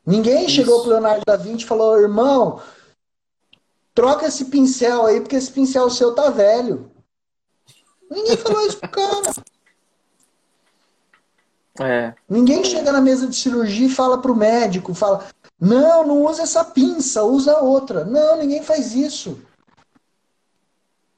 Ninguém 0.05 0.45
isso. 0.45 0.55
chegou 0.55 0.81
pro 0.81 0.91
Leonardo 0.91 1.23
da 1.25 1.35
Vinci 1.35 1.65
e 1.65 1.67
falou: 1.67 1.99
Irmão, 1.99 2.61
troca 3.93 4.27
esse 4.27 4.45
pincel 4.45 5.05
aí, 5.05 5.21
porque 5.21 5.35
esse 5.35 5.51
pincel 5.51 5.89
seu 5.89 6.13
tá 6.15 6.29
velho. 6.29 6.90
Ninguém 8.11 8.35
falou 8.35 8.67
isso 8.67 8.77
pro 8.77 8.89
cara. 8.89 9.33
É. 11.79 12.13
Ninguém 12.29 12.63
chega 12.65 12.91
na 12.91 12.99
mesa 12.99 13.25
de 13.25 13.35
cirurgia 13.35 13.87
e 13.87 13.89
fala 13.89 14.21
pro 14.21 14.35
médico, 14.35 14.93
fala, 14.93 15.25
não, 15.57 16.05
não 16.05 16.25
usa 16.25 16.43
essa 16.43 16.65
pinça, 16.65 17.23
usa 17.23 17.59
outra. 17.59 18.03
Não, 18.03 18.37
ninguém 18.37 18.61
faz 18.61 18.93
isso. 18.93 19.39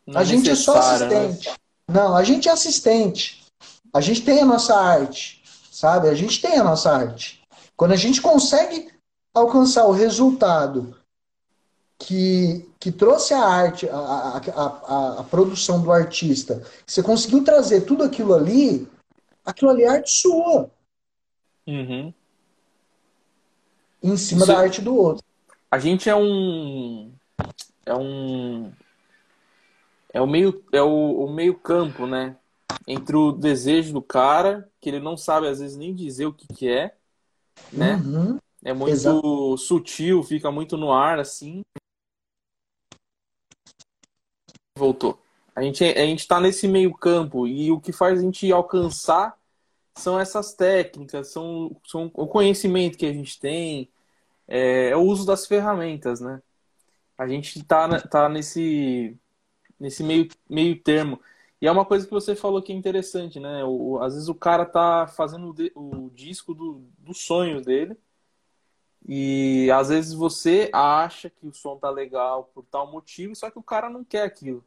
Não 0.05 0.19
a 0.19 0.21
é 0.21 0.25
gente 0.25 0.49
é 0.51 0.55
só 0.55 0.75
né? 0.75 0.79
assistente. 0.79 1.49
Né? 1.49 1.55
Não, 1.87 2.15
a 2.15 2.23
gente 2.23 2.47
é 2.47 2.51
assistente. 2.51 3.43
A 3.91 3.99
gente 3.99 4.21
tem 4.21 4.41
a 4.41 4.45
nossa 4.45 4.75
arte, 4.75 5.43
sabe? 5.71 6.07
A 6.09 6.15
gente 6.15 6.39
tem 6.39 6.57
a 6.57 6.63
nossa 6.63 6.91
arte. 6.91 7.41
Quando 7.75 7.93
a 7.93 7.97
gente 7.97 8.21
consegue 8.21 8.91
alcançar 9.33 9.85
o 9.85 9.91
resultado 9.91 10.95
que, 12.03 12.69
que 12.79 12.91
trouxe 12.91 13.33
a 13.33 13.41
arte, 13.41 13.87
a, 13.89 13.95
a, 13.95 14.37
a, 14.37 15.19
a, 15.21 15.23
produção 15.23 15.81
do 15.81 15.89
artista, 15.89 16.61
você 16.85 17.01
conseguiu 17.01 17.43
trazer 17.45 17.81
tudo 17.81 18.03
aquilo 18.03 18.33
ali, 18.33 18.85
aquilo 19.45 19.71
ali 19.71 19.83
é 19.83 19.87
arte 19.87 20.11
sua. 20.11 20.69
Uhum. 21.65 22.13
Em 24.03 24.17
cima 24.17 24.43
Isso... 24.43 24.51
da 24.51 24.59
arte 24.59 24.81
do 24.81 24.93
outro. 24.95 25.23
A 25.71 25.79
gente 25.79 26.09
é 26.09 26.15
um. 26.15 27.13
É 27.85 27.95
um. 27.95 28.71
É 30.13 30.21
o 30.21 30.27
meio, 30.27 30.61
é 30.73 30.81
o, 30.81 31.25
o 31.25 31.33
meio 31.33 31.55
campo, 31.55 32.05
né? 32.05 32.35
Entre 32.85 33.15
o 33.15 33.31
desejo 33.31 33.93
do 33.93 34.01
cara, 34.01 34.69
que 34.81 34.89
ele 34.89 34.99
não 34.99 35.15
sabe 35.15 35.47
às 35.47 35.59
vezes 35.59 35.77
nem 35.77 35.95
dizer 35.95 36.25
o 36.25 36.33
que, 36.33 36.47
que 36.47 36.67
é, 36.67 36.95
né? 37.71 37.95
Uhum. 37.95 38.37
É 38.63 38.73
muito 38.73 38.91
Exato. 38.91 39.57
sutil, 39.57 40.21
fica 40.21 40.51
muito 40.51 40.75
no 40.75 40.91
ar, 40.91 41.17
assim. 41.17 41.63
Voltou. 44.75 45.19
A 45.55 45.61
gente, 45.61 45.83
a 45.83 46.05
gente 46.05 46.27
tá 46.27 46.39
nesse 46.39 46.67
meio 46.67 46.93
campo 46.93 47.47
e 47.47 47.71
o 47.71 47.79
que 47.79 47.91
faz 47.91 48.19
a 48.19 48.21
gente 48.21 48.51
alcançar 48.51 49.37
são 49.95 50.19
essas 50.19 50.53
técnicas, 50.55 51.27
são, 51.31 51.75
são 51.85 52.09
o 52.15 52.25
conhecimento 52.25 52.97
que 52.97 53.05
a 53.05 53.13
gente 53.13 53.39
tem, 53.39 53.87
é, 54.47 54.89
é 54.89 54.97
o 54.97 55.01
uso 55.01 55.25
das 55.25 55.45
ferramentas, 55.45 56.19
né? 56.19 56.41
A 57.15 57.27
gente 57.27 57.63
tá, 57.63 57.99
tá 58.01 58.27
nesse, 58.27 59.15
nesse 59.79 60.03
meio, 60.03 60.27
meio 60.49 60.81
termo. 60.81 61.21
E 61.61 61.67
é 61.67 61.71
uma 61.71 61.85
coisa 61.85 62.05
que 62.05 62.11
você 62.11 62.35
falou 62.35 62.61
que 62.61 62.73
é 62.73 62.75
interessante, 62.75 63.39
né? 63.39 63.63
O, 63.63 63.99
às 64.01 64.15
vezes 64.15 64.27
o 64.27 64.35
cara 64.35 64.65
tá 64.65 65.07
fazendo 65.07 65.55
o, 65.75 66.05
o 66.05 66.09
disco 66.09 66.53
do, 66.53 66.83
dos 66.97 67.23
sonhos 67.23 67.63
dele. 67.63 67.95
E 69.07 69.69
às 69.71 69.89
vezes 69.89 70.13
você 70.13 70.69
acha 70.71 71.29
que 71.29 71.45
o 71.45 71.53
som 71.53 71.77
tá 71.77 71.89
legal 71.89 72.49
por 72.53 72.63
tal 72.65 72.89
motivo, 72.89 73.35
só 73.35 73.51
que 73.51 73.59
o 73.59 73.63
cara 73.63 73.89
não 73.89 74.03
quer 74.03 74.23
aquilo. 74.23 74.63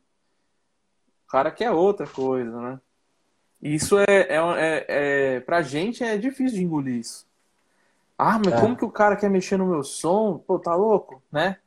O 1.26 1.30
cara 1.30 1.50
quer 1.50 1.70
outra 1.70 2.06
coisa, 2.06 2.60
né? 2.60 2.80
Isso 3.60 3.98
é, 3.98 4.04
é, 4.08 4.36
é, 4.36 4.84
é 5.36 5.40
pra 5.40 5.62
gente 5.62 6.04
é 6.04 6.18
difícil 6.18 6.58
de 6.58 6.64
engolir 6.64 6.96
isso. 6.96 7.26
Ah, 8.18 8.38
mas 8.38 8.54
é. 8.54 8.60
como 8.60 8.76
que 8.76 8.84
o 8.84 8.90
cara 8.90 9.16
quer 9.16 9.30
mexer 9.30 9.56
no 9.56 9.66
meu 9.66 9.82
som? 9.82 10.38
Pô, 10.38 10.58
tá 10.58 10.74
louco, 10.74 11.22
né? 11.30 11.58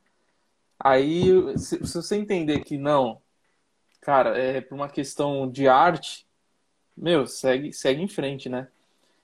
Aí, 0.78 1.28
se, 1.58 1.84
se 1.86 1.94
você 1.94 2.16
entender 2.16 2.60
que 2.60 2.78
não, 2.78 3.20
cara, 4.00 4.38
é 4.38 4.60
por 4.60 4.74
uma 4.74 4.88
questão 4.88 5.48
de 5.50 5.68
arte, 5.68 6.26
meu, 6.96 7.26
segue, 7.26 7.72
segue 7.72 8.02
em 8.02 8.08
frente, 8.08 8.48
né? 8.48 8.68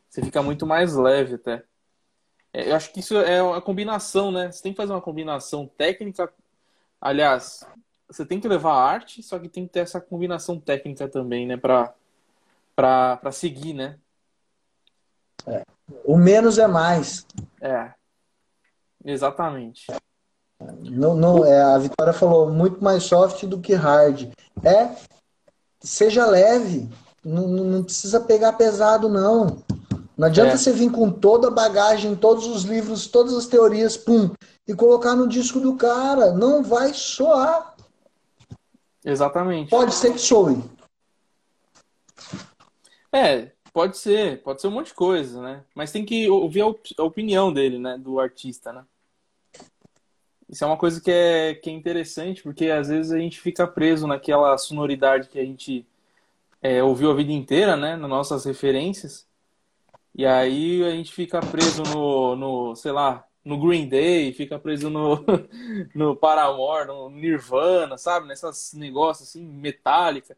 Você 0.08 0.22
fica 0.22 0.42
muito 0.42 0.66
mais 0.66 0.94
leve 0.94 1.34
até. 1.34 1.64
É, 2.56 2.70
eu 2.70 2.74
acho 2.74 2.90
que 2.90 3.00
isso 3.00 3.14
é 3.18 3.42
uma 3.42 3.60
combinação, 3.60 4.32
né? 4.32 4.50
Você 4.50 4.62
tem 4.62 4.72
que 4.72 4.78
fazer 4.78 4.90
uma 4.90 5.02
combinação 5.02 5.66
técnica. 5.76 6.32
Aliás, 6.98 7.68
você 8.08 8.24
tem 8.24 8.40
que 8.40 8.48
levar 8.48 8.72
a 8.72 8.82
arte, 8.82 9.22
só 9.22 9.38
que 9.38 9.46
tem 9.46 9.66
que 9.66 9.74
ter 9.74 9.80
essa 9.80 10.00
combinação 10.00 10.58
técnica 10.58 11.06
também, 11.06 11.46
né? 11.46 11.58
Pra, 11.58 11.92
pra, 12.74 13.18
pra 13.18 13.30
seguir, 13.30 13.74
né? 13.74 13.98
É. 15.46 15.62
O 16.02 16.16
menos 16.16 16.56
é 16.56 16.66
mais. 16.66 17.26
É. 17.60 17.92
Exatamente. 19.04 19.84
Não, 20.80 21.14
não, 21.14 21.44
é, 21.44 21.60
a 21.60 21.76
Vitória 21.76 22.14
falou 22.14 22.50
muito 22.50 22.82
mais 22.82 23.02
soft 23.02 23.44
do 23.44 23.60
que 23.60 23.74
hard. 23.74 24.32
É, 24.64 24.96
seja 25.78 26.24
leve. 26.24 26.88
Não, 27.22 27.46
não 27.48 27.84
precisa 27.84 28.18
pegar 28.18 28.54
pesado, 28.54 29.10
não. 29.10 29.62
Não 30.16 30.28
adianta 30.28 30.54
é. 30.54 30.56
você 30.56 30.72
vir 30.72 30.90
com 30.90 31.10
toda 31.10 31.48
a 31.48 31.50
bagagem, 31.50 32.16
todos 32.16 32.46
os 32.46 32.62
livros, 32.62 33.06
todas 33.06 33.34
as 33.34 33.46
teorias, 33.46 33.96
pum, 33.96 34.30
e 34.66 34.74
colocar 34.74 35.14
no 35.14 35.28
disco 35.28 35.60
do 35.60 35.76
cara. 35.76 36.32
Não 36.32 36.62
vai 36.62 36.94
soar. 36.94 37.76
Exatamente. 39.04 39.68
Pode 39.68 39.94
ser 39.94 40.12
que 40.12 40.18
soe. 40.18 40.64
É, 43.12 43.52
pode 43.72 43.98
ser. 43.98 44.42
Pode 44.42 44.60
ser 44.60 44.68
um 44.68 44.72
monte 44.72 44.88
de 44.88 44.94
coisa, 44.94 45.42
né? 45.42 45.64
Mas 45.74 45.92
tem 45.92 46.04
que 46.04 46.28
ouvir 46.30 46.62
a, 46.62 46.66
op 46.66 46.94
a 46.98 47.02
opinião 47.02 47.52
dele, 47.52 47.78
né? 47.78 47.98
Do 47.98 48.18
artista, 48.18 48.72
né? 48.72 48.84
Isso 50.48 50.64
é 50.64 50.66
uma 50.66 50.76
coisa 50.76 51.00
que 51.00 51.10
é, 51.10 51.54
que 51.54 51.68
é 51.68 51.72
interessante, 51.72 52.42
porque 52.42 52.70
às 52.70 52.88
vezes 52.88 53.12
a 53.12 53.18
gente 53.18 53.40
fica 53.40 53.66
preso 53.66 54.06
naquela 54.06 54.56
sonoridade 54.56 55.28
que 55.28 55.38
a 55.38 55.44
gente 55.44 55.86
é, 56.62 56.82
ouviu 56.82 57.10
a 57.10 57.14
vida 57.14 57.32
inteira, 57.32 57.76
né? 57.76 57.96
Nas 57.96 58.08
nossas 58.08 58.44
referências. 58.44 59.26
E 60.16 60.24
aí 60.24 60.82
a 60.82 60.90
gente 60.92 61.12
fica 61.12 61.40
preso 61.40 61.82
no, 61.82 62.34
no 62.36 62.74
sei 62.74 62.90
lá, 62.90 63.26
no 63.44 63.60
Green 63.60 63.86
Day, 63.86 64.32
fica 64.32 64.58
preso 64.58 64.88
no, 64.88 65.24
no 65.94 66.16
Paramore, 66.16 66.86
no 66.88 67.10
Nirvana, 67.10 67.98
sabe? 67.98 68.26
Nessas 68.26 68.72
negócios 68.72 69.28
assim, 69.28 69.44
metálica. 69.46 70.36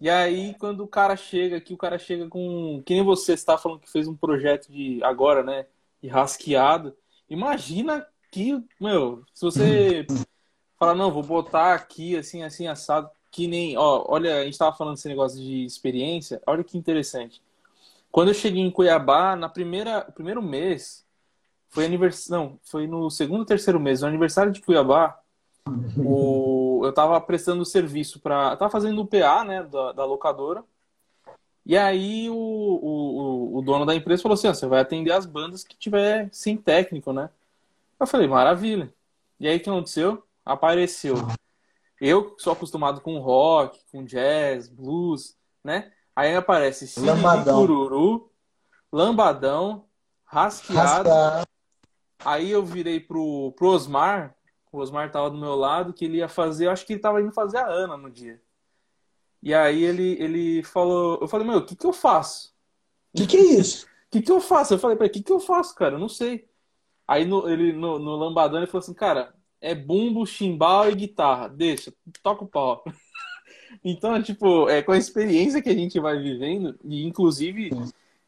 E 0.00 0.10
aí, 0.10 0.54
quando 0.58 0.82
o 0.84 0.88
cara 0.88 1.16
chega 1.16 1.56
aqui, 1.56 1.74
o 1.74 1.78
cara 1.78 1.98
chega 1.98 2.28
com. 2.28 2.82
Que 2.84 2.94
nem 2.94 3.04
você 3.04 3.34
está 3.34 3.58
falando 3.58 3.80
que 3.80 3.90
fez 3.90 4.08
um 4.08 4.16
projeto 4.16 4.68
de 4.72 5.02
agora, 5.04 5.42
né? 5.42 5.66
De 6.02 6.08
rasqueado. 6.08 6.96
Imagina 7.28 8.06
que, 8.30 8.62
meu, 8.80 9.24
se 9.34 9.44
você 9.44 10.06
falar, 10.78 10.94
não, 10.94 11.12
vou 11.12 11.22
botar 11.22 11.74
aqui, 11.74 12.16
assim, 12.16 12.42
assim, 12.42 12.66
assado, 12.66 13.10
que 13.30 13.46
nem. 13.46 13.76
Ó, 13.76 14.04
olha, 14.08 14.40
a 14.40 14.44
gente 14.44 14.58
tava 14.58 14.76
falando 14.76 14.94
desse 14.96 15.08
negócio 15.08 15.38
de 15.40 15.64
experiência, 15.64 16.42
olha 16.46 16.64
que 16.64 16.78
interessante. 16.78 17.42
Quando 18.14 18.28
eu 18.28 18.34
cheguei 18.34 18.62
em 18.62 18.70
Cuiabá, 18.70 19.34
na 19.34 19.48
primeira, 19.48 20.02
primeiro 20.02 20.40
mês, 20.40 21.04
foi 21.68 21.84
aniversário. 21.84 22.44
Não, 22.44 22.60
foi 22.62 22.86
no 22.86 23.10
segundo, 23.10 23.44
terceiro 23.44 23.80
mês, 23.80 24.02
no 24.02 24.06
aniversário 24.06 24.52
de 24.52 24.60
Cuiabá. 24.60 25.18
O, 25.98 26.82
eu 26.84 26.92
tava 26.94 27.20
prestando 27.20 27.64
serviço 27.64 28.20
para. 28.20 28.54
Tava 28.54 28.70
fazendo 28.70 29.00
o 29.00 29.04
PA, 29.04 29.42
né, 29.42 29.64
da, 29.64 29.90
da 29.90 30.04
locadora. 30.04 30.62
E 31.66 31.76
aí 31.76 32.30
o, 32.30 32.36
o, 32.36 33.58
o, 33.58 33.62
dono 33.62 33.84
da 33.84 33.96
empresa 33.96 34.22
falou 34.22 34.34
assim: 34.34 34.46
você 34.46 34.68
vai 34.68 34.78
atender 34.78 35.10
as 35.10 35.26
bandas 35.26 35.64
que 35.64 35.76
tiver 35.76 36.28
sem 36.30 36.56
técnico, 36.56 37.12
né? 37.12 37.28
Eu 37.98 38.06
falei, 38.06 38.28
maravilha. 38.28 38.94
E 39.40 39.48
aí 39.48 39.56
o 39.56 39.60
que 39.60 39.68
aconteceu? 39.68 40.22
Apareceu. 40.44 41.16
Eu 42.00 42.36
sou 42.38 42.52
acostumado 42.52 43.00
com 43.00 43.18
rock, 43.18 43.80
com 43.90 44.04
jazz, 44.04 44.68
blues, 44.68 45.36
né? 45.64 45.90
Aí 46.14 46.34
aparece 46.34 46.86
Cine 46.86 47.08
Cururu, 47.44 48.30
Lambadão, 48.92 49.86
Rasqueado, 50.24 51.08
Rasqueado, 51.08 51.48
Aí 52.24 52.50
eu 52.50 52.64
virei 52.64 53.00
pro, 53.00 53.52
pro 53.52 53.68
Osmar, 53.68 54.36
o 54.72 54.78
Osmar 54.78 55.10
tava 55.10 55.30
do 55.30 55.36
meu 55.36 55.54
lado, 55.54 55.92
que 55.92 56.04
ele 56.04 56.18
ia 56.18 56.28
fazer, 56.28 56.66
eu 56.66 56.70
acho 56.70 56.86
que 56.86 56.94
ele 56.94 57.00
tava 57.00 57.20
indo 57.20 57.32
fazer 57.32 57.58
a 57.58 57.66
Ana 57.66 57.96
no 57.96 58.10
dia. 58.10 58.40
E 59.42 59.52
aí 59.52 59.84
ele, 59.84 60.16
ele 60.20 60.62
falou, 60.62 61.18
eu 61.20 61.28
falei, 61.28 61.46
meu, 61.46 61.58
o 61.58 61.66
que 61.66 61.76
que 61.76 61.86
eu 61.86 61.92
faço? 61.92 62.54
O 63.12 63.18
que 63.18 63.26
que 63.26 63.36
é 63.36 63.42
isso? 63.42 63.86
O 63.86 63.88
que 64.10 64.22
que 64.22 64.32
eu 64.32 64.40
faço? 64.40 64.74
Eu 64.74 64.78
falei 64.78 64.96
pra 64.96 65.06
ele, 65.06 65.10
o 65.10 65.14
que 65.14 65.22
que 65.22 65.32
eu 65.32 65.40
faço, 65.40 65.74
cara? 65.74 65.96
Eu 65.96 65.98
não 65.98 66.08
sei. 66.08 66.48
Aí 67.06 67.24
no, 67.26 67.48
ele, 67.48 67.72
no, 67.72 67.98
no 67.98 68.16
Lambadão 68.16 68.58
ele 68.58 68.66
falou 68.66 68.82
assim, 68.82 68.94
cara, 68.94 69.34
é 69.60 69.74
bumbo, 69.74 70.24
chimbal 70.24 70.90
e 70.90 70.94
guitarra. 70.94 71.48
Deixa, 71.48 71.92
toca 72.22 72.44
o 72.44 72.48
pau. 72.48 72.82
Então, 73.84 74.22
tipo, 74.22 74.68
é 74.68 74.82
com 74.82 74.92
a 74.92 74.98
experiência 74.98 75.62
que 75.62 75.68
a 75.68 75.74
gente 75.74 75.98
vai 76.00 76.18
vivendo, 76.18 76.76
e 76.84 77.06
inclusive... 77.06 77.70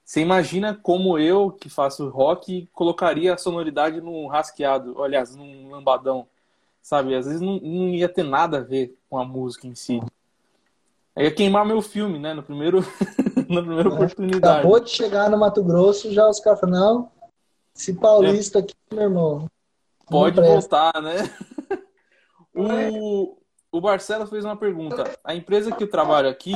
Você 0.06 0.20
imagina 0.20 0.72
como 0.72 1.18
eu, 1.18 1.50
que 1.50 1.68
faço 1.68 2.08
rock, 2.08 2.68
colocaria 2.72 3.34
a 3.34 3.36
sonoridade 3.36 4.00
num 4.00 4.28
rasqueado, 4.28 5.02
aliás, 5.02 5.34
num 5.34 5.68
lambadão, 5.68 6.28
sabe? 6.80 7.16
Às 7.16 7.26
vezes 7.26 7.40
não, 7.40 7.58
não 7.58 7.88
ia 7.88 8.08
ter 8.08 8.22
nada 8.22 8.58
a 8.58 8.62
ver 8.62 8.96
com 9.10 9.18
a 9.18 9.24
música 9.24 9.66
em 9.66 9.74
si. 9.74 10.00
Aí 11.16 11.24
ia 11.24 11.32
queimar 11.32 11.66
meu 11.66 11.82
filme, 11.82 12.20
né? 12.20 12.32
No 12.34 12.42
primeiro, 12.44 12.82
na 13.50 13.60
primeira 13.60 13.88
oportunidade. 13.88 14.58
Acabou 14.60 14.78
de 14.78 14.90
chegar 14.90 15.28
no 15.28 15.36
Mato 15.36 15.64
Grosso, 15.64 16.12
já 16.12 16.28
os 16.28 16.38
caras 16.38 16.60
falam, 16.60 16.78
não, 16.78 17.12
esse 17.74 17.92
paulista 17.94 18.60
é. 18.60 18.62
aqui, 18.62 18.74
meu 18.92 19.02
irmão. 19.02 19.50
Pode 20.06 20.40
voltar, 20.40 20.92
né? 21.02 21.16
o, 22.54 23.36
o 23.76 23.80
Barcelos 23.80 24.30
fez 24.30 24.44
uma 24.44 24.56
pergunta. 24.56 25.04
A 25.22 25.34
empresa 25.34 25.70
que 25.70 25.84
eu 25.84 25.90
trabalho 25.90 26.28
aqui, 26.28 26.54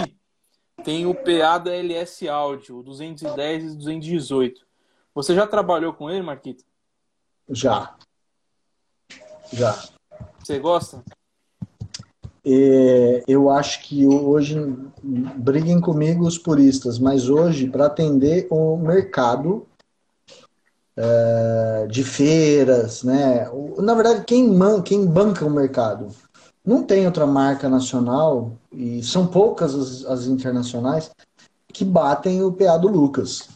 tem 0.82 1.06
o 1.06 1.14
PA 1.14 1.58
da 1.58 1.74
LS 1.74 2.26
Audio, 2.28 2.82
210 2.82 3.74
e 3.74 3.76
218. 3.76 4.66
Você 5.14 5.34
já 5.34 5.46
trabalhou 5.46 5.92
com 5.92 6.08
ele, 6.10 6.22
Marquito? 6.22 6.64
Já. 7.48 7.94
Já. 9.52 9.78
Você 10.38 10.58
gosta? 10.58 11.04
É, 12.42 13.22
eu 13.28 13.50
acho 13.50 13.82
que 13.82 14.06
hoje, 14.06 14.56
briguem 15.02 15.78
comigo 15.78 16.26
os 16.26 16.38
puristas, 16.38 16.98
mas 16.98 17.28
hoje, 17.28 17.68
para 17.68 17.86
atender 17.86 18.46
o 18.50 18.78
mercado 18.78 19.66
é, 20.96 21.86
de 21.86 22.02
feiras, 22.02 23.02
né? 23.02 23.46
Na 23.76 23.94
verdade, 23.94 24.24
quem, 24.24 24.48
man, 24.48 24.80
quem 24.80 25.04
banca 25.04 25.44
o 25.44 25.50
mercado? 25.50 26.08
Não 26.64 26.82
tem 26.82 27.06
outra 27.06 27.26
marca 27.26 27.68
nacional, 27.68 28.52
e 28.72 29.02
são 29.02 29.26
poucas 29.26 29.74
as, 29.74 30.04
as 30.04 30.26
internacionais, 30.26 31.10
que 31.72 31.84
batem 31.84 32.42
o 32.42 32.52
PA 32.52 32.76
do 32.76 32.88
Lucas. 32.88 33.48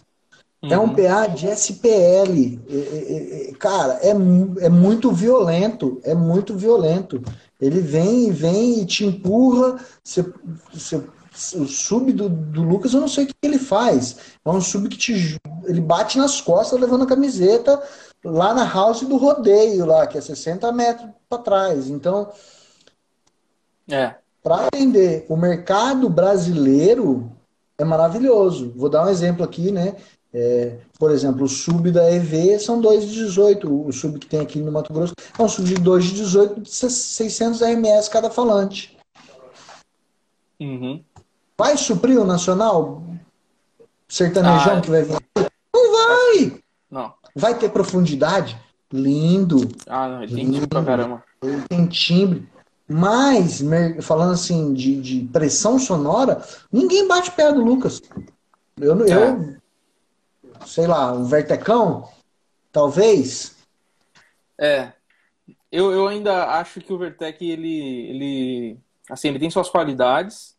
Uhum. 0.62 0.72
É 0.72 0.78
um 0.78 0.84
uhum. 0.84 0.94
PA 0.94 1.26
de 1.26 1.46
SPL. 1.46 2.58
É, 2.68 2.76
é, 2.76 3.50
é, 3.50 3.52
cara, 3.54 3.98
é, 4.02 4.10
é 4.10 4.68
muito 4.68 5.12
violento. 5.12 6.00
É 6.02 6.14
muito 6.14 6.56
violento. 6.56 7.22
Ele 7.60 7.80
vem 7.80 8.28
e 8.28 8.30
vem 8.30 8.80
e 8.80 8.86
te 8.86 9.04
empurra. 9.04 9.78
Você, 10.02 10.24
você 10.72 11.02
o 11.56 11.66
sub 11.66 12.12
do, 12.12 12.28
do 12.28 12.62
Lucas, 12.62 12.94
eu 12.94 13.00
não 13.00 13.08
sei 13.08 13.24
o 13.24 13.26
que 13.26 13.34
ele 13.42 13.58
faz. 13.58 14.16
É 14.44 14.48
um 14.48 14.60
sub 14.60 14.88
que 14.88 14.96
te, 14.96 15.36
ele 15.64 15.80
bate 15.80 16.16
nas 16.16 16.40
costas 16.40 16.80
levando 16.80 17.02
a 17.02 17.08
camiseta 17.08 17.82
lá 18.24 18.54
na 18.54 18.64
house 18.64 19.02
do 19.02 19.16
rodeio, 19.16 19.84
lá, 19.84 20.06
que 20.06 20.16
é 20.16 20.20
60 20.20 20.70
metros 20.72 21.10
para 21.28 21.42
trás. 21.42 21.88
Então, 21.88 22.30
é. 23.88 24.14
para 24.42 24.66
atender 24.66 25.26
o 25.28 25.36
mercado 25.36 26.08
brasileiro, 26.08 27.30
é 27.78 27.84
maravilhoso. 27.84 28.72
Vou 28.76 28.88
dar 28.88 29.06
um 29.06 29.08
exemplo 29.08 29.44
aqui, 29.44 29.70
né? 29.70 29.96
É, 30.36 30.78
por 30.98 31.12
exemplo, 31.12 31.44
o 31.44 31.48
sub 31.48 31.92
da 31.92 32.10
EV 32.10 32.58
são 32.58 32.80
2,18. 32.80 33.86
O 33.86 33.92
sub 33.92 34.18
que 34.18 34.26
tem 34.26 34.40
aqui 34.40 34.58
no 34.58 34.72
Mato 34.72 34.92
Grosso 34.92 35.14
é 35.38 35.42
um 35.42 35.48
sub 35.48 35.68
de 35.68 35.76
2,18 35.76 36.62
de 36.62 36.70
600 36.70 37.60
RMS 37.60 38.10
cada 38.10 38.28
falante. 38.30 38.96
Uhum. 40.60 41.02
Vai 41.56 41.76
suprir 41.76 42.20
o 42.20 42.24
nacional? 42.24 43.02
Sertanejão 44.08 44.78
ah, 44.78 44.80
que 44.80 44.90
vai 44.90 45.02
vir? 45.02 45.18
Não 45.72 45.92
vai! 45.92 46.60
Não. 46.90 47.14
Vai 47.34 47.56
ter 47.56 47.70
profundidade? 47.70 48.58
Lindo. 48.92 49.68
Ah, 49.88 50.08
não, 50.08 50.26
tem 50.26 50.50
timbre 50.50 50.66
pra 50.66 50.84
caramba. 50.84 51.24
Tem 51.68 51.86
timbre. 51.86 52.48
Mas, 52.86 53.62
falando 54.02 54.32
assim 54.32 54.74
de, 54.74 55.00
de 55.00 55.20
pressão 55.32 55.78
sonora, 55.78 56.42
ninguém 56.70 57.08
bate 57.08 57.30
pé 57.30 57.50
do 57.50 57.64
Lucas. 57.64 58.02
Eu, 58.78 59.06
é. 59.06 59.30
eu 59.30 59.56
sei 60.66 60.86
lá, 60.86 61.12
um 61.12 61.24
Vertecão, 61.24 62.08
talvez. 62.70 63.56
É. 64.58 64.92
Eu, 65.70 65.90
eu 65.90 66.06
ainda 66.06 66.58
acho 66.58 66.80
que 66.80 66.92
o 66.92 66.98
Vertec, 66.98 67.44
ele, 67.44 68.08
ele, 68.08 68.78
assim, 69.10 69.28
ele 69.28 69.38
tem 69.38 69.50
suas 69.50 69.68
qualidades, 69.68 70.56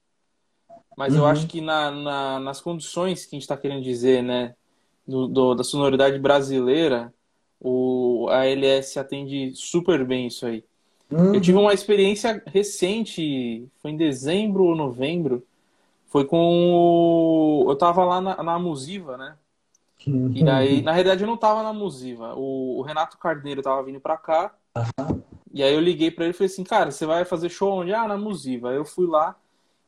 mas 0.97 1.13
uhum. 1.13 1.19
eu 1.19 1.25
acho 1.25 1.47
que 1.47 1.61
na, 1.61 1.91
na, 1.91 2.39
nas 2.39 2.59
condições 2.59 3.25
que 3.25 3.35
a 3.35 3.37
gente 3.37 3.43
está 3.43 3.55
querendo 3.55 3.83
dizer, 3.83 4.21
né, 4.21 4.55
do, 5.07 5.27
do, 5.27 5.55
da 5.55 5.63
sonoridade 5.63 6.19
brasileira, 6.19 7.13
o, 7.59 8.27
a 8.29 8.45
LS 8.45 8.99
atende 8.99 9.53
super 9.55 10.05
bem 10.05 10.27
isso 10.27 10.45
aí. 10.45 10.63
Uhum. 11.11 11.35
Eu 11.35 11.41
tive 11.41 11.57
uma 11.57 11.73
experiência 11.73 12.41
recente, 12.47 13.67
foi 13.81 13.91
em 13.91 13.97
dezembro 13.97 14.63
ou 14.63 14.75
novembro, 14.75 15.45
foi 16.07 16.25
com 16.25 16.37
o... 16.37 17.65
Eu 17.69 17.75
tava 17.75 18.03
lá 18.03 18.21
na, 18.21 18.43
na 18.43 18.59
Musiva, 18.59 19.17
né? 19.17 19.35
E 20.07 20.47
aí, 20.47 20.81
na 20.81 20.91
realidade, 20.91 21.23
eu 21.23 21.27
não 21.27 21.37
tava 21.37 21.63
na 21.63 21.73
Musiva. 21.73 22.35
O, 22.35 22.79
o 22.79 22.81
Renato 22.83 23.17
Carneiro 23.17 23.61
tava 23.61 23.83
vindo 23.83 23.99
pra 23.99 24.17
cá. 24.17 24.53
Uhum. 24.77 25.21
E 25.51 25.63
aí 25.63 25.73
eu 25.73 25.79
liguei 25.79 26.11
para 26.11 26.25
ele 26.25 26.31
e 26.31 26.37
falei 26.37 26.51
assim, 26.51 26.63
cara, 26.63 26.91
você 26.91 27.05
vai 27.05 27.25
fazer 27.25 27.49
show 27.49 27.71
onde? 27.71 27.93
Ah, 27.93 28.07
na 28.07 28.17
Musiva. 28.17 28.69
Aí 28.69 28.75
eu 28.75 28.85
fui 28.85 29.07
lá. 29.07 29.35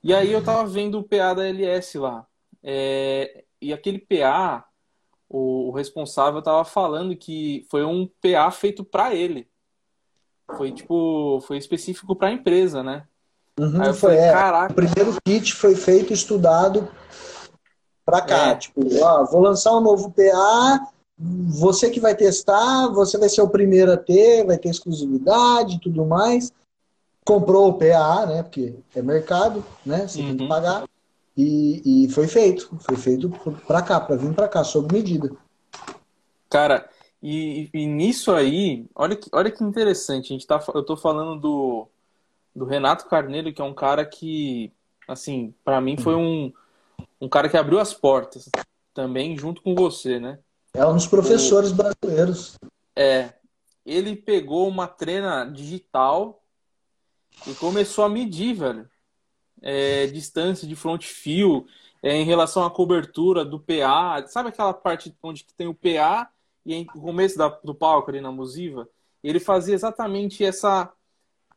E 0.03 0.13
aí 0.13 0.31
eu 0.31 0.43
tava 0.43 0.65
vendo 0.67 0.99
o 0.99 1.03
PA 1.03 1.33
da 1.33 1.45
LS 1.45 1.97
lá. 1.97 2.25
É, 2.63 3.43
e 3.61 3.73
aquele 3.73 3.99
PA, 3.99 4.65
o, 5.29 5.69
o, 5.69 5.71
responsável 5.71 6.41
tava 6.41 6.63
falando 6.63 7.15
que 7.15 7.65
foi 7.69 7.83
um 7.83 8.07
PA 8.21 8.49
feito 8.49 8.83
para 8.83 9.13
ele. 9.13 9.47
Foi 10.55 10.71
tipo, 10.71 11.41
foi 11.45 11.57
específico 11.57 12.15
para 12.15 12.29
a 12.29 12.33
empresa, 12.33 12.81
né? 12.81 13.03
Uhum, 13.59 13.81
aí 13.81 13.87
eu 13.87 13.93
foi, 13.93 14.11
falei, 14.11 14.17
é, 14.19 14.31
caraca. 14.31 14.71
O 14.71 14.75
primeiro 14.75 15.17
kit 15.25 15.53
foi 15.53 15.75
feito, 15.75 16.13
estudado 16.13 16.87
para 18.05 18.21
cá. 18.21 18.49
É. 18.49 18.55
Tipo, 18.55 18.81
ó, 19.01 19.25
vou 19.25 19.41
lançar 19.41 19.73
um 19.73 19.81
novo 19.81 20.11
PA, 20.11 20.87
você 21.19 21.89
que 21.89 21.99
vai 21.99 22.15
testar, 22.15 22.87
você 22.89 23.17
vai 23.17 23.27
ser 23.27 23.41
o 23.41 23.49
primeiro 23.49 23.91
a 23.91 23.97
ter, 23.97 24.45
vai 24.45 24.57
ter 24.57 24.69
exclusividade 24.69 25.75
e 25.75 25.79
tudo 25.79 26.05
mais. 26.05 26.53
Comprou 27.25 27.69
o 27.69 27.73
PA, 27.73 28.25
né? 28.27 28.43
Porque 28.43 28.75
é 28.95 29.01
mercado, 29.01 29.65
né? 29.85 30.07
Você 30.07 30.21
uhum. 30.21 30.27
tem 30.27 30.37
que 30.37 30.43
uhum. 30.43 30.49
pagar. 30.49 30.83
E, 31.35 32.05
e 32.05 32.09
foi 32.09 32.27
feito. 32.27 32.69
Foi 32.79 32.95
feito 32.95 33.29
para 33.67 33.81
cá, 33.81 33.99
para 33.99 34.15
vir 34.15 34.33
para 34.33 34.47
cá, 34.47 34.63
sob 34.63 34.93
medida. 34.93 35.31
Cara, 36.49 36.87
e, 37.21 37.69
e, 37.73 37.85
nisso 37.85 38.31
aí, 38.31 38.85
olha 38.95 39.15
que, 39.15 39.29
olha 39.33 39.51
que 39.51 39.63
interessante. 39.63 40.25
A 40.25 40.33
gente 40.33 40.47
tá, 40.47 40.63
eu 40.73 40.83
tô 40.83 40.95
falando 40.95 41.39
do, 41.39 41.87
do 42.55 42.65
Renato 42.65 43.07
Carneiro, 43.07 43.51
que 43.53 43.61
é 43.61 43.65
um 43.65 43.73
cara 43.73 44.05
que, 44.05 44.71
assim, 45.07 45.53
para 45.63 45.81
mim 45.81 45.97
foi 45.97 46.15
um 46.15 46.51
um 47.19 47.27
cara 47.27 47.49
que 47.49 47.57
abriu 47.57 47.79
as 47.79 47.93
portas 47.93 48.49
também 48.93 49.37
junto 49.37 49.61
com 49.61 49.75
você, 49.75 50.19
né? 50.19 50.39
É 50.73 50.85
um 50.85 50.93
dos 50.93 51.07
professores 51.07 51.71
o... 51.71 51.75
brasileiros. 51.75 52.57
É. 52.95 53.33
Ele 53.85 54.15
pegou 54.15 54.67
uma 54.67 54.87
trena 54.87 55.45
digital 55.45 56.43
e 57.45 57.53
começou 57.53 58.03
a 58.03 58.09
medir, 58.09 58.53
velho. 58.53 58.89
É, 59.61 60.07
distância 60.07 60.67
de 60.67 60.75
front 60.75 61.03
fio 61.03 61.65
é, 62.03 62.15
em 62.15 62.25
relação 62.25 62.63
à 62.63 62.69
cobertura 62.69 63.45
do 63.45 63.59
PA. 63.59 64.23
Sabe 64.27 64.49
aquela 64.49 64.73
parte 64.73 65.15
onde 65.23 65.45
tem 65.55 65.67
o 65.67 65.73
PA 65.73 66.29
e 66.67 66.85
o 66.93 67.01
começo 67.01 67.37
da, 67.37 67.47
do 67.47 67.73
palco 67.73 68.11
ali 68.11 68.19
na 68.19 68.31
Musiva? 68.31 68.89
Ele 69.23 69.39
fazia 69.39 69.73
exatamente 69.73 70.43
essa, 70.43 70.91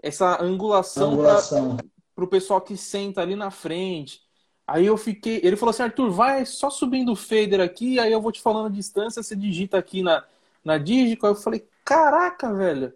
essa 0.01 0.41
angulação, 0.41 1.13
angulação. 1.13 1.77
para 2.15 2.25
o 2.25 2.29
pessoal 2.29 2.61
que 2.61 2.77
senta 2.77 3.21
ali 3.21 3.35
na 3.35 3.51
frente. 3.51 4.23
Aí 4.67 4.87
eu 4.87 4.97
fiquei. 4.97 5.41
Ele 5.43 5.57
falou 5.57 5.71
assim: 5.71 5.83
Arthur, 5.83 6.11
vai 6.13 6.47
só 6.47 6.71
subindo 6.71 7.11
o 7.11 7.17
fader 7.17 7.61
aqui, 7.61 7.99
aí 7.99 8.13
eu 8.13 8.21
vou 8.21 8.31
te 8.31 8.41
falando 8.41 8.67
a 8.67 8.71
distância, 8.71 9.21
você 9.21 9.35
digita 9.35 9.77
aqui 9.77 10.01
na, 10.01 10.25
na 10.65 10.79
Digico. 10.79 11.27
Aí 11.27 11.33
eu 11.33 11.37
falei: 11.37 11.69
caraca, 11.85 12.55
velho. 12.55 12.95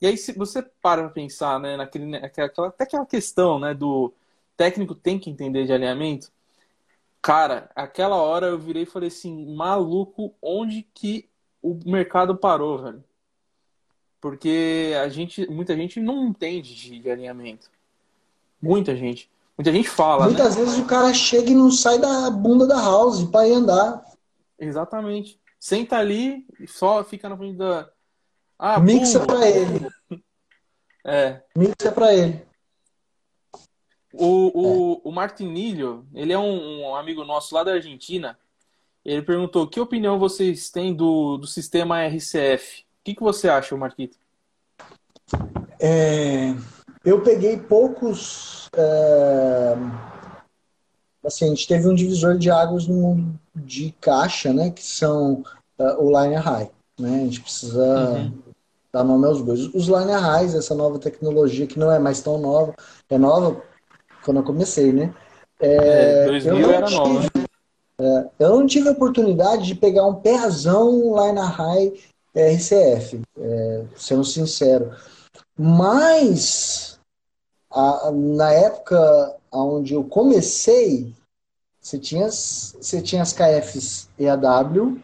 E 0.00 0.08
aí 0.08 0.18
se 0.18 0.32
você 0.32 0.60
para 0.60 1.02
pra 1.02 1.10
pensar, 1.10 1.60
né, 1.60 1.76
naquele, 1.76 2.06
naquela, 2.06 2.50
até 2.66 2.82
aquela 2.82 3.06
questão, 3.06 3.60
né, 3.60 3.72
do 3.72 4.12
técnico 4.56 4.94
tem 4.94 5.18
que 5.18 5.30
entender 5.30 5.66
de 5.66 5.72
alinhamento. 5.72 6.32
Cara, 7.22 7.70
aquela 7.74 8.16
hora 8.16 8.48
eu 8.48 8.58
virei 8.58 8.82
e 8.82 8.86
falei 8.86 9.08
assim: 9.08 9.54
maluco, 9.54 10.34
onde 10.42 10.82
que 10.92 11.28
o 11.64 11.80
mercado 11.86 12.36
parou, 12.36 12.76
velho? 12.76 13.02
Porque 14.20 14.92
a 15.02 15.08
gente, 15.08 15.50
muita 15.50 15.74
gente 15.74 15.98
não 15.98 16.26
entende 16.26 16.74
de, 16.74 17.10
alinhamento. 17.10 17.70
Muita 18.60 18.94
gente. 18.94 19.30
Muita 19.56 19.72
gente 19.72 19.88
fala. 19.88 20.26
Muitas 20.26 20.56
né? 20.56 20.62
vezes 20.62 20.78
o 20.78 20.84
cara 20.84 21.14
chega 21.14 21.50
e 21.50 21.54
não 21.54 21.70
sai 21.70 21.98
da 21.98 22.30
bunda 22.30 22.66
da 22.66 22.80
house 22.80 23.24
para 23.24 23.48
ir 23.48 23.54
andar. 23.54 24.04
Exatamente. 24.58 25.40
Senta 25.58 25.96
ali 25.96 26.46
e 26.60 26.66
só 26.66 27.02
fica 27.02 27.28
na 27.28 27.36
frente 27.36 27.56
da. 27.56 27.88
Ah, 28.58 28.78
Mixa 28.78 29.20
para 29.20 29.48
ele. 29.48 29.88
É. 31.06 31.42
Mixa 31.54 31.92
para 31.92 32.14
ele. 32.14 32.42
O, 34.10 34.50
o, 34.54 34.94
é. 34.94 35.00
o 35.04 35.12
Martinilho, 35.12 36.06
ele 36.14 36.32
é 36.32 36.38
um, 36.38 36.80
um, 36.80 36.96
amigo 36.96 37.24
nosso 37.24 37.54
lá 37.54 37.62
da 37.62 37.74
Argentina. 37.74 38.38
Ele 39.04 39.22
perguntou: 39.22 39.68
que 39.68 39.80
opinião 39.80 40.18
vocês 40.18 40.70
têm 40.70 40.94
do, 40.94 41.36
do 41.36 41.46
sistema 41.46 42.06
RCF? 42.06 42.80
O 42.80 42.84
que, 43.04 43.14
que 43.14 43.22
você 43.22 43.48
acha, 43.48 43.76
Marquito? 43.76 44.16
É, 45.78 46.54
eu 47.04 47.20
peguei 47.20 47.58
poucos. 47.58 48.68
É, 48.74 49.74
assim, 51.24 51.46
a 51.46 51.48
gente 51.48 51.68
teve 51.68 51.86
um 51.86 51.94
divisor 51.94 52.38
de 52.38 52.50
águas 52.50 52.86
no 52.86 52.94
mundo 52.94 53.40
de 53.54 53.94
caixa, 54.00 54.52
né? 54.52 54.70
Que 54.70 54.82
são 54.82 55.44
uh, 55.78 56.02
o 56.02 56.10
Line 56.10 56.36
High. 56.36 56.70
Né? 56.98 57.16
A 57.16 57.24
gente 57.24 57.40
precisa 57.40 57.84
uhum. 57.84 58.32
dar 58.92 59.04
nome 59.04 59.26
aos 59.26 59.42
bois. 59.42 59.60
Os 59.74 59.86
Line 59.86 60.12
Highs, 60.12 60.54
essa 60.54 60.74
nova 60.74 60.98
tecnologia 60.98 61.66
que 61.66 61.78
não 61.78 61.92
é 61.92 61.98
mais 61.98 62.22
tão 62.22 62.38
nova, 62.38 62.74
é 63.10 63.18
nova 63.18 63.62
quando 64.24 64.38
eu 64.38 64.44
comecei, 64.44 64.92
né? 64.92 65.14
É, 65.60 66.24
é 66.24 66.26
2000 66.26 66.70
era 66.72 66.86
tive, 66.86 66.98
nova. 66.98 67.33
É, 68.00 68.28
eu 68.40 68.48
não 68.58 68.66
tive 68.66 68.88
a 68.88 68.92
oportunidade 68.92 69.66
de 69.66 69.74
pegar 69.74 70.06
um 70.06 70.14
perzão 70.14 71.14
Line 71.14 71.40
High 71.40 71.92
RCF, 72.34 73.22
é, 73.38 73.84
sendo 73.96 74.24
sincero. 74.24 74.90
Mas 75.56 76.98
a, 77.70 78.10
na 78.10 78.52
época 78.52 79.36
onde 79.52 79.94
eu 79.94 80.04
comecei, 80.04 81.14
você 81.80 81.98
tinha, 81.98 82.28
você 82.28 83.00
tinha 83.00 83.22
as 83.22 83.32
KFs 83.32 84.08
EAW, 84.18 84.98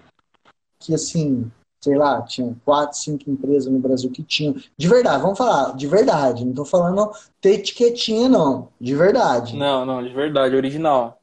que 0.81 0.95
assim, 0.95 1.51
sei 1.81 1.97
lá, 1.97 2.23
tinham 2.23 2.57
quatro, 2.65 2.99
cinco 2.99 3.31
empresas 3.31 3.71
no 3.71 3.79
Brasil 3.79 4.11
que 4.11 4.23
tinham. 4.23 4.57
De 4.77 4.89
verdade, 4.89 5.23
vamos 5.23 5.39
falar, 5.39 5.77
de 5.77 5.87
verdade. 5.87 6.45
Não 6.45 6.53
tô 6.53 6.65
falando 6.65 7.13
ter 7.41 7.55
etiquetinha, 7.55 8.29
não. 8.29 8.69
De 8.81 8.95
verdade. 8.97 9.57
Não, 9.57 9.85
não, 9.85 10.03
de 10.03 10.13
verdade, 10.13 10.57
original. 10.57 11.21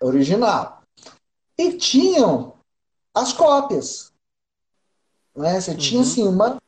Original. 0.00 0.73
E 1.58 1.72
tinham 1.72 2.54
as 3.14 3.32
cópias. 3.32 4.12
Né? 5.36 5.60
Você 5.60 5.72
uhum. 5.72 5.76
tinha 5.76 6.02
assim 6.02 6.26
uma 6.26 6.58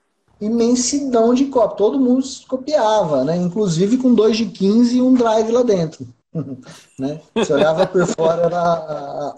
imensidão 0.40 1.34
de 1.34 1.46
cópia. 1.46 1.76
Todo 1.76 2.00
mundo 2.00 2.24
copiava, 2.48 3.24
né? 3.24 3.36
Inclusive 3.36 3.98
com 3.98 4.14
2 4.14 4.36
de 4.36 4.46
15 4.46 4.96
e 4.96 5.02
um 5.02 5.14
drive 5.14 5.50
lá 5.50 5.62
dentro. 5.62 6.06
né? 6.98 7.20
Você 7.34 7.52
olhava 7.52 7.86
por 7.86 8.06
fora 8.14 8.48
a, 8.56 8.72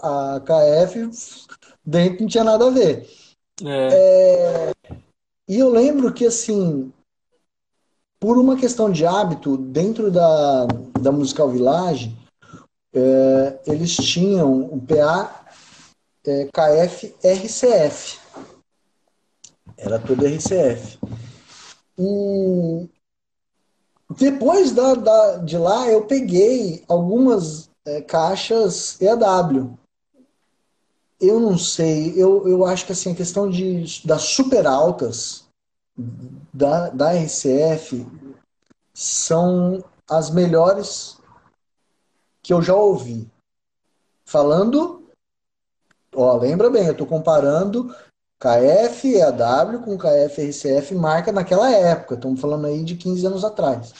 a, 0.01 0.35
a, 0.35 0.39
KF, 0.41 1.09
dentro 1.85 2.21
não 2.21 2.27
tinha 2.27 2.43
nada 2.43 2.67
a 2.67 2.69
ver. 2.69 3.09
É. 3.63 3.89
É, 3.91 4.95
e 5.47 5.57
eu 5.57 5.69
lembro 5.69 6.13
que, 6.13 6.25
assim, 6.25 6.93
por 8.19 8.37
uma 8.37 8.55
questão 8.55 8.91
de 8.91 9.05
hábito, 9.05 9.57
dentro 9.57 10.11
da, 10.11 10.65
da 10.99 11.11
Musical 11.11 11.49
Village, 11.49 12.15
é, 12.93 13.59
eles 13.67 13.95
tinham 13.95 14.73
um 14.73 14.79
PA 14.79 15.45
é, 16.25 16.45
KF 16.45 17.15
RCF. 17.23 18.19
Era 19.77 19.99
todo 19.99 20.25
RCF. 20.25 20.99
E 21.97 22.89
depois 24.17 24.71
da, 24.71 24.95
da, 24.95 25.37
de 25.37 25.57
lá, 25.57 25.87
eu 25.87 26.05
peguei 26.05 26.83
algumas 26.87 27.69
é, 27.85 28.01
caixas 28.01 28.99
EAW. 29.01 29.77
Eu 31.21 31.39
não 31.39 31.57
sei, 31.57 32.13
eu, 32.15 32.47
eu 32.47 32.65
acho 32.65 32.85
que 32.85 32.93
assim, 32.93 33.11
a 33.11 33.15
questão 33.15 33.49
de, 33.49 33.83
das 34.05 34.21
super 34.23 34.65
altas 34.65 35.45
da, 36.53 36.89
da 36.89 37.11
RCF 37.11 38.07
são 38.93 39.83
as 40.09 40.29
melhores 40.29 41.18
que 42.41 42.53
eu 42.53 42.61
já 42.61 42.75
ouvi. 42.75 43.27
Falando, 44.25 45.03
ó, 46.15 46.37
lembra 46.37 46.69
bem, 46.69 46.85
eu 46.85 46.91
estou 46.91 47.07
comparando 47.07 47.93
KF 48.39 49.15
EAW 49.15 49.79
com 49.83 49.97
KF 49.97 50.49
RCF 50.49 50.95
marca 50.95 51.31
naquela 51.31 51.69
época, 51.69 52.15
estamos 52.15 52.39
falando 52.39 52.67
aí 52.67 52.83
de 52.83 52.95
15 52.95 53.27
anos 53.27 53.43
atrás. 53.43 53.93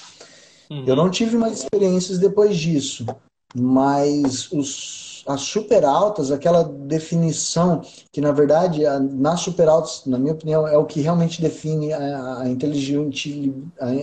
Uhum. 0.70 0.86
Eu 0.86 0.96
não 0.96 1.10
tive 1.10 1.36
mais 1.36 1.60
experiências 1.60 2.20
depois 2.20 2.56
disso, 2.56 3.06
mas 3.54 4.50
os, 4.52 5.26
as 5.28 5.42
super 5.42 5.84
altas, 5.84 6.32
aquela 6.32 6.64
definição 6.64 7.82
que 8.14 8.22
na 8.22 8.32
verdade 8.32 8.86
a, 8.86 9.00
nas 9.00 9.42
super 9.42 9.68
altas, 9.68 10.04
na 10.06 10.18
minha 10.18 10.34
opinião, 10.34 10.66
é 10.68 10.78
o 10.78 10.86
que 10.86 11.02
realmente 11.02 11.42
define 11.42 11.92
a, 11.92 12.40
a 12.40 12.50
inteligente, 12.50 13.54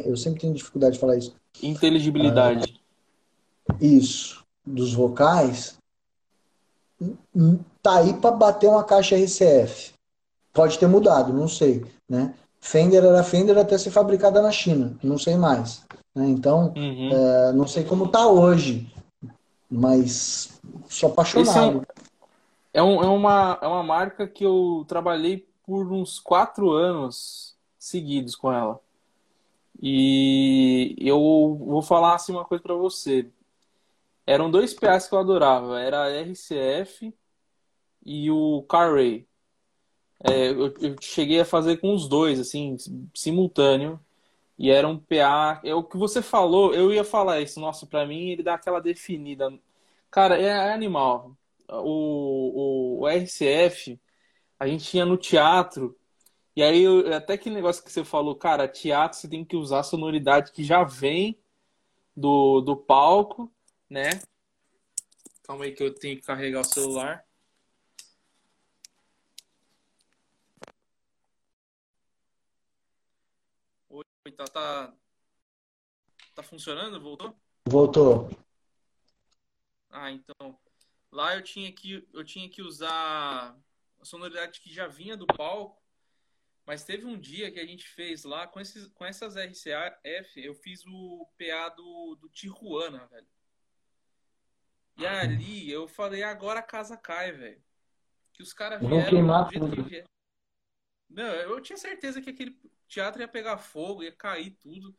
eu 0.05 0.17
sempre 0.17 0.41
tenho 0.41 0.55
dificuldade 0.55 0.95
de 0.95 1.01
falar 1.01 1.17
isso. 1.17 1.35
Inteligibilidade. 1.63 2.76
Isso, 3.81 4.45
dos 4.65 4.95
vocais, 4.95 5.77
tá 7.83 7.99
aí 7.99 8.15
para 8.15 8.31
bater 8.31 8.69
uma 8.69 8.85
caixa 8.85 9.17
RCF. 9.17 9.95
Pode 10.53 10.79
ter 10.79 10.87
mudado, 10.87 11.33
não 11.33 11.49
sei, 11.49 11.85
né? 12.09 12.35
Fender 12.61 13.05
era 13.05 13.23
Fender 13.23 13.57
até 13.59 13.77
ser 13.79 13.91
fabricada 13.91 14.43
na 14.43 14.51
China, 14.51 14.99
não 15.03 15.19
sei 15.19 15.37
mais. 15.37 15.85
Né? 16.15 16.27
Então, 16.29 16.73
uhum. 16.77 17.11
é, 17.13 17.53
não 17.53 17.67
sei 17.67 17.85
como 17.85 18.09
tá 18.09 18.27
hoje, 18.27 18.91
mas 19.71 20.59
sou 20.89 21.11
apaixonado. 21.11 21.87
É, 22.73 22.83
um, 22.83 23.03
é, 23.03 23.07
uma, 23.07 23.59
é 23.63 23.67
uma 23.67 23.83
marca 23.83 24.27
que 24.27 24.45
eu 24.45 24.85
trabalhei 24.89 25.47
por 25.65 25.93
uns 25.93 26.19
quatro 26.19 26.73
anos 26.73 27.55
seguidos 27.79 28.35
com 28.35 28.53
ela. 28.53 28.81
E 29.81 30.97
eu 30.99 31.19
vou 31.67 31.83
falar 31.83 32.15
assim 32.15 32.33
uma 32.33 32.45
coisa 32.45 32.63
para 32.63 32.75
você. 32.75 33.31
Eram 34.27 34.51
dois 34.51 34.75
PAs 34.75 35.09
que 35.09 35.15
eu 35.15 35.19
adorava, 35.19 35.81
era 35.81 36.05
a 36.05 36.21
RCF 36.23 37.15
e 38.05 38.31
o 38.31 38.63
Carray. 38.69 39.27
É, 40.25 40.51
eu, 40.51 40.75
eu, 40.81 40.97
cheguei 41.01 41.41
a 41.41 41.45
fazer 41.45 41.79
com 41.79 41.95
os 41.95 42.09
dois, 42.09 42.41
assim, 42.41 42.77
simultâneo. 43.15 44.01
E 44.59 44.71
era 44.71 44.89
um 44.89 44.99
PA. 44.99 45.61
É 45.65 45.75
o 45.75 45.85
que 45.85 45.97
você 45.97 46.23
falou, 46.23 46.75
eu 46.75 46.93
ia 46.93 47.05
falar 47.05 47.41
isso. 47.41 47.61
Nossa, 47.61 47.87
para 47.87 48.07
mim 48.07 48.31
ele 48.31 48.43
dá 48.43 48.55
aquela 48.55 48.81
definida. 48.81 49.53
Cara, 50.11 50.41
é, 50.41 50.47
é 50.47 50.73
animal. 50.73 51.37
O, 51.69 53.01
o, 53.01 53.03
o, 53.03 53.09
RCF, 53.09 54.01
a 54.59 54.67
gente 54.67 54.85
tinha 54.85 55.05
no 55.05 55.17
teatro. 55.17 55.97
E 56.57 56.63
aí, 56.63 56.87
até 57.15 57.35
aquele 57.35 57.57
negócio 57.57 57.85
que 57.85 57.93
você 57.93 58.05
falou, 58.05 58.35
cara, 58.35 58.69
teatro 58.69 59.19
você 59.19 59.29
tem 59.29 59.45
que 59.45 59.57
usar 59.57 59.81
a 59.81 59.83
sonoridade 59.83 60.53
que 60.53 60.65
já 60.65 60.85
vem 60.85 61.39
do, 62.17 62.63
do 62.63 62.77
palco, 62.77 63.53
né? 63.89 64.11
Calma 65.43 65.65
aí 65.65 65.73
que 65.73 65.83
eu 65.83 65.95
tenho 65.95 66.17
que 66.17 66.23
carregar 66.23 66.61
o 66.61 66.65
celular. 66.65 67.25
Tá, 74.37 74.45
tá, 74.45 74.95
tá 76.35 76.43
funcionando? 76.43 77.01
Voltou? 77.01 77.35
Voltou. 77.67 78.29
Ah, 79.89 80.11
então. 80.11 80.59
Lá 81.11 81.35
eu 81.35 81.43
tinha 81.43 81.73
que, 81.73 82.07
eu 82.13 82.25
tinha 82.25 82.49
que 82.51 82.61
usar 82.61 83.57
a 83.99 84.05
sonoridade 84.05 84.61
que 84.61 84.73
já 84.73 84.87
vinha 84.87 85.17
do 85.17 85.27
palco, 85.27 85.83
mas 86.67 86.85
teve 86.85 87.07
um 87.07 87.19
dia 87.19 87.51
que 87.51 87.61
a 87.61 87.65
gente 87.65 87.89
fez 87.89 88.25
lá 88.25 88.47
com, 88.47 88.61
esses, 88.61 88.89
com 88.89 89.05
essas 89.07 89.37
RCF, 89.37 90.45
eu 90.45 90.55
fiz 90.55 90.85
o 90.87 91.27
PA 91.39 91.71
do, 91.71 92.17
do 92.17 92.29
Tijuana, 92.29 93.07
velho. 93.07 93.36
E 94.97 95.07
ali 95.07 95.71
eu 95.71 95.87
falei, 95.87 96.23
agora 96.23 96.61
a 96.61 96.63
casa 96.63 96.97
cai, 96.97 97.33
velho. 97.33 97.63
Que 98.33 98.43
os 98.43 98.53
caras 98.53 98.81
vieram 98.81 99.49
do 99.49 99.71
jeito 99.71 99.85
que. 99.85 100.05
Não, 101.09 101.25
eu 101.25 101.61
tinha 101.61 101.77
certeza 101.77 102.21
que 102.21 102.31
aquele 102.31 102.59
teatro 102.89 103.21
ia 103.21 103.29
pegar 103.29 103.59
fogo, 103.59 104.03
ia 104.03 104.13
cair 104.13 104.51
tudo. 104.53 104.97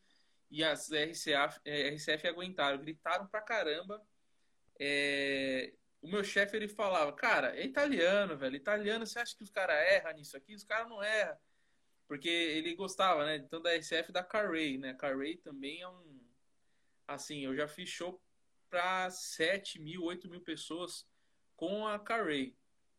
E 0.50 0.64
as 0.64 0.90
RCA, 0.90 1.60
é, 1.66 1.90
RCF 1.90 2.28
aguentaram, 2.28 2.80
gritaram 2.80 3.28
pra 3.28 3.42
caramba. 3.42 4.02
É... 4.80 5.74
O 6.02 6.08
meu 6.08 6.24
chefe 6.24 6.56
ele 6.56 6.68
falava, 6.68 7.12
cara, 7.12 7.58
é 7.58 7.66
italiano, 7.66 8.38
velho. 8.38 8.56
Italiano, 8.56 9.06
você 9.06 9.20
acha 9.20 9.36
que 9.36 9.44
os 9.44 9.50
caras 9.50 9.76
erram 9.92 10.14
nisso 10.14 10.38
aqui? 10.38 10.54
Os 10.54 10.64
caras 10.64 10.88
não 10.88 11.04
erram. 11.04 11.36
Porque 12.08 12.30
ele 12.30 12.76
gostava, 12.76 13.26
né? 13.26 13.36
Então 13.36 13.62
da 13.62 13.76
RCF 13.76 14.12
da 14.12 14.24
Carray, 14.24 14.78
né? 14.78 14.94
Carray 14.94 15.38
também 15.38 15.82
é 15.82 15.90
um. 15.90 16.18
Assim, 17.08 17.40
eu 17.40 17.56
já 17.56 17.68
fiz 17.68 17.90
show 17.90 18.22
pra 18.70 19.10
7 19.10 19.80
mil, 19.80 20.04
8 20.04 20.30
mil 20.30 20.42
pessoas 20.42 21.08
com 21.56 21.88
a 21.88 21.98
Carray. 22.00 22.56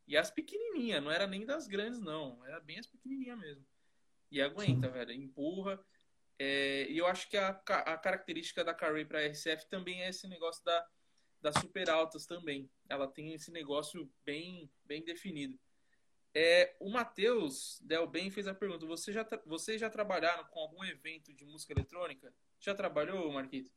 E 0.07 0.17
as 0.17 0.31
pequenininhas, 0.31 1.03
não 1.03 1.11
era 1.11 1.27
nem 1.27 1.45
das 1.45 1.67
grandes, 1.67 2.01
não. 2.01 2.45
Era 2.47 2.61
bem 2.61 2.79
as 2.79 2.87
pequenininhas 2.87 3.39
mesmo. 3.39 3.67
E 4.31 4.41
aguenta, 4.41 4.87
Sim. 4.87 4.93
velho. 4.93 5.13
Empurra. 5.13 5.79
É, 6.39 6.87
e 6.89 6.97
eu 6.97 7.07
acho 7.07 7.29
que 7.29 7.37
a, 7.37 7.49
a 7.49 7.99
característica 7.99 8.65
da 8.65 8.73
Carray 8.73 9.05
para 9.05 9.27
RCF 9.27 9.67
também 9.69 10.03
é 10.03 10.09
esse 10.09 10.27
negócio 10.29 10.65
da, 10.65 10.87
das 11.41 11.55
super 11.57 11.91
altas 11.91 12.27
também. 12.27 12.71
Ela 12.89 13.09
tem 13.09 13.35
esse 13.35 13.51
negócio 13.51 14.11
bem, 14.25 14.71
bem 14.85 15.05
definido. 15.05 15.59
É, 16.35 16.77
o 16.79 16.91
Matheus 16.91 17.81
Delben 17.83 18.31
fez 18.31 18.47
a 18.47 18.55
pergunta: 18.55 18.87
você 18.87 19.13
já, 19.13 19.27
vocês 19.45 19.81
já 19.81 19.91
trabalharam 19.91 20.45
com 20.45 20.61
algum 20.61 20.85
evento 20.85 21.33
de 21.33 21.45
música 21.45 21.73
eletrônica? 21.73 22.33
Já 22.61 22.75
trabalhou, 22.75 23.33
Marquito? 23.33 23.73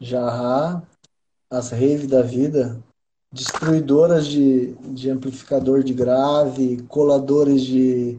Já. 0.00 0.82
As 1.56 1.70
rave 1.70 2.06
da 2.06 2.22
vida 2.22 2.82
destruidoras 3.34 4.26
de, 4.26 4.74
de 4.74 5.10
amplificador 5.10 5.82
de 5.82 5.92
grave, 5.92 6.82
coladores 6.88 7.62
de, 7.62 8.16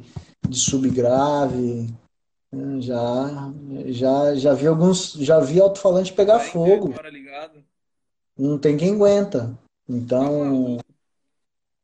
de 0.47 0.59
subgrave. 0.59 1.87
Né, 2.51 2.81
já, 2.81 3.51
já, 3.87 4.35
já 4.35 4.53
vi 4.53 4.67
alguns, 4.67 5.13
já 5.13 5.39
vi 5.39 5.59
alto-falante 5.59 6.11
pegar 6.11 6.37
Vai 6.37 6.49
fogo. 6.49 6.93
Não 8.37 8.57
tem 8.57 8.75
quem 8.75 8.95
aguenta. 8.95 9.57
Então, 9.87 10.77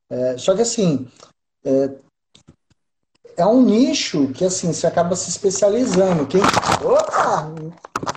é, 0.09 0.37
só 0.37 0.53
que 0.53 0.61
assim, 0.61 1.07
é, 1.63 1.89
é 3.37 3.45
um 3.45 3.61
nicho 3.61 4.27
que 4.33 4.43
assim 4.43 4.73
você 4.73 4.85
acaba 4.85 5.15
se 5.15 5.29
especializando. 5.29 6.27
Quem, 6.27 6.41
opa, 6.41 7.53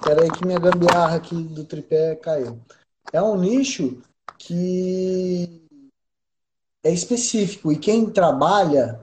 peraí 0.03 0.29
que 0.31 0.45
minha 0.45 0.59
gambiarra 0.59 1.17
aqui 1.17 1.37
do 1.37 1.65
tripé 1.65 2.17
caiu. 2.17 2.59
É 3.15 3.23
um 3.23 3.37
nicho 3.37 3.99
que 4.37 5.63
é 6.83 6.91
específico. 6.91 7.71
E 7.71 7.77
quem 7.79 8.11
trabalha, 8.11 9.01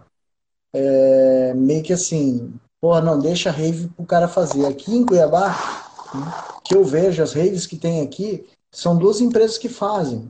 é, 0.73 1.53
meio 1.53 1.81
que 1.81 1.93
assim, 1.93 2.53
porra, 2.81 2.99
não, 2.99 3.17
deixa 3.17 3.47
a 3.47 3.53
rave 3.53 3.87
pro 3.87 4.05
cara 4.05 4.27
fazer. 4.27 4.65
Aqui 4.65 4.93
em 4.93 5.05
Cuiabá, 5.05 5.55
que 6.61 6.75
eu 6.75 6.83
vejo, 6.83 7.23
as 7.23 7.31
raves 7.31 7.65
que 7.65 7.77
tem 7.77 8.01
aqui, 8.01 8.45
são 8.69 8.97
duas 8.97 9.21
empresas 9.21 9.57
que 9.57 9.69
fazem. 9.69 10.29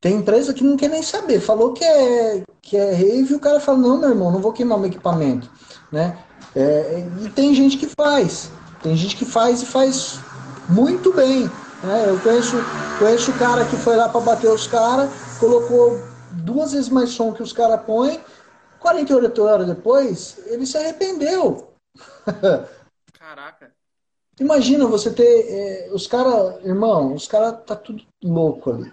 Tem 0.00 0.16
empresa 0.16 0.52
que 0.52 0.64
não 0.64 0.76
quer 0.76 0.90
nem 0.90 1.04
saber. 1.04 1.38
Falou 1.38 1.74
que 1.74 1.84
é, 1.84 2.42
que 2.60 2.76
é 2.76 2.90
rave, 2.92 3.36
o 3.36 3.40
cara 3.40 3.60
fala, 3.60 3.78
não, 3.78 3.98
meu 3.98 4.08
irmão, 4.08 4.32
não 4.32 4.40
vou 4.40 4.52
queimar 4.52 4.78
meu 4.78 4.88
equipamento. 4.88 5.48
Né? 5.92 6.18
É, 6.56 7.06
e 7.24 7.30
tem 7.30 7.54
gente 7.54 7.78
que 7.78 7.86
faz. 7.86 8.50
Tem 8.82 8.96
gente 8.96 9.14
que 9.14 9.24
faz 9.24 9.62
e 9.62 9.66
faz 9.66 10.18
muito 10.68 11.12
bem. 11.12 11.48
É, 11.84 12.08
eu 12.08 12.18
conheço, 12.20 12.56
conheço 12.98 13.30
o 13.30 13.38
cara 13.38 13.64
que 13.66 13.76
foi 13.76 13.96
lá 13.96 14.08
para 14.08 14.20
bater 14.20 14.50
os 14.50 14.66
caras, 14.66 15.10
colocou 15.38 16.00
duas 16.32 16.72
vezes 16.72 16.88
mais 16.88 17.10
som 17.10 17.32
que 17.32 17.42
os 17.42 17.52
caras 17.52 17.82
põem, 17.82 18.20
48 18.80 19.42
horas 19.42 19.66
depois, 19.66 20.38
ele 20.46 20.66
se 20.66 20.78
arrependeu. 20.78 21.68
Caraca. 23.18 23.72
Imagina 24.38 24.86
você 24.86 25.10
ter. 25.10 25.46
É, 25.48 25.90
os 25.92 26.06
caras, 26.06 26.64
irmão, 26.64 27.14
os 27.14 27.26
caras 27.26 27.58
tá 27.66 27.74
tudo 27.74 28.02
louco 28.22 28.70
ali. 28.70 28.92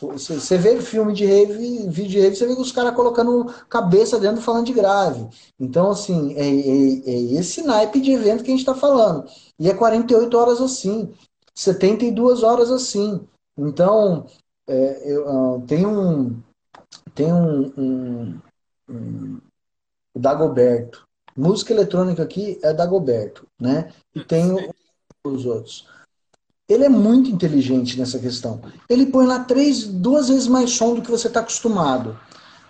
Você, 0.00 0.34
você 0.34 0.58
vê 0.58 0.80
filme 0.80 1.12
de 1.12 1.24
rave, 1.24 1.88
vídeo 1.88 2.10
de 2.10 2.20
rave, 2.20 2.34
você 2.34 2.46
vê 2.46 2.52
os 2.52 2.72
caras 2.72 2.94
colocando 2.94 3.52
cabeça 3.68 4.18
dentro 4.18 4.42
falando 4.42 4.66
de 4.66 4.72
grave. 4.72 5.28
Então, 5.60 5.90
assim, 5.90 6.34
é, 6.34 6.44
é, 6.44 7.10
é, 7.10 7.38
esse 7.38 7.62
naipe 7.62 8.00
de 8.00 8.10
evento 8.12 8.42
que 8.42 8.50
a 8.50 8.52
gente 8.52 8.60
está 8.60 8.74
falando. 8.74 9.28
E 9.58 9.70
é 9.70 9.74
48 9.74 10.36
horas 10.36 10.60
assim. 10.60 11.12
72 11.54 12.42
horas 12.42 12.70
assim. 12.70 13.26
Então, 13.56 14.26
é, 14.66 15.12
eu, 15.12 15.28
uh, 15.28 15.66
tem 15.66 15.86
um. 15.86 16.42
Tem 17.14 17.32
um, 17.32 17.72
um, 17.76 18.40
um 18.88 19.40
Dagoberto. 20.14 21.06
Música 21.36 21.72
eletrônica 21.72 22.22
aqui 22.22 22.58
é 22.62 22.72
Dagoberto, 22.72 23.46
né? 23.58 23.92
E 24.14 24.22
tem 24.22 24.54
os 25.24 25.46
outros. 25.46 25.86
Ele 26.68 26.84
é 26.84 26.88
muito 26.88 27.30
inteligente 27.30 27.98
nessa 27.98 28.18
questão. 28.18 28.60
Ele 28.88 29.06
põe 29.06 29.26
lá 29.26 29.44
três, 29.44 29.84
duas 29.84 30.28
vezes 30.28 30.46
mais 30.46 30.70
som 30.70 30.94
do 30.94 31.02
que 31.02 31.10
você 31.10 31.28
está 31.28 31.40
acostumado. 31.40 32.18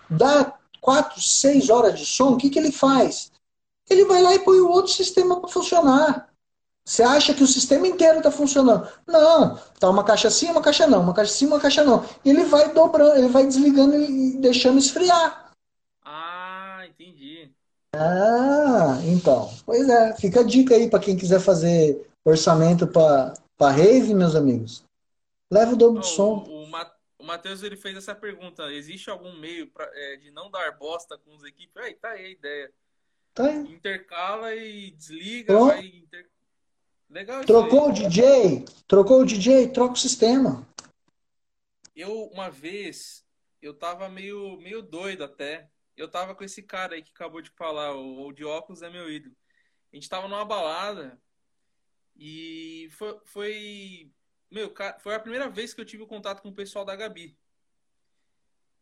Dá 0.09 0.57
quatro, 0.81 1.21
seis 1.21 1.71
horas 1.71 1.99
de 1.99 2.07
som, 2.07 2.33
o 2.33 2.37
que, 2.37 2.51
que 2.51 2.59
ele 2.59 2.73
faz? 2.73 3.31
Ele 3.89 4.05
vai 4.05 4.23
lá 4.23 4.35
e 4.35 4.41
põe 4.41 4.61
o 4.61 4.69
outro 4.69 4.93
sistema 4.93 5.41
para 5.41 5.49
funcionar. 5.49 6.32
Você 6.85 7.03
acha 7.03 7.33
que 7.33 7.43
o 7.43 7.47
sistema 7.47 7.87
inteiro 7.87 8.19
está 8.19 8.31
funcionando? 8.31 8.89
Não, 9.07 9.57
tá 9.79 9.89
uma 9.89 10.05
caixa 10.05 10.29
sim, 10.31 10.51
uma 10.51 10.61
caixa 10.61 10.87
não, 10.87 11.01
uma 11.01 11.15
caixa 11.15 11.33
sim, 11.33 11.47
uma 11.47 11.61
caixa 11.61 11.85
não. 11.85 12.05
E 12.25 12.31
ele 12.31 12.45
vai 12.45 12.73
dobrando, 12.73 13.17
ele 13.17 13.29
vai 13.29 13.47
desligando 13.47 13.97
e 13.97 14.37
deixando 14.39 14.79
esfriar. 14.79 15.53
Ah, 16.05 16.85
entendi. 16.87 17.53
Ah, 17.95 18.99
então. 19.05 19.49
Pois 19.65 19.89
é, 19.89 20.17
fica 20.17 20.41
a 20.41 20.45
dica 20.45 20.75
aí 20.75 20.91
para 20.91 20.99
quem 20.99 21.17
quiser 21.17 21.41
fazer 21.41 22.11
orçamento 22.25 22.87
para 22.87 23.35
rave, 23.71 24.13
meus 24.13 24.35
amigos. 24.35 24.85
Leva 25.53 25.75
o 25.75 25.77
dobro 25.77 26.01
de 26.01 26.09
som. 26.09 26.45
O, 26.49 26.65
o 27.19 27.25
Matheus 27.25 27.63
ele 27.63 27.77
fez 27.77 27.97
essa 27.97 28.15
pergunta: 28.15 28.73
existe 28.73 29.09
algum 29.09 29.39
meio 29.39 29.69
pra, 29.69 29.89
é, 29.95 30.17
de 30.17 30.33
não 30.33 30.51
dar 30.51 30.73
bosta 30.73 31.17
com 31.17 31.35
os 31.37 31.45
equipes? 31.45 31.77
Aí 31.77 31.95
tá 31.95 32.09
aí 32.11 32.25
a 32.25 32.31
ideia. 32.31 32.73
Tá 33.33 33.47
aí. 33.47 33.73
Intercala 33.73 34.55
e 34.55 34.91
desliga, 34.91 35.57
vai 35.57 35.87
inter... 35.87 36.27
Legal 37.13 37.45
Trocou 37.45 37.91
o 37.91 37.93
DJ? 37.93 38.65
Trocou 38.89 39.21
o 39.21 39.27
DJ? 39.27 39.69
Troca 39.69 39.93
o 39.93 39.99
sistema. 39.99 40.67
Eu, 41.95 42.25
uma 42.29 42.51
vez, 42.51 43.23
eu 43.61 43.75
tava 43.75 44.09
meio, 44.09 44.57
meio 44.57 44.81
doido 44.81 45.23
até. 45.23 45.69
Eu 45.95 46.11
tava 46.11 46.35
com 46.35 46.43
esse 46.43 46.63
cara 46.63 46.95
aí 46.95 47.03
que 47.03 47.11
acabou 47.11 47.43
de 47.43 47.51
falar, 47.51 47.95
o, 47.95 48.29
o 48.29 48.33
de 48.33 48.47
óculos 48.47 48.81
é 48.81 48.89
meu 48.89 49.11
ídolo. 49.13 49.37
A 49.93 49.97
gente 49.97 50.09
tava 50.09 50.27
numa 50.27 50.43
balada 50.43 51.21
e 52.17 52.89
foi, 52.93 53.21
foi, 53.27 54.13
meu, 54.51 54.73
foi 55.01 55.15
a 55.15 55.21
primeira 55.21 55.51
vez 55.51 55.75
que 55.75 55.83
eu 55.83 55.85
tive 55.85 56.07
contato 56.07 56.41
com 56.41 56.49
o 56.49 56.55
pessoal 56.55 56.83
da 56.83 56.97
Gabi. 56.97 57.39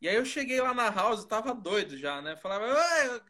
E 0.00 0.08
aí 0.08 0.14
eu 0.14 0.24
cheguei 0.24 0.60
lá 0.60 0.72
na 0.72 0.88
house, 0.88 1.24
tava 1.24 1.52
doido 1.52 1.96
já, 1.96 2.22
né? 2.22 2.36
Falava, 2.36 2.64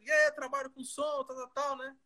é, 0.05 0.29
trabalho 0.29 0.69
com 0.69 0.83
som, 0.83 1.23
tal, 1.23 1.35
tal, 1.35 1.47
tal, 1.47 1.77
né? 1.77 1.97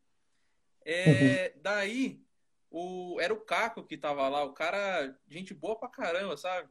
É, 0.85 1.51
uhum. 1.53 1.61
Daí 1.61 2.24
o, 2.69 3.17
era 3.19 3.33
o 3.33 3.41
Caco 3.41 3.83
que 3.83 3.97
tava 3.97 4.27
lá, 4.27 4.43
o 4.43 4.53
cara, 4.53 5.17
gente 5.27 5.53
boa 5.53 5.77
pra 5.77 5.89
caramba, 5.89 6.35
sabe? 6.37 6.69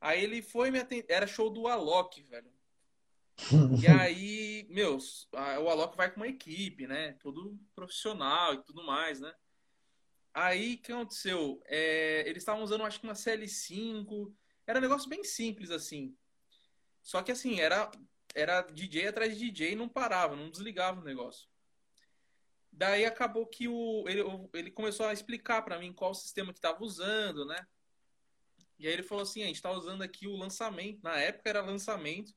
Aí 0.00 0.22
ele 0.22 0.42
foi 0.42 0.70
me 0.70 0.78
atender, 0.78 1.06
era 1.12 1.26
show 1.26 1.50
do 1.50 1.68
Alok, 1.68 2.22
velho. 2.22 2.50
E 3.80 3.86
aí, 3.88 4.66
meus, 4.70 5.28
o 5.32 5.68
Alok 5.68 5.96
vai 5.96 6.10
com 6.10 6.20
uma 6.20 6.28
equipe, 6.28 6.86
né? 6.86 7.12
Todo 7.20 7.58
profissional 7.74 8.54
e 8.54 8.62
tudo 8.62 8.84
mais, 8.84 9.20
né? 9.20 9.32
Aí, 10.32 10.74
o 10.74 10.78
que 10.78 10.92
aconteceu? 10.92 11.60
É, 11.66 12.22
eles 12.26 12.42
estavam 12.42 12.62
usando, 12.62 12.84
acho 12.84 13.00
que 13.00 13.06
uma 13.06 13.14
CL5. 13.14 14.32
Era 14.66 14.78
um 14.78 14.82
negócio 14.82 15.08
bem 15.08 15.24
simples, 15.24 15.70
assim. 15.70 16.16
Só 17.02 17.22
que, 17.22 17.32
assim, 17.32 17.60
era, 17.60 17.90
era 18.34 18.62
DJ 18.62 19.08
atrás 19.08 19.36
de 19.36 19.50
DJ 19.50 19.72
e 19.72 19.76
não 19.76 19.88
parava, 19.88 20.36
não 20.36 20.50
desligava 20.50 21.00
o 21.00 21.04
negócio. 21.04 21.48
Daí 22.72 23.04
acabou 23.04 23.46
que 23.46 23.68
o, 23.68 24.04
ele, 24.08 24.22
ele 24.54 24.70
começou 24.70 25.06
a 25.06 25.12
explicar 25.12 25.62
para 25.62 25.78
mim 25.78 25.92
qual 25.92 26.14
sistema 26.14 26.52
que 26.52 26.58
estava 26.58 26.82
usando, 26.82 27.44
né? 27.44 27.66
E 28.78 28.86
aí 28.86 28.92
ele 28.94 29.02
falou 29.02 29.22
assim, 29.22 29.42
a 29.42 29.46
gente 29.46 29.56
está 29.56 29.70
usando 29.70 30.02
aqui 30.02 30.26
o 30.26 30.36
lançamento. 30.36 31.02
Na 31.02 31.18
época 31.18 31.50
era 31.50 31.60
lançamento. 31.60 32.32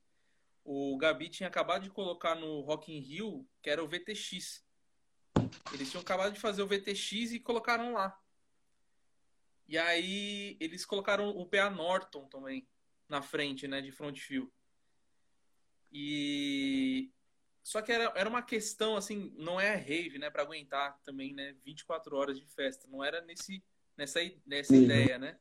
O 0.66 0.98
Gabi 0.98 1.30
tinha 1.30 1.48
acabado 1.48 1.84
de 1.84 1.90
colocar 1.90 2.36
no 2.36 2.62
Rock 2.62 2.92
in 2.92 3.00
Rio, 3.00 3.48
que 3.62 3.70
era 3.70 3.84
o 3.84 3.88
VTX. 3.88 4.66
Eles 5.74 5.90
tinham 5.90 6.02
acabado 6.02 6.34
de 6.34 6.40
fazer 6.40 6.62
o 6.62 6.68
VTX 6.68 7.32
e 7.32 7.40
colocaram 7.40 7.94
lá. 7.94 8.18
E 9.68 9.78
aí 9.78 10.58
eles 10.60 10.86
colocaram 10.86 11.30
o 11.30 11.46
PA 11.46 11.70
Norton 11.70 12.28
também 12.28 12.68
na 13.08 13.22
frente, 13.22 13.68
né, 13.68 13.82
de 13.82 13.92
front 13.92 14.18
fio. 14.20 14.52
E 15.92 17.12
só 17.64 17.82
que 17.82 17.92
era, 17.92 18.12
era 18.16 18.30
uma 18.30 18.44
questão 18.44 18.96
assim, 18.98 19.34
não 19.38 19.60
é 19.60 19.76
rave, 19.76 20.20
né, 20.20 20.30
para 20.30 20.44
aguentar 20.44 21.00
também, 21.04 21.34
né, 21.34 21.56
24 21.64 22.16
horas 22.16 22.38
de 22.38 22.46
festa, 22.46 22.88
não 22.88 23.04
era 23.04 23.22
nesse 23.22 23.64
nessa 23.98 24.20
nessa 24.46 24.74
uhum. 24.74 24.84
ideia, 24.84 25.18
né? 25.18 25.40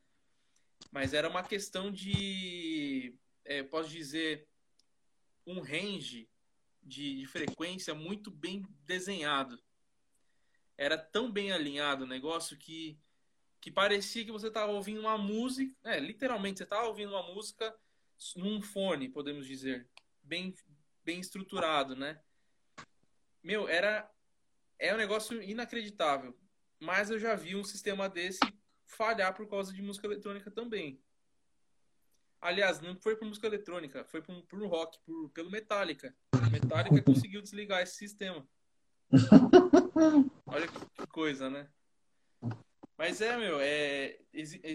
Mas 0.91 1.13
era 1.13 1.29
uma 1.29 1.43
questão 1.43 1.91
de 1.91 3.15
é, 3.43 3.63
posso 3.63 3.89
dizer 3.89 4.47
um 5.45 5.59
range 5.59 6.29
de, 6.81 7.15
de 7.19 7.25
frequência 7.25 7.93
muito 7.93 8.31
bem 8.31 8.65
desenhado 8.85 9.61
era 10.77 10.97
tão 10.97 11.31
bem 11.31 11.51
alinhado 11.51 12.03
o 12.03 12.07
negócio 12.07 12.57
que, 12.57 12.97
que 13.61 13.71
parecia 13.71 14.25
que 14.25 14.31
você 14.31 14.47
estava 14.47 14.71
ouvindo 14.71 15.01
uma 15.01 15.17
música, 15.17 15.73
é, 15.83 15.99
literalmente 15.99 16.57
você 16.57 16.63
estava 16.63 16.87
ouvindo 16.87 17.11
uma 17.11 17.23
música 17.23 17.73
num 18.35 18.61
fone, 18.61 19.09
podemos 19.09 19.45
dizer, 19.45 19.87
bem, 20.21 20.53
bem 21.03 21.19
estruturado, 21.19 21.95
né? 21.95 22.19
Meu, 23.43 23.67
era 23.67 24.09
é 24.79 24.93
um 24.93 24.97
negócio 24.97 25.41
inacreditável. 25.41 26.37
Mas 26.79 27.09
eu 27.09 27.17
já 27.17 27.35
vi 27.35 27.55
um 27.55 27.63
sistema 27.63 28.09
desse 28.09 28.39
falhar 28.85 29.33
por 29.33 29.47
causa 29.49 29.71
de 29.71 29.81
música 29.81 30.05
eletrônica 30.07 30.51
também. 30.51 31.01
Aliás, 32.41 32.81
não 32.81 32.99
foi 32.99 33.15
por 33.15 33.25
música 33.25 33.47
eletrônica, 33.47 34.03
foi 34.05 34.21
por, 34.21 34.43
por 34.43 34.67
rock, 34.67 34.99
por, 35.05 35.29
pelo 35.29 35.49
Metallica. 35.49 36.13
O 36.35 36.51
Metallica 36.51 37.01
conseguiu 37.03 37.41
desligar 37.41 37.81
esse 37.81 37.95
sistema. 37.95 38.45
Olha 40.45 40.67
que 40.67 41.07
coisa, 41.07 41.49
né? 41.49 41.69
Mas 42.97 43.21
é, 43.21 43.37
meu, 43.37 43.59
é. 43.61 44.19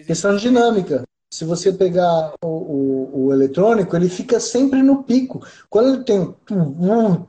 Questão 0.07 0.35
dinâmica. 0.35 1.07
Se 1.31 1.45
você 1.45 1.71
pegar 1.71 2.33
o, 2.43 2.47
o, 2.47 3.25
o, 3.25 3.33
eletrônico, 3.33 3.95
ele 3.95 4.09
fica 4.09 4.39
sempre 4.39 4.81
no 4.81 5.03
pico. 5.03 5.45
Quando 5.69 5.93
ele 5.93 6.03
tem 6.03 6.35
tum, 6.45 6.73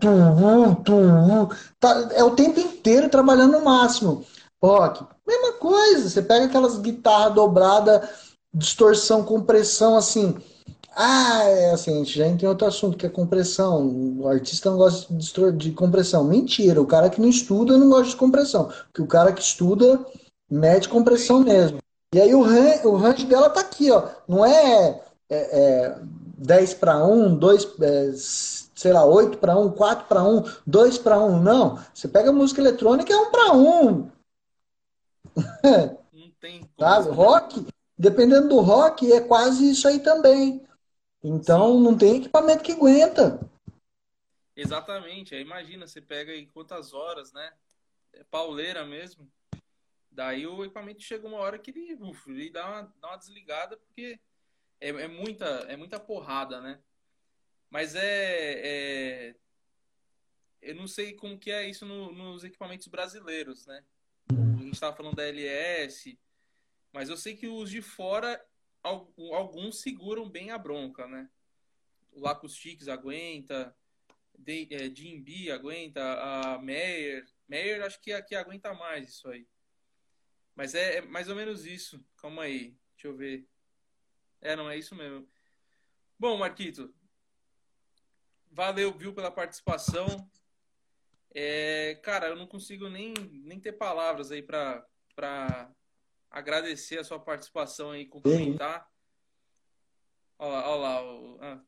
tum, 0.00 0.74
tum, 0.76 1.48
tá, 1.78 2.08
é 2.14 2.24
o 2.24 2.34
tempo 2.34 2.58
inteiro 2.58 3.10
trabalhando 3.10 3.52
no 3.52 3.64
máximo. 3.64 4.24
Rock, 4.62 5.04
mesma 5.26 5.52
coisa. 5.54 6.08
Você 6.08 6.22
pega 6.22 6.46
aquelas 6.46 6.78
guitarras 6.78 7.34
dobradas, 7.34 8.08
distorção, 8.54 9.22
compressão, 9.22 9.96
assim. 9.96 10.34
Ah, 10.96 11.44
é 11.44 11.70
assim, 11.72 11.94
a 11.94 11.98
gente 11.98 12.18
já 12.18 12.26
entra 12.26 12.46
em 12.46 12.48
outro 12.48 12.66
assunto, 12.66 12.96
que 12.96 13.06
é 13.06 13.10
compressão. 13.10 13.86
O 14.18 14.28
artista 14.28 14.70
não 14.70 14.78
gosta 14.78 15.12
de, 15.12 15.52
de 15.52 15.72
compressão. 15.72 16.24
Mentira, 16.24 16.80
o 16.80 16.86
cara 16.86 17.10
que 17.10 17.20
não 17.20 17.28
estuda 17.28 17.76
não 17.76 17.90
gosta 17.90 18.08
de 18.08 18.16
compressão. 18.16 18.70
Porque 18.86 19.02
o 19.02 19.06
cara 19.06 19.32
que 19.32 19.42
estuda 19.42 20.04
mede 20.50 20.88
compressão 20.88 21.40
mesmo. 21.40 21.78
E 22.12 22.20
aí 22.20 22.34
o, 22.34 22.42
ran, 22.42 22.88
o 22.88 22.96
range 22.96 23.24
dela 23.26 23.48
tá 23.50 23.60
aqui, 23.60 23.90
ó. 23.90 24.08
Não 24.26 24.44
é, 24.44 25.00
é, 25.28 25.60
é 25.60 25.98
10 26.38 26.74
para 26.74 27.04
1, 27.04 27.36
2, 27.36 27.80
é, 27.80 28.12
sei 28.14 28.92
lá, 28.92 29.04
8 29.04 29.38
para 29.38 29.56
1, 29.56 29.70
4 29.72 30.08
para 30.08 30.24
1, 30.24 30.42
2 30.66 30.98
para 30.98 31.20
1. 31.20 31.40
Não. 31.40 31.78
Você 31.94 32.08
pega 32.08 32.32
música 32.32 32.60
eletrônica, 32.60 33.12
é 33.12 33.16
1 33.16 33.30
para 33.30 33.52
1. 33.52 34.10
Não 36.12 36.30
tem. 36.40 36.68
Sabe? 36.78 37.10
Rock, 37.10 37.66
dependendo 37.96 38.48
do 38.48 38.60
rock, 38.60 39.12
é 39.12 39.20
quase 39.20 39.70
isso 39.70 39.86
aí 39.86 40.00
também. 40.00 40.66
Então 41.22 41.74
Sim. 41.74 41.82
não 41.82 41.96
tem 41.96 42.16
equipamento 42.16 42.64
que 42.64 42.72
aguenta. 42.72 43.38
Exatamente. 44.56 45.34
Aí 45.34 45.42
imagina, 45.42 45.86
você 45.86 46.00
pega 46.00 46.32
aí 46.32 46.46
quantas 46.46 46.92
horas, 46.92 47.32
né? 47.32 47.52
É 48.12 48.24
pauleira 48.24 48.84
mesmo. 48.84 49.30
Daí 50.20 50.46
o 50.46 50.62
equipamento 50.62 51.00
chega 51.00 51.26
uma 51.26 51.38
hora 51.38 51.58
que 51.58 51.70
ele, 51.70 51.94
uf, 51.94 52.30
ele 52.30 52.50
dá, 52.50 52.68
uma, 52.68 52.94
dá 53.00 53.08
uma 53.08 53.16
desligada 53.16 53.78
porque 53.78 54.20
é, 54.78 54.90
é, 54.90 55.08
muita, 55.08 55.46
é 55.66 55.78
muita 55.78 55.98
porrada, 55.98 56.60
né? 56.60 56.78
Mas 57.70 57.94
é, 57.94 59.30
é, 59.32 59.34
Eu 60.60 60.74
não 60.74 60.86
sei 60.86 61.14
como 61.14 61.38
que 61.38 61.50
é 61.50 61.66
isso 61.66 61.86
no, 61.86 62.12
nos 62.12 62.44
equipamentos 62.44 62.86
brasileiros, 62.86 63.64
né? 63.64 63.82
A 64.28 64.62
gente 64.62 64.74
estava 64.74 64.94
falando 64.94 65.16
da 65.16 65.24
LS, 65.24 66.18
mas 66.92 67.08
eu 67.08 67.16
sei 67.16 67.34
que 67.34 67.48
os 67.48 67.70
de 67.70 67.80
fora 67.80 68.38
alguns 68.82 69.80
seguram 69.80 70.28
bem 70.28 70.50
a 70.50 70.58
bronca, 70.58 71.08
né? 71.08 71.30
O 72.12 72.20
Lacoustics 72.20 72.88
aguenta, 72.88 73.74
é, 74.46 74.94
Jim 74.94 75.22
B 75.22 75.50
aguenta, 75.50 76.02
a 76.20 76.58
Meyer. 76.58 77.26
Meyer 77.48 77.82
acho 77.82 77.98
que 78.02 78.12
aqui 78.12 78.34
aguenta 78.34 78.74
mais 78.74 79.08
isso 79.08 79.26
aí. 79.26 79.48
Mas 80.60 80.74
é, 80.74 80.98
é, 80.98 81.00
mais 81.00 81.26
ou 81.30 81.34
menos 81.34 81.64
isso. 81.64 82.04
Calma 82.18 82.42
aí, 82.42 82.76
deixa 82.92 83.08
eu 83.08 83.16
ver. 83.16 83.48
É, 84.42 84.54
não 84.54 84.68
é 84.68 84.76
isso 84.76 84.94
mesmo. 84.94 85.26
Bom, 86.18 86.36
Marquito, 86.36 86.94
valeu, 88.50 88.92
viu, 88.92 89.14
pela 89.14 89.30
participação. 89.30 90.30
É, 91.34 91.98
cara, 92.02 92.26
eu 92.26 92.36
não 92.36 92.46
consigo 92.46 92.90
nem, 92.90 93.14
nem 93.42 93.58
ter 93.58 93.72
palavras 93.72 94.30
aí 94.30 94.42
para 94.42 94.86
agradecer 96.30 96.98
a 96.98 97.04
sua 97.04 97.18
participação 97.18 97.96
e 97.96 98.04
cumprimentar. 98.04 98.86
Olha 100.38 100.52
lá, 100.52 100.68
olha 100.68 100.80
lá. 100.82 101.40
Ah. 101.40 101.64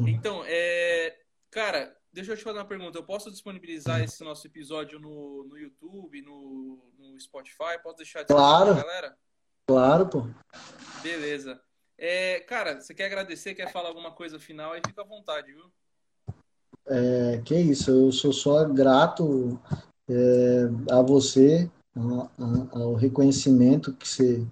Então, 0.00 0.42
é... 0.48 1.16
cara, 1.48 1.96
deixa 2.16 2.32
eu 2.32 2.36
te 2.36 2.42
fazer 2.42 2.58
uma 2.58 2.64
pergunta. 2.64 2.98
Eu 2.98 3.04
posso 3.04 3.30
disponibilizar 3.30 4.02
esse 4.02 4.24
nosso 4.24 4.46
episódio 4.46 4.98
no, 4.98 5.44
no 5.44 5.58
YouTube, 5.58 6.22
no, 6.22 6.82
no 6.98 7.20
Spotify? 7.20 7.78
Posso 7.82 7.98
deixar 7.98 8.24
Claro. 8.24 8.74
pra 8.74 8.82
galera? 8.82 9.16
Claro, 9.68 10.08
pô. 10.08 10.26
Beleza. 11.02 11.60
É, 11.98 12.40
cara, 12.40 12.80
você 12.80 12.94
quer 12.94 13.06
agradecer, 13.06 13.54
quer 13.54 13.70
falar 13.70 13.88
alguma 13.88 14.12
coisa 14.12 14.38
final, 14.38 14.72
aí 14.72 14.80
fica 14.86 15.02
à 15.02 15.04
vontade, 15.04 15.52
viu? 15.52 15.70
É, 16.88 17.42
que 17.44 17.54
isso, 17.54 17.90
eu 17.90 18.12
sou 18.12 18.32
só 18.32 18.64
grato 18.64 19.60
é, 20.08 20.62
a 20.90 21.02
você, 21.02 21.70
a- 21.94 22.30
a- 22.78 22.78
ao 22.82 22.94
reconhecimento 22.94 23.92
que 23.94 24.08
você, 24.08 24.46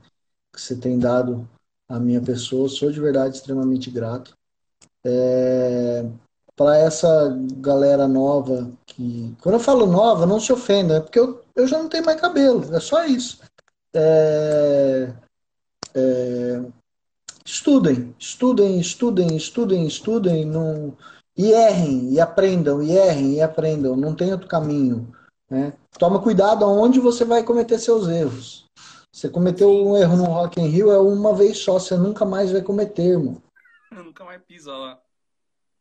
que 0.52 0.60
você 0.60 0.76
tem 0.78 0.98
dado 0.98 1.48
à 1.88 1.98
minha 1.98 2.20
pessoa. 2.20 2.68
Sou 2.68 2.90
de 2.90 3.00
verdade 3.00 3.36
extremamente 3.36 3.90
grato. 3.90 4.34
É, 5.06 6.02
para 6.56 6.78
essa 6.78 7.36
galera 7.56 8.06
nova 8.06 8.70
que, 8.86 9.34
quando 9.40 9.54
eu 9.56 9.60
falo 9.60 9.86
nova, 9.86 10.26
não 10.26 10.38
se 10.38 10.52
ofenda, 10.52 10.96
é 10.96 11.00
porque 11.00 11.18
eu, 11.18 11.42
eu 11.56 11.66
já 11.66 11.78
não 11.78 11.88
tenho 11.88 12.04
mais 12.04 12.20
cabelo, 12.20 12.74
é 12.74 12.80
só 12.80 13.04
isso. 13.04 13.40
É, 13.92 15.12
é, 15.94 16.62
estudem, 17.44 18.14
estudem, 18.18 18.78
estudem, 18.78 19.36
estudem, 19.36 19.86
estudem, 19.86 20.44
não, 20.44 20.96
e 21.36 21.50
errem, 21.50 22.12
e 22.12 22.20
aprendam, 22.20 22.82
e 22.82 22.92
errem, 22.92 23.34
e 23.34 23.40
aprendam, 23.40 23.96
não 23.96 24.14
tem 24.14 24.32
outro 24.32 24.48
caminho, 24.48 25.12
né? 25.50 25.72
Toma 25.98 26.22
cuidado 26.22 26.64
aonde 26.64 27.00
você 27.00 27.24
vai 27.24 27.42
cometer 27.42 27.78
seus 27.78 28.08
erros. 28.08 28.64
Você 29.12 29.28
cometeu 29.28 29.70
um 29.70 29.96
erro 29.96 30.16
no 30.16 30.24
Rock 30.24 30.60
in 30.60 30.66
Rio 30.66 30.90
é 30.90 30.98
uma 30.98 31.32
vez 31.34 31.58
só, 31.58 31.78
você 31.78 31.96
nunca 31.96 32.24
mais 32.24 32.50
vai 32.50 32.62
cometer, 32.62 33.10
irmão. 33.10 33.40
Eu 33.92 34.02
nunca 34.02 34.24
mais 34.24 34.42
pisa 34.42 34.72
lá. 34.72 35.00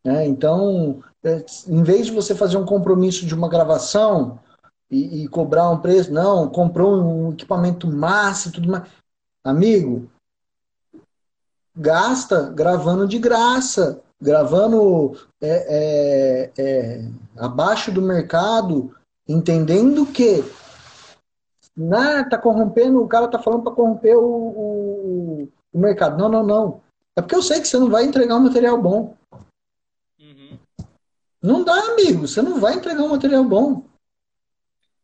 Né? 0.04 0.28
Então, 0.28 1.02
é, 1.24 1.46
em 1.68 1.84
vez 1.84 2.08
de 2.08 2.12
você 2.12 2.36
fazer 2.36 2.58
um 2.58 2.66
compromisso 2.66 3.26
de 3.26 3.34
uma 3.34 3.48
gravação 3.48 4.40
e, 4.92 5.24
e 5.24 5.28
cobrar 5.28 5.70
um 5.70 5.80
preço, 5.80 6.12
não, 6.12 6.50
comprou 6.50 7.02
um 7.02 7.32
equipamento 7.32 7.88
massa 7.88 8.50
e 8.50 8.52
tudo 8.52 8.70
mais. 8.70 8.84
Amigo, 9.44 10.10
gasta 11.76 12.50
gravando 12.50 13.08
de 13.08 13.18
graça, 13.18 14.02
gravando 14.22 15.18
é, 15.42 16.52
é, 16.58 16.62
é, 16.62 17.06
abaixo 17.38 17.92
do 17.92 18.02
mercado, 18.02 18.96
entendendo 19.28 20.06
que 20.06 20.44
né, 21.76 22.24
tá 22.30 22.38
corrompendo, 22.38 23.02
o 23.02 23.08
cara 23.08 23.28
tá 23.28 23.40
falando 23.40 23.64
para 23.64 23.74
corromper 23.74 24.16
o, 24.18 24.24
o, 24.24 25.50
o 25.74 25.80
mercado. 25.80 26.18
Não, 26.18 26.30
não, 26.30 26.44
não. 26.44 26.82
É 27.16 27.22
porque 27.22 27.36
eu 27.36 27.42
sei 27.42 27.60
que 27.60 27.68
você 27.68 27.78
não 27.78 27.90
vai 27.90 28.06
entregar 28.06 28.36
um 28.36 28.42
material 28.42 28.80
bom. 28.82 29.16
Não 31.44 31.62
dá, 31.62 31.78
amigo. 31.90 32.26
Você 32.26 32.42
não 32.42 32.60
vai 32.60 32.76
entregar 32.76 33.04
um 33.04 33.10
material 33.10 33.44
bom. 33.44 33.84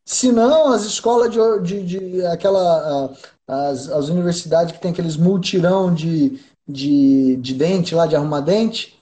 Senão, 0.06 0.72
as 0.72 0.84
escolas 0.84 1.30
de, 1.30 1.60
de, 1.62 1.84
de 1.84 2.26
aquela, 2.26 3.12
as, 3.46 3.88
as 3.90 4.08
universidades 4.08 4.72
que 4.72 4.80
tem 4.80 4.90
aqueles 4.90 5.16
multirão 5.16 5.92
de, 5.94 6.42
de, 6.66 7.36
de 7.36 7.54
dente 7.54 7.94
lá, 7.94 8.06
de 8.06 8.16
arrumar 8.16 8.40
dente, 8.40 8.98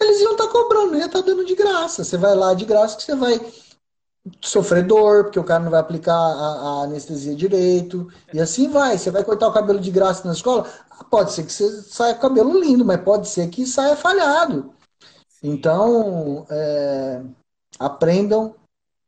eles 0.00 0.20
iam 0.20 0.32
estar 0.32 0.48
cobrando, 0.48 0.96
ia 0.96 1.06
estar 1.06 1.20
dando 1.20 1.44
de 1.44 1.54
graça. 1.54 2.02
Você 2.02 2.16
vai 2.16 2.34
lá 2.34 2.54
de 2.54 2.64
graça 2.64 2.96
que 2.96 3.02
você 3.02 3.14
vai 3.14 3.38
sofrer 4.40 4.86
dor, 4.86 5.24
porque 5.24 5.38
o 5.38 5.44
cara 5.44 5.62
não 5.62 5.70
vai 5.70 5.80
aplicar 5.80 6.14
a, 6.14 6.80
a 6.80 6.82
anestesia 6.84 7.34
direito, 7.34 8.08
e 8.32 8.40
assim 8.40 8.68
vai. 8.68 8.96
Você 8.96 9.10
vai 9.10 9.22
cortar 9.22 9.48
o 9.48 9.52
cabelo 9.52 9.78
de 9.78 9.90
graça 9.90 10.26
na 10.26 10.32
escola, 10.34 10.68
pode 11.10 11.32
ser 11.32 11.44
que 11.44 11.52
você 11.52 11.82
saia 11.82 12.14
com 12.14 12.26
o 12.26 12.30
cabelo 12.30 12.58
lindo, 12.58 12.84
mas 12.84 13.00
pode 13.02 13.28
ser 13.28 13.48
que 13.48 13.66
saia 13.66 13.94
falhado. 13.94 14.72
Então, 15.42 16.46
é, 16.50 17.22
aprendam, 17.78 18.54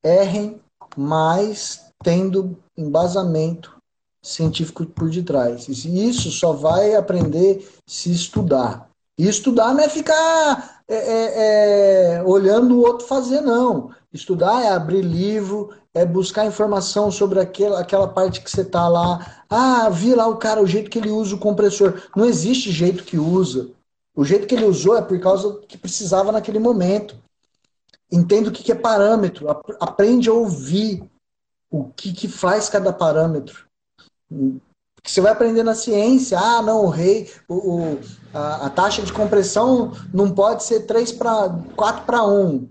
errem, 0.02 0.60
mas 0.96 1.86
tendo 2.02 2.58
embasamento 2.76 3.74
científico 4.22 4.84
por 4.86 5.10
detrás. 5.10 5.68
E 5.68 6.08
Isso 6.08 6.30
só 6.30 6.52
vai 6.52 6.94
aprender 6.94 7.68
se 7.86 8.10
estudar. 8.10 8.88
E 9.16 9.28
estudar 9.28 9.72
não 9.72 9.84
é 9.84 9.88
ficar 9.88 10.82
é, 10.88 10.94
é, 10.96 12.14
é, 12.16 12.22
olhando 12.24 12.74
o 12.74 12.80
outro 12.80 13.06
fazer, 13.06 13.40
não. 13.40 13.90
Estudar 14.12 14.62
é 14.64 14.70
abrir 14.70 15.02
livro, 15.02 15.70
é 15.92 16.04
buscar 16.04 16.46
informação 16.46 17.10
sobre 17.10 17.38
aquela, 17.38 17.80
aquela 17.80 18.08
parte 18.08 18.40
que 18.40 18.50
você 18.50 18.62
está 18.62 18.88
lá. 18.88 19.44
Ah, 19.48 19.88
vi 19.88 20.14
lá 20.14 20.26
o 20.26 20.36
cara, 20.36 20.62
o 20.62 20.66
jeito 20.66 20.90
que 20.90 20.98
ele 20.98 21.10
usa 21.10 21.36
o 21.36 21.38
compressor. 21.38 22.02
Não 22.16 22.24
existe 22.24 22.72
jeito 22.72 23.04
que 23.04 23.18
usa. 23.18 23.68
O 24.16 24.24
jeito 24.24 24.46
que 24.46 24.54
ele 24.54 24.64
usou 24.64 24.96
é 24.96 25.02
por 25.02 25.18
causa 25.20 25.58
que 25.66 25.76
precisava 25.76 26.30
naquele 26.30 26.58
momento. 26.58 27.16
Entenda 28.10 28.48
o 28.48 28.52
que 28.52 28.70
é 28.70 28.74
parâmetro. 28.74 29.50
ap- 29.50 29.76
Aprende 29.80 30.28
a 30.28 30.32
ouvir 30.32 31.02
o 31.70 31.84
que, 31.96 32.12
que 32.12 32.28
faz 32.28 32.68
cada 32.68 32.92
parâmetro. 32.92 33.66
Que 35.02 35.10
você 35.10 35.20
vai 35.20 35.32
aprender 35.32 35.62
na 35.64 35.74
ciência. 35.74 36.38
Ah, 36.38 36.62
não, 36.62 36.84
o 36.84 36.88
rei, 36.88 37.30
o- 37.48 37.98
a, 38.32 38.66
a 38.66 38.70
taxa 38.70 39.02
de 39.02 39.12
compressão 39.12 39.92
não 40.12 40.30
pode 40.32 40.62
ser 40.64 40.86
3 40.86 41.10
para 41.12 41.48
4 41.76 42.04
para 42.04 42.24
1. 42.24 42.68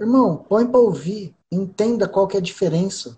Irmão, 0.00 0.36
põe 0.48 0.66
para 0.66 0.80
ouvir. 0.80 1.34
Entenda 1.52 2.08
qual 2.08 2.26
que 2.26 2.36
é 2.36 2.40
a 2.40 2.42
diferença. 2.42 3.16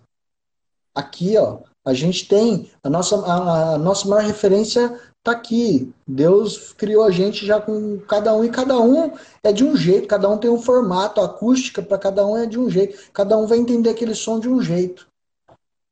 Aqui, 0.95 1.37
ó, 1.39 1.59
a 1.85 1.95
gente 1.95 2.27
tem 2.27 2.71
a 2.83 2.91
nossa, 2.91 3.17
a, 3.25 3.75
a 3.75 3.79
nossa 3.79 4.09
maior 4.09 4.25
referência 4.25 5.01
tá 5.25 5.33
aqui. 5.33 5.93
Deus 6.07 6.75
criou 6.75 7.03
a 7.03 7.11
gente 7.11 7.47
já 7.47 7.59
com 7.59 7.99
cada 8.01 8.35
um 8.37 8.45
e 8.45 8.51
cada 8.51 8.79
um 8.79 9.19
é 9.43 9.53
de 9.53 9.65
um 9.65 9.75
jeito, 9.75 10.07
cada 10.07 10.29
um 10.29 10.39
tem 10.39 10.51
um 10.51 10.61
formato, 10.61 11.21
a 11.21 11.25
acústica 11.25 11.83
para 11.83 11.99
cada 11.99 12.27
um 12.27 12.37
é 12.37 12.47
de 12.47 12.59
um 12.59 12.69
jeito, 12.69 13.11
cada 13.11 13.37
um 13.39 13.47
vai 13.47 13.59
entender 13.59 13.89
aquele 13.89 14.15
som 14.15 14.39
de 14.39 14.49
um 14.49 14.61
jeito. 14.61 15.11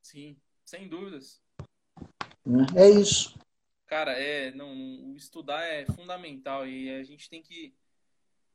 Sim, 0.03 0.37
sem 0.63 0.87
dúvidas. 0.87 1.41
É 2.75 2.89
isso. 2.89 3.33
Cara, 3.87 4.11
é, 4.11 4.51
não, 4.51 4.71
o 5.11 5.15
estudar 5.17 5.63
é 5.63 5.85
fundamental 5.87 6.67
e 6.67 6.91
a 6.91 7.03
gente 7.03 7.29
tem 7.29 7.41
que 7.41 7.73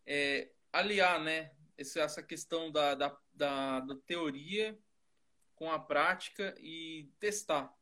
é, 0.07 0.49
aliar, 0.73 1.21
né, 1.21 1.51
essa, 1.77 2.01
essa 2.01 2.23
questão 2.23 2.71
da, 2.71 2.95
da, 2.95 3.17
da, 3.35 3.81
da 3.81 3.97
teoria 4.07 4.79
com 5.57 5.71
a 5.71 5.79
prática 5.79 6.55
e 6.61 7.09
testar. 7.19 7.73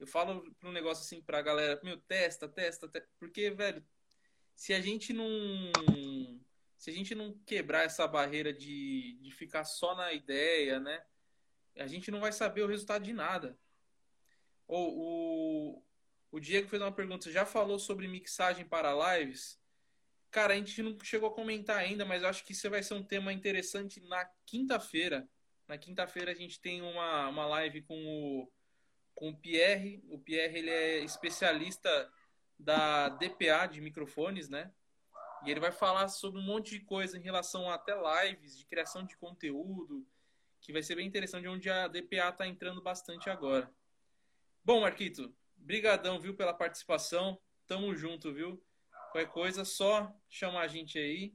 Eu 0.00 0.06
falo 0.06 0.50
para 0.58 0.68
um 0.68 0.72
negócio 0.72 1.04
assim 1.04 1.20
pra 1.20 1.42
galera, 1.42 1.78
meu, 1.84 1.98
testa, 2.00 2.48
testa, 2.48 2.88
testa, 2.88 3.08
porque, 3.18 3.50
velho, 3.50 3.84
se 4.56 4.72
a 4.72 4.80
gente 4.80 5.12
não 5.12 5.28
se 6.78 6.88
a 6.88 6.92
gente 6.94 7.14
não 7.14 7.38
quebrar 7.44 7.84
essa 7.84 8.08
barreira 8.08 8.54
de, 8.54 9.18
de 9.20 9.30
ficar 9.32 9.64
só 9.64 9.94
na 9.94 10.14
ideia, 10.14 10.80
né, 10.80 11.04
a 11.76 11.86
gente 11.86 12.10
não 12.10 12.20
vai 12.20 12.32
saber 12.32 12.62
o 12.62 12.66
resultado 12.66 13.04
de 13.04 13.12
nada. 13.12 13.58
Ou 14.66 14.96
o, 14.96 15.84
o 16.32 16.40
Diego 16.40 16.68
fez 16.68 16.80
uma 16.80 16.90
pergunta, 16.90 17.24
você 17.24 17.32
já 17.32 17.44
falou 17.44 17.78
sobre 17.78 18.08
mixagem 18.08 18.64
para 18.64 19.18
lives? 19.18 19.60
Cara, 20.30 20.54
a 20.54 20.56
gente 20.56 20.82
não 20.82 20.96
chegou 21.02 21.28
a 21.28 21.34
comentar 21.34 21.76
ainda, 21.76 22.06
mas 22.06 22.22
eu 22.22 22.28
acho 22.30 22.44
que 22.46 22.52
isso 22.52 22.70
vai 22.70 22.82
ser 22.82 22.94
um 22.94 23.04
tema 23.04 23.34
interessante 23.34 24.00
na 24.00 24.24
quinta-feira. 24.46 25.28
Na 25.68 25.76
quinta-feira 25.76 26.32
a 26.32 26.34
gente 26.34 26.58
tem 26.58 26.80
uma, 26.80 27.28
uma 27.28 27.44
live 27.44 27.82
com 27.82 28.02
o, 28.06 28.52
com 29.20 29.28
o 29.28 29.36
Pierre. 29.36 30.02
O 30.08 30.18
Pierre 30.18 30.58
ele 30.58 30.70
é 30.70 31.04
especialista 31.04 32.10
da 32.58 33.10
DPA 33.10 33.66
de 33.70 33.80
microfones, 33.82 34.48
né? 34.48 34.72
E 35.44 35.50
ele 35.50 35.60
vai 35.60 35.70
falar 35.70 36.08
sobre 36.08 36.40
um 36.40 36.42
monte 36.44 36.70
de 36.70 36.80
coisa 36.80 37.18
em 37.18 37.20
relação 37.20 37.70
a 37.70 37.74
até 37.74 37.94
lives, 37.94 38.58
de 38.58 38.64
criação 38.64 39.04
de 39.04 39.16
conteúdo, 39.18 40.06
que 40.60 40.72
vai 40.72 40.82
ser 40.82 40.96
bem 40.96 41.06
interessante, 41.06 41.46
onde 41.46 41.68
a 41.70 41.86
DPA 41.86 42.30
está 42.30 42.46
entrando 42.46 42.82
bastante 42.82 43.28
agora. 43.28 43.70
Bom, 44.64 44.80
Marquito, 44.80 45.34
brigadão, 45.54 46.18
viu, 46.18 46.34
pela 46.34 46.54
participação. 46.54 47.38
Tamo 47.66 47.94
junto, 47.94 48.32
viu? 48.32 48.62
Qualquer 49.12 49.30
coisa, 49.30 49.64
só 49.64 50.10
chamar 50.28 50.62
a 50.62 50.68
gente 50.68 50.98
aí. 50.98 51.34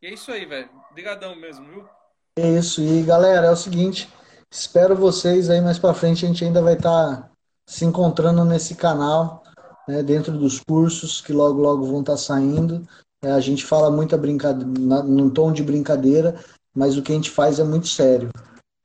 E 0.00 0.06
é 0.06 0.12
isso 0.12 0.30
aí, 0.32 0.44
velho. 0.44 0.70
Brigadão 0.92 1.34
mesmo, 1.34 1.66
viu? 1.66 1.88
É 2.36 2.58
isso. 2.58 2.82
E 2.82 3.02
galera, 3.02 3.46
é 3.46 3.50
o 3.50 3.56
seguinte, 3.56 4.08
espero 4.50 4.96
vocês 4.96 5.50
aí 5.50 5.60
mais 5.60 5.78
para 5.78 5.94
frente, 5.94 6.24
a 6.24 6.28
gente 6.28 6.44
ainda 6.44 6.62
vai 6.62 6.74
estar 6.74 7.30
se 7.66 7.84
encontrando 7.84 8.44
nesse 8.44 8.74
canal, 8.74 9.42
né, 9.86 10.02
dentro 10.02 10.32
dos 10.32 10.60
cursos 10.60 11.20
que 11.20 11.32
logo 11.32 11.60
logo 11.60 11.84
vão 11.84 12.00
estar 12.00 12.16
saindo. 12.16 12.86
É, 13.22 13.32
a 13.32 13.40
gente 13.40 13.64
fala 13.64 13.90
muita 13.90 14.16
brincadeira, 14.16 15.02
num 15.02 15.28
tom 15.28 15.52
de 15.52 15.62
brincadeira, 15.62 16.38
mas 16.74 16.96
o 16.96 17.02
que 17.02 17.12
a 17.12 17.14
gente 17.14 17.30
faz 17.30 17.58
é 17.58 17.64
muito 17.64 17.88
sério. 17.88 18.30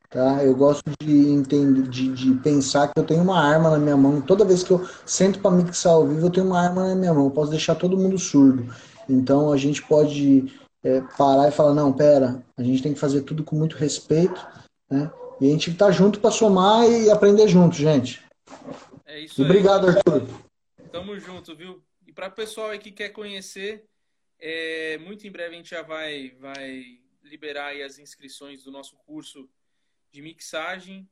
Tá? 0.09 0.43
Eu 0.43 0.55
gosto 0.55 0.83
de 1.01 1.29
entender, 1.29 1.87
de, 1.87 2.13
de 2.13 2.33
pensar 2.35 2.87
que 2.87 2.99
eu 2.99 3.03
tenho 3.03 3.23
uma 3.23 3.39
arma 3.39 3.69
na 3.71 3.79
minha 3.79 3.97
mão. 3.97 4.21
Toda 4.21 4.45
vez 4.45 4.63
que 4.63 4.71
eu 4.71 4.87
sento 5.05 5.39
para 5.39 5.51
mixar 5.51 5.93
ao 5.93 6.07
vivo, 6.07 6.27
eu 6.27 6.31
tenho 6.31 6.45
uma 6.45 6.59
arma 6.59 6.87
na 6.87 6.95
minha 6.95 7.13
mão. 7.13 7.25
Eu 7.25 7.31
posso 7.31 7.49
deixar 7.49 7.75
todo 7.75 7.97
mundo 7.97 8.17
surdo. 8.19 8.71
Então 9.09 9.51
a 9.51 9.57
gente 9.57 9.81
pode 9.81 10.53
é, 10.83 11.01
parar 11.17 11.47
e 11.47 11.51
falar, 11.51 11.73
não, 11.73 11.91
pera, 11.91 12.43
a 12.57 12.63
gente 12.63 12.83
tem 12.83 12.93
que 12.93 12.99
fazer 12.99 13.21
tudo 13.21 13.43
com 13.43 13.55
muito 13.55 13.75
respeito, 13.75 14.39
né? 14.89 15.09
E 15.41 15.47
a 15.47 15.49
gente 15.49 15.73
tá 15.73 15.91
junto 15.91 16.19
para 16.19 16.31
somar 16.31 16.85
e 16.89 17.09
aprender 17.09 17.47
junto, 17.47 17.75
gente. 17.75 18.23
É 19.05 19.19
isso 19.19 19.41
E 19.41 19.43
aí. 19.43 19.49
obrigado, 19.49 19.87
Arthur. 19.87 20.27
Tamo 20.91 21.17
junto, 21.19 21.55
viu? 21.55 21.83
E 22.05 22.11
para 22.11 22.27
o 22.27 22.31
pessoal 22.31 22.69
aí 22.69 22.79
que 22.79 22.91
quer 22.91 23.09
conhecer, 23.09 23.85
é, 24.39 24.97
muito 24.99 25.25
em 25.25 25.31
breve 25.31 25.55
a 25.55 25.57
gente 25.57 25.69
já 25.69 25.81
vai, 25.81 26.31
vai 26.39 26.99
liberar 27.23 27.75
as 27.81 27.97
inscrições 27.97 28.63
do 28.63 28.71
nosso 28.71 28.95
curso 28.97 29.49
de 30.11 30.21
mixagem. 30.21 31.09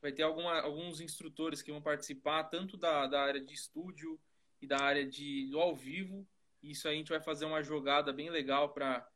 Vai 0.00 0.10
ter 0.10 0.22
alguma, 0.22 0.60
alguns 0.60 1.00
instrutores 1.00 1.62
que 1.62 1.70
vão 1.70 1.80
participar, 1.80 2.44
tanto 2.44 2.76
da, 2.76 3.06
da 3.06 3.22
área 3.22 3.40
de 3.40 3.54
estúdio 3.54 4.18
e 4.60 4.66
da 4.66 4.78
área 4.78 5.06
de, 5.06 5.48
do 5.48 5.60
ao 5.60 5.74
vivo. 5.76 6.26
Isso 6.62 6.88
aí 6.88 6.94
a 6.94 6.98
gente 6.98 7.10
vai 7.10 7.20
fazer 7.20 7.44
uma 7.44 7.62
jogada 7.62 8.12
bem 8.12 8.30
legal 8.30 8.70
para 8.70 9.06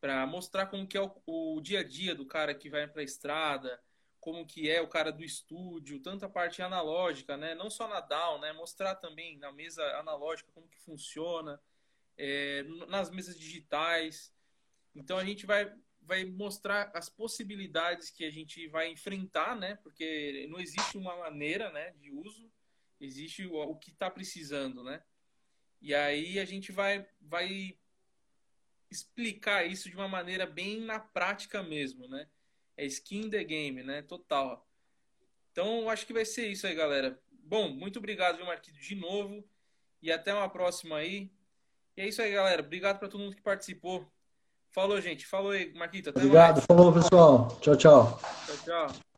para 0.00 0.26
mostrar 0.26 0.66
como 0.66 0.86
que 0.86 0.96
é 0.96 1.02
o, 1.02 1.12
o, 1.26 1.60
dia 1.60 1.80
a 1.80 1.84
dia 1.84 2.14
do 2.14 2.24
cara 2.24 2.54
que 2.54 2.70
vai 2.70 2.88
para 2.88 3.02
a 3.02 3.04
estrada, 3.04 3.78
como 4.20 4.46
que 4.46 4.70
é 4.70 4.80
o 4.80 4.88
cara 4.88 5.10
do 5.10 5.24
estúdio, 5.24 6.00
tanto 6.00 6.26
a 6.26 6.28
parte 6.28 6.60
analógica, 6.60 7.36
né? 7.36 7.54
Não 7.54 7.70
só 7.70 7.88
na 7.88 8.00
DAW, 8.00 8.38
né? 8.38 8.52
Mostrar 8.52 8.94
também 8.94 9.38
na 9.38 9.50
mesa 9.50 9.82
analógica 9.98 10.52
como 10.52 10.68
que 10.68 10.78
funciona, 10.78 11.60
é, 12.16 12.62
nas 12.88 13.10
mesas 13.10 13.38
digitais. 13.38 14.32
Então 14.94 15.16
a 15.16 15.24
gente 15.24 15.46
vai 15.46 15.72
vai 16.02 16.24
mostrar 16.24 16.90
as 16.94 17.08
possibilidades 17.08 18.10
que 18.10 18.24
a 18.24 18.30
gente 18.30 18.66
vai 18.68 18.90
enfrentar, 18.90 19.54
né? 19.54 19.76
Porque 19.76 20.46
não 20.50 20.58
existe 20.58 20.98
uma 20.98 21.16
maneira, 21.16 21.70
né, 21.70 21.92
de 22.00 22.10
uso, 22.10 22.50
existe 23.00 23.46
o, 23.46 23.54
o 23.54 23.76
que 23.76 23.90
está 23.90 24.10
precisando, 24.10 24.82
né? 24.82 25.02
E 25.80 25.94
aí 25.94 26.38
a 26.38 26.44
gente 26.44 26.72
vai 26.72 27.06
vai 27.20 27.78
explicar 28.90 29.64
isso 29.64 29.88
de 29.88 29.94
uma 29.94 30.08
maneira 30.08 30.46
bem 30.46 30.80
na 30.80 30.98
prática 30.98 31.62
mesmo, 31.62 32.08
né? 32.08 32.28
É 32.80 32.86
skin 32.86 33.28
the 33.28 33.44
game, 33.44 33.82
né? 33.82 34.00
Total. 34.00 34.66
Então, 35.52 35.90
acho 35.90 36.06
que 36.06 36.14
vai 36.14 36.24
ser 36.24 36.46
isso 36.46 36.66
aí, 36.66 36.74
galera. 36.74 37.20
Bom, 37.30 37.68
muito 37.68 37.98
obrigado, 37.98 38.38
viu, 38.38 38.46
Marquito, 38.46 38.80
de 38.80 38.94
novo. 38.94 39.44
E 40.00 40.10
até 40.10 40.32
uma 40.32 40.48
próxima 40.48 40.96
aí. 40.96 41.30
E 41.94 42.00
é 42.00 42.08
isso 42.08 42.22
aí, 42.22 42.32
galera. 42.32 42.62
Obrigado 42.62 42.98
para 42.98 43.08
todo 43.08 43.20
mundo 43.20 43.36
que 43.36 43.42
participou. 43.42 44.10
Falou, 44.70 44.98
gente. 44.98 45.26
Falou 45.26 45.50
aí, 45.50 45.74
Marquito. 45.74 46.08
Até 46.08 46.20
Obrigado. 46.20 46.56
Mais. 46.56 46.64
Falou, 46.64 46.90
pessoal. 46.90 47.48
Tchau, 47.60 47.76
tchau. 47.76 48.20
Tchau, 48.46 48.56
tchau. 48.64 49.09